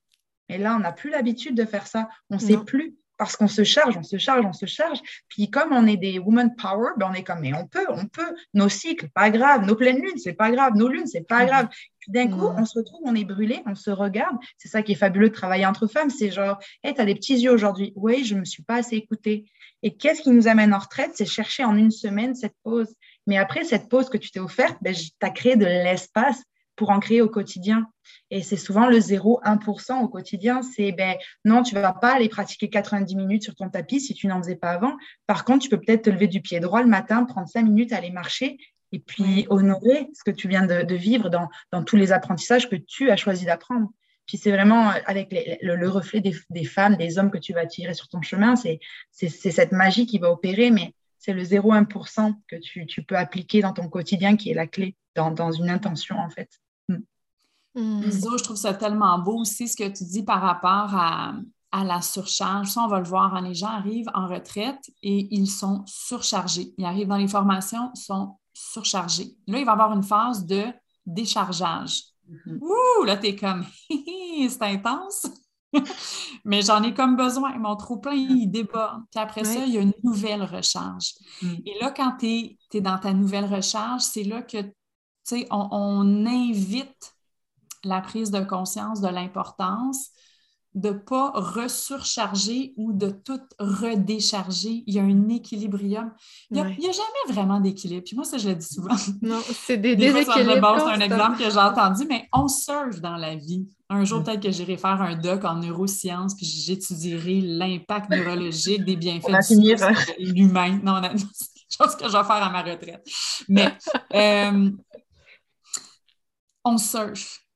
Et 0.50 0.58
là, 0.58 0.76
on 0.76 0.80
n'a 0.80 0.92
plus 0.92 1.10
l'habitude 1.10 1.56
de 1.56 1.66
faire 1.66 1.88
ça. 1.88 2.10
On 2.30 2.36
ne 2.36 2.40
sait 2.40 2.58
plus 2.58 2.96
parce 3.18 3.36
qu'on 3.36 3.48
se 3.48 3.64
charge, 3.64 3.98
on 3.98 4.04
se 4.04 4.18
charge, 4.18 4.46
on 4.46 4.54
se 4.54 4.66
charge. 4.66 5.00
Puis 5.28 5.50
comme 5.50 5.74
on 5.74 5.88
est 5.88 5.98
des 5.98 6.20
women 6.20 6.56
power, 6.56 6.92
ben 6.98 7.10
on 7.12 7.14
est 7.14 7.24
comme, 7.24 7.42
mais 7.42 7.54
on 7.54 7.68
peut, 7.68 7.86
on 7.90 8.06
peut. 8.06 8.36
Nos 8.54 8.70
cycles, 8.70 9.10
pas 9.10 9.30
grave. 9.30 9.66
Nos 9.66 9.76
pleines 9.76 10.02
lunes, 10.02 10.18
c'est 10.18 10.34
pas 10.34 10.52
grave. 10.52 10.76
Nos 10.76 10.88
lunes, 10.88 11.08
c'est 11.08 11.28
pas 11.28 11.44
mm-hmm. 11.44 11.48
grave. 11.48 11.68
Puis 12.00 12.12
d'un 12.12 12.28
coup, 12.28 12.48
mm-hmm. 12.48 12.62
on 12.62 12.66
se 12.66 12.78
retrouve, 12.78 13.02
on 13.04 13.16
est 13.16 13.26
brûlé, 13.26 13.62
on 13.66 13.76
se 13.76 13.90
regarde. 13.90 14.38
C'est 14.58 14.70
ça 14.70 14.82
qui 14.82 14.94
est 14.94 14.96
fabuleux 14.96 15.30
de 15.30 15.34
travailler 15.34 15.66
entre 15.66 15.88
femmes. 15.88 16.10
C'est 16.10 16.32
genre, 16.32 16.60
hé, 16.84 16.94
tu 16.94 17.02
as 17.02 17.06
des 17.06 17.16
petits 17.16 17.38
yeux 17.38 17.52
aujourd'hui. 17.52 17.94
Oui, 17.96 18.24
je 18.24 18.36
me 18.36 18.46
suis 18.46 18.64
pas 18.64 18.76
assez 18.76 18.96
écoutée. 18.96 19.46
Et 19.84 19.96
qu'est-ce 19.96 20.22
qui 20.22 20.32
nous 20.32 20.48
amène 20.48 20.74
en 20.74 20.80
retraite? 20.80 21.12
C'est 21.14 21.26
chercher 21.26 21.64
en 21.64 21.76
une 21.76 21.92
semaine 21.92 22.36
cette 22.36 22.56
pause. 22.64 22.94
Mais 23.28 23.38
après 23.38 23.64
cette 23.64 23.90
pause 23.90 24.10
que 24.10 24.18
tu 24.18 24.32
t'es 24.32 24.40
offerte, 24.40 24.78
ben, 24.82 24.94
tu 24.94 25.12
as 25.22 25.30
créé 25.30 25.56
de 25.56 25.66
l'espace 25.66 26.42
pour 26.78 26.92
en 26.92 27.00
créer 27.00 27.22
au 27.22 27.28
quotidien. 27.28 27.88
Et 28.32 28.42
c'est 28.42 28.56
souvent 28.56 28.88
le 28.88 29.00
0,1% 29.00 30.02
au 30.02 30.08
quotidien. 30.08 30.62
C'est 30.62 30.94
ben, 30.94 31.16
non, 31.44 31.64
tu 31.64 31.76
ne 31.76 31.82
vas 31.82 31.92
pas 31.92 32.16
aller 32.16 32.30
pratiquer 32.30 32.70
90 32.70 33.16
minutes 33.18 33.44
sur 33.44 33.56
ton 33.56 33.70
tapis 33.70 34.00
si 34.00 34.14
tu 34.14 34.28
n'en 34.28 34.42
faisais 34.42 34.56
pas 34.56 34.72
avant. 34.72 34.96
Par 35.26 35.44
contre, 35.44 35.64
tu 35.64 35.70
peux 35.70 35.80
peut-être 35.80 36.04
te 36.04 36.10
lever 36.10 36.28
du 36.28 36.40
pied 36.40 36.62
droit 36.62 36.82
le 36.82 36.88
matin, 36.88 37.26
prendre 37.26 37.50
5 37.50 37.64
minutes, 37.64 37.92
aller 37.92 38.12
marcher 38.12 38.58
et 38.94 39.00
puis 39.00 39.46
honorer 39.50 40.08
ce 40.14 40.24
que 40.24 40.32
tu 40.32 40.48
viens 40.48 40.66
de, 40.66 40.96
vivre 40.96 41.30
dans, 41.30 41.84
tous 41.84 41.98
les 41.98 42.12
apprentissages 42.12 42.70
que 42.70 42.76
tu 42.76 43.10
as 43.10 43.18
choisi 43.18 43.46
d'apprendre. 43.46 43.90
Puis 44.26 44.38
c'est 44.38 44.52
vraiment 44.52 44.90
avec 45.06 45.34
le, 45.62 45.90
reflet 45.90 46.22
des, 46.22 46.64
femmes, 46.64 46.96
des 46.96 47.18
hommes 47.18 47.32
que 47.32 47.38
tu 47.38 47.54
vas 47.54 47.66
tirer 47.66 47.94
sur 47.94 48.08
ton 48.08 48.22
chemin, 48.22 48.56
c'est 48.56 48.80
cette 49.12 49.72
magie 49.72 50.06
qui 50.06 50.20
va 50.20 50.32
opérer, 50.32 50.70
mais 50.70 50.94
c'est 51.18 51.34
le 51.34 51.44
0,1% 51.44 52.34
que 52.48 52.56
tu, 52.58 53.04
peux 53.04 53.18
appliquer 53.18 53.62
dans 53.62 53.74
ton 53.74 53.90
quotidien 53.90 54.38
qui 54.38 54.52
est 54.52 54.54
la 54.54 54.68
clé 54.68 54.96
dans, 55.16 55.32
dans 55.32 55.52
une 55.52 55.70
intention 55.70 56.18
en 56.18 56.30
fait. 56.30 56.50
Mm. 57.78 58.10
je 58.10 58.44
trouve 58.44 58.58
ça 58.58 58.74
tellement 58.74 59.20
beau 59.20 59.42
aussi 59.42 59.68
ce 59.68 59.78
que 59.78 59.88
tu 59.88 60.04
dis 60.04 60.24
par 60.24 60.42
rapport 60.42 60.96
à, 60.96 61.34
la 61.84 62.02
surcharge. 62.02 62.70
Ça, 62.70 62.82
on 62.82 62.88
va 62.88 63.00
le 63.00 63.06
voir, 63.06 63.36
hein, 63.36 63.42
les 63.42 63.54
gens 63.54 63.68
arrivent 63.68 64.10
en 64.16 64.26
retraite 64.26 64.90
et 65.04 65.28
ils 65.30 65.48
sont 65.48 65.84
surchargés. 65.86 66.74
Ils 66.80 66.86
arrivent 66.86 67.10
dans 67.10 67.18
les 67.18 67.28
formations, 67.28 67.92
ils 67.94 68.02
sont 68.02 68.36
surchargés. 68.52 69.36
Là, 69.46 69.60
il 69.60 69.66
va 69.66 69.74
y 69.74 69.74
avoir 69.74 69.94
une 69.94 70.02
phase 70.02 70.48
de 70.48 70.64
déchargeage. 71.06 72.02
Mm-hmm. 72.28 72.60
Ouh, 72.62 73.04
là, 73.04 73.16
tu 73.18 73.28
es 73.28 73.36
comme, 73.36 73.64
c'est 74.50 74.64
intense. 74.64 75.28
Mais 76.46 76.64
j'en 76.64 76.82
ai 76.82 76.96
comme 76.96 77.16
besoin. 77.16 77.56
Mon 77.60 77.76
trop 77.76 77.98
plein, 77.98 78.14
il 78.14 78.48
déborde. 78.48 79.04
Puis 79.12 79.22
après 79.22 79.44
ça, 79.44 79.64
il 79.64 79.74
y 79.74 79.78
a 79.78 79.82
une 79.82 79.94
nouvelle 80.04 80.42
recharge. 80.42 81.14
Mm. 81.44 81.56
Et 81.64 81.80
là, 81.80 81.92
quand 81.92 82.18
tu 82.18 82.58
es, 82.74 82.82
dans 82.82 82.98
ta 82.98 83.14
nouvelle 83.14 83.46
recharge, 83.46 84.02
c'est 84.02 84.24
là 84.24 84.42
que, 84.42 84.62
tu 84.62 84.72
sais, 85.26 85.48
on 85.52 86.26
invite 86.26 87.17
la 87.84 88.02
prise 88.02 88.32
de 88.32 88.42
conscience 88.42 89.02
de 89.02 89.08
l'importance 89.08 90.12
de 90.78 90.90
ne 90.90 90.94
pas 90.94 91.32
resurcharger 91.32 92.74
ou 92.78 92.94
de 92.94 93.10
tout 93.10 93.42
redécharger. 93.58 94.84
Il 94.86 94.94
y 94.94 95.00
a 95.00 95.02
un 95.02 95.28
équilibrium. 95.30 96.12
Il 96.52 96.64
n'y 96.64 96.88
a, 96.88 96.92
jamais 96.92 97.34
vraiment 97.34 97.60
d'équilibre. 97.60 98.04
Puis 98.06 98.16
moi, 98.16 98.26
ça, 98.26 98.38
je 98.38 98.50
le 98.50 98.56
dis 98.56 98.68
souvent. 98.68 98.96
Non, 99.24 99.42
c'est 99.42 99.78
des, 99.82 99.96
déséquilibres. 99.96 100.76
C'est 100.78 100.94
un 100.94 101.00
exemple 101.00 101.40
que 101.40 101.50
j'ai 101.50 101.58
entendu, 101.58 102.06
mais 102.08 102.30
on 102.32 102.48
surfe 102.48 103.02
dans 103.02 103.18
la 103.18 103.36
vie. 103.36 103.68
Un 103.90 104.06
jour, 104.06 104.22
peut-être 104.22 104.44
que 104.44 104.52
j'irai 104.52 104.78
faire 104.78 105.02
un 105.02 105.16
doc 105.16 105.46
en 105.46 105.56
neurosciences, 105.56 106.36
puis 106.36 106.46
j'étudierai 106.46 107.42
l'impact 107.42 108.12
neurologique 108.12 108.86
des 108.86 108.96
bienfaits 108.98 109.50
de 109.50 110.34
l'humain. 110.34 110.80
Non, 110.84 111.02
c'est 111.34 111.58
chose 111.70 111.96
que 111.96 112.06
je 112.06 112.16
vais 112.16 112.24
faire 112.24 112.44
à 112.44 112.50
ma 112.52 112.62
retraite. 112.62 113.08
Mais 113.50 113.76
euh, 114.14 114.70
on 116.64 116.78
surfe 116.78 117.47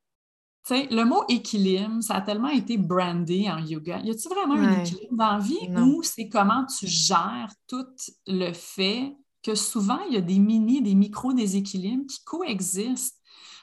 le 0.76 1.04
mot 1.04 1.24
équilibre, 1.30 2.02
ça 2.02 2.16
a 2.16 2.22
tellement 2.22 2.50
été 2.50 2.78
brandé 2.78 3.50
en 3.50 3.60
yoga. 3.60 4.00
Y 4.00 4.12
a-t-il 4.12 4.30
vraiment 4.30 4.56
un 4.56 4.82
équilibre 4.82 5.16
dans 5.16 5.34
la 5.34 5.40
vie 5.40 5.70
ou 5.78 6.04
c'est 6.04 6.30
comment 6.30 6.66
tu 6.66 6.88
gères 6.88 7.52
tout 7.68 7.88
le 8.28 8.52
fait 8.54 9.16
que 9.44 9.56
souvent 9.56 10.00
il 10.08 10.14
y 10.14 10.18
a 10.18 10.22
des 10.22 10.40
mini, 10.40 10.82
des 10.82 10.96
micro-déséquilibres 10.96 12.06
qui 12.08 12.24
coexistent? 12.24 13.18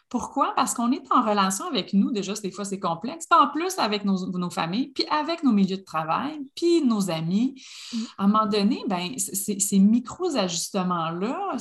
Pourquoi? 0.08 0.54
Parce 0.56 0.72
qu'on 0.72 0.90
est 0.90 1.04
en 1.12 1.22
relation 1.22 1.66
avec 1.66 1.92
nous, 1.92 2.10
déjà, 2.10 2.32
des 2.32 2.50
fois 2.50 2.64
c'est 2.64 2.80
complexe, 2.80 3.26
puis 3.28 3.38
en 3.38 3.48
plus 3.48 3.78
avec 3.78 4.06
nos, 4.06 4.50
familles, 4.50 4.88
puis 4.88 5.04
avec 5.10 5.42
nos 5.44 5.52
milieux 5.52 5.76
de 5.76 5.82
travail, 5.82 6.40
puis 6.54 6.82
nos 6.82 7.10
amis. 7.10 7.62
Mm. 7.92 7.96
À 8.16 8.24
un 8.24 8.26
moment 8.26 8.46
donné, 8.46 8.82
ben, 8.88 9.18
ces 9.18 9.78
micro-ajustements-là, 9.78 11.56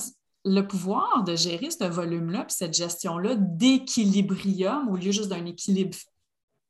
le 0.48 0.62
pouvoir 0.62 1.24
de 1.24 1.36
gérer 1.36 1.70
ce 1.70 1.84
volume-là, 1.84 2.46
puis 2.46 2.56
cette 2.58 2.74
gestion-là 2.74 3.36
d'équilibrium 3.36 4.88
au 4.90 4.96
lieu 4.96 5.12
juste 5.12 5.30
d'un 5.30 5.46
équilibre 5.46 5.96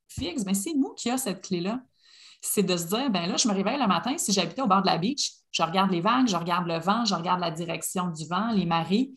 fixe, 0.08 0.44
ben, 0.44 0.56
c'est 0.56 0.74
nous 0.74 0.94
qui 0.96 1.10
avons 1.10 1.18
cette 1.18 1.42
clé-là. 1.42 1.82
C'est 2.42 2.64
de 2.64 2.76
se 2.76 2.88
dire, 2.88 3.10
ben 3.10 3.28
là, 3.28 3.38
je 3.38 3.48
me 3.48 3.54
réveille 3.54 3.80
le 3.80 3.88
matin, 3.88 4.18
si 4.18 4.32
j'habitais 4.32 4.62
au 4.62 4.68
bord 4.68 4.82
de 4.82 4.88
la 4.88 4.98
beach, 4.98 5.32
je 5.52 5.64
regarde 5.64 5.92
les 5.92 6.02
vagues, 6.02 6.28
je 6.28 6.36
regarde 6.36 6.68
le 6.68 6.80
vent, 6.80 7.06
je 7.06 7.16
regarde 7.16 7.40
la 7.40 7.52
direction 7.52 8.10
du 8.10 8.26
vent, 8.28 8.52
les 8.52 8.66
marées. 8.66 9.12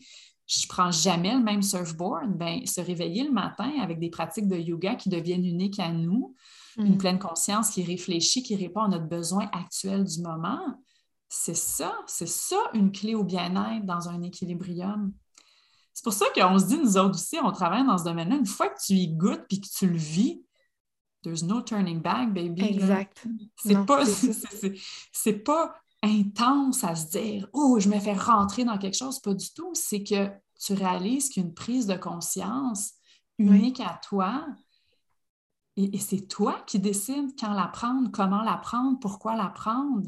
je 0.47 0.67
prends 0.67 0.91
jamais 0.91 1.33
le 1.33 1.41
même 1.41 1.61
surfboard, 1.61 2.37
ben, 2.37 2.65
se 2.65 2.81
réveiller 2.81 3.23
le 3.23 3.31
matin 3.31 3.71
avec 3.81 3.99
des 3.99 4.09
pratiques 4.09 4.47
de 4.47 4.57
yoga 4.57 4.95
qui 4.95 5.09
deviennent 5.09 5.45
uniques 5.45 5.79
à 5.79 5.91
nous, 5.91 6.35
une 6.77 6.95
mm. 6.95 6.97
pleine 6.97 7.19
conscience 7.19 7.71
qui 7.71 7.83
réfléchit, 7.83 8.43
qui 8.43 8.55
répond 8.55 8.81
à 8.81 8.87
notre 8.87 9.07
besoin 9.07 9.49
actuel 9.53 10.03
du 10.03 10.21
moment, 10.21 10.61
c'est 11.33 11.55
ça, 11.55 11.97
c'est 12.07 12.27
ça 12.27 12.57
une 12.73 12.91
clé 12.91 13.15
au 13.15 13.23
bien-être 13.23 13.85
dans 13.85 14.09
un 14.09 14.21
équilibrium. 14.21 15.13
C'est 15.93 16.03
pour 16.03 16.11
ça 16.11 16.25
qu'on 16.35 16.59
se 16.59 16.65
dit, 16.65 16.77
nous 16.77 16.97
autres 16.97 17.15
aussi, 17.15 17.37
on 17.41 17.53
travaille 17.53 17.85
dans 17.85 17.97
ce 17.97 18.03
domaine-là. 18.03 18.35
Une 18.35 18.45
fois 18.45 18.67
que 18.67 18.81
tu 18.85 18.93
y 18.93 19.07
goûtes 19.07 19.45
puis 19.47 19.61
que 19.61 19.67
tu 19.67 19.87
le 19.87 19.97
vis, 19.97 20.43
there's 21.23 21.41
no 21.41 21.61
turning 21.61 22.01
back, 22.01 22.33
baby. 22.33 22.65
Exact. 22.65 23.25
C'est 23.55 23.85
pas, 23.85 24.03
c'est 25.13 25.39
pas 25.39 25.73
intense 26.03 26.83
à 26.83 26.95
se 26.95 27.11
dire, 27.11 27.47
oh, 27.53 27.79
je 27.79 27.87
me 27.87 27.99
fais 27.99 28.13
rentrer 28.13 28.65
dans 28.65 28.77
quelque 28.77 28.97
chose. 28.97 29.21
Pas 29.21 29.33
du 29.33 29.53
tout. 29.53 29.71
C'est 29.73 30.03
que 30.03 30.29
tu 30.59 30.73
réalises 30.73 31.29
qu'une 31.29 31.53
prise 31.53 31.87
de 31.87 31.95
conscience 31.95 32.91
unique 33.37 33.79
à 33.79 34.01
toi, 34.03 34.45
et, 35.77 35.95
et 35.95 35.99
c'est 35.99 36.27
toi 36.27 36.61
qui 36.67 36.77
décides 36.77 37.39
quand 37.39 37.53
la 37.53 37.69
prendre, 37.69 38.11
comment 38.11 38.43
la 38.43 38.57
prendre, 38.57 38.99
pourquoi 38.99 39.37
la 39.37 39.47
prendre 39.47 40.01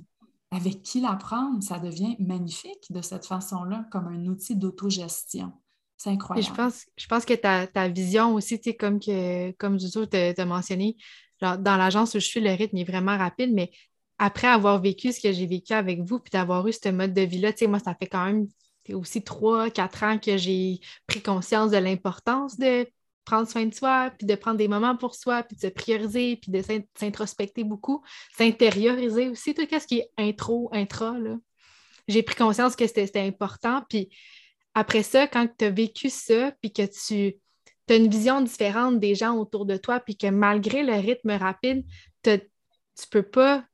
avec 0.53 0.81
qui 0.83 1.01
la 1.01 1.15
prendre, 1.15 1.61
ça 1.63 1.79
devient 1.79 2.15
magnifique 2.19 2.91
de 2.91 3.01
cette 3.01 3.25
façon-là, 3.25 3.85
comme 3.91 4.07
un 4.07 4.25
outil 4.27 4.55
d'autogestion. 4.55 5.51
C'est 5.97 6.11
incroyable. 6.11 6.47
je 6.47 6.53
pense, 6.53 6.85
je 6.97 7.07
pense 7.07 7.25
que 7.25 7.33
ta, 7.33 7.65
ta 7.65 7.87
vision 7.87 8.33
aussi, 8.35 8.59
tu 8.59 8.69
sais, 8.69 8.75
comme, 8.75 8.99
que, 8.99 9.51
comme 9.53 9.77
tu 9.77 9.87
as 10.15 10.45
mentionné, 10.45 10.97
genre, 11.41 11.57
dans 11.57 11.77
l'agence 11.77 12.13
où 12.13 12.19
je 12.19 12.25
suis, 12.25 12.39
le 12.39 12.51
rythme 12.51 12.77
est 12.77 12.83
vraiment 12.83 13.17
rapide, 13.17 13.51
mais 13.53 13.71
après 14.19 14.47
avoir 14.47 14.79
vécu 14.79 15.11
ce 15.11 15.21
que 15.21 15.31
j'ai 15.31 15.47
vécu 15.47 15.73
avec 15.73 16.01
vous, 16.01 16.19
puis 16.19 16.29
d'avoir 16.31 16.67
eu 16.67 16.73
ce 16.73 16.89
mode 16.89 17.13
de 17.13 17.21
vie-là, 17.21 17.51
tu 17.51 17.59
sais, 17.59 17.67
moi, 17.67 17.79
ça 17.79 17.95
fait 17.95 18.07
quand 18.07 18.25
même 18.25 18.47
aussi 18.93 19.23
trois, 19.23 19.69
quatre 19.69 20.03
ans 20.03 20.19
que 20.19 20.37
j'ai 20.37 20.81
pris 21.07 21.21
conscience 21.21 21.71
de 21.71 21.77
l'importance 21.77 22.57
de 22.59 22.87
prendre 23.25 23.47
soin 23.47 23.65
de 23.65 23.73
soi, 23.73 24.11
puis 24.17 24.27
de 24.27 24.35
prendre 24.35 24.57
des 24.57 24.67
moments 24.67 24.95
pour 24.95 25.15
soi, 25.15 25.43
puis 25.43 25.55
de 25.55 25.61
se 25.61 25.67
prioriser, 25.67 26.37
puis 26.37 26.51
de 26.51 26.61
s'introspecter 26.95 27.63
beaucoup, 27.63 28.03
s'intérioriser 28.37 29.29
aussi, 29.29 29.53
tout 29.53 29.65
ce 29.69 29.87
qui 29.87 29.99
est 29.99 30.09
intro, 30.17 30.69
intra. 30.73 31.15
J'ai 32.07 32.23
pris 32.23 32.35
conscience 32.35 32.75
que 32.75 32.87
c'était 32.87 33.21
important, 33.21 33.83
puis 33.89 34.09
après 34.73 35.03
ça, 35.03 35.27
quand 35.27 35.47
tu 35.57 35.65
as 35.65 35.69
vécu 35.69 36.09
ça, 36.09 36.51
puis 36.61 36.71
que 36.73 36.83
tu 36.83 37.35
as 37.89 37.95
une 37.95 38.09
vision 38.09 38.41
différente 38.41 38.99
des 38.99 39.15
gens 39.15 39.35
autour 39.37 39.65
de 39.65 39.77
toi, 39.77 39.99
puis 39.99 40.17
que 40.17 40.27
malgré 40.27 40.83
le 40.83 40.93
rythme 40.93 41.31
rapide, 41.31 41.85
tu 42.23 42.31
ne 42.31 42.39
peux 43.09 43.23
pas 43.23 43.65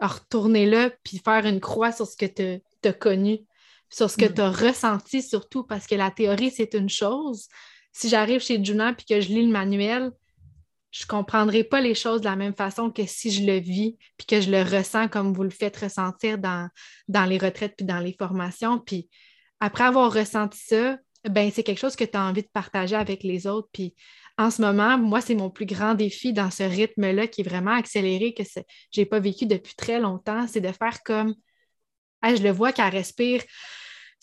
retourner 0.00 0.66
là, 0.66 0.90
puis 1.02 1.18
faire 1.18 1.46
une 1.46 1.60
croix 1.60 1.92
sur 1.92 2.06
ce 2.06 2.16
que 2.16 2.26
tu 2.26 2.88
as, 2.88 2.92
connu, 2.92 3.40
sur 3.88 4.10
ce 4.10 4.16
que 4.16 4.26
mm. 4.26 4.34
tu 4.34 4.40
as 4.40 4.50
ressenti 4.50 5.22
surtout, 5.22 5.64
parce 5.64 5.86
que 5.86 5.94
la 5.94 6.10
théorie, 6.10 6.50
c'est 6.50 6.74
une 6.74 6.88
chose, 6.88 7.48
si 7.94 8.08
j'arrive 8.08 8.40
chez 8.40 8.62
Juna 8.62 8.92
puis 8.92 9.06
que 9.06 9.20
je 9.20 9.28
lis 9.28 9.46
le 9.46 9.52
manuel, 9.52 10.10
je 10.90 11.04
ne 11.04 11.06
comprendrai 11.06 11.64
pas 11.64 11.80
les 11.80 11.94
choses 11.94 12.20
de 12.20 12.26
la 12.26 12.36
même 12.36 12.54
façon 12.54 12.90
que 12.90 13.06
si 13.06 13.30
je 13.30 13.44
le 13.44 13.58
vis 13.58 13.96
puis 14.18 14.26
que 14.26 14.40
je 14.40 14.50
le 14.50 14.62
ressens 14.62 15.08
comme 15.08 15.32
vous 15.32 15.44
le 15.44 15.50
faites 15.50 15.76
ressentir 15.76 16.38
dans, 16.38 16.68
les 17.08 17.38
retraites 17.38 17.74
puis 17.76 17.86
dans 17.86 18.00
les 18.00 18.12
formations. 18.12 18.78
Puis 18.80 19.08
après 19.60 19.84
avoir 19.84 20.12
ressenti 20.12 20.58
ça, 20.58 20.98
ben 21.28 21.50
c'est 21.52 21.62
quelque 21.62 21.78
chose 21.78 21.96
que 21.96 22.04
tu 22.04 22.16
as 22.16 22.24
envie 22.24 22.42
de 22.42 22.50
partager 22.52 22.96
avec 22.96 23.22
les 23.22 23.46
autres. 23.46 23.68
Puis 23.72 23.94
en 24.38 24.50
ce 24.50 24.60
moment, 24.60 24.98
moi, 24.98 25.20
c'est 25.20 25.36
mon 25.36 25.50
plus 25.50 25.66
grand 25.66 25.94
défi 25.94 26.32
dans 26.32 26.50
ce 26.50 26.64
rythme-là 26.64 27.28
qui 27.28 27.42
est 27.42 27.48
vraiment 27.48 27.72
accéléré, 27.72 28.34
que 28.34 28.42
je 28.42 29.00
n'ai 29.00 29.06
pas 29.06 29.20
vécu 29.20 29.46
depuis 29.46 29.74
très 29.76 30.00
longtemps, 30.00 30.46
c'est 30.48 30.60
de 30.60 30.72
faire 30.72 31.02
comme 31.04 31.34
je 32.24 32.42
le 32.42 32.50
vois 32.50 32.72
qu'elle 32.72 32.92
respire 32.92 33.42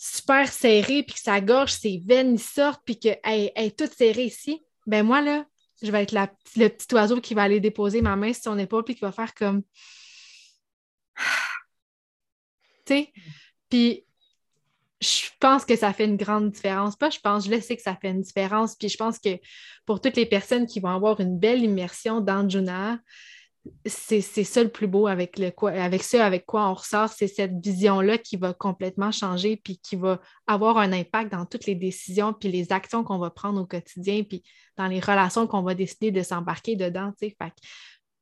super 0.04 0.52
serré, 0.52 1.04
puis 1.04 1.14
que 1.14 1.20
sa 1.20 1.40
gorge, 1.40 1.74
ses 1.74 2.02
veines 2.04 2.36
sortent, 2.36 2.82
puis 2.84 2.98
qu'elle 2.98 3.20
est 3.22 3.78
toute 3.78 3.92
serrée 3.92 4.24
ici, 4.24 4.60
ben 4.84 5.06
moi, 5.06 5.20
là, 5.20 5.46
je 5.80 5.92
vais 5.92 6.02
être 6.02 6.12
le 6.12 6.68
petit 6.68 6.92
oiseau 6.92 7.20
qui 7.20 7.34
va 7.34 7.44
aller 7.44 7.60
déposer 7.60 8.02
ma 8.02 8.16
main 8.16 8.32
sur 8.32 8.42
son 8.42 8.58
épaule, 8.58 8.82
puis 8.82 8.96
qui 8.96 9.00
va 9.00 9.12
faire 9.12 9.32
comme. 9.32 9.62
tu 12.84 12.94
sais? 12.94 13.12
Puis 13.68 14.04
je 15.00 15.28
pense 15.38 15.64
que 15.64 15.76
ça 15.76 15.92
fait 15.92 16.06
une 16.06 16.16
grande 16.16 16.50
différence. 16.50 16.96
Pas 16.96 17.10
je 17.10 17.20
pense, 17.20 17.44
je 17.44 17.50
le 17.50 17.60
sais 17.60 17.76
que 17.76 17.82
ça 17.82 17.94
fait 17.94 18.10
une 18.10 18.22
différence. 18.22 18.74
Puis 18.74 18.88
je 18.88 18.96
pense 18.96 19.20
que 19.20 19.38
pour 19.86 20.00
toutes 20.00 20.16
les 20.16 20.26
personnes 20.26 20.66
qui 20.66 20.80
vont 20.80 20.88
avoir 20.88 21.20
une 21.20 21.38
belle 21.38 21.62
immersion 21.62 22.20
dans 22.20 22.48
Juna, 22.48 22.98
c'est 23.86 24.20
ça 24.22 24.62
le 24.62 24.70
plus 24.70 24.88
beau 24.88 25.06
avec, 25.06 25.38
le, 25.38 25.52
avec 25.68 26.02
ça, 26.02 26.26
avec 26.26 26.46
quoi 26.46 26.68
on 26.68 26.74
ressort, 26.74 27.08
c'est 27.08 27.28
cette 27.28 27.52
vision-là 27.64 28.18
qui 28.18 28.36
va 28.36 28.52
complètement 28.52 29.12
changer, 29.12 29.56
puis 29.56 29.78
qui 29.78 29.94
va 29.94 30.20
avoir 30.46 30.78
un 30.78 30.92
impact 30.92 31.30
dans 31.30 31.46
toutes 31.46 31.66
les 31.66 31.76
décisions, 31.76 32.32
puis 32.32 32.50
les 32.50 32.72
actions 32.72 33.04
qu'on 33.04 33.18
va 33.18 33.30
prendre 33.30 33.60
au 33.60 33.66
quotidien, 33.66 34.24
puis 34.24 34.42
dans 34.76 34.88
les 34.88 35.00
relations 35.00 35.46
qu'on 35.46 35.62
va 35.62 35.74
décider 35.74 36.10
de 36.10 36.22
s'embarquer 36.22 36.74
dedans. 36.74 37.12
Fait 37.18 37.34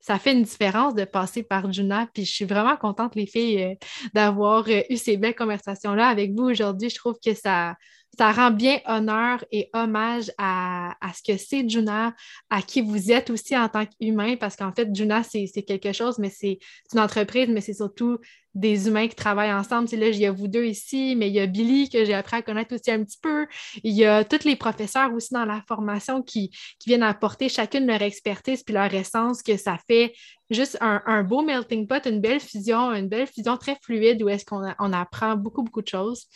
ça 0.01 0.19
fait 0.19 0.33
une 0.33 0.43
différence 0.43 0.95
de 0.95 1.05
passer 1.05 1.43
par 1.43 1.71
Juna, 1.73 2.09
puis 2.13 2.25
je 2.25 2.33
suis 2.33 2.45
vraiment 2.45 2.77
contente, 2.77 3.15
les 3.15 3.27
filles, 3.27 3.63
euh, 3.63 3.75
d'avoir 4.15 4.67
euh, 4.69 4.81
eu 4.89 4.97
ces 4.97 5.17
belles 5.17 5.35
conversations-là 5.35 6.09
avec 6.09 6.33
vous 6.33 6.45
aujourd'hui. 6.45 6.91
Je 6.91 6.97
trouve 6.97 7.19
que 7.25 7.35
ça, 7.35 7.77
ça 8.19 8.33
rend 8.33 8.51
bien 8.51 8.81
honneur 8.87 9.45
et 9.51 9.71
hommage 9.73 10.31
à, 10.37 10.95
ce 11.15 11.33
que 11.33 11.39
c'est 11.39 11.69
Juna, 11.69 12.15
à 12.51 12.63
qui 12.63 12.81
vous 12.81 13.11
êtes 13.11 13.31
aussi 13.31 13.57
en 13.57 13.69
tant 13.69 13.87
qu'humain, 13.87 14.37
parce 14.37 14.57
qu'en 14.57 14.73
fait, 14.73 14.89
Juna, 14.95 15.23
c'est 15.23 15.63
quelque 15.63 15.93
chose, 15.93 16.19
mais 16.19 16.31
c'est 16.31 16.59
une 16.93 17.01
entreprise, 17.01 17.49
mais 17.49 17.61
c'est 17.61 17.75
surtout 17.75 18.19
des 18.55 18.89
humains 18.89 19.07
qui 19.07 19.15
travaillent 19.15 19.53
ensemble. 19.53 19.89
là, 19.93 20.09
il 20.09 20.17
y 20.17 20.27
a 20.27 20.33
vous 20.33 20.49
deux 20.49 20.65
ici, 20.65 21.15
mais 21.17 21.29
il 21.29 21.35
y 21.35 21.41
a 21.41 21.47
Billy 21.47 21.89
que 21.89 22.05
j'ai 22.05 22.15
appris 22.15 22.37
à 22.37 22.43
connaître 22.43 22.75
aussi 22.75 22.91
un 22.91 23.05
petit 23.05 23.19
peu. 23.23 23.47
Il 23.85 23.93
y 23.93 24.05
a 24.05 24.25
tous 24.25 24.45
les 24.45 24.57
professeurs 24.57 25.13
aussi 25.15 25.33
dans 25.33 25.45
la 25.45 25.63
formation 25.69 26.23
qui, 26.23 26.51
viennent 26.85 27.03
apporter 27.05 27.49
chacune 27.49 27.87
leur 27.87 28.03
expertise 28.03 28.65
puis 28.65 28.75
leur 28.75 28.93
essence, 28.93 29.43
que 29.43 29.57
ça 29.57 29.79
fait 29.87 30.13
juste 30.51 30.77
un, 30.81 31.23
beau 31.23 31.43
melting 31.43 31.87
pot, 31.87 32.05
une 32.07 32.21
belle 32.21 32.41
fusion, 32.41 32.93
une 32.93 33.09
belle 33.09 33.29
fusion 33.29 33.57
très 33.57 33.79
fluide 33.83 34.23
où 34.23 34.29
est-ce 34.29 34.45
qu'on 34.45 34.63
on 34.81 34.93
apprend 34.93 35.37
beaucoup, 35.37 35.63
beaucoup 35.63 35.83
de 35.83 35.89
choses. 35.89 36.27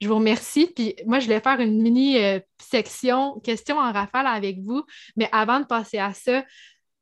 Je 0.00 0.08
vous 0.08 0.16
remercie. 0.16 0.66
Puis 0.74 0.94
moi, 1.06 1.18
je 1.18 1.28
vais 1.28 1.40
faire 1.40 1.60
une 1.60 1.80
mini 1.80 2.18
euh, 2.18 2.40
section 2.60 3.40
questions 3.40 3.78
en 3.78 3.92
rafale 3.92 4.26
avec 4.26 4.60
vous. 4.60 4.84
Mais 5.16 5.28
avant 5.32 5.60
de 5.60 5.66
passer 5.66 5.98
à 5.98 6.12
ça, 6.12 6.44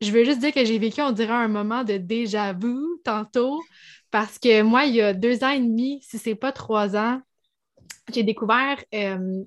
je 0.01 0.11
veux 0.11 0.25
juste 0.25 0.41
dire 0.41 0.53
que 0.53 0.65
j'ai 0.65 0.79
vécu, 0.79 1.01
on 1.01 1.13
dirait, 1.13 1.33
un 1.33 1.49
moment 1.49 1.85
de 1.85 1.97
déjà 1.97 2.53
vu 2.53 2.77
tantôt. 3.05 3.63
Parce 4.11 4.39
que 4.39 4.63
moi, 4.63 4.85
il 4.85 4.97
y 4.97 5.01
a 5.01 5.15
deux 5.15 5.43
ans 5.43 5.51
et 5.51 5.61
demi, 5.61 6.01
si 6.03 6.19
ce 6.19 6.31
n'est 6.31 6.35
pas 6.35 6.53
trois 6.53 6.97
ans, 6.97 7.21
j'ai 8.13 8.23
découvert 8.23 8.77
euh, 8.95 9.45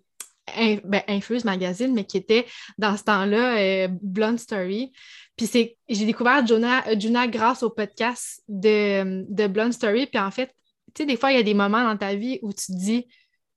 ben, 0.84 1.02
Infuse 1.08 1.46
Magazine, 1.46 1.93
mais 1.93 2.06
qui 2.06 2.18
était 2.18 2.46
dans 2.78 2.98
ce 2.98 3.04
temps-là 3.04 3.58
euh, 3.58 3.88
Blonde 4.02 4.39
Story. 4.39 4.91
Puis 5.36 5.50
j'ai 5.89 6.06
découvert 6.06 6.46
Juna, 6.48 7.28
grâce 7.28 7.62
au 7.64 7.70
podcast 7.70 8.41
de, 8.48 9.26
de 9.30 9.48
Blonde 9.48 9.74
Story. 9.74 10.08
Puis 10.08 10.20
en 10.20 10.32
fait, 10.32 10.48
tu 10.93 11.04
sais, 11.04 11.06
des 11.06 11.18
fois, 11.18 11.32
il 11.32 11.36
y 11.36 11.39
a 11.39 11.43
des 11.43 11.54
moments 11.54 11.84
dans 11.84 11.98
ta 11.98 12.16
vie 12.16 12.39
où 12.41 12.54
tu 12.54 12.68
te 12.68 12.78
dis, 12.78 13.06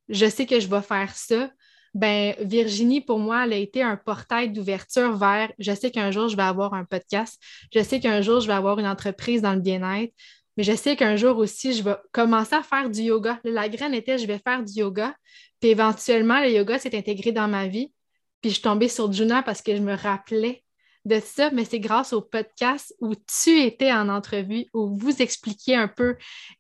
je 0.09 0.27
sais 0.27 0.47
que 0.47 0.61
je 0.61 0.69
vais 0.69 0.83
faire 0.83 1.15
ça. 1.15 1.51
Ben, 1.95 2.35
Virginie, 2.41 3.01
pour 3.01 3.19
moi, 3.19 3.45
elle 3.45 3.53
a 3.53 3.57
été 3.57 3.83
un 3.83 3.97
portail 3.97 4.51
d'ouverture 4.51 5.17
vers 5.17 5.53
je 5.59 5.73
sais 5.75 5.91
qu'un 5.91 6.11
jour, 6.11 6.29
je 6.29 6.37
vais 6.37 6.43
avoir 6.43 6.75
un 6.75 6.85
podcast. 6.85 7.41
Je 7.75 7.83
sais 7.83 7.99
qu'un 8.01 8.21
jour, 8.21 8.41
je 8.41 8.47
vais 8.47 8.53
avoir 8.53 8.79
une 8.79 8.87
entreprise 8.87 9.43
dans 9.43 9.55
le 9.55 9.61
bien-être. 9.61 10.13
Mais 10.57 10.65
je 10.65 10.75
sais 10.75 10.97
qu'un 10.97 11.17
jour 11.17 11.39
aussi, 11.39 11.73
je 11.73 11.83
vais 11.83 11.97
commencer 12.13 12.55
à 12.55 12.63
faire 12.63 12.91
du 12.91 13.03
yoga. 13.03 13.41
La 13.45 13.69
graine 13.69 13.95
était 13.95 14.19
je 14.19 14.27
vais 14.27 14.39
faire 14.39 14.63
du 14.65 14.73
yoga. 14.73 15.15
Puis 15.61 15.71
éventuellement, 15.71 16.41
le 16.41 16.51
yoga 16.51 16.79
s'est 16.79 16.97
intégré 16.97 17.33
dans 17.33 17.49
ma 17.49 17.69
vie. 17.69 17.93
Puis 18.41 18.51
je 18.51 18.55
suis 18.55 18.63
tombée 18.63 18.89
sur 18.89 19.13
Juna 19.13 19.43
parce 19.43 19.63
que 19.63 19.75
je 19.75 19.81
me 19.81 19.95
rappelais 19.95 20.65
de 21.05 21.21
ça, 21.21 21.51
mais 21.51 21.65
c'est 21.65 21.81
grâce 21.81 22.13
au 22.13 22.21
podcast 22.21 22.95
où 23.01 23.15
tu 23.15 23.61
étais 23.63 23.93
en 23.93 24.09
entrevue, 24.09 24.67
où 24.75 24.97
vous 24.97 25.23
expliquiez 25.23 25.77
un 25.77 25.89
peu 25.89 26.17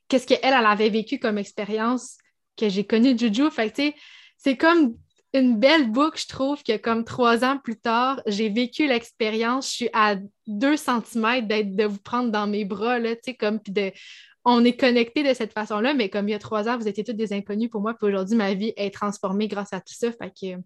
qu'est-ce 0.08 0.26
qu'elle 0.26 0.38
elle 0.42 0.54
avait 0.54 0.88
vécu 0.88 1.18
comme 1.18 1.38
expérience 1.38 2.16
que 2.58 2.68
j'ai 2.68 2.84
connu 2.84 3.18
Juju. 3.18 3.50
Fait 3.50 3.94
c'est 4.36 4.56
comme 4.56 4.94
une 5.34 5.58
belle 5.58 5.90
boucle, 5.90 6.20
je 6.20 6.26
trouve, 6.26 6.62
que 6.62 6.76
comme 6.76 7.04
trois 7.04 7.44
ans 7.44 7.58
plus 7.58 7.78
tard, 7.78 8.20
j'ai 8.26 8.48
vécu 8.48 8.86
l'expérience. 8.86 9.70
Je 9.70 9.74
suis 9.74 9.90
à 9.92 10.16
deux 10.46 10.76
centimètres 10.76 11.46
d'être, 11.46 11.74
de 11.76 11.84
vous 11.84 11.98
prendre 11.98 12.30
dans 12.30 12.46
mes 12.46 12.64
bras, 12.64 12.98
là, 12.98 13.14
tu 13.14 13.22
sais, 13.24 13.34
comme, 13.34 13.60
puis 13.60 13.72
de, 13.72 13.92
on 14.44 14.64
est 14.64 14.78
connectés 14.78 15.22
de 15.22 15.34
cette 15.34 15.52
façon-là, 15.52 15.92
mais 15.92 16.08
comme 16.08 16.28
il 16.28 16.32
y 16.32 16.34
a 16.34 16.38
trois 16.38 16.68
ans, 16.68 16.78
vous 16.78 16.88
étiez 16.88 17.04
toutes 17.04 17.16
des 17.16 17.34
inconnus 17.34 17.68
pour 17.68 17.82
moi, 17.82 17.92
puis 17.94 18.08
aujourd'hui, 18.08 18.36
ma 18.36 18.54
vie 18.54 18.72
est 18.76 18.94
transformée 18.94 19.48
grâce 19.48 19.72
à 19.74 19.80
tout 19.80 19.92
ça. 19.92 20.10
Fait 20.12 20.30
que 20.30 20.62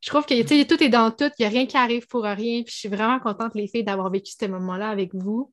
je 0.00 0.10
trouve 0.10 0.26
que 0.26 0.34
sais, 0.46 0.64
tout 0.64 0.82
est 0.82 0.88
dans 0.88 1.12
tout, 1.12 1.30
il 1.38 1.42
n'y 1.42 1.46
a 1.46 1.48
rien 1.48 1.66
qui 1.66 1.76
arrive 1.76 2.08
pour 2.08 2.24
rien, 2.24 2.62
puis 2.62 2.72
je 2.72 2.78
suis 2.78 2.88
vraiment 2.88 3.20
contente, 3.20 3.54
les 3.54 3.68
filles, 3.68 3.84
d'avoir 3.84 4.10
vécu 4.10 4.32
ce 4.38 4.46
moment-là 4.46 4.88
avec 4.88 5.14
vous. 5.14 5.52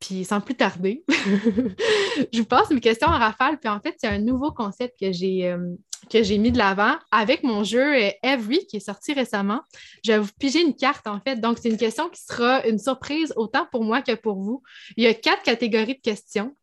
Puis 0.00 0.24
sans 0.24 0.40
plus 0.40 0.54
tarder, 0.54 1.04
je 1.08 2.38
vous 2.38 2.44
passe 2.44 2.70
mes 2.70 2.80
questions 2.80 3.08
en 3.08 3.18
rafale. 3.18 3.58
Puis 3.58 3.68
en 3.68 3.80
fait, 3.80 3.94
c'est 3.98 4.08
un 4.08 4.18
nouveau 4.18 4.52
concept 4.52 4.98
que 5.00 5.12
j'ai, 5.12 5.46
euh, 5.46 5.74
que 6.10 6.22
j'ai 6.22 6.36
mis 6.38 6.52
de 6.52 6.58
l'avant 6.58 6.96
avec 7.10 7.42
mon 7.42 7.64
jeu 7.64 7.94
euh, 7.94 8.10
Every 8.22 8.66
qui 8.66 8.76
est 8.76 8.80
sorti 8.80 9.12
récemment. 9.14 9.60
Je 10.04 10.12
vais 10.12 10.18
vous 10.18 10.30
piger 10.38 10.60
une 10.60 10.74
carte 10.74 11.06
en 11.06 11.20
fait. 11.20 11.36
Donc, 11.36 11.58
c'est 11.60 11.70
une 11.70 11.78
question 11.78 12.08
qui 12.10 12.20
sera 12.20 12.66
une 12.66 12.78
surprise 12.78 13.32
autant 13.36 13.66
pour 13.70 13.84
moi 13.84 14.02
que 14.02 14.14
pour 14.14 14.36
vous. 14.40 14.62
Il 14.96 15.04
y 15.04 15.06
a 15.06 15.14
quatre 15.14 15.42
catégories 15.42 15.94
de 15.94 16.02
questions. 16.02 16.54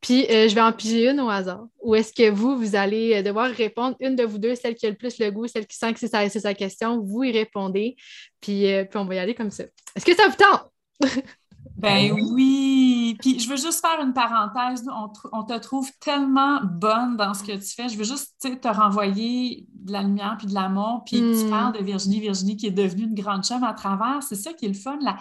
Puis, 0.00 0.26
euh, 0.30 0.48
je 0.48 0.54
vais 0.54 0.62
en 0.62 0.72
piger 0.72 1.08
une 1.08 1.20
au 1.20 1.28
hasard. 1.28 1.66
Ou 1.82 1.94
est-ce 1.94 2.12
que 2.12 2.30
vous, 2.30 2.56
vous 2.56 2.74
allez 2.74 3.22
devoir 3.22 3.50
répondre 3.50 3.96
une 4.00 4.16
de 4.16 4.24
vous 4.24 4.38
deux, 4.38 4.54
celle 4.54 4.74
qui 4.74 4.86
a 4.86 4.90
le 4.90 4.96
plus 4.96 5.18
le 5.18 5.30
goût, 5.30 5.46
celle 5.46 5.66
qui 5.66 5.76
sent 5.76 5.92
que 5.92 6.00
c'est 6.00 6.08
sa, 6.08 6.28
sa, 6.28 6.54
question, 6.54 7.00
vous 7.00 7.22
y 7.22 7.32
répondez. 7.32 7.96
Puis, 8.40 8.66
puis, 8.90 8.98
on 8.98 9.04
va 9.04 9.14
y 9.14 9.18
aller 9.18 9.34
comme 9.34 9.50
ça. 9.50 9.64
Est-ce 9.94 10.04
que 10.04 10.14
ça 10.16 10.26
vous 10.26 10.36
tente? 10.36 10.72
Ben 11.76 12.12
oui. 12.12 12.97
Puis 13.14 13.38
je 13.38 13.48
veux 13.48 13.56
juste 13.56 13.80
faire 13.80 14.00
une 14.04 14.12
parenthèse. 14.12 14.84
On, 15.32 15.42
te 15.44 15.58
trouve 15.58 15.90
tellement 16.00 16.60
bonne 16.64 17.16
dans 17.16 17.34
ce 17.34 17.42
que 17.42 17.52
tu 17.52 17.74
fais. 17.74 17.88
Je 17.88 17.96
veux 17.96 18.04
juste 18.04 18.34
te 18.38 18.68
renvoyer 18.68 19.66
de 19.72 19.92
la 19.92 20.02
lumière 20.02 20.36
puis 20.38 20.46
de 20.46 20.54
l'amour. 20.54 21.02
Puis 21.06 21.18
tu 21.18 21.44
hmm. 21.44 21.50
parles 21.50 21.72
de 21.78 21.82
Virginie, 21.82 22.20
Virginie 22.20 22.56
qui 22.56 22.66
est 22.66 22.72
devenue 22.72 23.04
une 23.04 23.14
grande 23.14 23.44
chum 23.44 23.62
à 23.64 23.74
travers. 23.74 24.22
C'est 24.22 24.36
ça 24.36 24.52
qui 24.52 24.66
est 24.66 24.68
le 24.68 24.74
fun. 24.74 24.98
La, 25.00 25.16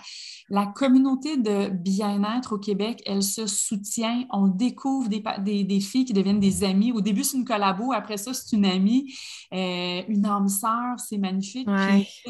la 0.49 0.65
communauté 0.65 1.37
de 1.37 1.69
bien-être 1.69 2.53
au 2.53 2.57
Québec, 2.57 3.01
elle 3.05 3.23
se 3.23 3.47
soutient. 3.47 4.23
On 4.31 4.47
découvre 4.47 5.09
des, 5.09 5.63
des, 5.63 5.79
filles 5.79 6.05
qui 6.05 6.13
deviennent 6.13 6.39
des 6.39 6.63
amies. 6.63 6.91
Au 6.91 7.01
début, 7.01 7.23
c'est 7.23 7.37
une 7.37 7.45
collabo. 7.45 7.91
Après 7.91 8.17
ça, 8.17 8.33
c'est 8.33 8.55
une 8.55 8.65
amie, 8.65 9.13
euh, 9.53 10.01
une 10.07 10.25
âme 10.25 10.47
sœur. 10.47 10.97
C'est 10.97 11.17
magnifique. 11.17 11.67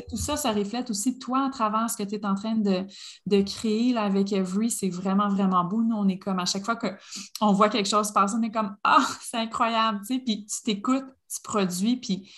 tout 0.10 0.18
ça, 0.18 0.36
ça 0.36 0.52
reflète 0.52 0.90
aussi 0.90 1.20
toi 1.20 1.46
à 1.46 1.50
travers 1.50 1.90
ce 1.90 1.98
que 1.98 2.04
tu 2.04 2.16
es 2.16 2.26
en 2.26 2.36
train 2.36 2.56
de, 2.56 2.86
de 3.26 3.42
créer 3.42 3.94
là, 3.94 4.04
avec 4.04 4.34
Every, 4.34 4.72
c'est 4.72 4.90
vraiment, 4.90 5.30
vraiment 5.30 5.47
beau. 5.48 5.82
Nous, 5.82 5.96
on 5.96 6.08
est 6.08 6.20
comme 6.20 6.40
à 6.40 6.46
chaque 6.46 6.66
fois 6.66 6.76
qu'on 6.76 7.52
voit 7.54 7.70
quelque 7.70 7.90
chose 7.90 8.12
passer, 8.12 8.36
on 8.38 8.44
est 8.44 8.52
comme 8.52 8.76
Ah, 8.84 9.06
c'est 9.22 9.38
incroyable, 9.38 10.00
tu 10.02 10.16
sais, 10.16 10.20
puis 10.20 10.46
tu 10.46 10.64
t'écoutes, 10.64 11.06
tu 11.34 11.42
produis, 11.44 11.98
puis 11.98 12.32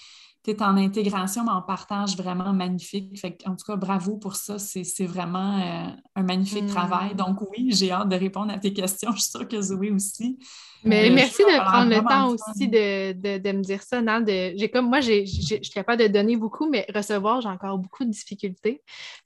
tu 0.44 0.52
es 0.52 0.62
en 0.62 0.78
intégration, 0.78 1.44
mais 1.44 1.52
en 1.52 1.62
partage 1.62 2.16
vraiment 2.16 2.54
magnifique. 2.54 3.20
Fait 3.20 3.38
en 3.46 3.56
tout 3.56 3.66
cas, 3.66 3.76
bravo 3.76 4.18
pour 4.18 4.36
ça. 4.36 4.58
C'est 4.58 5.06
vraiment 5.06 5.60
euh, 5.60 5.88
un 6.16 6.24
magnifique 6.24 6.64
mm. 6.64 6.68
travail. 6.68 7.16
Donc, 7.16 7.42
oui, 7.52 7.70
j'ai 7.72 7.92
hâte 7.92 8.10
de 8.10 8.16
répondre 8.16 8.54
à 8.54 8.58
tes 8.58 8.74
questions. 8.74 9.12
Je 9.16 9.22
suis 9.22 9.32
sûre 9.32 9.48
que 9.48 9.62
Zoé 9.62 9.92
aussi. 9.92 10.40
Mais 10.84 11.10
merci 11.10 11.44
de 11.44 11.60
prendre 11.60 11.90
le 11.90 12.02
temps 12.08 12.30
aussi 12.30 12.68
de, 12.68 13.52
me 13.52 13.62
dire 13.62 13.82
ça. 13.82 14.02
Non, 14.02 14.22
de, 14.22 14.68
comme, 14.68 14.88
moi, 14.88 15.02
je 15.02 15.26
suis 15.26 15.60
capable 15.74 16.02
de 16.04 16.08
donner 16.08 16.38
beaucoup, 16.38 16.70
mais 16.70 16.86
recevoir, 16.96 17.42
j'ai 17.42 17.50
encore 17.50 17.78
beaucoup 17.78 18.06
de 18.06 18.10
difficultés. 18.10 18.82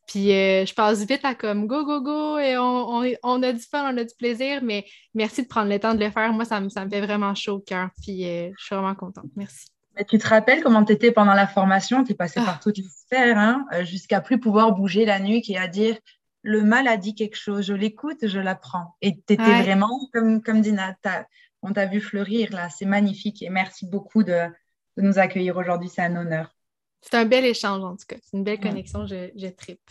Puis 0.08 0.32
euh, 0.32 0.66
je 0.66 0.74
passe 0.74 1.06
vite 1.06 1.24
à 1.24 1.36
comme 1.36 1.68
go, 1.68 1.86
go, 1.86 2.02
go, 2.02 2.38
et 2.38 2.58
on, 2.58 3.04
on, 3.24 3.44
a 3.44 3.54
du 3.54 3.60
fun, 3.60 3.94
on 3.94 3.98
a 3.98 4.04
du 4.04 4.16
plaisir, 4.18 4.62
mais 4.64 4.86
merci 5.14 5.44
de 5.44 5.48
prendre 5.48 5.70
le 5.70 5.80
temps 5.80 5.94
de 5.94 6.04
le 6.04 6.10
faire. 6.10 6.34
Moi, 6.34 6.46
ça 6.46 6.60
me, 6.60 6.70
ça 6.70 6.86
me 6.86 6.90
fait 6.90 7.02
vraiment 7.02 7.36
chaud 7.36 7.56
au 7.56 7.60
cœur. 7.60 7.90
Puis 8.02 8.28
euh, 8.28 8.50
je 8.58 8.66
suis 8.66 8.76
vraiment 8.76 8.96
contente. 8.96 9.30
Merci. 9.36 9.73
Mais 9.96 10.06
tu 10.06 10.18
te 10.18 10.28
rappelles 10.28 10.64
comment 10.64 10.84
tu 10.84 10.94
étais 10.94 11.12
pendant 11.12 11.34
la 11.34 11.48
formation? 11.48 12.04
Tu 12.04 12.14
es 12.14 12.16
passé 12.16 12.40
ah. 12.42 12.46
par 12.46 12.60
toutes 12.60 12.78
les 12.78 12.90
sphères, 12.90 13.38
hein, 13.38 13.66
euh, 13.74 13.86
jusqu'à 13.86 14.22
plus 14.22 14.40
pouvoir 14.40 14.74
bouger 14.74 15.06
la 15.06 15.20
nuque 15.20 15.50
et 15.50 15.58
à 15.58 15.68
dire 15.68 15.98
le 16.44 16.62
mal 16.64 16.88
a 16.88 16.98
dit 16.98 17.16
quelque 17.16 17.38
chose, 17.38 17.66
je 17.66 17.74
l'écoute, 17.74 18.28
je 18.28 18.40
l'apprends. 18.40 18.96
Et 19.02 19.16
tu 19.16 19.34
étais 19.34 19.62
vraiment, 19.62 20.10
comme, 20.14 20.44
comme 20.44 20.62
Dina, 20.62 20.96
on 21.62 21.72
t'a 21.72 21.86
vu 21.86 22.02
fleurir 22.02 22.52
là, 22.52 22.70
c'est 22.70 22.86
magnifique 22.86 23.42
et 23.42 23.50
merci 23.50 23.88
beaucoup 23.88 24.24
de, 24.24 24.48
nous 24.98 25.18
accueillir 25.18 25.58
aujourd'hui, 25.58 25.90
c'est 25.90 26.02
un 26.02 26.16
honneur. 26.16 26.54
C'est 27.02 27.16
un 27.16 27.26
bel 27.26 27.46
échange 27.46 27.84
en 27.84 27.96
tout 27.96 28.06
cas, 28.08 28.18
c'est 28.22 28.38
une 28.38 28.44
belle 28.44 28.60
connexion, 28.60 29.08
je, 29.08 29.32
je 29.36 29.48
tripe. 29.48 29.90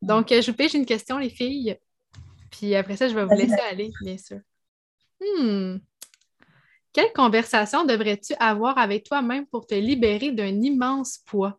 Donc, 0.00 0.32
euh, 0.32 0.40
je 0.40 0.50
vous 0.50 0.56
pêche 0.56 0.74
une 0.74 0.86
question, 0.86 1.18
les 1.18 1.28
filles, 1.28 1.76
puis 2.50 2.74
après 2.74 2.96
ça, 2.96 3.08
je 3.08 3.14
vais 3.14 3.24
vous 3.24 3.34
laisser 3.34 3.60
aller, 3.70 3.90
bien 4.00 4.16
sûr. 4.16 4.38
Hmm. 5.20 5.78
Quelle 6.92 7.12
conversation 7.12 7.84
devrais-tu 7.84 8.34
avoir 8.40 8.76
avec 8.78 9.04
toi-même 9.04 9.46
pour 9.46 9.66
te 9.66 9.74
libérer 9.74 10.32
d'un 10.32 10.60
immense 10.60 11.18
poids? 11.18 11.58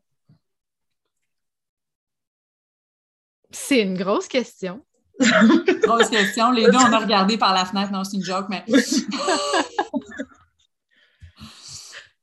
C'est 3.51 3.82
une 3.82 3.97
grosse 3.97 4.27
question. 4.27 4.86
grosse 5.19 6.09
question. 6.09 6.51
Les 6.51 6.65
deux, 6.65 6.77
on 6.77 6.93
a 6.93 6.99
regardé 6.99 7.38
par 7.38 7.53
la 7.53 7.65
fenêtre. 7.65 7.91
Non, 7.91 8.03
c'est 8.03 8.17
une 8.17 8.23
joke, 8.23 8.47
mais. 8.49 8.65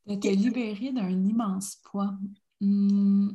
de 0.07 0.15
te 0.15 0.29
libérer 0.29 0.93
d'un 0.93 1.11
immense 1.11 1.77
poids. 1.85 2.15
Hmm. 2.61 3.31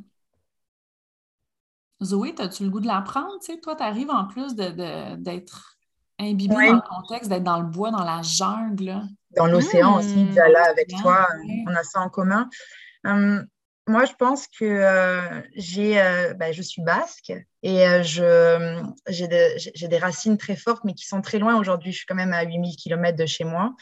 Zoé, 2.01 2.34
as-tu 2.39 2.63
le 2.63 2.69
goût 2.69 2.80
de 2.80 2.88
l'apprendre? 2.88 3.38
Toi, 3.61 3.76
tu 3.76 3.84
arrives 3.84 4.09
en 4.09 4.26
plus 4.26 4.55
d'être 4.55 5.78
imbibée 6.20 6.55
dans 6.55 6.76
le 6.76 6.82
contexte, 6.82 7.30
d'être 7.30 7.43
dans 7.43 7.59
le 7.59 7.68
bois, 7.68 7.91
dans 7.91 8.03
la 8.03 8.22
jungle 8.22 9.01
dans 9.36 9.47
l'océan 9.47 9.97
aussi, 9.97 10.16
mmh. 10.16 10.36
là 10.36 10.70
avec 10.70 10.89
toi, 11.01 11.28
on 11.68 11.76
a 11.76 11.84
ça 11.84 12.01
en 12.01 12.09
commun. 12.09 12.49
Hum, 13.03 13.45
moi, 13.88 14.05
je 14.05 14.14
pense 14.14 14.47
que 14.47 14.64
euh, 14.64 15.41
j'ai, 15.55 15.99
euh, 15.99 16.34
bah, 16.36 16.53
je 16.53 16.61
suis 16.61 16.82
basque 16.82 17.34
et 17.64 17.86
euh, 17.86 18.01
je, 18.01 18.82
j'ai, 19.09 19.28
j'ai 19.57 19.88
des 19.89 19.97
racines 19.97 20.38
très 20.38 20.55
fortes, 20.55 20.84
mais 20.86 20.93
qui 20.93 21.05
sont 21.05 21.22
très 21.22 21.38
loin 21.38 21.59
aujourd'hui. 21.59 21.91
Je 21.91 21.97
suis 21.97 22.05
quand 22.05 22.16
même 22.16 22.32
à 22.32 22.43
8000 22.43 22.78
km 22.78 23.18
de 23.18 23.26
chez 23.26 23.43
moi. 23.43 23.76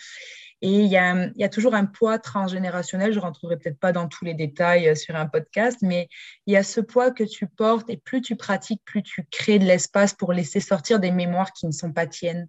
Et 0.63 0.69
il 0.69 0.87
y, 0.87 0.97
a, 0.97 1.49
toujours 1.49 1.73
un 1.73 1.85
poids 1.85 2.19
transgénérationnel, 2.19 3.11
je 3.11 3.17
ne 3.17 3.21
rentrerai 3.21 3.57
peut-être 3.57 3.79
pas 3.79 3.91
dans 3.91 4.07
tous 4.07 4.25
les 4.25 4.35
détails 4.35 4.89
euh, 4.89 4.95
sur 4.95 5.15
un 5.15 5.25
podcast, 5.25 5.79
mais 5.81 6.07
il 6.45 6.53
y 6.53 6.57
a 6.57 6.63
ce 6.63 6.81
poids 6.81 7.09
que 7.09 7.23
tu 7.23 7.47
portes 7.47 7.89
et 7.89 7.97
plus 7.97 8.21
tu 8.21 8.35
pratiques, 8.35 8.81
plus 8.85 9.01
tu 9.01 9.25
crées 9.31 9.57
de 9.57 9.65
l'espace 9.65 10.13
pour 10.13 10.33
laisser 10.33 10.59
sortir 10.59 10.99
des 10.99 11.09
mémoires 11.09 11.51
qui 11.51 11.65
ne 11.65 11.71
sont 11.71 11.91
pas 11.91 12.05
tiennes. 12.05 12.47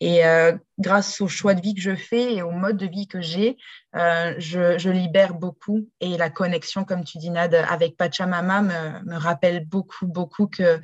Et 0.00 0.26
euh, 0.26 0.52
grâce 0.78 1.20
au 1.22 1.28
choix 1.28 1.54
de 1.54 1.62
vie 1.62 1.74
que 1.74 1.80
je 1.80 1.96
fais 1.96 2.34
et 2.34 2.42
au 2.42 2.50
mode 2.50 2.76
de 2.76 2.86
vie 2.86 3.08
que 3.08 3.22
j'ai, 3.22 3.56
euh, 3.96 4.34
je, 4.38 4.90
libère 4.90 5.34
beaucoup. 5.34 5.88
Et 6.00 6.16
la 6.16 6.30
connexion, 6.30 6.84
comme 6.84 7.04
tu 7.04 7.18
dis, 7.18 7.30
Nad, 7.30 7.54
avec 7.54 7.96
Pachamama 7.96 8.62
me, 8.62 9.04
me 9.04 9.16
rappelle 9.16 9.64
beaucoup, 9.64 10.06
beaucoup 10.06 10.46
que 10.46 10.80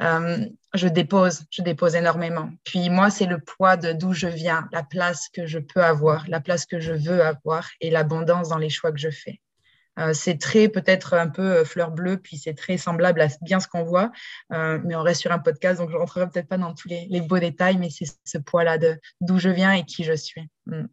euh, 0.00 0.46
je 0.74 0.88
dépose, 0.88 1.44
je 1.50 1.62
dépose 1.62 1.94
énormément. 1.94 2.50
Puis 2.64 2.90
moi, 2.90 3.10
c'est 3.10 3.26
le 3.26 3.38
poids 3.38 3.76
de 3.76 3.92
d'où 3.92 4.12
je 4.12 4.26
viens, 4.26 4.68
la 4.72 4.82
place 4.82 5.28
que 5.32 5.46
je 5.46 5.58
peux 5.58 5.82
avoir, 5.82 6.28
la 6.28 6.40
place 6.40 6.66
que 6.66 6.80
je 6.80 6.92
veux 6.92 7.22
avoir 7.22 7.68
et 7.80 7.90
l'abondance 7.90 8.48
dans 8.48 8.58
les 8.58 8.70
choix 8.70 8.92
que 8.92 8.98
je 8.98 9.10
fais. 9.10 9.40
Euh, 9.98 10.12
c'est 10.12 10.38
très 10.38 10.68
peut-être 10.68 11.14
un 11.14 11.28
peu 11.28 11.64
fleur 11.64 11.90
bleue, 11.90 12.18
puis 12.18 12.38
c'est 12.38 12.54
très 12.54 12.76
semblable 12.76 13.20
à 13.20 13.26
bien 13.42 13.58
ce 13.58 13.66
qu'on 13.66 13.82
voit, 13.82 14.12
mais 14.50 14.94
on 14.94 15.02
reste 15.02 15.22
sur 15.22 15.32
un 15.32 15.40
podcast, 15.40 15.80
donc 15.80 15.90
je 15.90 15.96
rentrerai 15.96 16.28
peut-être 16.28 16.48
pas 16.48 16.58
dans 16.58 16.74
tous 16.74 16.88
les, 16.88 17.20
beaux 17.20 17.40
détails, 17.40 17.78
mais 17.78 17.90
c'est 17.90 18.06
ce 18.24 18.38
poids-là 18.38 18.78
de 18.78 18.96
d'où 19.20 19.38
je 19.38 19.48
viens 19.48 19.72
et 19.72 19.84
qui 19.84 20.04
je 20.04 20.12
suis. 20.12 20.48
Mm. 20.66 20.86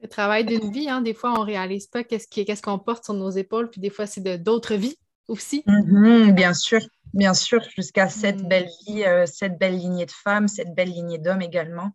Le 0.00 0.08
travail 0.08 0.44
d'une 0.44 0.70
vie, 0.70 0.88
hein, 0.88 1.00
des 1.00 1.14
fois, 1.14 1.32
on 1.32 1.40
ne 1.40 1.46
réalise 1.46 1.86
pas 1.86 2.04
qu'est-ce 2.04 2.62
qu'on 2.62 2.78
porte 2.78 3.04
sur 3.04 3.14
nos 3.14 3.30
épaules, 3.30 3.70
puis 3.70 3.80
des 3.80 3.90
fois, 3.90 4.06
c'est 4.06 4.20
d'autres 4.38 4.74
vies 4.74 4.96
aussi. 5.26 5.64
Mm-hmm, 5.66 6.32
bien 6.32 6.54
sûr, 6.54 6.80
Bien 7.14 7.34
sûr, 7.34 7.62
jusqu'à 7.74 8.08
cette 8.08 8.42
mm. 8.42 8.48
belle 8.48 8.68
vie, 8.86 9.04
euh, 9.04 9.26
cette 9.26 9.58
belle 9.58 9.76
lignée 9.76 10.06
de 10.06 10.10
femmes, 10.10 10.48
cette 10.48 10.74
belle 10.74 10.90
lignée 10.90 11.18
d'hommes 11.18 11.42
également. 11.42 11.92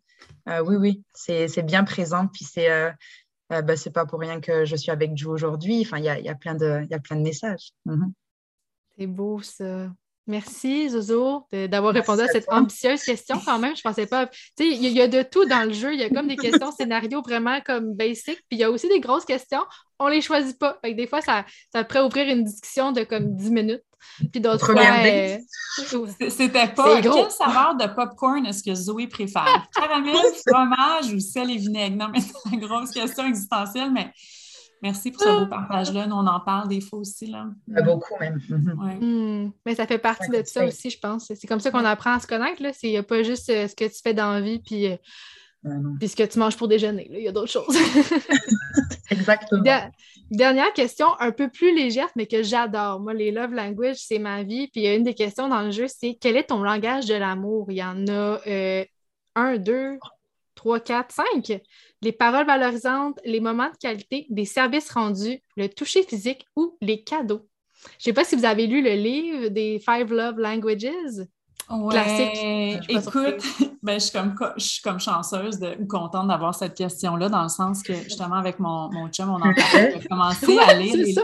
Euh, 0.49 0.63
oui, 0.63 0.75
oui, 0.75 1.03
c'est 1.13 1.65
bien 1.65 1.83
présent. 1.83 2.27
Puis 2.27 2.45
c'est 2.45 2.69
euh, 2.69 2.91
bah, 3.49 3.75
pas 3.93 4.05
pour 4.05 4.19
rien 4.19 4.39
que 4.41 4.65
je 4.65 4.75
suis 4.75 4.91
avec 4.91 5.15
Jou 5.15 5.31
aujourd'hui. 5.31 5.81
Enfin, 5.81 5.97
il 5.99 6.05
y 6.05 6.09
a, 6.09 6.19
y, 6.19 6.29
a 6.29 6.35
plein 6.35 6.55
de, 6.55 6.85
y 6.89 6.93
a 6.93 6.99
plein 6.99 7.17
de 7.17 7.21
messages. 7.21 7.71
Mm-hmm. 7.85 8.11
C'est 8.97 9.07
beau 9.07 9.41
ça. 9.41 9.91
Merci, 10.25 10.89
Zozo, 10.89 11.47
d'avoir 11.51 11.93
répondu 11.93 12.21
à 12.21 12.27
cette 12.27 12.49
ambitieuse 12.49 13.03
question 13.03 13.41
quand 13.45 13.59
même. 13.59 13.75
Je 13.75 13.81
pensais 13.81 14.05
pas. 14.05 14.27
Tu 14.27 14.33
sais, 14.57 14.67
il 14.69 14.87
y, 14.87 15.01
a 15.01 15.07
de 15.09 15.21
tout 15.21 15.43
dans 15.45 15.67
le 15.67 15.73
jeu. 15.73 15.93
Il 15.93 15.99
y 15.99 16.03
a 16.03 16.09
comme 16.09 16.27
des 16.27 16.37
questions 16.37 16.71
scénario 16.77 17.21
vraiment 17.21 17.59
comme 17.61 17.93
basic. 17.93 18.35
Puis 18.35 18.51
il 18.51 18.59
y 18.59 18.63
a 18.63 18.71
aussi 18.71 18.87
des 18.87 19.01
grosses 19.01 19.25
questions. 19.25 19.63
On 19.99 20.07
les 20.07 20.21
choisit 20.21 20.57
pas. 20.57 20.79
Fait 20.83 20.93
des 20.93 21.07
fois, 21.07 21.19
ça, 21.19 21.45
ça 21.73 21.83
pourrait 21.83 22.03
ouvrir 22.03 22.27
une 22.33 22.45
discussion 22.45 22.93
de 22.93 23.03
comme 23.03 23.35
10 23.35 23.51
minutes. 23.51 23.83
Puis 24.31 24.39
d'autres 24.39 24.65
fois. 24.65 24.81
Euh, 24.81 25.37
c'était 26.29 26.67
pas. 26.67 27.01
Quelle 27.01 27.31
saveur 27.31 27.75
de 27.75 27.87
popcorn 27.93 28.45
est-ce 28.45 28.63
que 28.63 28.73
Zoé 28.73 29.07
préfère? 29.07 29.67
Caramel, 29.75 30.15
fromage 30.47 31.13
ou 31.13 31.19
sel 31.19 31.51
et 31.51 31.57
vinaigre? 31.57 31.97
Non, 31.97 32.09
mais 32.09 32.19
c'est 32.21 32.53
une 32.53 32.59
grosse 32.59 32.91
question 32.91 33.25
existentielle, 33.25 33.91
mais 33.91 34.11
Merci 34.83 35.11
pour 35.11 35.21
ce 35.21 35.39
beau 35.39 35.47
partage-là. 35.47 36.07
Nous, 36.07 36.15
on 36.15 36.27
en 36.27 36.41
parle 36.41 36.67
des 36.67 36.81
fois 36.81 36.99
aussi. 36.99 37.27
Là. 37.27 37.47
Beaucoup 37.67 38.15
même. 38.19 38.37
Mhm. 38.49 39.45
Hmm. 39.45 39.51
Mais 39.65 39.75
ça 39.75 39.87
fait 39.87 39.97
partie 39.97 40.29
de 40.29 40.43
ça 40.45 40.65
aussi, 40.65 40.89
je 40.89 40.99
pense. 40.99 41.31
C'est 41.33 41.47
comme 41.47 41.61
ça 41.61 41.71
qu'on 41.71 41.85
apprend 41.85 42.15
à 42.15 42.19
se 42.19 42.27
connaître. 42.27 42.61
Il 42.83 42.89
n'y 42.89 42.97
a 42.97 43.03
pas 43.03 43.23
juste 43.23 43.49
euh, 43.49 43.69
ce 43.69 43.75
que 43.75 43.85
tu 43.85 44.01
fais 44.03 44.13
dans 44.13 44.33
la 44.33 44.41
vie 44.41 44.59
puis, 44.59 44.87
euh, 44.91 44.97
puis 45.99 46.09
ce 46.09 46.17
que 46.17 46.23
tu 46.23 46.37
manges 46.37 46.57
pour 46.57 46.67
déjeuner. 46.67 47.07
Il 47.09 47.21
y 47.21 47.29
a 47.29 47.31
d'autres 47.31 47.51
choses. 47.51 47.77
Exactement. 49.09 49.63
Dernière 50.29 50.73
question, 50.73 51.07
un 51.19 51.31
peu 51.31 51.49
plus 51.49 51.73
légère, 51.73 52.09
mais 52.17 52.27
que 52.27 52.43
j'adore. 52.43 52.99
Moi, 52.99 53.13
les 53.13 53.31
love 53.31 53.53
language, 53.53 53.97
c'est 53.99 54.19
ma 54.19 54.43
vie. 54.43 54.67
Puis 54.67 54.81
il 54.81 54.83
y 54.83 54.87
a 54.87 54.95
une 54.95 55.03
des 55.03 55.13
questions 55.13 55.47
dans 55.47 55.61
le 55.61 55.71
jeu, 55.71 55.85
c'est 55.87 56.17
quel 56.19 56.35
est 56.35 56.49
ton 56.49 56.61
langage 56.61 57.05
de 57.05 57.15
l'amour? 57.15 57.67
Il 57.69 57.77
y 57.77 57.83
en 57.83 58.05
a 58.07 58.39
euh, 58.47 58.83
un, 59.35 59.57
deux, 59.57 59.97
trois, 60.63 60.79
quatre, 60.79 61.13
cinq 61.13 61.61
les 62.01 62.11
paroles 62.13 62.45
valorisantes, 62.45 63.19
les 63.25 63.39
moments 63.39 63.69
de 63.69 63.77
qualité, 63.77 64.25
des 64.29 64.45
services 64.45 64.91
rendus, 64.91 65.39
le 65.57 65.67
toucher 65.67 66.03
physique 66.03 66.45
ou 66.55 66.77
les 66.81 67.03
cadeaux. 67.03 67.47
Je 67.83 67.87
ne 67.87 68.03
sais 68.03 68.13
pas 68.13 68.23
si 68.23 68.35
vous 68.35 68.45
avez 68.45 68.65
lu 68.65 68.81
le 68.81 68.93
livre 68.93 69.49
des 69.49 69.79
Five 69.79 70.11
Love 70.13 70.37
Languages. 70.37 71.25
Ouais, 71.69 72.79
écoute, 72.89 73.41
ben, 73.83 73.99
je, 73.99 74.05
suis 74.05 74.11
comme, 74.11 74.35
je 74.57 74.63
suis 74.63 74.81
comme 74.81 74.99
chanceuse 74.99 75.59
de, 75.59 75.75
ou 75.81 75.87
contente 75.87 76.27
d'avoir 76.27 76.53
cette 76.53 76.75
question-là, 76.75 77.29
dans 77.29 77.43
le 77.43 77.49
sens 77.49 77.83
que 77.83 77.93
justement, 77.93 78.35
avec 78.35 78.59
mon, 78.59 78.89
mon 78.91 79.07
chum, 79.07 79.29
on 79.29 79.41
a 79.41 79.53
commencé 80.09 80.57
à 80.59 80.73
lire 80.73 81.17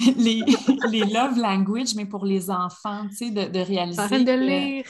les, 0.16 0.44
les, 0.90 1.00
love 1.00 1.38
language, 1.38 1.94
mais 1.96 2.06
pour 2.06 2.24
les 2.24 2.50
enfants, 2.50 3.06
tu 3.10 3.16
sais, 3.16 3.30
de, 3.30 3.52
de 3.52 3.60
réaliser. 3.60 4.00
Arrête 4.00 4.24
de 4.24 4.32
lire. 4.32 4.84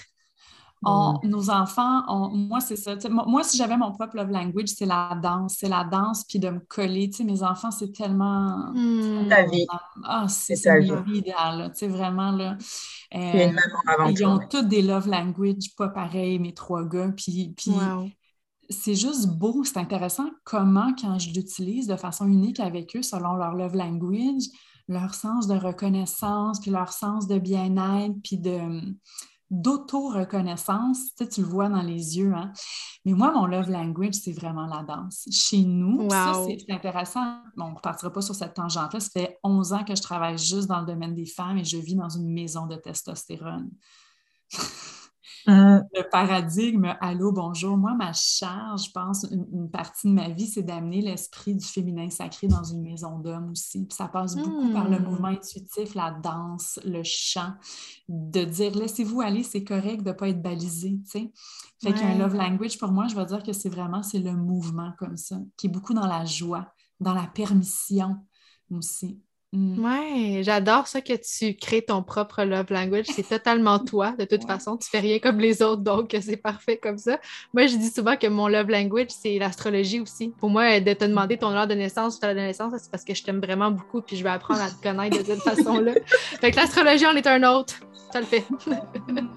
Mm. 0.83 1.29
nos 1.29 1.51
enfants, 1.51 2.31
moi, 2.33 2.61
c'est 2.61 2.77
ça. 2.77 2.97
Moi, 3.11 3.45
si 3.45 3.59
j'avais 3.59 3.77
mon 3.77 3.93
propre 3.93 4.17
love 4.17 4.31
language, 4.31 4.69
c'est 4.69 4.87
la 4.87 5.19
danse. 5.23 5.57
C'est 5.59 5.69
la 5.69 5.85
danse, 5.85 6.25
puis 6.25 6.39
de 6.39 6.49
me 6.49 6.61
coller. 6.61 7.11
mes 7.25 7.43
enfants, 7.43 7.71
c'est 7.71 7.93
tellement. 7.93 8.73
Mm. 8.73 9.29
Ta 9.29 9.45
vie. 9.45 9.67
Ah, 10.05 10.27
c'est 10.29 10.55
ma 10.65 11.01
vie. 11.03 11.23
Tu 11.23 11.33
sais, 11.75 11.89
vraiment, 11.89 12.31
là. 12.31 12.57
Euh, 13.15 13.53
ils 14.09 14.25
ont 14.25 14.39
tous 14.49 14.63
des 14.63 14.83
love 14.83 15.09
language 15.09 15.75
pas 15.77 15.89
pareils, 15.89 16.39
mes 16.39 16.55
trois 16.55 16.85
gars. 16.85 17.11
Puis, 17.15 17.53
puis 17.57 17.73
c'est 18.71 18.95
juste 18.95 19.27
beau, 19.27 19.65
c'est 19.65 19.79
intéressant 19.79 20.31
comment, 20.45 20.95
quand 21.01 21.19
je 21.19 21.31
l'utilise 21.31 21.89
de 21.89 21.97
façon 21.97 22.27
unique 22.27 22.61
avec 22.61 22.95
eux, 22.97 23.03
selon 23.03 23.35
leur 23.35 23.55
love 23.55 23.75
language, 23.75 24.45
leur 24.89 25.15
sens 25.15 25.47
de 25.47 25.55
reconnaissance, 25.55 26.61
puis 26.61 26.71
leur 26.71 26.93
sens 26.93 27.27
de 27.27 27.39
bien-être, 27.39 28.15
puis 28.23 28.39
de 28.39 28.61
d'auto-reconnaissance, 29.51 31.15
tu, 31.17 31.29
tu 31.29 31.41
le 31.43 31.47
vois 31.47 31.69
dans 31.69 31.83
les 31.83 32.19
yeux. 32.19 32.33
Hein? 32.35 32.53
Mais 33.05 33.13
moi, 33.13 33.33
mon 33.33 33.47
love 33.47 33.69
language, 33.71 34.15
c'est 34.15 34.33
vraiment 34.33 34.67
la 34.67 34.83
danse. 34.83 35.29
Chez 35.31 35.65
nous, 35.65 36.09
ça, 36.11 36.33
c'est 36.47 36.73
intéressant. 36.73 37.43
Bon, 37.57 37.67
on 37.67 37.71
ne 37.73 37.81
partira 37.81 38.13
pas 38.13 38.23
sur 38.23 38.35
cette 38.35 38.55
tangente-là. 38.55 39.01
Ça 39.01 39.11
fait 39.11 39.39
11 39.43 39.73
ans 39.73 39.85
que 39.85 39.95
je 39.95 40.03
travaille 40.03 40.39
juste 40.39 40.69
dans 40.69 40.81
le 40.81 40.87
domaine 40.87 41.15
des 41.15 41.27
femmes 41.27 41.59
et 41.59 41.65
je 41.65 41.79
vis 41.79 41.97
dans 41.97 42.09
une 42.09 42.33
maison 42.33 42.67
de 42.67 42.77
testostérone. 42.77 43.71
Euh, 45.49 45.81
le 45.95 46.09
paradigme, 46.11 46.95
allô, 47.01 47.33
bonjour. 47.33 47.77
Moi, 47.77 47.95
ma 47.95 48.13
charge, 48.13 48.87
je 48.87 48.91
pense, 48.93 49.27
une, 49.31 49.71
partie 49.71 50.09
de 50.09 50.13
ma 50.13 50.29
vie, 50.29 50.47
c'est 50.47 50.63
d'amener 50.63 51.01
l'esprit 51.01 51.55
du 51.55 51.65
féminin 51.65 52.11
sacré 52.11 52.47
dans 52.47 52.63
une 52.63 52.83
maison 52.83 53.19
d'hommes 53.19 53.51
aussi. 53.51 53.87
Puis 53.87 53.97
ça 53.97 54.09
passe 54.09 54.37
beaucoup 54.37 54.73
par 54.73 54.89
le 54.89 54.99
hmm. 54.99 55.05
mouvement 55.05 55.29
intuitif, 55.29 55.95
la 55.95 56.11
danse, 56.11 56.79
le 56.85 57.03
chant, 57.05 57.53
de 58.09 58.45
dire 58.45 58.75
laissez-vous 58.75 59.21
aller, 59.21 59.43
c'est 59.43 59.65
correct 59.65 60.03
de 60.03 60.11
ne 60.11 60.15
pas 60.15 60.29
être 60.29 60.43
balisé, 60.43 61.01
tu 61.05 61.11
sais. 61.11 61.33
Fait 61.83 61.95
qu'un 61.95 62.19
love 62.19 62.35
language, 62.35 62.79
pour 62.79 62.91
moi, 62.91 63.07
je 63.09 63.17
vais 63.17 63.25
dire 63.25 63.43
que 63.43 63.55
c'est 63.55 63.71
vraiment, 63.71 64.03
c'est 64.03 64.19
le 64.19 64.33
mouvement 64.33 64.93
comme 64.99 65.17
ça, 65.17 65.37
qui 65.57 65.69
est 65.69 65.71
beaucoup 65.71 65.95
dans 65.95 66.07
la 66.07 66.27
joie, 66.27 66.75
dans 67.01 67.15
la 67.15 67.27
permission 67.27 68.19
aussi. 68.71 69.23
Mm. 69.53 69.85
Ouais, 69.85 70.43
j'adore 70.45 70.87
ça 70.87 71.01
que 71.01 71.15
tu 71.15 71.57
crées 71.57 71.83
ton 71.83 72.05
propre 72.05 72.45
love 72.45 72.67
language. 72.71 73.07
C'est 73.07 73.29
totalement 73.29 73.79
toi. 73.85 74.13
De 74.17 74.25
toute 74.25 74.45
façon, 74.45 74.77
tu 74.77 74.89
fais 74.89 75.01
rien 75.01 75.19
comme 75.19 75.41
les 75.41 75.61
autres, 75.61 75.83
donc 75.83 76.17
c'est 76.21 76.37
parfait 76.37 76.77
comme 76.77 76.99
ça. 76.99 77.19
Moi, 77.53 77.67
je 77.67 77.77
dis 77.77 77.91
souvent 77.91 78.17
que 78.17 78.29
mon 78.29 78.47
love 78.47 78.69
language, 78.69 79.09
c'est 79.09 79.39
l'astrologie 79.39 80.01
aussi. 80.01 80.33
Pour 80.39 80.51
moi, 80.51 80.79
de 80.79 80.93
te 80.93 81.05
demander 81.05 81.37
ton 81.37 81.51
heure 81.51 81.67
de 81.67 81.75
naissance 81.75 82.17
ou 82.17 82.21
ta 82.21 82.33
de 82.33 82.39
naissance, 82.39 82.75
c'est 82.79 82.91
parce 82.91 83.05
que 83.05 83.15
je 83.15 83.25
t'aime 83.25 83.41
vraiment 83.41 83.73
beaucoup 83.73 84.03
puis 84.03 84.17
je 84.17 84.23
vais 84.23 84.31
apprendre 84.31 84.63
à 84.63 84.71
te 84.71 84.81
connaître 84.81 85.19
de 85.19 85.25
cette 85.25 85.43
façon-là. 85.43 85.95
Fait 86.41 86.53
que 86.53 86.57
l'astrologie 86.57 87.07
en 87.07 87.17
est 87.17 87.27
un 87.27 87.43
autre. 87.43 87.75
Ça 88.13 88.21
le 88.21 88.27
fait. 88.27 88.45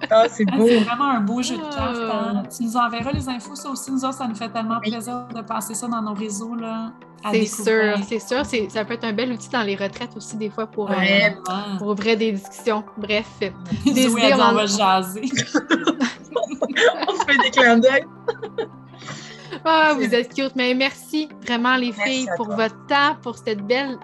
ah, 0.10 0.26
c'est 0.28 0.46
beau. 0.46 0.68
c'est 0.68 0.80
vraiment 0.80 1.10
un 1.10 1.20
beau 1.20 1.44
jeu 1.44 1.58
de 1.58 1.62
cartes. 1.62 1.96
Hein. 1.96 2.44
Tu 2.56 2.64
nous 2.64 2.76
enverras 2.76 3.12
les 3.12 3.30
infos, 3.30 3.56
ça 3.56 3.70
aussi. 3.70 3.92
Nous 3.92 4.00
ça 4.00 4.28
nous 4.28 4.36
fait 4.36 4.50
tellement 4.50 4.80
plaisir 4.80 5.28
de 5.28 5.42
passer 5.42 5.76
ça 5.76 5.88
dans 5.88 6.02
nos 6.02 6.16
réseaux. 6.16 6.56
Là. 6.56 6.92
C'est 7.32 7.46
sûr, 7.46 7.98
c'est 8.08 8.20
sûr. 8.20 8.44
Ça 8.70 8.86
peut 8.86 8.94
être 8.94 9.06
un 9.06 9.14
bel 9.14 9.32
outil 9.32 9.50
dans 9.50 9.64
les 9.64 9.76
retraites 9.76 10.03
aussi, 10.16 10.38
des 10.38 10.50
fois, 10.50 10.68
pour, 10.68 10.90
euh, 10.92 10.96
pour 11.78 11.88
ouvrir 11.88 12.18
des 12.18 12.32
discussions. 12.32 12.84
Bref, 12.98 13.28
des 13.40 14.06
idées, 14.06 14.34
on, 14.34 14.54
va 14.54 14.66
jaser. 14.66 15.24
on 17.08 17.16
se 17.16 17.26
fait 17.26 17.38
des 17.44 17.52
clins 17.52 17.78
d'œil. 17.78 18.06
Ah, 19.66 19.94
vous 19.96 20.14
êtes 20.14 20.34
cute. 20.34 20.56
Mais 20.56 20.74
merci 20.74 21.30
vraiment, 21.46 21.76
les 21.76 21.92
filles, 21.94 22.28
pour 22.36 22.48
votre 22.48 22.86
temps, 22.88 23.16
pour 23.22 23.38
cette 23.38 23.66
belle, 23.66 23.98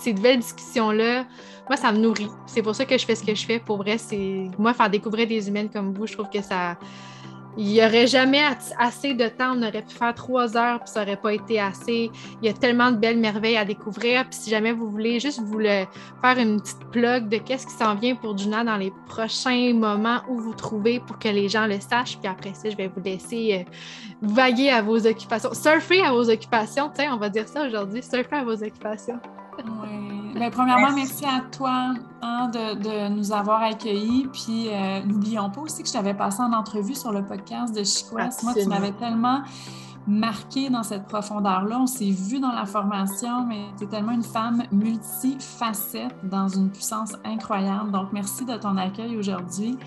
cette 0.00 0.20
belle 0.20 0.38
discussion-là. 0.38 1.24
Moi, 1.68 1.76
ça 1.76 1.92
me 1.92 1.98
nourrit. 1.98 2.28
C'est 2.46 2.62
pour 2.62 2.74
ça 2.74 2.84
que 2.84 2.96
je 2.98 3.04
fais 3.06 3.14
ce 3.14 3.24
que 3.24 3.34
je 3.34 3.44
fais. 3.44 3.58
Pour 3.58 3.78
vrai, 3.78 3.96
c'est 3.98 4.50
moi, 4.58 4.74
faire 4.74 4.90
découvrir 4.90 5.26
des 5.26 5.48
humaines 5.48 5.68
comme 5.70 5.94
vous, 5.94 6.06
je 6.06 6.14
trouve 6.14 6.28
que 6.28 6.42
ça 6.42 6.76
il 7.56 7.66
n'y 7.66 7.84
aurait 7.84 8.06
jamais 8.06 8.42
assez 8.78 9.14
de 9.14 9.28
temps. 9.28 9.54
On 9.56 9.62
aurait 9.62 9.82
pu 9.82 9.94
faire 9.94 10.14
trois 10.14 10.56
heures, 10.56 10.80
puis 10.80 10.90
ça 10.90 11.04
n'aurait 11.04 11.16
pas 11.16 11.32
été 11.32 11.60
assez. 11.60 12.10
Il 12.42 12.46
y 12.46 12.48
a 12.48 12.52
tellement 12.52 12.90
de 12.90 12.96
belles 12.96 13.18
merveilles 13.18 13.56
à 13.56 13.64
découvrir. 13.64 14.24
Puis 14.24 14.40
si 14.40 14.50
jamais 14.50 14.72
vous 14.72 14.90
voulez 14.90 15.20
juste 15.20 15.40
vous 15.40 15.60
faire 15.60 16.38
une 16.38 16.60
petite 16.60 16.84
plug 16.90 17.28
de 17.28 17.38
qu'est-ce 17.38 17.66
qui 17.66 17.72
s'en 17.72 17.94
vient 17.94 18.16
pour 18.16 18.36
Juna 18.36 18.64
dans 18.64 18.76
les 18.76 18.92
prochains 19.06 19.72
moments 19.74 20.20
où 20.28 20.38
vous 20.38 20.54
trouvez 20.54 21.00
pour 21.00 21.18
que 21.18 21.28
les 21.28 21.48
gens 21.48 21.66
le 21.66 21.78
sachent. 21.80 22.18
Puis 22.18 22.28
après 22.28 22.54
ça, 22.54 22.68
je 22.70 22.76
vais 22.76 22.88
vous 22.88 23.02
laisser 23.02 23.64
euh, 23.66 23.70
vaguer 24.22 24.70
à 24.70 24.82
vos 24.82 25.06
occupations. 25.06 25.54
Surfer 25.54 26.02
à 26.02 26.12
vos 26.12 26.28
occupations. 26.28 26.90
Tiens, 26.94 27.14
on 27.14 27.18
va 27.18 27.28
dire 27.28 27.48
ça 27.48 27.66
aujourd'hui. 27.66 28.02
Surfer 28.02 28.36
à 28.36 28.44
vos 28.44 28.62
occupations. 28.62 29.20
Oui. 29.58 30.34
Ben, 30.34 30.50
premièrement, 30.50 30.92
merci. 30.94 31.24
à 31.24 31.40
toi 31.40 31.94
hein, 32.22 32.48
de, 32.48 33.08
nous 33.08 33.32
avoir 33.32 33.62
accueillis. 33.62 34.28
Puis 34.32 34.68
euh, 34.68 35.02
n'oublions 35.04 35.50
pas 35.50 35.60
aussi 35.60 35.82
que 35.82 35.88
je 35.88 35.92
t'avais 35.92 36.14
passé 36.14 36.42
en 36.42 36.52
entrevue 36.52 36.94
sur 36.94 37.12
le 37.12 37.24
podcast 37.24 37.74
de 37.74 37.84
Chicoas. 37.84 38.30
Moi, 38.42 38.54
tu 38.54 38.66
m'avais 38.66 38.92
tellement 38.92 39.42
marqué 40.06 40.70
dans 40.70 40.82
cette 40.82 41.06
profondeur-là. 41.06 41.78
On 41.80 41.86
s'est 41.86 42.10
vu 42.10 42.40
dans 42.40 42.52
la 42.52 42.66
formation, 42.66 43.46
mais 43.46 43.66
tu 43.78 43.84
es 43.84 43.86
tellement 43.86 44.12
une 44.12 44.24
femme 44.24 44.64
multifacette 44.72 46.16
dans 46.24 46.48
une 46.48 46.70
puissance 46.70 47.14
incroyable. 47.24 47.90
Donc, 47.92 48.08
merci 48.12 48.44
de 48.44 48.56
ton 48.56 48.76
accueil 48.76 49.16
aujourd'hui. 49.16 49.78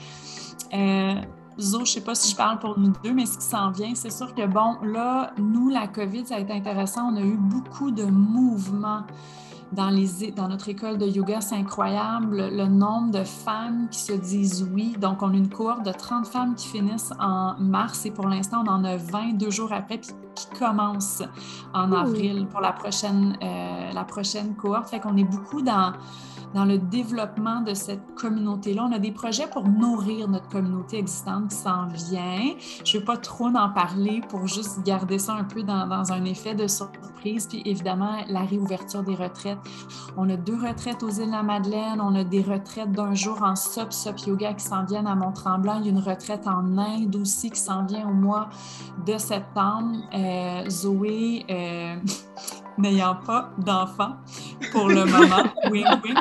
Euh, 0.73 1.15
Zo, 1.60 1.77
je 1.77 1.81
ne 1.81 1.85
sais 1.85 2.02
pas 2.02 2.14
si 2.14 2.31
je 2.31 2.35
parle 2.35 2.60
pour 2.60 2.77
nous 2.77 2.94
deux, 3.03 3.14
mais 3.14 3.26
ce 3.26 3.38
qui 3.38 3.45
s'en 3.45 3.72
vient, 3.72 3.94
c'est 3.95 4.11
sûr 4.11 4.34
que, 4.35 4.45
bon, 4.45 4.77
là, 4.84 5.31
nous, 5.38 5.69
la 5.69 5.88
COVID, 5.88 6.27
ça 6.27 6.35
a 6.35 6.39
été 6.39 6.53
intéressant. 6.53 7.11
On 7.11 7.15
a 7.15 7.22
eu 7.22 7.35
beaucoup 7.35 7.89
de 7.89 8.06
mouvements 8.06 9.03
dans, 9.72 9.91
notre 10.48 10.69
école 10.69 10.98
de 10.98 11.06
yoga, 11.06 11.41
c'est 11.41 11.56
incroyable 11.56 12.49
le 12.52 12.68
nombre 12.68 13.11
de 13.11 13.23
femmes 13.23 13.88
qui 13.89 13.99
se 13.99 14.14
disent 14.14 14.68
oui. 14.73 14.95
Donc, 14.99 15.22
on 15.22 15.34
a 15.34 15.35
une 15.35 15.49
cohorte 15.49 15.85
de 15.85 15.91
30 15.91 16.27
femmes 16.27 16.56
qui 16.56 16.68
finissent 16.68 17.11
en 17.19 17.56
mars 17.60 18.06
et 18.06 18.11
pour 18.11 18.27
l'instant, 18.27 18.64
on 18.65 18.69
en 18.69 18.84
a 18.84 18.98
20 18.98 19.34
deux 19.34 19.52
jours 19.52 19.73
après, 19.73 19.99
qui 20.38 20.59
commencent 20.59 21.23
en 21.73 21.91
avril 21.91 22.47
pour 22.47 22.61
la 22.61 22.72
prochaine, 22.72 23.38
euh, 23.41 23.91
la 23.91 24.03
prochaine 24.03 24.55
cohorte. 24.55 24.89
Fait 24.89 24.99
qu'on 24.99 25.18
est 25.18 25.23
beaucoup 25.23 25.61
dans 25.61 25.93
dans 26.53 26.65
le 26.65 26.77
développement 26.77 27.61
de 27.61 27.73
cette 27.73 28.15
communauté-là. 28.15 28.88
On 28.89 28.91
a 28.93 28.99
des 28.99 29.11
projets 29.11 29.47
pour 29.47 29.68
nourrir 29.68 30.27
notre 30.27 30.47
communauté 30.49 30.97
existante 30.97 31.49
qui 31.49 31.55
s'en 31.55 31.88
vient. 31.88 32.55
Je 32.84 32.95
ne 32.95 32.99
vais 32.99 33.05
pas 33.05 33.18
trop 33.18 33.47
en 33.47 33.69
parler 33.69 34.22
pour 34.30 34.47
juste 34.47 34.81
garder 34.84 35.19
ça 35.19 35.34
un 35.34 35.43
peu 35.43 35.64
dans, 35.64 35.88
dans, 35.88 36.11
un 36.11 36.23
effet 36.26 36.55
de 36.55 36.68
surprise. 36.68 37.47
Puis 37.47 37.61
évidemment, 37.65 38.18
la 38.30 38.41
réouverture 38.41 39.03
des 39.03 39.15
retraites. 39.15 39.59
On 40.15 40.30
a 40.30 40.38
deux 40.38 40.55
retraites 40.55 41.03
aux 41.03 41.09
îles 41.09 41.27
de 41.27 41.31
la 41.31 41.43
Madeleine. 41.43 41.99
On 42.01 42.15
a 42.15 42.23
des 42.23 42.41
retraites 42.41 42.91
d'un 42.91 43.14
jour 43.14 43.41
en 43.43 43.55
SOP, 43.55 43.91
SOP 43.91 44.19
Yoga 44.27 44.53
qui 44.53 44.64
s'en 44.64 44.85
viennent 44.85 45.07
à 45.07 45.15
Mont-Tremblant. 45.15 45.80
Il 45.80 45.85
y 45.85 45.89
a 45.89 45.91
une 45.91 45.99
retraite 45.99 46.47
en 46.47 46.77
Inde 46.77 47.15
aussi 47.18 47.51
qui 47.51 47.59
s'en 47.59 47.85
vient 47.85 48.07
au 48.07 48.14
mois 48.14 48.49
de 49.05 49.18
septembre. 49.18 49.97
Euh, 50.14 50.27
Zoé, 50.70 51.45
euh, 51.49 51.95
n'ayant 52.78 53.16
pas 53.16 53.49
d'enfants 53.58 54.18
pour 54.72 54.88
le 54.88 55.06
moment. 55.06 55.44
Oui, 55.72 55.84
oui. 56.04 56.14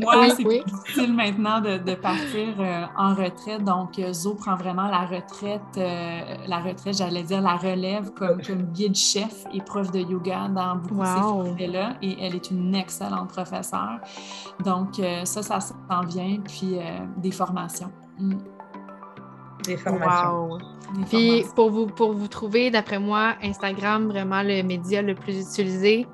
Moi, 0.00 0.30
c'est 0.30 0.44
difficile 0.44 1.12
maintenant 1.12 1.60
de, 1.60 1.94
partir 1.94 2.54
euh, 2.58 2.84
en 2.96 3.14
retraite. 3.14 3.64
Donc, 3.64 3.98
euh, 3.98 4.12
Zo 4.12 4.34
prend 4.34 4.56
vraiment 4.56 4.86
la 4.88 5.00
retraite, 5.00 5.60
euh, 5.76 6.36
la 6.46 6.60
retraite, 6.60 6.96
j'allais 6.96 7.22
dire 7.22 7.42
la 7.42 7.56
relève 7.56 8.12
comme, 8.12 8.40
comme 8.40 8.62
guide 8.72 8.94
chef 8.94 9.44
et 9.52 9.60
prof 9.60 9.90
de 9.90 9.98
yoga 9.98 10.48
dans 10.48 10.76
beaucoup 10.76 11.02
de 11.02 11.58
ces 11.58 11.66
là 11.66 11.96
Et 12.02 12.16
elle 12.20 12.34
est 12.34 12.50
une 12.50 12.74
excellente 12.74 13.28
professeure. 13.28 13.98
Donc, 14.64 15.00
ça, 15.24 15.42
ça 15.42 15.60
s'en 15.60 16.00
vient. 16.06 16.38
Puis, 16.44 16.78
des 17.18 17.30
formations. 17.30 17.92
Mm. 18.18 18.34
Des 19.64 19.76
formations. 19.76 20.58
Puis 21.08 21.44
pour 21.54 21.70
vous, 21.70 21.86
pour 21.86 22.12
vous 22.12 22.28
trouver, 22.28 22.70
d'après 22.70 22.98
moi, 22.98 23.34
Instagram, 23.42 24.08
vraiment 24.08 24.42
le 24.42 24.62
média 24.62 25.02
le 25.02 25.14
plus 25.14 25.40
utilisé. 25.40 26.06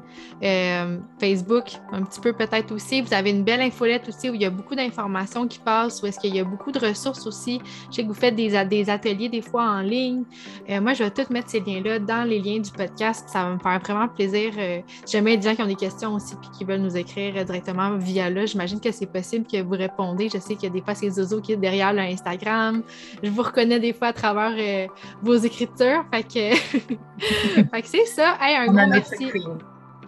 Euh, 0.43 0.99
Facebook, 1.19 1.65
un 1.93 2.03
petit 2.03 2.21
peu 2.21 2.33
peut-être 2.33 2.73
aussi. 2.73 3.03
Vous 3.03 3.13
avez 3.13 3.31
une 3.31 3.45
belle 3.45 3.61
infolette 3.61 4.09
aussi 4.09 4.31
où 4.31 4.35
il 4.35 4.41
y 4.41 4.47
a 4.47 4.51
beaucoup 4.51 4.75
d'informations 4.75 5.47
qui 5.47 5.59
passent, 5.59 6.03
où 6.03 6.07
est-ce 6.07 6.19
qu'il 6.19 6.35
y 6.35 6.41
a 6.41 6.45
beaucoup 6.45 6.73
de 6.73 6.79
ressources 6.79 7.27
aussi. 7.27 7.61
Je 7.91 7.97
sais 7.97 8.03
que 8.03 8.09
vous 8.09 8.15
faites 8.15 8.37
des, 8.37 8.65
des 8.65 8.91
ateliers 8.91 9.29
des 9.29 9.43
fois 9.43 9.65
en 9.65 9.81
ligne. 9.81 10.23
Euh, 10.71 10.81
moi, 10.81 10.95
je 10.95 11.05
vais 11.05 11.11
tout 11.11 11.31
mettre 11.31 11.51
ces 11.51 11.61
liens-là 11.61 11.99
dans 11.99 12.27
les 12.27 12.41
liens 12.41 12.61
du 12.61 12.71
podcast. 12.71 13.29
Ça 13.29 13.45
va 13.45 13.55
me 13.55 13.59
faire 13.59 13.79
vraiment 13.81 14.09
plaisir. 14.09 14.53
Euh, 14.57 14.81
si 15.05 15.17
jamais 15.17 15.37
des 15.37 15.49
gens 15.49 15.55
qui 15.55 15.63
ont 15.63 15.67
des 15.67 15.75
questions 15.75 16.15
aussi 16.15 16.35
puis 16.37 16.51
qui 16.57 16.65
veulent 16.65 16.81
nous 16.81 16.97
écrire 16.97 17.45
directement 17.45 17.97
via 17.99 18.31
là, 18.31 18.47
j'imagine 18.47 18.81
que 18.81 18.93
c'est 18.93 19.13
possible 19.13 19.47
que 19.47 19.61
vous 19.63 19.77
répondez. 19.77 20.29
Je 20.33 20.39
sais 20.39 20.55
qu'il 20.55 20.65
y 20.65 20.67
a 20.67 20.71
des 20.71 20.83
fois 20.83 20.95
ces 20.95 21.11
Zozo 21.11 21.41
qui 21.41 21.53
est 21.53 21.57
derrière 21.57 21.93
le 21.93 22.01
Instagram. 22.01 22.83
Je 23.23 23.31
vous 23.31 23.43
reconnais 23.43 23.79
des 23.79 23.93
fois 23.93 24.09
à 24.09 24.13
travers 24.13 24.89
vos 25.23 25.37
écritures. 25.37 26.05
Fait 26.13 26.23
que, 26.23 26.57
fait 27.73 27.83
que 27.83 27.89
c'est 27.89 28.07
ça. 28.07 28.39
Hey, 28.41 28.57
un 28.57 28.67
gros 28.67 28.87
merci. 28.87 29.27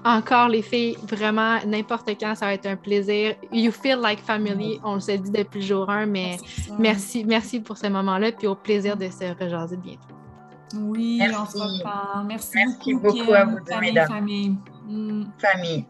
Encore, 0.05 0.49
les 0.49 0.63
filles, 0.63 0.97
vraiment, 1.09 1.59
n'importe 1.67 2.11
quand, 2.21 2.35
ça 2.35 2.47
va 2.47 2.55
être 2.55 2.67
un 2.67 2.77
plaisir. 2.77 3.35
You 3.53 3.71
feel 3.71 3.99
like 4.03 4.21
family, 4.21 4.81
on 4.85 4.95
le 4.95 5.01
s'est 5.01 5.19
dit 5.19 5.31
depuis 5.31 5.61
le 5.61 5.67
jour 5.67 5.89
1, 5.91 6.07
mais 6.07 6.37
merci, 6.79 7.25
merci 7.25 7.61
pour 7.61 7.77
ce 7.77 7.87
moment-là, 7.89 8.33
puis 8.33 8.47
au 8.47 8.55
plaisir 8.55 8.97
de 8.97 9.09
se 9.09 9.25
rejaser 9.43 9.77
bientôt. 9.77 10.01
Oui, 10.75 11.19
Merci. 11.19 11.37
on 11.39 11.47
se 11.47 11.59
reparle. 11.59 12.27
Merci, 12.27 12.51
Merci 12.55 12.95
beaucoup, 12.95 13.19
beaucoup 13.19 13.33
à 13.35 13.45
vous 13.45 13.57
deux, 13.59 13.65
Famille, 13.73 13.91
mesdames. 13.93 14.09
famille. 14.09 14.57
Mm. 14.89 15.25
Famille. 15.39 15.85